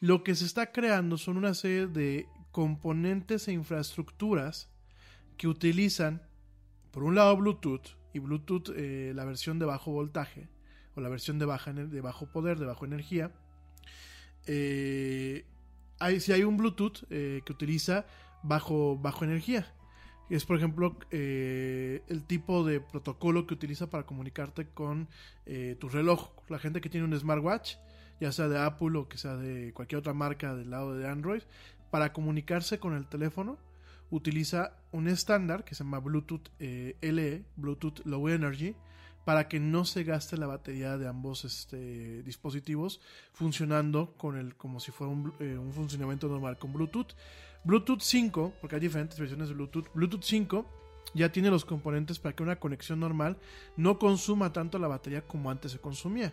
lo 0.00 0.24
que 0.24 0.34
se 0.34 0.44
está 0.44 0.72
creando 0.72 1.16
son 1.16 1.36
una 1.36 1.54
serie 1.54 1.86
de 1.86 2.26
componentes 2.50 3.48
e 3.48 3.52
infraestructuras 3.52 4.68
que 5.36 5.48
utilizan, 5.48 6.22
por 6.90 7.04
un 7.04 7.14
lado, 7.14 7.36
Bluetooth, 7.36 7.96
y 8.12 8.18
Bluetooth, 8.20 8.70
eh, 8.76 9.12
la 9.14 9.24
versión 9.24 9.58
de 9.58 9.66
bajo 9.66 9.90
voltaje, 9.90 10.48
o 10.94 11.00
la 11.00 11.08
versión 11.08 11.38
de, 11.38 11.44
baja, 11.44 11.72
de 11.72 12.00
bajo 12.00 12.26
poder, 12.26 12.58
de 12.58 12.66
bajo 12.66 12.84
energía. 12.84 13.32
Eh, 14.46 15.46
hay, 15.98 16.20
si 16.20 16.32
hay 16.32 16.44
un 16.44 16.56
Bluetooth 16.56 17.04
eh, 17.10 17.42
que 17.44 17.52
utiliza 17.52 18.06
bajo, 18.42 18.96
bajo 18.98 19.24
energía. 19.24 19.66
Es, 20.30 20.44
por 20.46 20.56
ejemplo, 20.56 20.96
eh, 21.10 22.02
el 22.08 22.24
tipo 22.24 22.64
de 22.64 22.80
protocolo 22.80 23.46
que 23.46 23.54
utiliza 23.54 23.90
para 23.90 24.06
comunicarte 24.06 24.68
con 24.68 25.08
eh, 25.46 25.76
tu 25.78 25.88
reloj. 25.88 26.30
La 26.48 26.58
gente 26.58 26.80
que 26.80 26.88
tiene 26.88 27.06
un 27.06 27.18
smartwatch, 27.18 27.76
ya 28.20 28.32
sea 28.32 28.48
de 28.48 28.58
Apple 28.58 28.96
o 28.98 29.08
que 29.08 29.18
sea 29.18 29.36
de 29.36 29.72
cualquier 29.74 29.98
otra 29.98 30.14
marca 30.14 30.54
del 30.54 30.70
lado 30.70 30.96
de 30.96 31.08
Android, 31.08 31.42
para 31.90 32.12
comunicarse 32.12 32.78
con 32.78 32.94
el 32.94 33.06
teléfono, 33.06 33.58
utiliza 34.10 34.76
un 34.92 35.08
estándar 35.08 35.64
que 35.64 35.74
se 35.74 35.84
llama 35.84 36.00
Bluetooth 36.00 36.48
eh, 36.58 36.96
LE, 37.00 37.44
Bluetooth 37.56 38.00
Low 38.04 38.28
Energy, 38.28 38.74
para 39.24 39.48
que 39.48 39.60
no 39.60 39.84
se 39.84 40.04
gaste 40.04 40.36
la 40.36 40.46
batería 40.46 40.98
de 40.98 41.08
ambos 41.08 41.44
este, 41.44 42.22
dispositivos 42.22 43.00
funcionando 43.32 44.14
con 44.16 44.36
el 44.36 44.56
como 44.56 44.80
si 44.80 44.92
fuera 44.92 45.12
un, 45.12 45.32
eh, 45.40 45.56
un 45.58 45.72
funcionamiento 45.72 46.28
normal 46.28 46.58
con 46.58 46.72
Bluetooth. 46.72 47.14
Bluetooth 47.64 48.00
5, 48.00 48.54
porque 48.60 48.76
hay 48.76 48.80
diferentes 48.80 49.18
versiones 49.18 49.48
de 49.48 49.54
Bluetooth, 49.54 49.86
Bluetooth 49.94 50.22
5 50.22 50.66
ya 51.14 51.30
tiene 51.30 51.50
los 51.50 51.64
componentes 51.64 52.18
para 52.18 52.34
que 52.34 52.42
una 52.42 52.56
conexión 52.56 53.00
normal 53.00 53.38
no 53.76 53.98
consuma 53.98 54.52
tanto 54.52 54.78
la 54.78 54.88
batería 54.88 55.26
como 55.26 55.50
antes 55.50 55.72
se 55.72 55.78
consumía. 55.78 56.32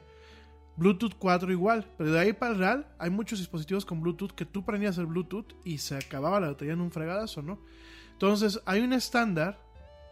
Bluetooth 0.78 1.14
4 1.18 1.52
igual, 1.52 1.86
pero 1.98 2.12
de 2.12 2.20
ahí 2.20 2.34
para 2.34 2.54
el 2.54 2.60
real 2.60 2.88
hay 2.98 3.10
muchos 3.10 3.40
dispositivos 3.40 3.86
con 3.86 4.02
Bluetooth 4.02 4.32
que 4.32 4.46
tú 4.46 4.66
prendías 4.66 4.98
el 4.98 5.06
Bluetooth 5.06 5.54
y 5.64 5.78
se 5.78 5.96
acababa 5.96 6.40
la 6.40 6.48
batería 6.48 6.74
en 6.74 6.82
un 6.82 6.92
fregadazo, 6.92 7.42
¿no? 7.42 7.60
Entonces 8.14 8.62
hay 8.66 8.82
un 8.82 8.94
estándar 8.94 9.60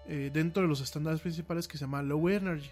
eh, 0.09 0.31
dentro 0.33 0.63
de 0.63 0.67
los 0.67 0.81
estándares 0.81 1.21
principales 1.21 1.67
que 1.67 1.77
se 1.77 1.85
llama 1.85 2.01
Low 2.01 2.29
Energy. 2.29 2.71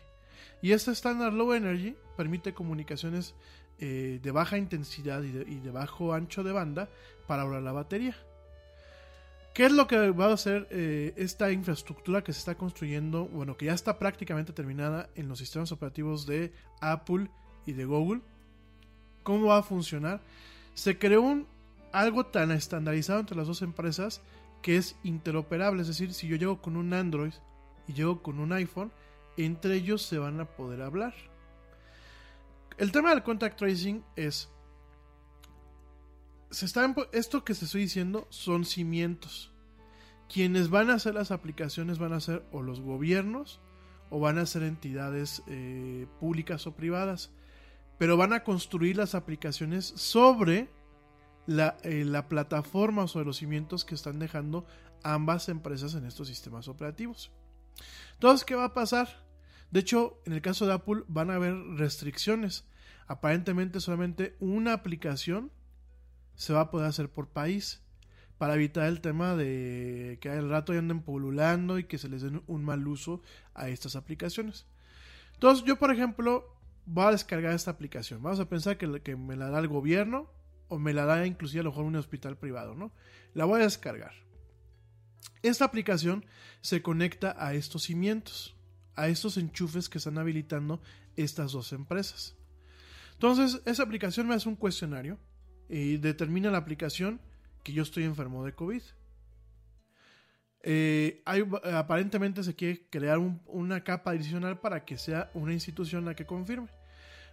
Y 0.63 0.71
este 0.71 0.89
estándar 0.89 1.33
Low 1.33 1.53
Energy 1.53 1.95
permite 2.15 2.55
comunicaciones 2.55 3.35
eh, 3.79 4.19
de 4.23 4.31
baja 4.31 4.57
intensidad 4.57 5.21
y 5.21 5.31
de, 5.31 5.69
bajo 5.69 6.13
ancho 6.13 6.43
de 6.43 6.51
banda 6.51 6.89
para 7.27 7.43
ahorrar 7.43 7.61
la 7.61 7.73
batería. 7.73 8.15
¿Qué 9.53 9.67
es 9.67 9.71
lo 9.71 9.85
que 9.85 10.09
va 10.09 10.25
a 10.25 10.33
hacer 10.33 10.67
eh, 10.71 11.13
esta 11.15 11.51
infraestructura 11.51 12.23
que 12.23 12.33
se 12.33 12.39
está 12.39 12.55
construyendo? 12.55 13.25
Bueno, 13.25 13.55
que 13.55 13.65
ya 13.65 13.73
está 13.73 13.99
prácticamente 13.99 14.51
terminada 14.51 15.07
en 15.13 15.27
los 15.27 15.37
sistemas 15.37 15.71
operativos 15.71 16.25
de 16.25 16.51
Apple 16.81 17.29
y 17.67 17.73
de 17.73 17.85
Google. 17.85 18.21
¿Cómo 19.21 19.45
va 19.45 19.59
a 19.59 19.63
funcionar? 19.63 20.21
Se 20.73 20.97
creó 20.97 21.21
un, 21.21 21.45
algo 21.91 22.25
tan 22.25 22.49
estandarizado 22.49 23.19
entre 23.19 23.37
las 23.37 23.45
dos 23.45 23.61
empresas 23.61 24.21
que 24.61 24.77
es 24.77 24.97
interoperable. 25.03 25.81
Es 25.81 25.87
decir, 25.87 26.13
si 26.13 26.27
yo 26.27 26.35
llego 26.35 26.61
con 26.61 26.77
un 26.77 26.93
Android 26.93 27.33
y 27.87 27.93
llego 27.93 28.21
con 28.21 28.39
un 28.39 28.53
iPhone, 28.53 28.91
entre 29.37 29.75
ellos 29.75 30.01
se 30.01 30.17
van 30.17 30.39
a 30.39 30.45
poder 30.45 30.81
hablar. 30.81 31.13
El 32.77 32.91
tema 32.91 33.09
del 33.11 33.23
contact 33.23 33.57
tracing 33.57 34.03
es 34.15 34.49
se 36.49 36.65
está 36.65 36.93
esto 37.11 37.43
que 37.43 37.53
se 37.53 37.65
estoy 37.65 37.81
diciendo 37.81 38.27
son 38.29 38.65
cimientos. 38.65 39.51
Quienes 40.31 40.69
van 40.69 40.89
a 40.89 40.95
hacer 40.95 41.13
las 41.13 41.31
aplicaciones 41.31 41.99
van 41.99 42.13
a 42.13 42.19
ser 42.19 42.45
o 42.51 42.61
los 42.61 42.81
gobiernos 42.81 43.59
o 44.09 44.19
van 44.19 44.37
a 44.37 44.45
ser 44.45 44.63
entidades 44.63 45.43
eh, 45.47 46.07
públicas 46.19 46.67
o 46.67 46.75
privadas. 46.75 47.31
Pero 47.97 48.17
van 48.17 48.33
a 48.33 48.43
construir 48.43 48.97
las 48.97 49.15
aplicaciones 49.15 49.85
sobre 49.85 50.69
la, 51.47 51.77
eh, 51.83 52.05
la 52.05 52.27
plataforma 52.27 53.07
sobre 53.07 53.25
los 53.25 53.37
cimientos 53.37 53.85
que 53.85 53.95
están 53.95 54.19
dejando 54.19 54.67
ambas 55.01 55.49
empresas 55.49 55.95
en 55.95 56.05
estos 56.05 56.27
sistemas 56.27 56.67
operativos. 56.67 57.31
Entonces, 58.13 58.45
¿qué 58.45 58.55
va 58.55 58.65
a 58.65 58.73
pasar? 58.73 59.25
De 59.71 59.79
hecho, 59.79 60.21
en 60.25 60.33
el 60.33 60.41
caso 60.41 60.67
de 60.67 60.73
Apple 60.73 61.03
van 61.07 61.31
a 61.31 61.35
haber 61.35 61.55
restricciones. 61.77 62.65
Aparentemente 63.07 63.79
solamente 63.79 64.35
una 64.39 64.73
aplicación 64.73 65.51
se 66.35 66.53
va 66.53 66.61
a 66.61 66.71
poder 66.71 66.87
hacer 66.87 67.09
por 67.09 67.29
país 67.29 67.81
para 68.37 68.55
evitar 68.55 68.87
el 68.87 69.01
tema 69.01 69.35
de 69.35 70.19
que 70.21 70.29
al 70.29 70.49
rato 70.49 70.73
ya 70.73 70.79
anden 70.79 71.01
pululando 71.01 71.79
y 71.79 71.85
que 71.85 71.97
se 71.97 72.09
les 72.09 72.21
den 72.21 72.43
un 72.45 72.63
mal 72.63 72.87
uso 72.87 73.21
a 73.55 73.69
estas 73.69 73.95
aplicaciones. 73.95 74.67
Entonces, 75.33 75.65
yo, 75.65 75.77
por 75.77 75.91
ejemplo, 75.91 76.55
voy 76.85 77.05
a 77.05 77.11
descargar 77.11 77.53
esta 77.53 77.71
aplicación. 77.71 78.21
Vamos 78.21 78.39
a 78.39 78.49
pensar 78.49 78.77
que 78.77 79.15
me 79.15 79.35
la 79.35 79.49
da 79.49 79.59
el 79.59 79.67
gobierno 79.67 80.29
o 80.67 80.77
me 80.79 80.93
la 80.93 81.05
da 81.05 81.25
inclusive 81.25 81.61
a 81.61 81.63
lo 81.63 81.69
mejor 81.71 81.85
un 81.85 81.95
hospital 81.95 82.37
privado, 82.37 82.75
¿no? 82.75 82.93
La 83.33 83.45
voy 83.45 83.61
a 83.61 83.63
descargar. 83.63 84.13
Esta 85.43 85.65
aplicación 85.65 86.25
se 86.61 86.81
conecta 86.81 87.35
a 87.37 87.53
estos 87.53 87.83
cimientos, 87.83 88.55
a 88.95 89.07
estos 89.07 89.37
enchufes 89.37 89.89
que 89.89 89.99
están 89.99 90.17
habilitando 90.17 90.81
estas 91.15 91.51
dos 91.51 91.71
empresas. 91.73 92.35
Entonces, 93.13 93.61
esa 93.65 93.83
aplicación 93.83 94.27
me 94.27 94.35
hace 94.35 94.49
un 94.49 94.55
cuestionario 94.55 95.19
y 95.69 95.97
determina 95.97 96.51
la 96.51 96.57
aplicación 96.59 97.21
que 97.63 97.73
yo 97.73 97.83
estoy 97.83 98.03
enfermo 98.03 98.45
de 98.45 98.53
COVID. 98.53 98.81
Eh, 100.63 101.23
aparentemente 101.73 102.43
se 102.43 102.55
quiere 102.55 102.87
crear 102.89 103.19
un- 103.19 103.41
una 103.45 103.83
capa 103.83 104.11
adicional 104.11 104.59
para 104.59 104.83
que 104.85 104.97
sea 104.97 105.31
una 105.33 105.53
institución 105.53 106.03
la 106.05 106.15
que 106.15 106.25
confirme. 106.25 106.69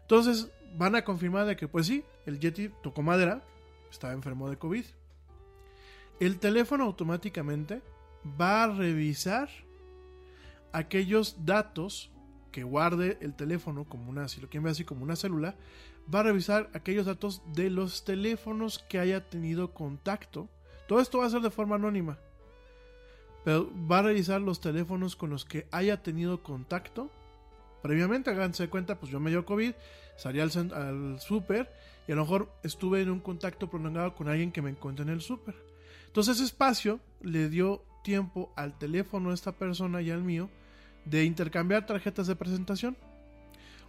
Entonces 0.05 0.51
van 0.77 0.95
a 0.95 1.05
confirmar 1.05 1.47
de 1.47 1.57
que 1.57 1.69
pues 1.69 1.87
sí, 1.87 2.05
el 2.27 2.39
Yeti 2.39 2.71
tocó 2.83 3.03
madera, 3.03 3.43
estaba 3.91 4.13
enfermo 4.13 4.51
de 4.51 4.59
COVID. 4.59 4.85
El 6.21 6.39
teléfono 6.39 6.85
automáticamente 6.85 7.83
va 8.41 8.65
a 8.65 8.69
revisar 8.69 9.49
aquellos 10.73 11.45
datos 11.45 12.11
que 12.53 12.63
guarde 12.63 13.19
el 13.21 13.35
teléfono 13.35 13.85
como 13.85 14.11
una, 14.11 14.29
si 14.29 14.41
lo 14.41 14.49
quieren 14.49 14.65
ver 14.65 14.73
así 14.73 14.85
como 14.85 15.03
una 15.03 15.17
célula, 15.17 15.57
va 16.13 16.21
a 16.21 16.25
revisar 16.25 16.71
aquellos 16.75 17.07
datos 17.07 17.43
de 17.53 17.71
los 17.71 18.05
teléfonos 18.05 18.79
que 18.79 18.99
haya 18.99 19.29
tenido 19.29 19.73
contacto. 19.73 20.49
Todo 20.87 21.01
esto 21.01 21.19
va 21.19 21.27
a 21.27 21.31
ser 21.31 21.41
de 21.41 21.51
forma 21.51 21.77
anónima. 21.77 22.19
Pero 23.45 23.71
va 23.91 23.99
a 23.99 24.03
revisar 24.03 24.41
los 24.41 24.61
teléfonos 24.61 25.17
con 25.17 25.31
los 25.31 25.45
que 25.45 25.67
haya 25.71 26.03
tenido 26.03 26.43
contacto. 26.43 27.11
Previamente, 27.85 28.31
háganse 28.31 28.71
cuenta, 28.71 28.99
pues 28.99 29.13
yo 29.13 29.21
me 29.21 29.29
dio 29.29 29.45
COVID, 29.45 29.75
salí 30.17 30.41
al, 30.41 30.51
súper 31.21 31.71
y 32.09 32.13
a 32.13 32.15
lo 32.15 32.23
mejor 32.23 32.51
estuve 32.63 33.03
en 33.03 33.11
un 33.11 33.21
contacto 33.21 33.69
prolongado 33.69 34.15
con 34.15 34.27
alguien 34.27 34.53
que 34.53 34.63
me 34.63 34.71
encontré 34.71 35.03
en 35.03 35.11
el 35.11 35.21
súper. 35.21 35.55
Entonces 36.07 36.37
ese 36.37 36.47
espacio 36.47 36.99
le 37.21 37.51
dio 37.51 37.85
tiempo 38.03 38.55
al 38.57 38.79
teléfono 38.79 39.29
de 39.29 39.35
esta 39.35 39.53
persona 39.53 40.01
y 40.01 40.11
al 40.11 40.23
mío 40.23 40.49
de 41.05 41.25
intercambiar 41.25 41.85
tarjetas 41.85 42.27
de 42.27 42.37
presentación. 42.37 42.97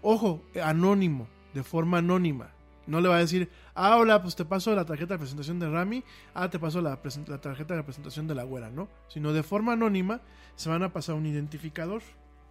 Ojo, 0.01 0.43
eh, 0.53 0.61
anónimo, 0.61 1.29
de 1.53 1.63
forma 1.63 1.99
anónima. 1.99 2.49
No 2.87 2.99
le 2.99 3.07
va 3.07 3.15
a 3.15 3.19
decir, 3.19 3.49
ah, 3.75 3.95
hola, 3.95 4.21
pues 4.21 4.35
te 4.35 4.43
paso 4.43 4.75
la 4.75 4.83
tarjeta 4.83 5.13
de 5.13 5.19
presentación 5.19 5.57
de 5.57 5.69
Rami, 5.69 6.03
ah, 6.33 6.49
te 6.49 6.59
paso 6.59 6.81
la, 6.81 6.99
la 7.27 7.39
tarjeta 7.39 7.77
de 7.77 7.83
presentación 7.83 8.27
de 8.27 8.35
la 8.35 8.43
güera, 8.43 8.69
¿no? 8.69 8.89
Sino 9.07 9.31
de 9.31 9.41
forma 9.41 9.71
anónima 9.71 10.19
se 10.57 10.67
van 10.67 10.83
a 10.83 10.91
pasar 10.91 11.15
un 11.15 11.25
identificador, 11.27 12.01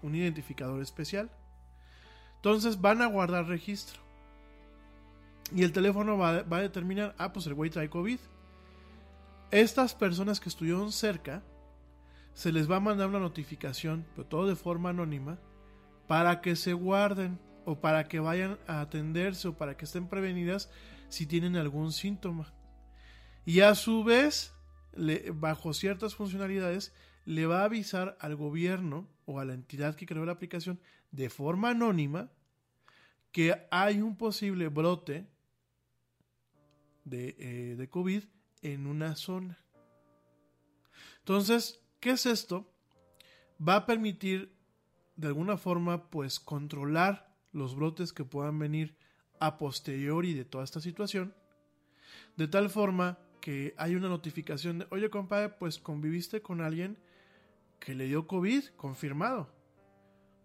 un 0.04 0.14
identificador 0.14 0.82
especial. 0.82 1.30
Entonces 2.36 2.80
van 2.80 3.02
a 3.02 3.06
guardar 3.06 3.46
registro. 3.46 4.02
Y 5.54 5.62
el 5.62 5.72
teléfono 5.72 6.18
va, 6.18 6.42
va 6.42 6.58
a 6.58 6.62
determinar, 6.62 7.14
ah, 7.18 7.32
pues 7.32 7.46
el 7.46 7.54
güey 7.54 7.70
trae 7.70 7.88
COVID. 7.88 8.18
Estas 9.50 9.94
personas 9.94 10.40
que 10.40 10.48
estuvieron 10.48 10.92
cerca, 10.92 11.42
se 12.34 12.52
les 12.52 12.70
va 12.70 12.76
a 12.76 12.80
mandar 12.80 13.08
una 13.08 13.20
notificación, 13.20 14.04
pero 14.14 14.26
todo 14.26 14.46
de 14.46 14.56
forma 14.56 14.90
anónima, 14.90 15.38
para 16.06 16.40
que 16.40 16.56
se 16.56 16.72
guarden 16.72 17.38
o 17.64 17.80
para 17.80 18.08
que 18.08 18.20
vayan 18.20 18.58
a 18.66 18.80
atenderse 18.80 19.48
o 19.48 19.56
para 19.56 19.76
que 19.76 19.86
estén 19.86 20.08
prevenidas 20.08 20.70
si 21.08 21.26
tienen 21.26 21.56
algún 21.56 21.92
síntoma. 21.92 22.52
Y 23.46 23.60
a 23.60 23.74
su 23.74 24.04
vez, 24.04 24.52
bajo 25.34 25.72
ciertas 25.72 26.14
funcionalidades, 26.14 26.92
le 27.24 27.46
va 27.46 27.62
a 27.62 27.64
avisar 27.64 28.16
al 28.20 28.36
gobierno 28.36 29.08
o 29.26 29.40
a 29.40 29.44
la 29.44 29.54
entidad 29.54 29.94
que 29.94 30.06
creó 30.06 30.24
la 30.24 30.32
aplicación 30.32 30.80
de 31.10 31.30
forma 31.30 31.70
anónima 31.70 32.30
que 33.32 33.66
hay 33.70 34.00
un 34.00 34.16
posible 34.16 34.68
brote 34.68 35.26
de, 37.04 37.36
eh, 37.38 37.74
de 37.76 37.88
COVID 37.88 38.24
en 38.62 38.86
una 38.86 39.16
zona. 39.16 39.58
Entonces, 41.18 41.82
¿qué 42.00 42.10
es 42.10 42.26
esto? 42.26 42.70
Va 43.66 43.76
a 43.76 43.86
permitir 43.86 44.54
de 45.16 45.28
alguna 45.28 45.56
forma 45.56 46.10
pues 46.10 46.40
controlar 46.40 47.34
los 47.52 47.74
brotes 47.74 48.12
que 48.12 48.24
puedan 48.24 48.58
venir 48.58 48.96
a 49.40 49.58
posteriori 49.58 50.34
de 50.34 50.44
toda 50.44 50.64
esta 50.64 50.80
situación, 50.80 51.34
de 52.36 52.48
tal 52.48 52.70
forma 52.70 53.18
que 53.40 53.74
hay 53.76 53.94
una 53.94 54.08
notificación 54.08 54.80
de, 54.80 54.86
oye 54.90 55.10
compadre, 55.10 55.50
pues 55.50 55.78
conviviste 55.78 56.42
con 56.42 56.60
alguien 56.60 56.98
que 57.84 57.94
le 57.94 58.06
dio 58.06 58.26
COVID, 58.26 58.64
confirmado. 58.76 59.48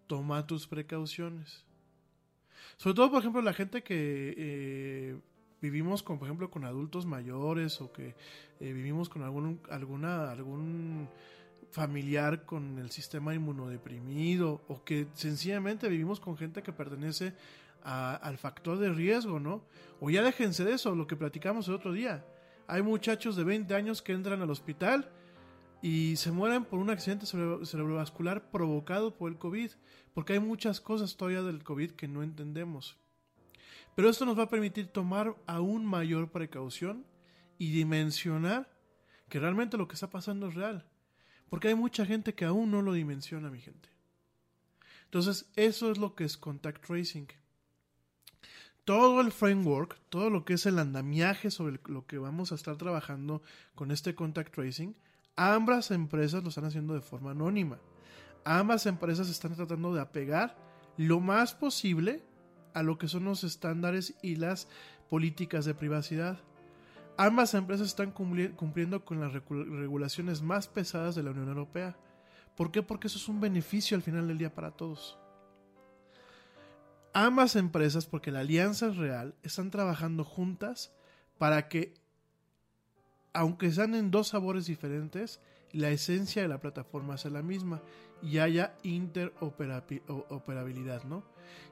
Toma 0.06 0.46
tus 0.46 0.66
precauciones. 0.66 1.64
Sobre 2.76 2.94
todo, 2.94 3.10
por 3.10 3.20
ejemplo, 3.20 3.40
la 3.40 3.54
gente 3.54 3.82
que 3.82 4.34
eh, 4.36 5.18
vivimos 5.62 6.02
con, 6.02 6.18
por 6.18 6.28
ejemplo, 6.28 6.50
con 6.50 6.64
adultos 6.64 7.06
mayores 7.06 7.80
o 7.80 7.92
que 7.92 8.14
eh, 8.60 8.72
vivimos 8.72 9.08
con 9.08 9.22
algún, 9.22 9.60
alguna, 9.70 10.30
algún 10.30 11.08
familiar 11.70 12.44
con 12.44 12.78
el 12.78 12.90
sistema 12.90 13.34
inmunodeprimido 13.34 14.62
o 14.68 14.84
que 14.84 15.06
sencillamente 15.14 15.88
vivimos 15.88 16.20
con 16.20 16.36
gente 16.36 16.62
que 16.62 16.72
pertenece 16.72 17.32
al 17.82 18.36
factor 18.36 18.78
de 18.78 18.92
riesgo, 18.92 19.40
¿no? 19.40 19.62
O 20.00 20.10
ya 20.10 20.22
déjense 20.22 20.64
de 20.64 20.74
eso, 20.74 20.94
lo 20.94 21.06
que 21.06 21.16
platicamos 21.16 21.66
el 21.68 21.74
otro 21.74 21.94
día. 21.94 22.22
Hay 22.66 22.82
muchachos 22.82 23.36
de 23.36 23.44
20 23.44 23.74
años 23.74 24.02
que 24.02 24.12
entran 24.12 24.42
al 24.42 24.50
hospital 24.50 25.10
y 25.82 26.16
se 26.16 26.30
mueren 26.30 26.64
por 26.64 26.78
un 26.78 26.90
accidente 26.90 27.26
cerebro- 27.26 27.64
cerebrovascular 27.64 28.50
provocado 28.50 29.16
por 29.16 29.30
el 29.30 29.38
COVID, 29.38 29.70
porque 30.14 30.34
hay 30.34 30.40
muchas 30.40 30.80
cosas 30.80 31.16
todavía 31.16 31.42
del 31.42 31.62
COVID 31.62 31.92
que 31.92 32.08
no 32.08 32.22
entendemos. 32.22 32.96
Pero 33.96 34.08
esto 34.08 34.24
nos 34.24 34.38
va 34.38 34.44
a 34.44 34.48
permitir 34.50 34.88
tomar 34.88 35.36
aún 35.46 35.84
mayor 35.84 36.30
precaución 36.30 37.04
y 37.58 37.72
dimensionar 37.72 38.70
que 39.28 39.40
realmente 39.40 39.76
lo 39.76 39.88
que 39.88 39.94
está 39.94 40.10
pasando 40.10 40.48
es 40.48 40.54
real. 40.54 40.86
Porque 41.48 41.68
hay 41.68 41.74
mucha 41.74 42.06
gente 42.06 42.34
que 42.34 42.44
aún 42.44 42.70
no 42.70 42.82
lo 42.82 42.92
dimensiona, 42.92 43.50
mi 43.50 43.60
gente. 43.60 43.88
Entonces, 45.04 45.50
eso 45.56 45.90
es 45.90 45.98
lo 45.98 46.14
que 46.14 46.24
es 46.24 46.36
contact 46.36 46.86
tracing. 46.86 47.26
Todo 48.84 49.20
el 49.20 49.32
framework, 49.32 49.98
todo 50.08 50.30
lo 50.30 50.44
que 50.44 50.54
es 50.54 50.66
el 50.66 50.78
andamiaje 50.78 51.50
sobre 51.50 51.80
lo 51.86 52.06
que 52.06 52.18
vamos 52.18 52.52
a 52.52 52.54
estar 52.54 52.76
trabajando 52.76 53.42
con 53.74 53.90
este 53.90 54.14
contact 54.14 54.54
tracing, 54.54 54.94
ambas 55.36 55.90
empresas 55.90 56.42
lo 56.42 56.48
están 56.48 56.64
haciendo 56.64 56.94
de 56.94 57.00
forma 57.00 57.30
anónima. 57.32 57.78
Ambas 58.44 58.86
empresas 58.86 59.28
están 59.28 59.54
tratando 59.54 59.94
de 59.94 60.00
apegar 60.00 60.56
lo 60.96 61.20
más 61.20 61.54
posible 61.54 62.22
a 62.74 62.82
lo 62.82 62.98
que 62.98 63.08
son 63.08 63.24
los 63.24 63.44
estándares 63.44 64.14
y 64.22 64.36
las 64.36 64.68
políticas 65.08 65.64
de 65.64 65.74
privacidad. 65.74 66.38
Ambas 67.16 67.54
empresas 67.54 67.88
están 67.88 68.14
cumpli- 68.14 68.54
cumpliendo 68.54 69.04
con 69.04 69.20
las 69.20 69.32
regulaciones 69.32 70.40
más 70.40 70.68
pesadas 70.68 71.14
de 71.14 71.22
la 71.22 71.32
Unión 71.32 71.48
Europea. 71.48 71.96
¿Por 72.56 72.70
qué? 72.70 72.82
Porque 72.82 73.08
eso 73.08 73.18
es 73.18 73.28
un 73.28 73.40
beneficio 73.40 73.96
al 73.96 74.02
final 74.02 74.28
del 74.28 74.38
día 74.38 74.54
para 74.54 74.70
todos. 74.70 75.18
Ambas 77.12 77.56
empresas, 77.56 78.06
porque 78.06 78.30
la 78.30 78.40
alianza 78.40 78.86
es 78.86 78.96
real, 78.96 79.34
están 79.42 79.70
trabajando 79.70 80.24
juntas 80.24 80.92
para 81.38 81.68
que, 81.68 81.94
aunque 83.32 83.70
sean 83.70 83.94
en 83.94 84.10
dos 84.10 84.28
sabores 84.28 84.66
diferentes, 84.66 85.40
la 85.72 85.90
esencia 85.90 86.42
de 86.42 86.48
la 86.48 86.60
plataforma 86.60 87.16
sea 87.16 87.30
la 87.30 87.42
misma 87.42 87.80
y 88.22 88.38
haya 88.38 88.74
interoperabilidad, 88.82 91.04
¿no? 91.04 91.22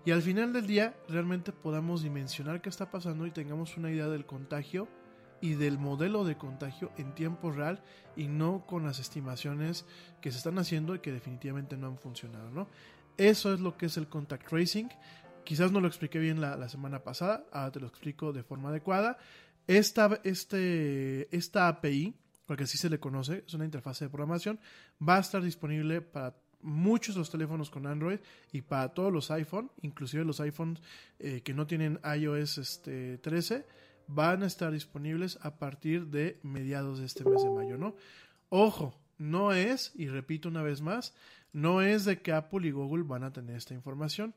Y 0.04 0.12
al 0.12 0.22
final 0.22 0.52
del 0.52 0.66
día 0.66 0.94
realmente 1.08 1.52
podamos 1.52 2.02
dimensionar 2.02 2.60
qué 2.60 2.68
está 2.68 2.90
pasando 2.90 3.26
y 3.26 3.30
tengamos 3.30 3.76
una 3.76 3.90
idea 3.90 4.08
del 4.08 4.26
contagio 4.26 4.88
y 5.40 5.54
del 5.54 5.78
modelo 5.78 6.24
de 6.24 6.36
contagio 6.36 6.90
en 6.96 7.14
tiempo 7.14 7.52
real 7.52 7.82
y 8.16 8.26
no 8.28 8.64
con 8.66 8.84
las 8.84 8.98
estimaciones 8.98 9.84
que 10.20 10.32
se 10.32 10.38
están 10.38 10.58
haciendo 10.58 10.94
y 10.94 11.00
que 11.00 11.12
definitivamente 11.12 11.76
no 11.76 11.88
han 11.88 11.98
funcionado, 11.98 12.50
¿no? 12.50 12.68
Eso 13.16 13.52
es 13.52 13.60
lo 13.60 13.76
que 13.76 13.86
es 13.86 13.96
el 13.96 14.08
contact 14.08 14.48
tracing. 14.48 14.88
Quizás 15.44 15.72
no 15.72 15.80
lo 15.80 15.88
expliqué 15.88 16.18
bien 16.18 16.40
la, 16.40 16.56
la 16.56 16.68
semana 16.68 17.02
pasada, 17.02 17.44
ahora 17.52 17.72
te 17.72 17.80
lo 17.80 17.86
explico 17.86 18.32
de 18.32 18.42
forma 18.42 18.70
adecuada. 18.70 19.18
Esta, 19.68 20.18
este, 20.24 21.34
esta 21.36 21.68
API, 21.68 22.14
porque 22.46 22.64
así 22.64 22.78
se 22.78 22.88
le 22.88 22.98
conoce, 22.98 23.44
es 23.46 23.52
una 23.52 23.66
interfaz 23.66 24.00
de 24.00 24.08
programación, 24.08 24.58
va 25.06 25.18
a 25.18 25.20
estar 25.20 25.42
disponible 25.42 26.00
para 26.00 26.34
muchos 26.62 27.16
los 27.16 27.30
teléfonos 27.30 27.68
con 27.68 27.86
Android 27.86 28.18
y 28.50 28.62
para 28.62 28.88
todos 28.88 29.12
los 29.12 29.30
iPhone, 29.30 29.70
inclusive 29.82 30.24
los 30.24 30.40
iPhones 30.40 30.80
eh, 31.18 31.42
que 31.42 31.52
no 31.52 31.66
tienen 31.66 32.00
iOS 32.02 32.56
este, 32.56 33.18
13, 33.18 33.66
van 34.06 34.42
a 34.42 34.46
estar 34.46 34.72
disponibles 34.72 35.38
a 35.42 35.58
partir 35.58 36.06
de 36.06 36.40
mediados 36.42 36.98
de 36.98 37.04
este 37.04 37.24
mes 37.24 37.42
de 37.42 37.50
mayo, 37.50 37.76
¿no? 37.76 37.94
Ojo, 38.48 38.98
no 39.18 39.52
es, 39.52 39.92
y 39.94 40.08
repito 40.08 40.48
una 40.48 40.62
vez 40.62 40.80
más, 40.80 41.12
no 41.52 41.82
es 41.82 42.06
de 42.06 42.22
que 42.22 42.32
Apple 42.32 42.66
y 42.66 42.70
Google 42.70 43.04
van 43.04 43.22
a 43.22 43.34
tener 43.34 43.56
esta 43.56 43.74
información. 43.74 44.34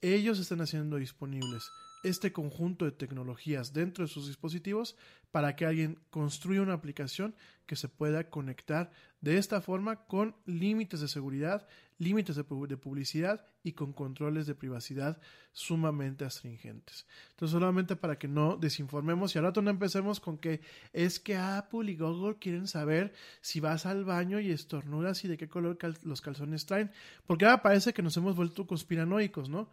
Ellos 0.00 0.38
están 0.38 0.60
haciendo 0.60 0.98
disponibles 0.98 1.68
este 2.02 2.32
conjunto 2.32 2.84
de 2.84 2.92
tecnologías 2.92 3.72
dentro 3.72 4.04
de 4.04 4.10
sus 4.10 4.26
dispositivos 4.26 4.96
para 5.30 5.56
que 5.56 5.66
alguien 5.66 5.98
construya 6.10 6.62
una 6.62 6.72
aplicación 6.74 7.34
que 7.66 7.76
se 7.76 7.88
pueda 7.88 8.30
conectar 8.30 8.90
de 9.20 9.36
esta 9.36 9.60
forma 9.60 10.06
con 10.06 10.34
límites 10.46 11.00
de 11.00 11.08
seguridad, 11.08 11.66
límites 11.98 12.36
de, 12.36 12.46
pu- 12.46 12.66
de 12.66 12.76
publicidad 12.78 13.44
y 13.62 13.72
con 13.72 13.92
controles 13.92 14.46
de 14.46 14.54
privacidad 14.54 15.20
sumamente 15.52 16.24
astringentes. 16.24 17.06
Entonces, 17.30 17.52
solamente 17.52 17.96
para 17.96 18.18
que 18.18 18.28
no 18.28 18.56
desinformemos 18.56 19.34
y 19.34 19.38
al 19.38 19.44
rato 19.44 19.60
no 19.60 19.70
empecemos 19.70 20.18
con 20.20 20.38
que 20.38 20.62
es 20.94 21.18
que 21.20 21.36
Apple 21.36 21.90
y 21.90 21.96
Google 21.96 22.38
quieren 22.38 22.68
saber 22.68 23.12
si 23.42 23.60
vas 23.60 23.84
al 23.84 24.04
baño 24.04 24.40
y 24.40 24.50
estornudas 24.50 25.24
y 25.24 25.28
de 25.28 25.36
qué 25.36 25.48
color 25.48 25.76
los 26.04 26.20
calzones 26.22 26.64
traen, 26.64 26.90
porque 27.26 27.44
ahora 27.44 27.60
parece 27.62 27.92
que 27.92 28.02
nos 28.02 28.16
hemos 28.16 28.34
vuelto 28.36 28.66
conspiranoicos, 28.66 29.50
¿no? 29.50 29.68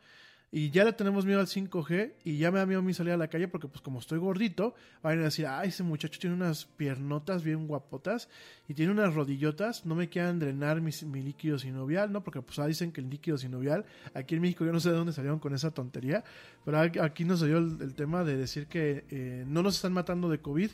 Y 0.58 0.70
ya 0.70 0.86
le 0.86 0.94
tenemos 0.94 1.26
miedo 1.26 1.42
al 1.42 1.48
5G 1.48 2.14
y 2.24 2.38
ya 2.38 2.50
me 2.50 2.60
da 2.60 2.66
miedo 2.66 2.80
a 2.80 2.82
mí 2.82 2.94
salir 2.94 3.12
a 3.12 3.18
la 3.18 3.28
calle 3.28 3.50
porque 3.50 3.68
pues 3.68 3.82
como 3.82 4.00
estoy 4.00 4.20
gordito, 4.20 4.74
van 5.04 5.20
a 5.20 5.24
decir, 5.24 5.48
ay, 5.48 5.68
ese 5.68 5.84
muchacho 5.84 6.18
tiene 6.18 6.34
unas 6.34 6.64
piernotas 6.64 7.44
bien 7.44 7.68
guapotas 7.68 8.30
y 8.70 8.74
tiene 8.74 8.94
unas 8.94 9.14
rodillotas, 9.14 9.86
no 9.86 9.96
me 9.96 10.08
quieran 10.08 10.40
drenar 10.40 10.80
mi, 10.80 10.94
líquido 11.22 11.60
sinovial, 11.60 12.10
¿no? 12.14 12.24
Porque 12.24 12.42
pues 12.42 12.58
ah, 12.60 12.68
dicen 12.68 12.94
que 12.94 13.02
el 13.02 13.10
líquido 13.10 13.38
sinovial, 13.38 13.84
aquí 14.14 14.36
en 14.36 14.42
México 14.44 14.64
yo 14.64 14.72
no 14.72 14.80
sé 14.80 14.92
de 14.92 14.96
dónde 14.96 15.12
salieron 15.12 15.40
con 15.40 15.54
esa 15.54 15.72
tontería, 15.72 16.24
pero 16.64 16.80
aquí- 16.80 17.26
nos 17.26 17.42
dio 17.42 17.58
el, 17.58 17.78
el 17.82 17.94
tema 17.94 18.24
de 18.24 18.38
decir 18.38 18.68
que 18.68 19.04
eh, 19.10 19.44
no 19.46 19.62
nos 19.62 19.76
están 19.76 19.92
matando 19.92 20.30
de 20.30 20.40
COVID, 20.40 20.70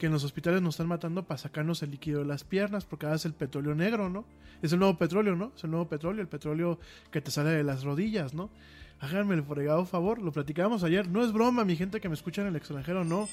que 0.00 0.06
en 0.06 0.12
los 0.12 0.24
hospitales 0.24 0.62
nos 0.62 0.74
están 0.74 0.88
matando 0.88 1.24
para 1.28 1.38
sacarnos 1.38 1.84
el 1.84 1.92
líquido 1.92 2.20
de 2.20 2.26
las 2.26 2.42
piernas, 2.42 2.86
porque 2.86 3.06
ahora 3.06 3.16
es 3.16 3.24
el 3.24 3.34
petróleo 3.34 3.76
negro, 3.76 4.10
¿no? 4.10 4.24
Es 4.62 4.72
el 4.72 4.80
nuevo 4.80 4.98
petróleo, 4.98 5.36
¿no? 5.36 5.52
Es 5.54 5.62
el 5.62 5.70
nuevo 5.70 5.88
petróleo, 5.88 6.22
el 6.22 6.28
petróleo 6.28 6.80
que 7.12 7.20
te 7.20 7.30
sale 7.30 7.50
de 7.50 7.62
las 7.62 7.84
rodillas, 7.84 8.34
¿no? 8.34 8.50
Háganme 9.00 9.34
el 9.34 9.42
fregado 9.42 9.86
favor, 9.86 10.20
lo 10.20 10.30
platicábamos 10.30 10.84
ayer, 10.84 11.08
no 11.08 11.24
es 11.24 11.32
broma, 11.32 11.64
mi 11.64 11.74
gente 11.74 12.00
que 12.00 12.08
me 12.10 12.14
escucha 12.14 12.42
en 12.42 12.48
el 12.48 12.56
extranjero, 12.56 13.02
no. 13.02 13.30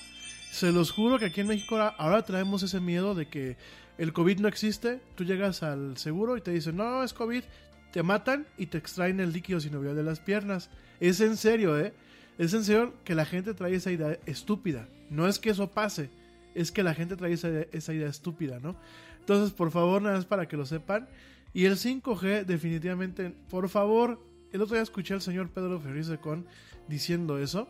Se 0.49 0.72
los 0.72 0.91
juro 0.91 1.19
que 1.19 1.26
aquí 1.26 1.41
en 1.41 1.48
México 1.48 1.77
ahora, 1.77 2.23
traemos 2.23 2.64
ese 2.64 2.80
miedo 2.80 3.15
de 3.15 3.27
que 3.27 3.57
el 3.98 4.14
COVID 4.14 4.39
no 4.39 4.48
existe, 4.48 5.02
tú 5.15 5.26
llegas 5.26 5.64
al 5.64 5.98
seguro 5.98 6.38
y 6.38 6.41
te 6.41 6.52
dicen, 6.52 6.77
no, 6.77 7.03
es 7.03 7.14
COVID, 7.14 7.44
te 7.91 8.02
matan 8.02 8.48
y 8.57 8.68
te 8.68 8.77
extraen 8.77 9.19
el 9.19 9.34
líquido 9.34 9.60
sinovial 9.60 9.95
de 9.95 10.03
las 10.03 10.22
piernas. 10.22 10.69
Es 11.02 11.19
en 11.19 11.35
serio, 11.35 11.77
¿eh? 11.77 11.94
Es 12.38 12.53
en 12.53 12.64
serio 12.64 12.94
que 13.03 13.14
la 13.14 13.26
gente 13.26 13.53
trae 13.53 13.76
esa 13.76 13.91
idea 13.91 14.18
estúpida. 14.26 14.88
No 15.10 15.27
es 15.27 15.38
que 15.38 15.49
eso 15.49 15.72
pase, 15.72 16.10
es 16.56 16.72
que 16.72 16.81
la 16.81 16.94
gente 16.94 17.18
trae 17.18 17.34
esa, 17.34 17.49
esa 17.73 17.94
idea 17.94 18.07
estúpida, 18.07 18.60
¿no? 18.61 18.77
Entonces, 19.19 19.53
por 19.53 19.72
favor, 19.72 20.02
nada 20.02 20.15
más 20.15 20.26
para 20.26 20.48
que 20.48 20.56
lo 20.56 20.65
sepan. 20.65 21.10
Y 21.53 21.65
el 21.65 21.76
5G, 21.76 22.45
definitivamente, 22.45 23.34
por 23.49 23.68
favor, 23.68 24.19
el 24.52 24.61
otro 24.61 24.76
día 24.76 24.84
escuché 24.84 25.14
al 25.14 25.22
señor 25.22 25.49
Pedro 25.49 25.80
Ferriz 25.80 26.07
de 26.07 26.18
Con 26.18 26.45
diciendo 26.88 27.38
eso, 27.38 27.68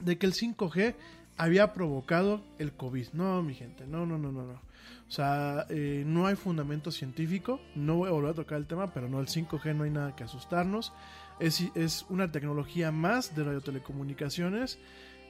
de 0.00 0.18
que 0.18 0.26
el 0.26 0.32
5G 0.32 0.94
había 1.36 1.72
provocado 1.72 2.42
el 2.58 2.72
COVID. 2.72 3.08
No, 3.12 3.42
mi 3.42 3.54
gente, 3.54 3.86
no, 3.86 4.06
no, 4.06 4.18
no, 4.18 4.32
no, 4.32 4.44
no. 4.44 4.60
O 5.08 5.14
sea, 5.14 5.66
eh, 5.68 6.04
no 6.06 6.26
hay 6.26 6.36
fundamento 6.36 6.90
científico. 6.90 7.60
No 7.74 7.96
voy 7.96 8.08
a 8.08 8.12
volver 8.12 8.30
a 8.30 8.34
tocar 8.34 8.58
el 8.58 8.66
tema, 8.66 8.92
pero 8.92 9.08
no, 9.08 9.20
el 9.20 9.26
5G 9.26 9.74
no 9.74 9.84
hay 9.84 9.90
nada 9.90 10.16
que 10.16 10.24
asustarnos. 10.24 10.92
Es, 11.38 11.62
es 11.74 12.06
una 12.08 12.32
tecnología 12.32 12.90
más 12.92 13.34
de 13.34 13.44
radiotelecomunicaciones. 13.44 14.78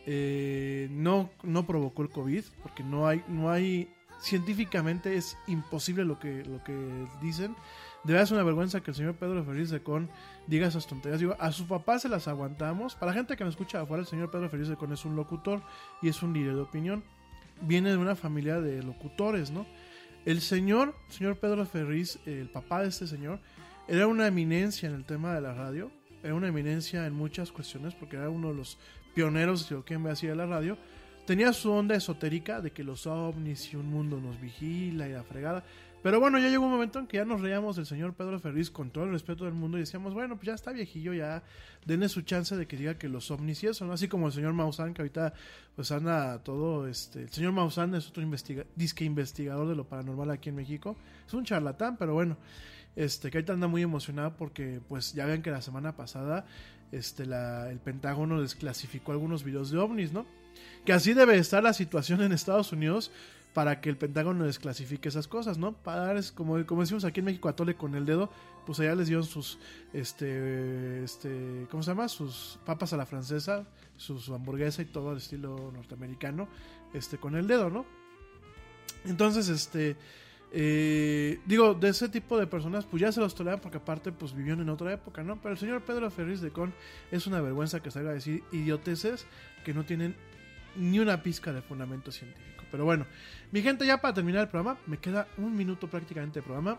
Eh, 0.06 0.88
no, 0.90 1.30
no 1.42 1.66
provocó 1.66 2.02
el 2.02 2.10
COVID, 2.10 2.44
porque 2.62 2.82
no 2.82 3.06
hay, 3.06 3.24
no 3.28 3.50
hay, 3.50 3.88
científicamente 4.20 5.16
es 5.16 5.36
imposible 5.46 6.04
lo 6.04 6.18
que, 6.18 6.44
lo 6.44 6.62
que 6.64 7.06
dicen. 7.20 7.56
De 8.04 8.12
verdad 8.12 8.24
es 8.24 8.30
una 8.32 8.42
vergüenza 8.42 8.80
que 8.80 8.90
el 8.90 8.96
señor 8.96 9.14
Pedro 9.14 9.44
Ferriz 9.44 9.70
de 9.70 9.82
Con 9.82 10.10
diga 10.48 10.66
esas 10.66 10.86
tonterías. 10.86 11.20
Digo, 11.20 11.36
a 11.38 11.52
su 11.52 11.68
papá 11.68 12.00
se 12.00 12.08
las 12.08 12.26
aguantamos. 12.26 12.96
Para 12.96 13.12
la 13.12 13.18
gente 13.18 13.36
que 13.36 13.44
me 13.44 13.50
escucha 13.50 13.80
afuera, 13.80 14.00
el 14.00 14.08
señor 14.08 14.30
Pedro 14.30 14.48
Ferriz 14.48 14.68
de 14.68 14.76
Con 14.76 14.92
es 14.92 15.04
un 15.04 15.14
locutor 15.14 15.62
y 16.02 16.08
es 16.08 16.22
un 16.22 16.32
líder 16.32 16.56
de 16.56 16.62
opinión. 16.62 17.04
Viene 17.60 17.90
de 17.90 17.96
una 17.96 18.16
familia 18.16 18.60
de 18.60 18.82
locutores, 18.82 19.52
¿no? 19.52 19.66
El 20.24 20.40
señor, 20.40 20.96
señor 21.08 21.36
Pedro 21.36 21.64
Ferriz, 21.64 22.18
el 22.26 22.48
papá 22.48 22.82
de 22.82 22.88
este 22.88 23.06
señor, 23.06 23.38
era 23.86 24.06
una 24.06 24.26
eminencia 24.26 24.88
en 24.88 24.96
el 24.96 25.04
tema 25.04 25.34
de 25.34 25.40
la 25.40 25.54
radio. 25.54 25.92
Era 26.24 26.34
una 26.34 26.48
eminencia 26.48 27.06
en 27.06 27.14
muchas 27.14 27.52
cuestiones 27.52 27.94
porque 27.94 28.16
era 28.16 28.30
uno 28.30 28.48
de 28.48 28.54
los 28.54 28.78
pioneros, 29.14 29.62
si 29.62 29.74
lo 29.74 29.84
quieren 29.84 30.02
ver 30.02 30.14
así, 30.14 30.26
de 30.26 30.34
la 30.34 30.46
radio. 30.46 30.76
Tenía 31.26 31.52
su 31.52 31.70
onda 31.70 31.94
esotérica 31.94 32.60
de 32.60 32.72
que 32.72 32.82
los 32.82 33.06
ovnis 33.06 33.72
y 33.72 33.76
un 33.76 33.86
mundo 33.86 34.20
nos 34.20 34.40
vigila 34.40 35.08
y 35.08 35.12
la 35.12 35.22
fregada. 35.22 35.64
Pero 36.02 36.18
bueno, 36.18 36.38
ya 36.38 36.48
llegó 36.48 36.64
un 36.64 36.72
momento 36.72 36.98
en 36.98 37.06
que 37.06 37.18
ya 37.18 37.24
nos 37.24 37.40
reíamos 37.40 37.76
del 37.76 37.86
señor 37.86 38.14
Pedro 38.14 38.40
Ferriz 38.40 38.70
con 38.70 38.90
todo 38.90 39.04
el 39.04 39.12
respeto 39.12 39.44
del 39.44 39.54
mundo 39.54 39.76
y 39.76 39.80
decíamos, 39.80 40.14
bueno, 40.14 40.34
pues 40.34 40.46
ya 40.46 40.54
está 40.54 40.72
viejillo, 40.72 41.14
ya 41.14 41.44
denle 41.86 42.08
su 42.08 42.22
chance 42.22 42.56
de 42.56 42.66
que 42.66 42.76
diga 42.76 42.98
que 42.98 43.08
los 43.08 43.30
ovnis 43.30 43.62
y 43.62 43.68
eso, 43.68 43.84
¿no? 43.84 43.92
Así 43.92 44.08
como 44.08 44.26
el 44.26 44.32
señor 44.32 44.52
Maussan, 44.52 44.94
que 44.94 45.02
ahorita 45.02 45.32
pues 45.76 45.92
anda 45.92 46.38
todo, 46.42 46.88
este, 46.88 47.22
el 47.22 47.30
señor 47.30 47.52
Maussan 47.52 47.94
es 47.94 48.08
otro 48.08 48.24
disque 48.74 49.04
investigador 49.04 49.68
de 49.68 49.76
lo 49.76 49.84
paranormal 49.84 50.30
aquí 50.30 50.48
en 50.48 50.56
México. 50.56 50.96
Es 51.26 51.34
un 51.34 51.44
charlatán, 51.44 51.96
pero 51.96 52.14
bueno, 52.14 52.36
este, 52.96 53.30
que 53.30 53.38
ahorita 53.38 53.52
anda 53.52 53.68
muy 53.68 53.82
emocionado 53.82 54.34
porque 54.36 54.80
pues 54.88 55.12
ya 55.12 55.24
ven 55.26 55.40
que 55.42 55.50
la 55.50 55.62
semana 55.62 55.96
pasada 55.96 56.46
este, 56.90 57.26
la, 57.26 57.70
el 57.70 57.78
Pentágono 57.78 58.42
desclasificó 58.42 59.12
algunos 59.12 59.44
videos 59.44 59.70
de 59.70 59.78
ovnis, 59.78 60.12
¿no? 60.12 60.26
Que 60.84 60.92
así 60.92 61.14
debe 61.14 61.38
estar 61.38 61.62
la 61.62 61.72
situación 61.72 62.22
en 62.22 62.32
Estados 62.32 62.72
Unidos 62.72 63.12
para 63.52 63.80
que 63.80 63.90
el 63.90 63.96
Pentágono 63.96 64.44
desclasifique 64.44 65.08
esas 65.08 65.28
cosas, 65.28 65.58
¿no? 65.58 65.72
Para 65.72 66.06
dar, 66.06 66.16
es 66.16 66.32
como, 66.32 66.64
como 66.64 66.80
decimos 66.80 67.04
aquí 67.04 67.20
en 67.20 67.26
México, 67.26 67.48
a 67.48 67.56
tole 67.56 67.74
con 67.74 67.94
el 67.94 68.06
dedo, 68.06 68.30
pues 68.64 68.80
allá 68.80 68.94
les 68.94 69.08
dieron 69.08 69.24
sus, 69.24 69.58
este, 69.92 71.04
este, 71.04 71.66
¿cómo 71.70 71.82
se 71.82 71.90
llama? 71.90 72.08
Sus 72.08 72.58
papas 72.64 72.92
a 72.92 72.96
la 72.96 73.04
francesa, 73.04 73.66
su, 73.96 74.18
hamburguesa 74.34 74.82
y 74.82 74.86
todo 74.86 75.10
al 75.10 75.18
estilo 75.18 75.70
norteamericano, 75.72 76.48
este, 76.94 77.18
con 77.18 77.36
el 77.36 77.46
dedo, 77.46 77.68
¿no? 77.68 77.84
Entonces, 79.04 79.48
este, 79.48 79.96
eh, 80.52 81.40
digo, 81.44 81.74
de 81.74 81.88
ese 81.88 82.08
tipo 82.08 82.38
de 82.38 82.46
personas, 82.46 82.86
pues 82.86 83.02
ya 83.02 83.12
se 83.12 83.20
los 83.20 83.34
toleran 83.34 83.60
porque 83.60 83.78
aparte, 83.78 84.12
pues 84.12 84.34
vivieron 84.34 84.62
en 84.62 84.70
otra 84.70 84.92
época, 84.92 85.22
¿no? 85.22 85.40
Pero 85.42 85.52
el 85.52 85.58
señor 85.58 85.82
Pedro 85.82 86.10
Ferriz 86.10 86.40
de 86.40 86.50
Con 86.50 86.72
es 87.10 87.26
una 87.26 87.40
vergüenza 87.40 87.80
que 87.80 87.90
salga 87.90 88.10
a 88.10 88.14
decir 88.14 88.42
idioteces 88.52 89.26
que 89.64 89.74
no 89.74 89.84
tienen 89.84 90.14
ni 90.76 91.00
una 91.00 91.22
pizca 91.22 91.52
de 91.52 91.60
fundamento 91.60 92.12
científico. 92.12 92.61
Pero 92.72 92.84
bueno, 92.84 93.06
mi 93.52 93.62
gente, 93.62 93.86
ya 93.86 94.00
para 94.00 94.14
terminar 94.14 94.42
el 94.42 94.48
programa, 94.48 94.78
me 94.86 94.98
queda 94.98 95.28
un 95.36 95.54
minuto 95.56 95.88
prácticamente 95.88 96.40
de 96.40 96.42
programa. 96.42 96.78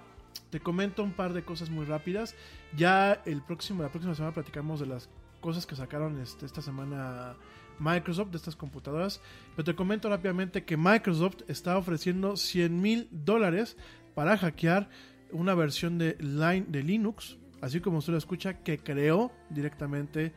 Te 0.49 0.59
comento 0.59 1.03
un 1.03 1.13
par 1.13 1.31
de 1.31 1.43
cosas 1.43 1.69
muy 1.69 1.85
rápidas. 1.85 2.35
Ya 2.75 3.21
el 3.25 3.41
próximo, 3.41 3.83
la 3.83 3.89
próxima 3.89 4.15
semana 4.15 4.33
platicamos 4.33 4.79
de 4.79 4.87
las 4.87 5.07
cosas 5.39 5.65
que 5.65 5.75
sacaron 5.75 6.19
este, 6.19 6.45
esta 6.45 6.61
semana 6.61 7.35
Microsoft 7.79 8.31
de 8.31 8.37
estas 8.37 8.55
computadoras. 8.55 9.21
Pero 9.55 9.63
te 9.63 9.75
comento 9.75 10.09
rápidamente 10.09 10.65
que 10.65 10.75
Microsoft 10.75 11.43
está 11.47 11.77
ofreciendo 11.77 12.35
100 12.35 12.81
mil 12.81 13.07
dólares 13.11 13.77
para 14.15 14.37
hackear 14.37 14.89
una 15.31 15.53
versión 15.53 15.97
de, 15.97 16.15
Line, 16.19 16.65
de 16.67 16.83
Linux, 16.83 17.37
así 17.61 17.79
como 17.81 17.99
usted 17.99 18.13
lo 18.13 18.17
escucha, 18.17 18.63
que 18.63 18.79
creó 18.79 19.31
directamente 19.49 20.33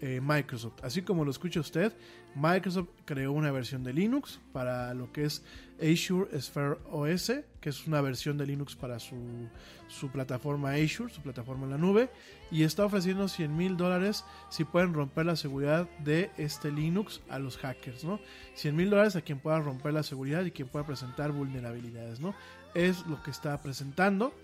eh, 0.00 0.20
Microsoft. 0.22 0.82
Así 0.82 1.02
como 1.02 1.24
lo 1.24 1.30
escucha 1.30 1.60
usted, 1.60 1.92
Microsoft 2.34 2.88
creó 3.04 3.32
una 3.32 3.52
versión 3.52 3.84
de 3.84 3.92
Linux 3.92 4.40
para 4.52 4.92
lo 4.92 5.12
que 5.12 5.24
es 5.24 5.42
Azure 5.78 6.40
Sphere 6.40 6.76
OS, 6.90 7.32
que 7.60 7.68
es 7.68 7.86
una 7.86 8.00
versión 8.00 8.36
de 8.36 8.46
Linux 8.46 8.74
para 8.74 8.98
su, 8.98 9.16
su 9.88 10.10
plataforma 10.10 10.72
Azure, 10.72 11.12
su 11.12 11.22
plataforma 11.22 11.64
en 11.64 11.70
la 11.70 11.78
nube, 11.78 12.10
y 12.50 12.64
está 12.64 12.84
ofreciendo 12.84 13.28
100 13.28 13.56
mil 13.56 13.76
dólares 13.76 14.24
si 14.50 14.64
pueden 14.64 14.94
romper 14.94 15.26
la 15.26 15.36
seguridad 15.36 15.88
de 16.00 16.30
este 16.36 16.70
Linux 16.70 17.20
a 17.28 17.38
los 17.38 17.56
hackers, 17.56 18.04
¿no? 18.04 18.20
100 18.54 18.76
mil 18.76 18.90
dólares 18.90 19.16
a 19.16 19.22
quien 19.22 19.38
pueda 19.38 19.60
romper 19.60 19.92
la 19.92 20.02
seguridad 20.02 20.44
y 20.44 20.50
quien 20.50 20.68
pueda 20.68 20.86
presentar 20.86 21.32
vulnerabilidades, 21.32 22.20
¿no? 22.20 22.34
Es 22.74 23.06
lo 23.06 23.22
que 23.22 23.30
está 23.30 23.60
presentando. 23.62 24.34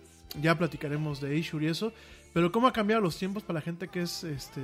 Ya 0.40 0.56
platicaremos 0.56 1.20
de 1.20 1.39
Azure 1.39 1.66
y 1.66 1.68
eso. 1.68 1.93
Pero 2.32 2.52
cómo 2.52 2.66
ha 2.69 2.73
cambiado 2.73 3.02
los 3.02 3.16
tiempos 3.16 3.43
para 3.43 3.59
la 3.59 3.61
gente 3.61 3.89
que 3.89 4.02
es 4.02 4.24
este 4.24 4.61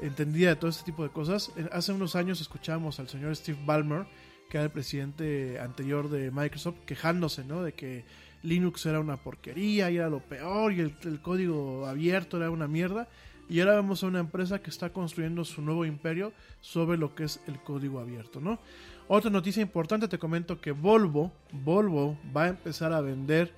entendida 0.00 0.50
de 0.50 0.56
todo 0.56 0.70
este 0.70 0.84
tipo 0.84 1.02
de 1.02 1.10
cosas. 1.10 1.52
Hace 1.72 1.92
unos 1.92 2.16
años 2.16 2.40
escuchábamos 2.40 3.00
al 3.00 3.08
señor 3.08 3.34
Steve 3.36 3.58
Ballmer, 3.64 4.06
que 4.50 4.58
era 4.58 4.64
el 4.64 4.70
presidente 4.70 5.58
anterior 5.60 6.10
de 6.10 6.30
Microsoft, 6.30 6.80
quejándose, 6.86 7.44
¿no? 7.44 7.62
De 7.62 7.72
que 7.72 8.04
Linux 8.42 8.84
era 8.86 9.00
una 9.00 9.16
porquería 9.16 9.90
y 9.90 9.96
era 9.96 10.10
lo 10.10 10.20
peor 10.20 10.72
y 10.72 10.80
el, 10.80 10.94
el 11.04 11.20
código 11.20 11.86
abierto 11.86 12.36
era 12.36 12.50
una 12.50 12.68
mierda. 12.68 13.08
Y 13.48 13.60
ahora 13.60 13.76
vemos 13.76 14.02
a 14.02 14.06
una 14.06 14.20
empresa 14.20 14.60
que 14.60 14.70
está 14.70 14.90
construyendo 14.90 15.44
su 15.44 15.60
nuevo 15.62 15.84
imperio 15.84 16.32
sobre 16.60 16.96
lo 16.96 17.14
que 17.14 17.24
es 17.24 17.40
el 17.46 17.58
código 17.60 18.00
abierto, 18.00 18.40
¿no? 18.40 18.58
Otra 19.06 19.30
noticia 19.30 19.60
importante, 19.60 20.08
te 20.08 20.18
comento 20.18 20.60
que 20.60 20.72
Volvo, 20.72 21.30
Volvo 21.52 22.18
va 22.34 22.44
a 22.44 22.48
empezar 22.48 22.92
a 22.94 23.02
vender 23.02 23.52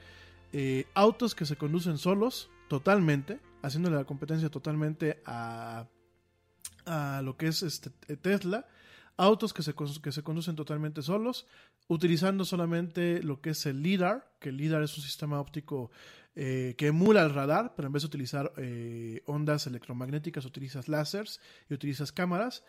eh, 0.52 0.86
autos 0.94 1.36
que 1.36 1.46
se 1.46 1.56
conducen 1.56 1.98
solos, 1.98 2.50
totalmente, 2.68 3.40
haciéndole 3.62 3.96
la 3.96 4.04
competencia 4.04 4.50
totalmente 4.50 5.22
a, 5.24 5.88
a 6.86 7.22
lo 7.22 7.36
que 7.36 7.48
es 7.48 7.62
este, 7.62 7.90
Tesla. 8.16 8.66
Autos 9.18 9.54
que 9.54 9.62
se, 9.62 9.74
que 10.02 10.12
se 10.12 10.22
conducen 10.22 10.56
totalmente 10.56 11.00
solos, 11.00 11.46
utilizando 11.88 12.44
solamente 12.44 13.22
lo 13.22 13.40
que 13.40 13.50
es 13.50 13.64
el 13.64 13.82
LIDAR, 13.82 14.30
que 14.38 14.50
el 14.50 14.58
LIDAR 14.58 14.82
es 14.82 14.94
un 14.96 15.02
sistema 15.02 15.40
óptico 15.40 15.90
eh, 16.34 16.74
que 16.76 16.88
emula 16.88 17.22
el 17.22 17.32
radar, 17.32 17.72
pero 17.74 17.86
en 17.86 17.92
vez 17.92 18.02
de 18.02 18.08
utilizar 18.08 18.52
eh, 18.58 19.22
ondas 19.24 19.66
electromagnéticas, 19.66 20.44
utilizas 20.44 20.86
láseres 20.86 21.40
y 21.70 21.72
utilizas 21.72 22.12
cámaras. 22.12 22.62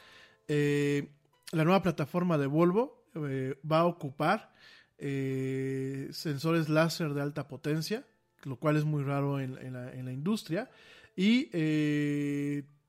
Eh, 0.47 1.11
la 1.51 1.65
nueva 1.65 1.81
plataforma 1.81 2.37
de 2.37 2.47
Volvo 2.47 3.03
va 3.13 3.79
a 3.79 3.85
ocupar 3.85 4.53
sensores 4.97 6.69
láser 6.69 7.13
de 7.13 7.21
alta 7.21 7.47
potencia, 7.47 8.05
lo 8.43 8.57
cual 8.57 8.77
es 8.77 8.85
muy 8.85 9.03
raro 9.03 9.39
en, 9.39 9.73
la, 9.73 10.11
industria. 10.11 10.69
Y 11.15 11.45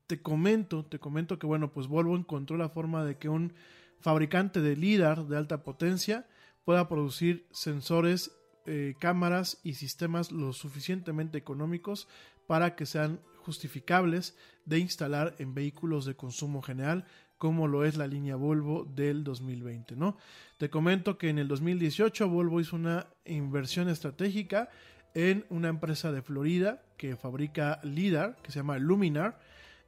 te 0.09 0.21
comento, 0.23 0.85
te 0.85 0.97
comento 0.97 1.37
que 1.37 1.45
bueno, 1.45 1.71
pues 1.71 1.87
Volvo 1.87 2.15
encontró 2.15 2.57
la 2.57 2.69
forma 2.69 3.05
de 3.05 3.17
que 3.17 3.29
un 3.29 3.53
fabricante 3.99 4.59
de 4.59 4.75
LIDAR 4.75 5.27
de 5.27 5.37
alta 5.37 5.63
potencia 5.63 6.25
pueda 6.65 6.87
producir 6.87 7.45
sensores, 7.51 8.31
eh, 8.65 8.95
cámaras 8.99 9.59
y 9.63 9.75
sistemas 9.75 10.31
lo 10.31 10.53
suficientemente 10.53 11.37
económicos 11.37 12.07
para 12.47 12.75
que 12.75 12.85
sean 12.85 13.19
justificables 13.37 14.35
de 14.65 14.79
instalar 14.79 15.35
en 15.37 15.53
vehículos 15.53 16.05
de 16.05 16.15
consumo 16.15 16.61
general 16.61 17.05
como 17.37 17.67
lo 17.67 17.85
es 17.85 17.95
la 17.95 18.05
línea 18.05 18.35
Volvo 18.35 18.85
del 18.85 19.23
2020, 19.23 19.95
¿no? 19.95 20.17
Te 20.57 20.69
comento 20.69 21.17
que 21.17 21.29
en 21.29 21.39
el 21.39 21.47
2018 21.47 22.27
Volvo 22.27 22.59
hizo 22.59 22.75
una 22.75 23.07
inversión 23.25 23.89
estratégica 23.89 24.69
en 25.13 25.45
una 25.49 25.69
empresa 25.69 26.11
de 26.11 26.21
Florida 26.21 26.83
que 26.97 27.15
fabrica 27.15 27.79
LIDAR, 27.83 28.37
que 28.41 28.51
se 28.51 28.59
llama 28.59 28.77
Luminar, 28.77 29.39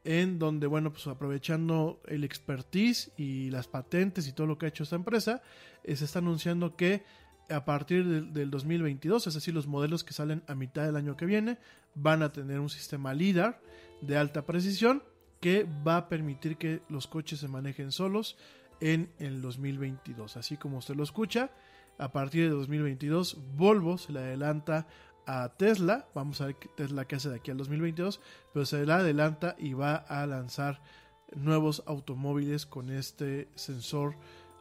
en 0.04 0.40
donde, 0.40 0.68
bueno, 0.68 0.92
pues 0.92 1.06
aprovechando 1.08 2.02
el 2.08 2.24
expertise 2.24 3.12
y 3.18 3.50
las 3.52 3.68
patentes 3.68 4.28
y 4.28 4.34
todo 4.34 4.48
lo 4.48 4.58
que 4.58 4.66
ha 4.66 4.70
hecho 4.70 4.84
esta 4.84 4.96
empresa, 4.96 5.42
eh, 5.84 5.96
se 5.96 6.06
está 6.06 6.20
anunciando 6.20 6.76
que 6.76 7.04
a 7.50 7.66
partir 7.66 8.06
del, 8.08 8.34
del 8.34 8.50
2022, 8.50 9.28
es 9.28 9.34
decir, 9.34 9.54
los 9.54 9.68
modelos 9.68 10.04
que 10.04 10.14
salen 10.14 10.42
a 10.48 10.56
mitad 10.56 10.86
del 10.86 10.96
año 10.96 11.18
que 11.18 11.26
viene, 11.26 11.58
van 11.94 12.24
a 12.24 12.32
tener 12.32 12.60
un 12.60 12.70
sistema 12.70 13.14
LIDAR 13.14 13.62
de 14.02 14.18
alta 14.18 14.46
precisión 14.46 15.04
que 15.40 15.68
va 15.86 15.98
a 15.98 16.10
permitir 16.10 16.58
que 16.58 16.82
los 16.88 17.08
coches 17.08 17.40
se 17.40 17.48
manejen 17.48 17.92
solos 17.92 18.38
en 18.80 19.12
el 19.20 19.42
2022. 19.42 20.38
Así 20.38 20.58
como 20.58 20.78
usted 20.78 20.96
lo 20.96 21.04
escucha, 21.04 21.52
a 21.98 22.12
partir 22.12 22.44
de 22.44 22.50
2022 22.50 23.38
Volvo 23.56 23.98
se 23.98 24.12
le 24.14 24.20
adelanta 24.20 24.88
a 25.32 25.50
Tesla, 25.50 26.08
vamos 26.14 26.42
a 26.42 26.48
ver 26.48 26.56
qué 26.56 26.68
Tesla 26.68 27.06
que 27.06 27.16
hace 27.16 27.30
de 27.30 27.38
aquí 27.38 27.52
al 27.52 27.58
2022, 27.58 28.20
pero 28.54 28.66
se 28.66 28.86
le 28.86 28.92
adelanta 28.92 29.56
y 29.58 29.72
va 29.72 29.96
a 29.96 30.28
lanzar 30.28 30.82
nuevos 31.34 31.84
automóviles 31.86 32.66
con 32.66 32.90
este 32.90 33.48
sensor 33.56 34.16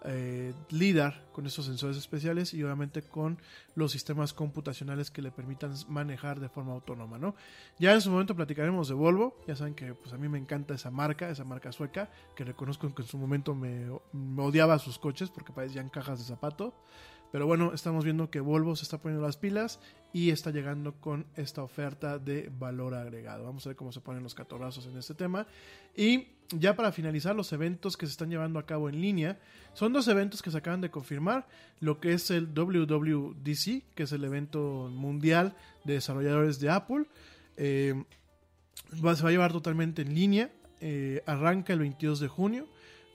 eh, 0.05 0.55
LIDAR, 0.71 1.27
con 1.33 1.45
estos 1.47 1.67
sensores 1.67 1.97
especiales 1.97 2.55
y 2.55 2.63
obviamente 2.63 3.03
con 3.03 3.39
los 3.75 3.91
sistemas 3.91 4.33
computacionales 4.33 5.11
que 5.11 5.23
le 5.23 5.33
permitan 5.33 5.75
manejar 5.89 6.39
de 6.39 6.49
forma 6.49 6.73
autónoma, 6.73 7.19
¿no? 7.19 7.35
Ya 7.81 7.93
en 7.93 8.01
su 8.01 8.11
momento 8.11 8.37
platicaremos 8.37 8.87
de 8.87 8.95
Volvo, 8.95 9.37
ya 9.49 9.57
saben 9.57 9.75
que 9.75 9.93
pues 9.95 10.13
a 10.13 10.19
mí 10.19 10.29
me 10.29 10.39
encanta 10.39 10.75
esa 10.75 10.93
marca, 10.93 11.29
esa 11.31 11.45
marca 11.45 11.73
sueca, 11.73 12.11
que 12.37 12.45
reconozco 12.45 12.95
que 12.95 13.03
en 13.03 13.09
su 13.09 13.19
momento 13.19 13.57
me, 13.57 13.87
me 14.13 14.43
odiaba 14.43 14.79
sus 14.79 15.01
coches 15.01 15.31
porque 15.31 15.53
parecían 15.53 15.89
cajas 15.89 16.21
de 16.21 16.25
zapato, 16.27 16.75
pero 17.33 17.47
bueno, 17.47 17.73
estamos 17.73 18.05
viendo 18.05 18.31
que 18.31 18.41
Volvo 18.41 18.75
se 18.75 18.83
está 18.83 18.99
poniendo 18.99 19.25
las 19.25 19.37
pilas 19.37 19.81
y 20.13 20.31
está 20.31 20.51
llegando 20.51 20.95
con 20.95 21.27
esta 21.37 21.63
oferta 21.63 22.19
de 22.19 22.51
valor 22.59 22.95
agregado. 22.95 23.45
Vamos 23.45 23.65
a 23.67 23.71
ver 23.71 23.77
cómo 23.77 23.93
se 23.93 24.01
ponen 24.01 24.23
los 24.23 24.35
catorrazos 24.35 24.87
en 24.87 24.97
este 24.97 25.15
tema. 25.15 25.47
Y 25.97 26.27
ya 26.53 26.75
para 26.75 26.91
finalizar, 26.91 27.37
los 27.37 27.53
eventos 27.53 27.97
que 27.97 28.07
se 28.07 28.13
están 28.13 28.31
llevando 28.31 28.59
a 28.59 28.67
cabo 28.67 28.89
en 28.89 29.01
línea. 29.01 29.39
Son 29.73 29.93
dos 29.93 30.09
eventos 30.09 30.43
que 30.43 30.51
se 30.51 30.59
acaban 30.59 30.81
de 30.81 30.91
confirmar. 30.91 31.47
Lo 31.79 32.01
que 32.01 32.13
es 32.13 32.31
el 32.33 32.47
WWDC, 32.53 33.95
que 33.95 34.03
es 34.03 34.13
el 34.13 34.25
evento 34.25 34.91
mundial 34.93 35.55
de 35.85 35.95
desarrolladores 35.95 36.59
de 36.59 36.71
Apple. 36.71 37.05
Eh, 37.57 37.95
va, 39.05 39.15
se 39.15 39.23
va 39.23 39.29
a 39.29 39.33
llevar 39.33 39.53
totalmente 39.53 40.03
en 40.03 40.15
línea. 40.15 40.51
Eh, 40.81 41.23
arranca 41.27 41.73
el 41.73 41.79
22 41.79 42.19
de 42.19 42.29
junio. 42.29 42.67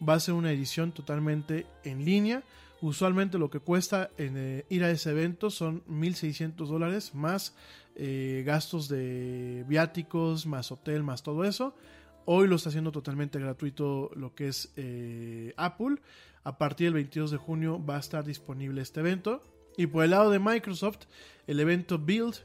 Va 0.08 0.14
a 0.14 0.20
ser 0.22 0.34
una 0.34 0.52
edición 0.52 0.94
totalmente 0.94 1.66
en 1.84 2.06
línea. 2.06 2.44
Usualmente 2.86 3.40
lo 3.40 3.50
que 3.50 3.60
cuesta 3.60 4.12
eh, 4.20 4.64
ir 4.70 4.84
a 4.84 4.92
ese 4.92 5.10
evento 5.10 5.50
son 5.50 5.84
1.600 5.88 6.68
dólares 6.68 7.16
más 7.16 7.56
eh, 7.96 8.44
gastos 8.46 8.88
de 8.90 9.66
viáticos, 9.68 10.46
más 10.46 10.72
hotel, 10.72 11.02
más 11.02 11.24
todo 11.24 11.46
eso. 11.46 11.76
Hoy 12.26 12.48
lo 12.48 12.58
está 12.58 12.70
haciendo 12.70 12.92
totalmente 12.92 13.40
gratuito 13.40 14.12
lo 14.16 14.36
que 14.36 14.50
es 14.50 14.72
eh, 14.76 15.52
Apple. 15.58 15.96
A 16.44 16.60
partir 16.60 16.86
del 16.86 16.94
22 16.94 17.32
de 17.32 17.38
junio 17.38 17.84
va 17.84 17.96
a 17.96 18.00
estar 18.02 18.24
disponible 18.24 18.84
este 18.84 19.00
evento. 19.00 19.42
Y 19.78 19.88
por 19.88 20.04
el 20.04 20.12
lado 20.12 20.30
de 20.30 20.38
Microsoft, 20.38 21.06
el 21.48 21.60
evento 21.60 21.98
Build 21.98 22.36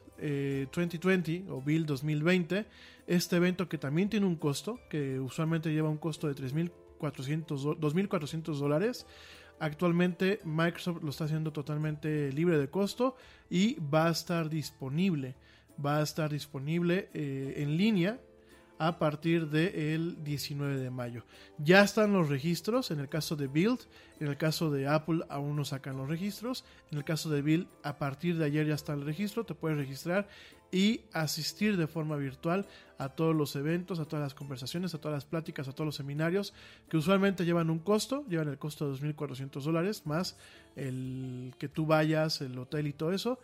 2020 0.72 1.50
o 1.50 1.60
Build 1.60 1.84
2020, 1.84 2.64
este 3.06 3.36
evento 3.36 3.68
que 3.68 3.76
también 3.76 4.08
tiene 4.08 4.24
un 4.24 4.36
costo, 4.36 4.80
que 4.88 5.20
usualmente 5.20 5.70
lleva 5.70 5.90
un 5.90 5.98
costo 5.98 6.28
de 6.28 6.34
3.400, 6.34 7.78
2.400 7.78 8.58
dólares. 8.58 9.06
Actualmente 9.60 10.40
Microsoft 10.44 11.02
lo 11.02 11.10
está 11.10 11.24
haciendo 11.24 11.52
totalmente 11.52 12.32
libre 12.32 12.58
de 12.58 12.68
costo 12.68 13.14
y 13.50 13.78
va 13.78 14.08
a 14.08 14.10
estar 14.10 14.48
disponible. 14.48 15.36
Va 15.84 15.98
a 15.98 16.02
estar 16.02 16.30
disponible 16.30 17.10
eh, 17.12 17.54
en 17.58 17.76
línea 17.76 18.18
a 18.78 18.98
partir 18.98 19.48
del 19.50 20.24
19 20.24 20.78
de 20.78 20.90
mayo. 20.90 21.26
Ya 21.58 21.82
están 21.82 22.14
los 22.14 22.30
registros 22.30 22.90
en 22.90 23.00
el 23.00 23.10
caso 23.10 23.36
de 23.36 23.46
Build, 23.46 23.80
en 24.18 24.28
el 24.28 24.38
caso 24.38 24.70
de 24.70 24.88
Apple 24.88 25.20
aún 25.28 25.56
no 25.56 25.66
sacan 25.66 25.98
los 25.98 26.08
registros, 26.08 26.64
en 26.90 26.96
el 26.96 27.04
caso 27.04 27.28
de 27.28 27.42
Build 27.42 27.68
a 27.82 27.98
partir 27.98 28.38
de 28.38 28.46
ayer 28.46 28.66
ya 28.66 28.74
está 28.74 28.94
el 28.94 29.04
registro, 29.04 29.44
te 29.44 29.54
puedes 29.54 29.76
registrar 29.76 30.26
y 30.72 31.02
asistir 31.12 31.76
de 31.76 31.86
forma 31.86 32.16
virtual 32.16 32.66
a 32.98 33.08
todos 33.08 33.34
los 33.34 33.56
eventos, 33.56 33.98
a 33.98 34.04
todas 34.04 34.22
las 34.22 34.34
conversaciones, 34.34 34.94
a 34.94 34.98
todas 34.98 35.16
las 35.16 35.24
pláticas, 35.24 35.68
a 35.68 35.72
todos 35.72 35.86
los 35.86 35.96
seminarios 35.96 36.52
que 36.88 36.96
usualmente 36.96 37.44
llevan 37.44 37.70
un 37.70 37.78
costo, 37.78 38.24
llevan 38.28 38.48
el 38.48 38.58
costo 38.58 38.90
de 38.90 38.98
2.400 38.98 39.62
dólares 39.62 40.06
más 40.06 40.36
el 40.76 41.54
que 41.58 41.68
tú 41.68 41.86
vayas, 41.86 42.40
el 42.40 42.58
hotel 42.58 42.86
y 42.86 42.92
todo 42.92 43.12
eso 43.12 43.38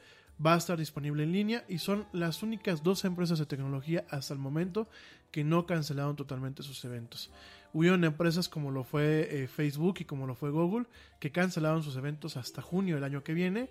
va 0.44 0.54
a 0.54 0.58
estar 0.58 0.78
disponible 0.78 1.22
en 1.22 1.32
línea 1.32 1.64
y 1.68 1.78
son 1.78 2.06
las 2.12 2.42
únicas 2.42 2.82
dos 2.82 3.04
empresas 3.04 3.38
de 3.38 3.46
tecnología 3.46 4.04
hasta 4.10 4.34
el 4.34 4.40
momento 4.40 4.88
que 5.30 5.44
no 5.44 5.66
cancelaron 5.66 6.16
totalmente 6.16 6.62
sus 6.62 6.84
eventos. 6.84 7.30
Hubieron 7.72 8.04
empresas 8.04 8.48
como 8.48 8.70
lo 8.70 8.84
fue 8.84 9.28
eh, 9.30 9.48
Facebook 9.48 9.96
y 10.00 10.04
como 10.04 10.26
lo 10.26 10.34
fue 10.34 10.50
Google 10.50 10.86
que 11.18 11.32
cancelaron 11.32 11.82
sus 11.82 11.96
eventos 11.96 12.36
hasta 12.36 12.62
junio 12.62 12.94
del 12.96 13.04
año 13.04 13.24
que 13.24 13.34
viene 13.34 13.70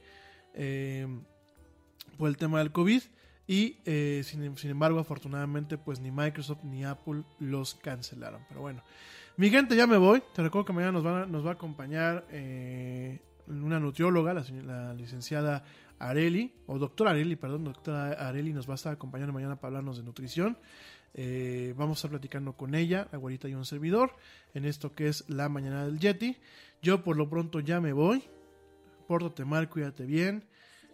eh, 0.53 1.07
por 2.18 2.30
el 2.30 2.38
tema 2.38 2.60
del 2.60 2.72
COVID 2.72 3.02
y 3.48 3.78
eh, 3.86 4.24
sin, 4.24 4.70
embargo 4.70 5.00
afortunadamente 5.00 5.78
pues 5.78 6.00
ni 6.00 6.12
Microsoft 6.12 6.64
ni 6.64 6.84
Apple 6.84 7.24
los 7.40 7.76
cancelaron. 7.76 8.42
Pero 8.48 8.62
bueno, 8.62 8.84
mi 9.38 9.50
gente 9.50 9.76
ya 9.76 9.88
me 9.88 9.98
voy. 9.98 10.24
Te 10.34 10.42
recuerdo 10.42 10.66
que 10.66 10.74
mañana 10.74 10.94
nos 10.94 11.06
va, 11.06 11.26
nos 11.26 11.46
va 11.46 11.52
a 11.52 11.54
acompañar 11.54 12.26
una 13.48 13.80
nutrióloga, 13.80 14.34
la, 14.34 14.44
la 14.64 14.94
licenciada 14.94 15.64
Areli, 16.00 16.52
o 16.68 16.78
doctora 16.78 17.12
Areli, 17.12 17.36
perdón, 17.36 17.64
doctora 17.64 18.12
Areli 18.28 18.54
nos 18.54 18.68
va 18.68 18.74
a 18.74 18.76
estar 18.76 18.94
acompañando 18.94 19.34
mañana 19.34 19.56
para 19.56 19.70
hablarnos 19.70 19.98
de 19.98 20.04
nutrición. 20.04 20.58
Eh, 21.14 21.74
vamos 21.78 21.98
a 21.98 22.00
estar 22.00 22.12
platicando 22.12 22.54
con 22.54 22.76
ella, 22.76 23.08
abuelita 23.12 23.48
y 23.48 23.56
un 23.56 23.66
servidor, 23.66 24.16
en 24.54 24.66
esto 24.66 24.94
que 24.94 25.08
es 25.08 25.30
la 25.30 25.48
mañana 25.48 25.86
del 25.86 26.00
Yeti. 26.00 26.38
Yo 26.82 27.04
por 27.04 27.16
lo 27.16 27.30
pronto 27.30 27.62
ya 27.62 27.80
me 27.80 27.94
voy. 27.94 28.24
Pórtate 29.08 29.46
mal, 29.46 29.70
cuídate 29.70 30.06
bien, 30.06 30.44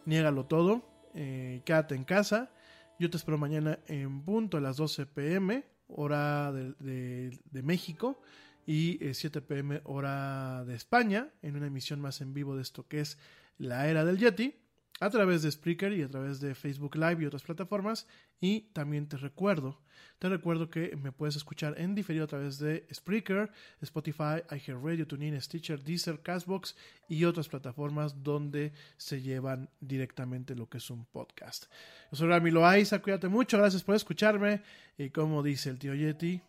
niégalo 0.05 0.45
todo, 0.45 0.83
eh, 1.13 1.61
quédate 1.65 1.95
en 1.95 2.03
casa. 2.03 2.51
Yo 2.99 3.09
te 3.09 3.17
espero 3.17 3.37
mañana 3.37 3.79
en 3.87 4.23
punto 4.23 4.57
a 4.57 4.61
las 4.61 4.77
12 4.77 5.05
pm, 5.07 5.65
hora 5.87 6.51
de, 6.51 7.39
México, 7.63 8.21
y 8.65 9.03
eh, 9.03 9.13
7 9.13 9.41
pm, 9.41 9.81
hora 9.85 10.63
de 10.65 10.75
España, 10.75 11.29
en 11.41 11.55
una 11.55 11.67
emisión 11.67 11.99
más 11.99 12.21
en 12.21 12.33
vivo 12.33 12.55
de 12.55 12.61
esto 12.61 12.87
que 12.87 13.01
es 13.01 13.17
la 13.57 13.87
era 13.87 14.05
del 14.05 14.17
Yeti 14.17 14.60
a 15.01 15.09
través 15.09 15.41
de 15.41 15.51
Spreaker 15.51 15.93
y 15.93 16.03
a 16.03 16.07
través 16.07 16.39
de 16.39 16.53
Facebook 16.53 16.95
Live 16.95 17.23
y 17.23 17.25
otras 17.25 17.41
plataformas. 17.41 18.07
Y 18.39 18.61
también 18.71 19.07
te 19.07 19.17
recuerdo, 19.17 19.81
te 20.19 20.29
recuerdo 20.29 20.69
que 20.69 20.95
me 20.95 21.11
puedes 21.11 21.35
escuchar 21.35 21.73
en 21.79 21.95
diferido 21.95 22.25
a 22.25 22.27
través 22.27 22.59
de 22.59 22.85
Spreaker, 22.93 23.49
Spotify, 23.81 24.43
iHeartRadio, 24.51 25.07
TuneIn, 25.07 25.41
Stitcher, 25.41 25.83
Deezer, 25.83 26.21
Castbox 26.21 26.75
y 27.09 27.25
otras 27.25 27.49
plataformas 27.49 28.23
donde 28.23 28.73
se 28.95 29.23
llevan 29.23 29.71
directamente 29.79 30.53
lo 30.53 30.69
que 30.69 30.77
es 30.77 30.89
un 30.91 31.05
podcast. 31.05 31.65
Yo 32.11 32.17
soy 32.17 32.27
Rami 32.27 32.51
Loaiza, 32.51 33.01
cuídate 33.01 33.27
mucho, 33.27 33.57
gracias 33.57 33.83
por 33.83 33.95
escucharme. 33.95 34.61
Y 34.99 35.09
como 35.09 35.41
dice 35.41 35.71
el 35.71 35.79
tío 35.79 35.95
Yeti, 35.95 36.39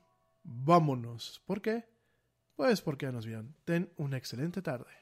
vámonos. 0.45 1.41
¿Por 1.47 1.62
qué? 1.62 1.87
Pues 2.55 2.83
porque 2.83 3.07
ya 3.07 3.12
nos 3.12 3.24
vieron. 3.24 3.57
Ten 3.65 3.91
una 3.97 4.19
excelente 4.19 4.61
tarde. 4.61 5.02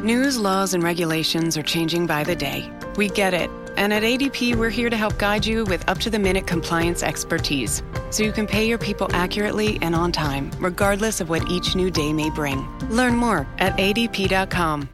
News, 0.00 0.38
laws, 0.38 0.74
and 0.74 0.82
regulations 0.82 1.56
are 1.56 1.62
changing 1.62 2.06
by 2.06 2.22
the 2.22 2.36
day. 2.36 2.70
We 2.96 3.08
get 3.08 3.34
it. 3.34 3.50
And 3.76 3.92
at 3.92 4.02
ADP, 4.02 4.54
we're 4.54 4.70
here 4.70 4.88
to 4.88 4.96
help 4.96 5.18
guide 5.18 5.44
you 5.44 5.64
with 5.64 5.86
up 5.88 5.98
to 5.98 6.10
the 6.10 6.18
minute 6.18 6.46
compliance 6.46 7.02
expertise 7.02 7.82
so 8.10 8.22
you 8.22 8.32
can 8.32 8.46
pay 8.46 8.66
your 8.66 8.78
people 8.78 9.08
accurately 9.12 9.78
and 9.82 9.94
on 9.94 10.12
time, 10.12 10.50
regardless 10.58 11.20
of 11.20 11.28
what 11.28 11.50
each 11.50 11.74
new 11.74 11.90
day 11.90 12.12
may 12.12 12.30
bring. 12.30 12.66
Learn 12.88 13.16
more 13.16 13.46
at 13.58 13.76
adp.com. 13.76 14.88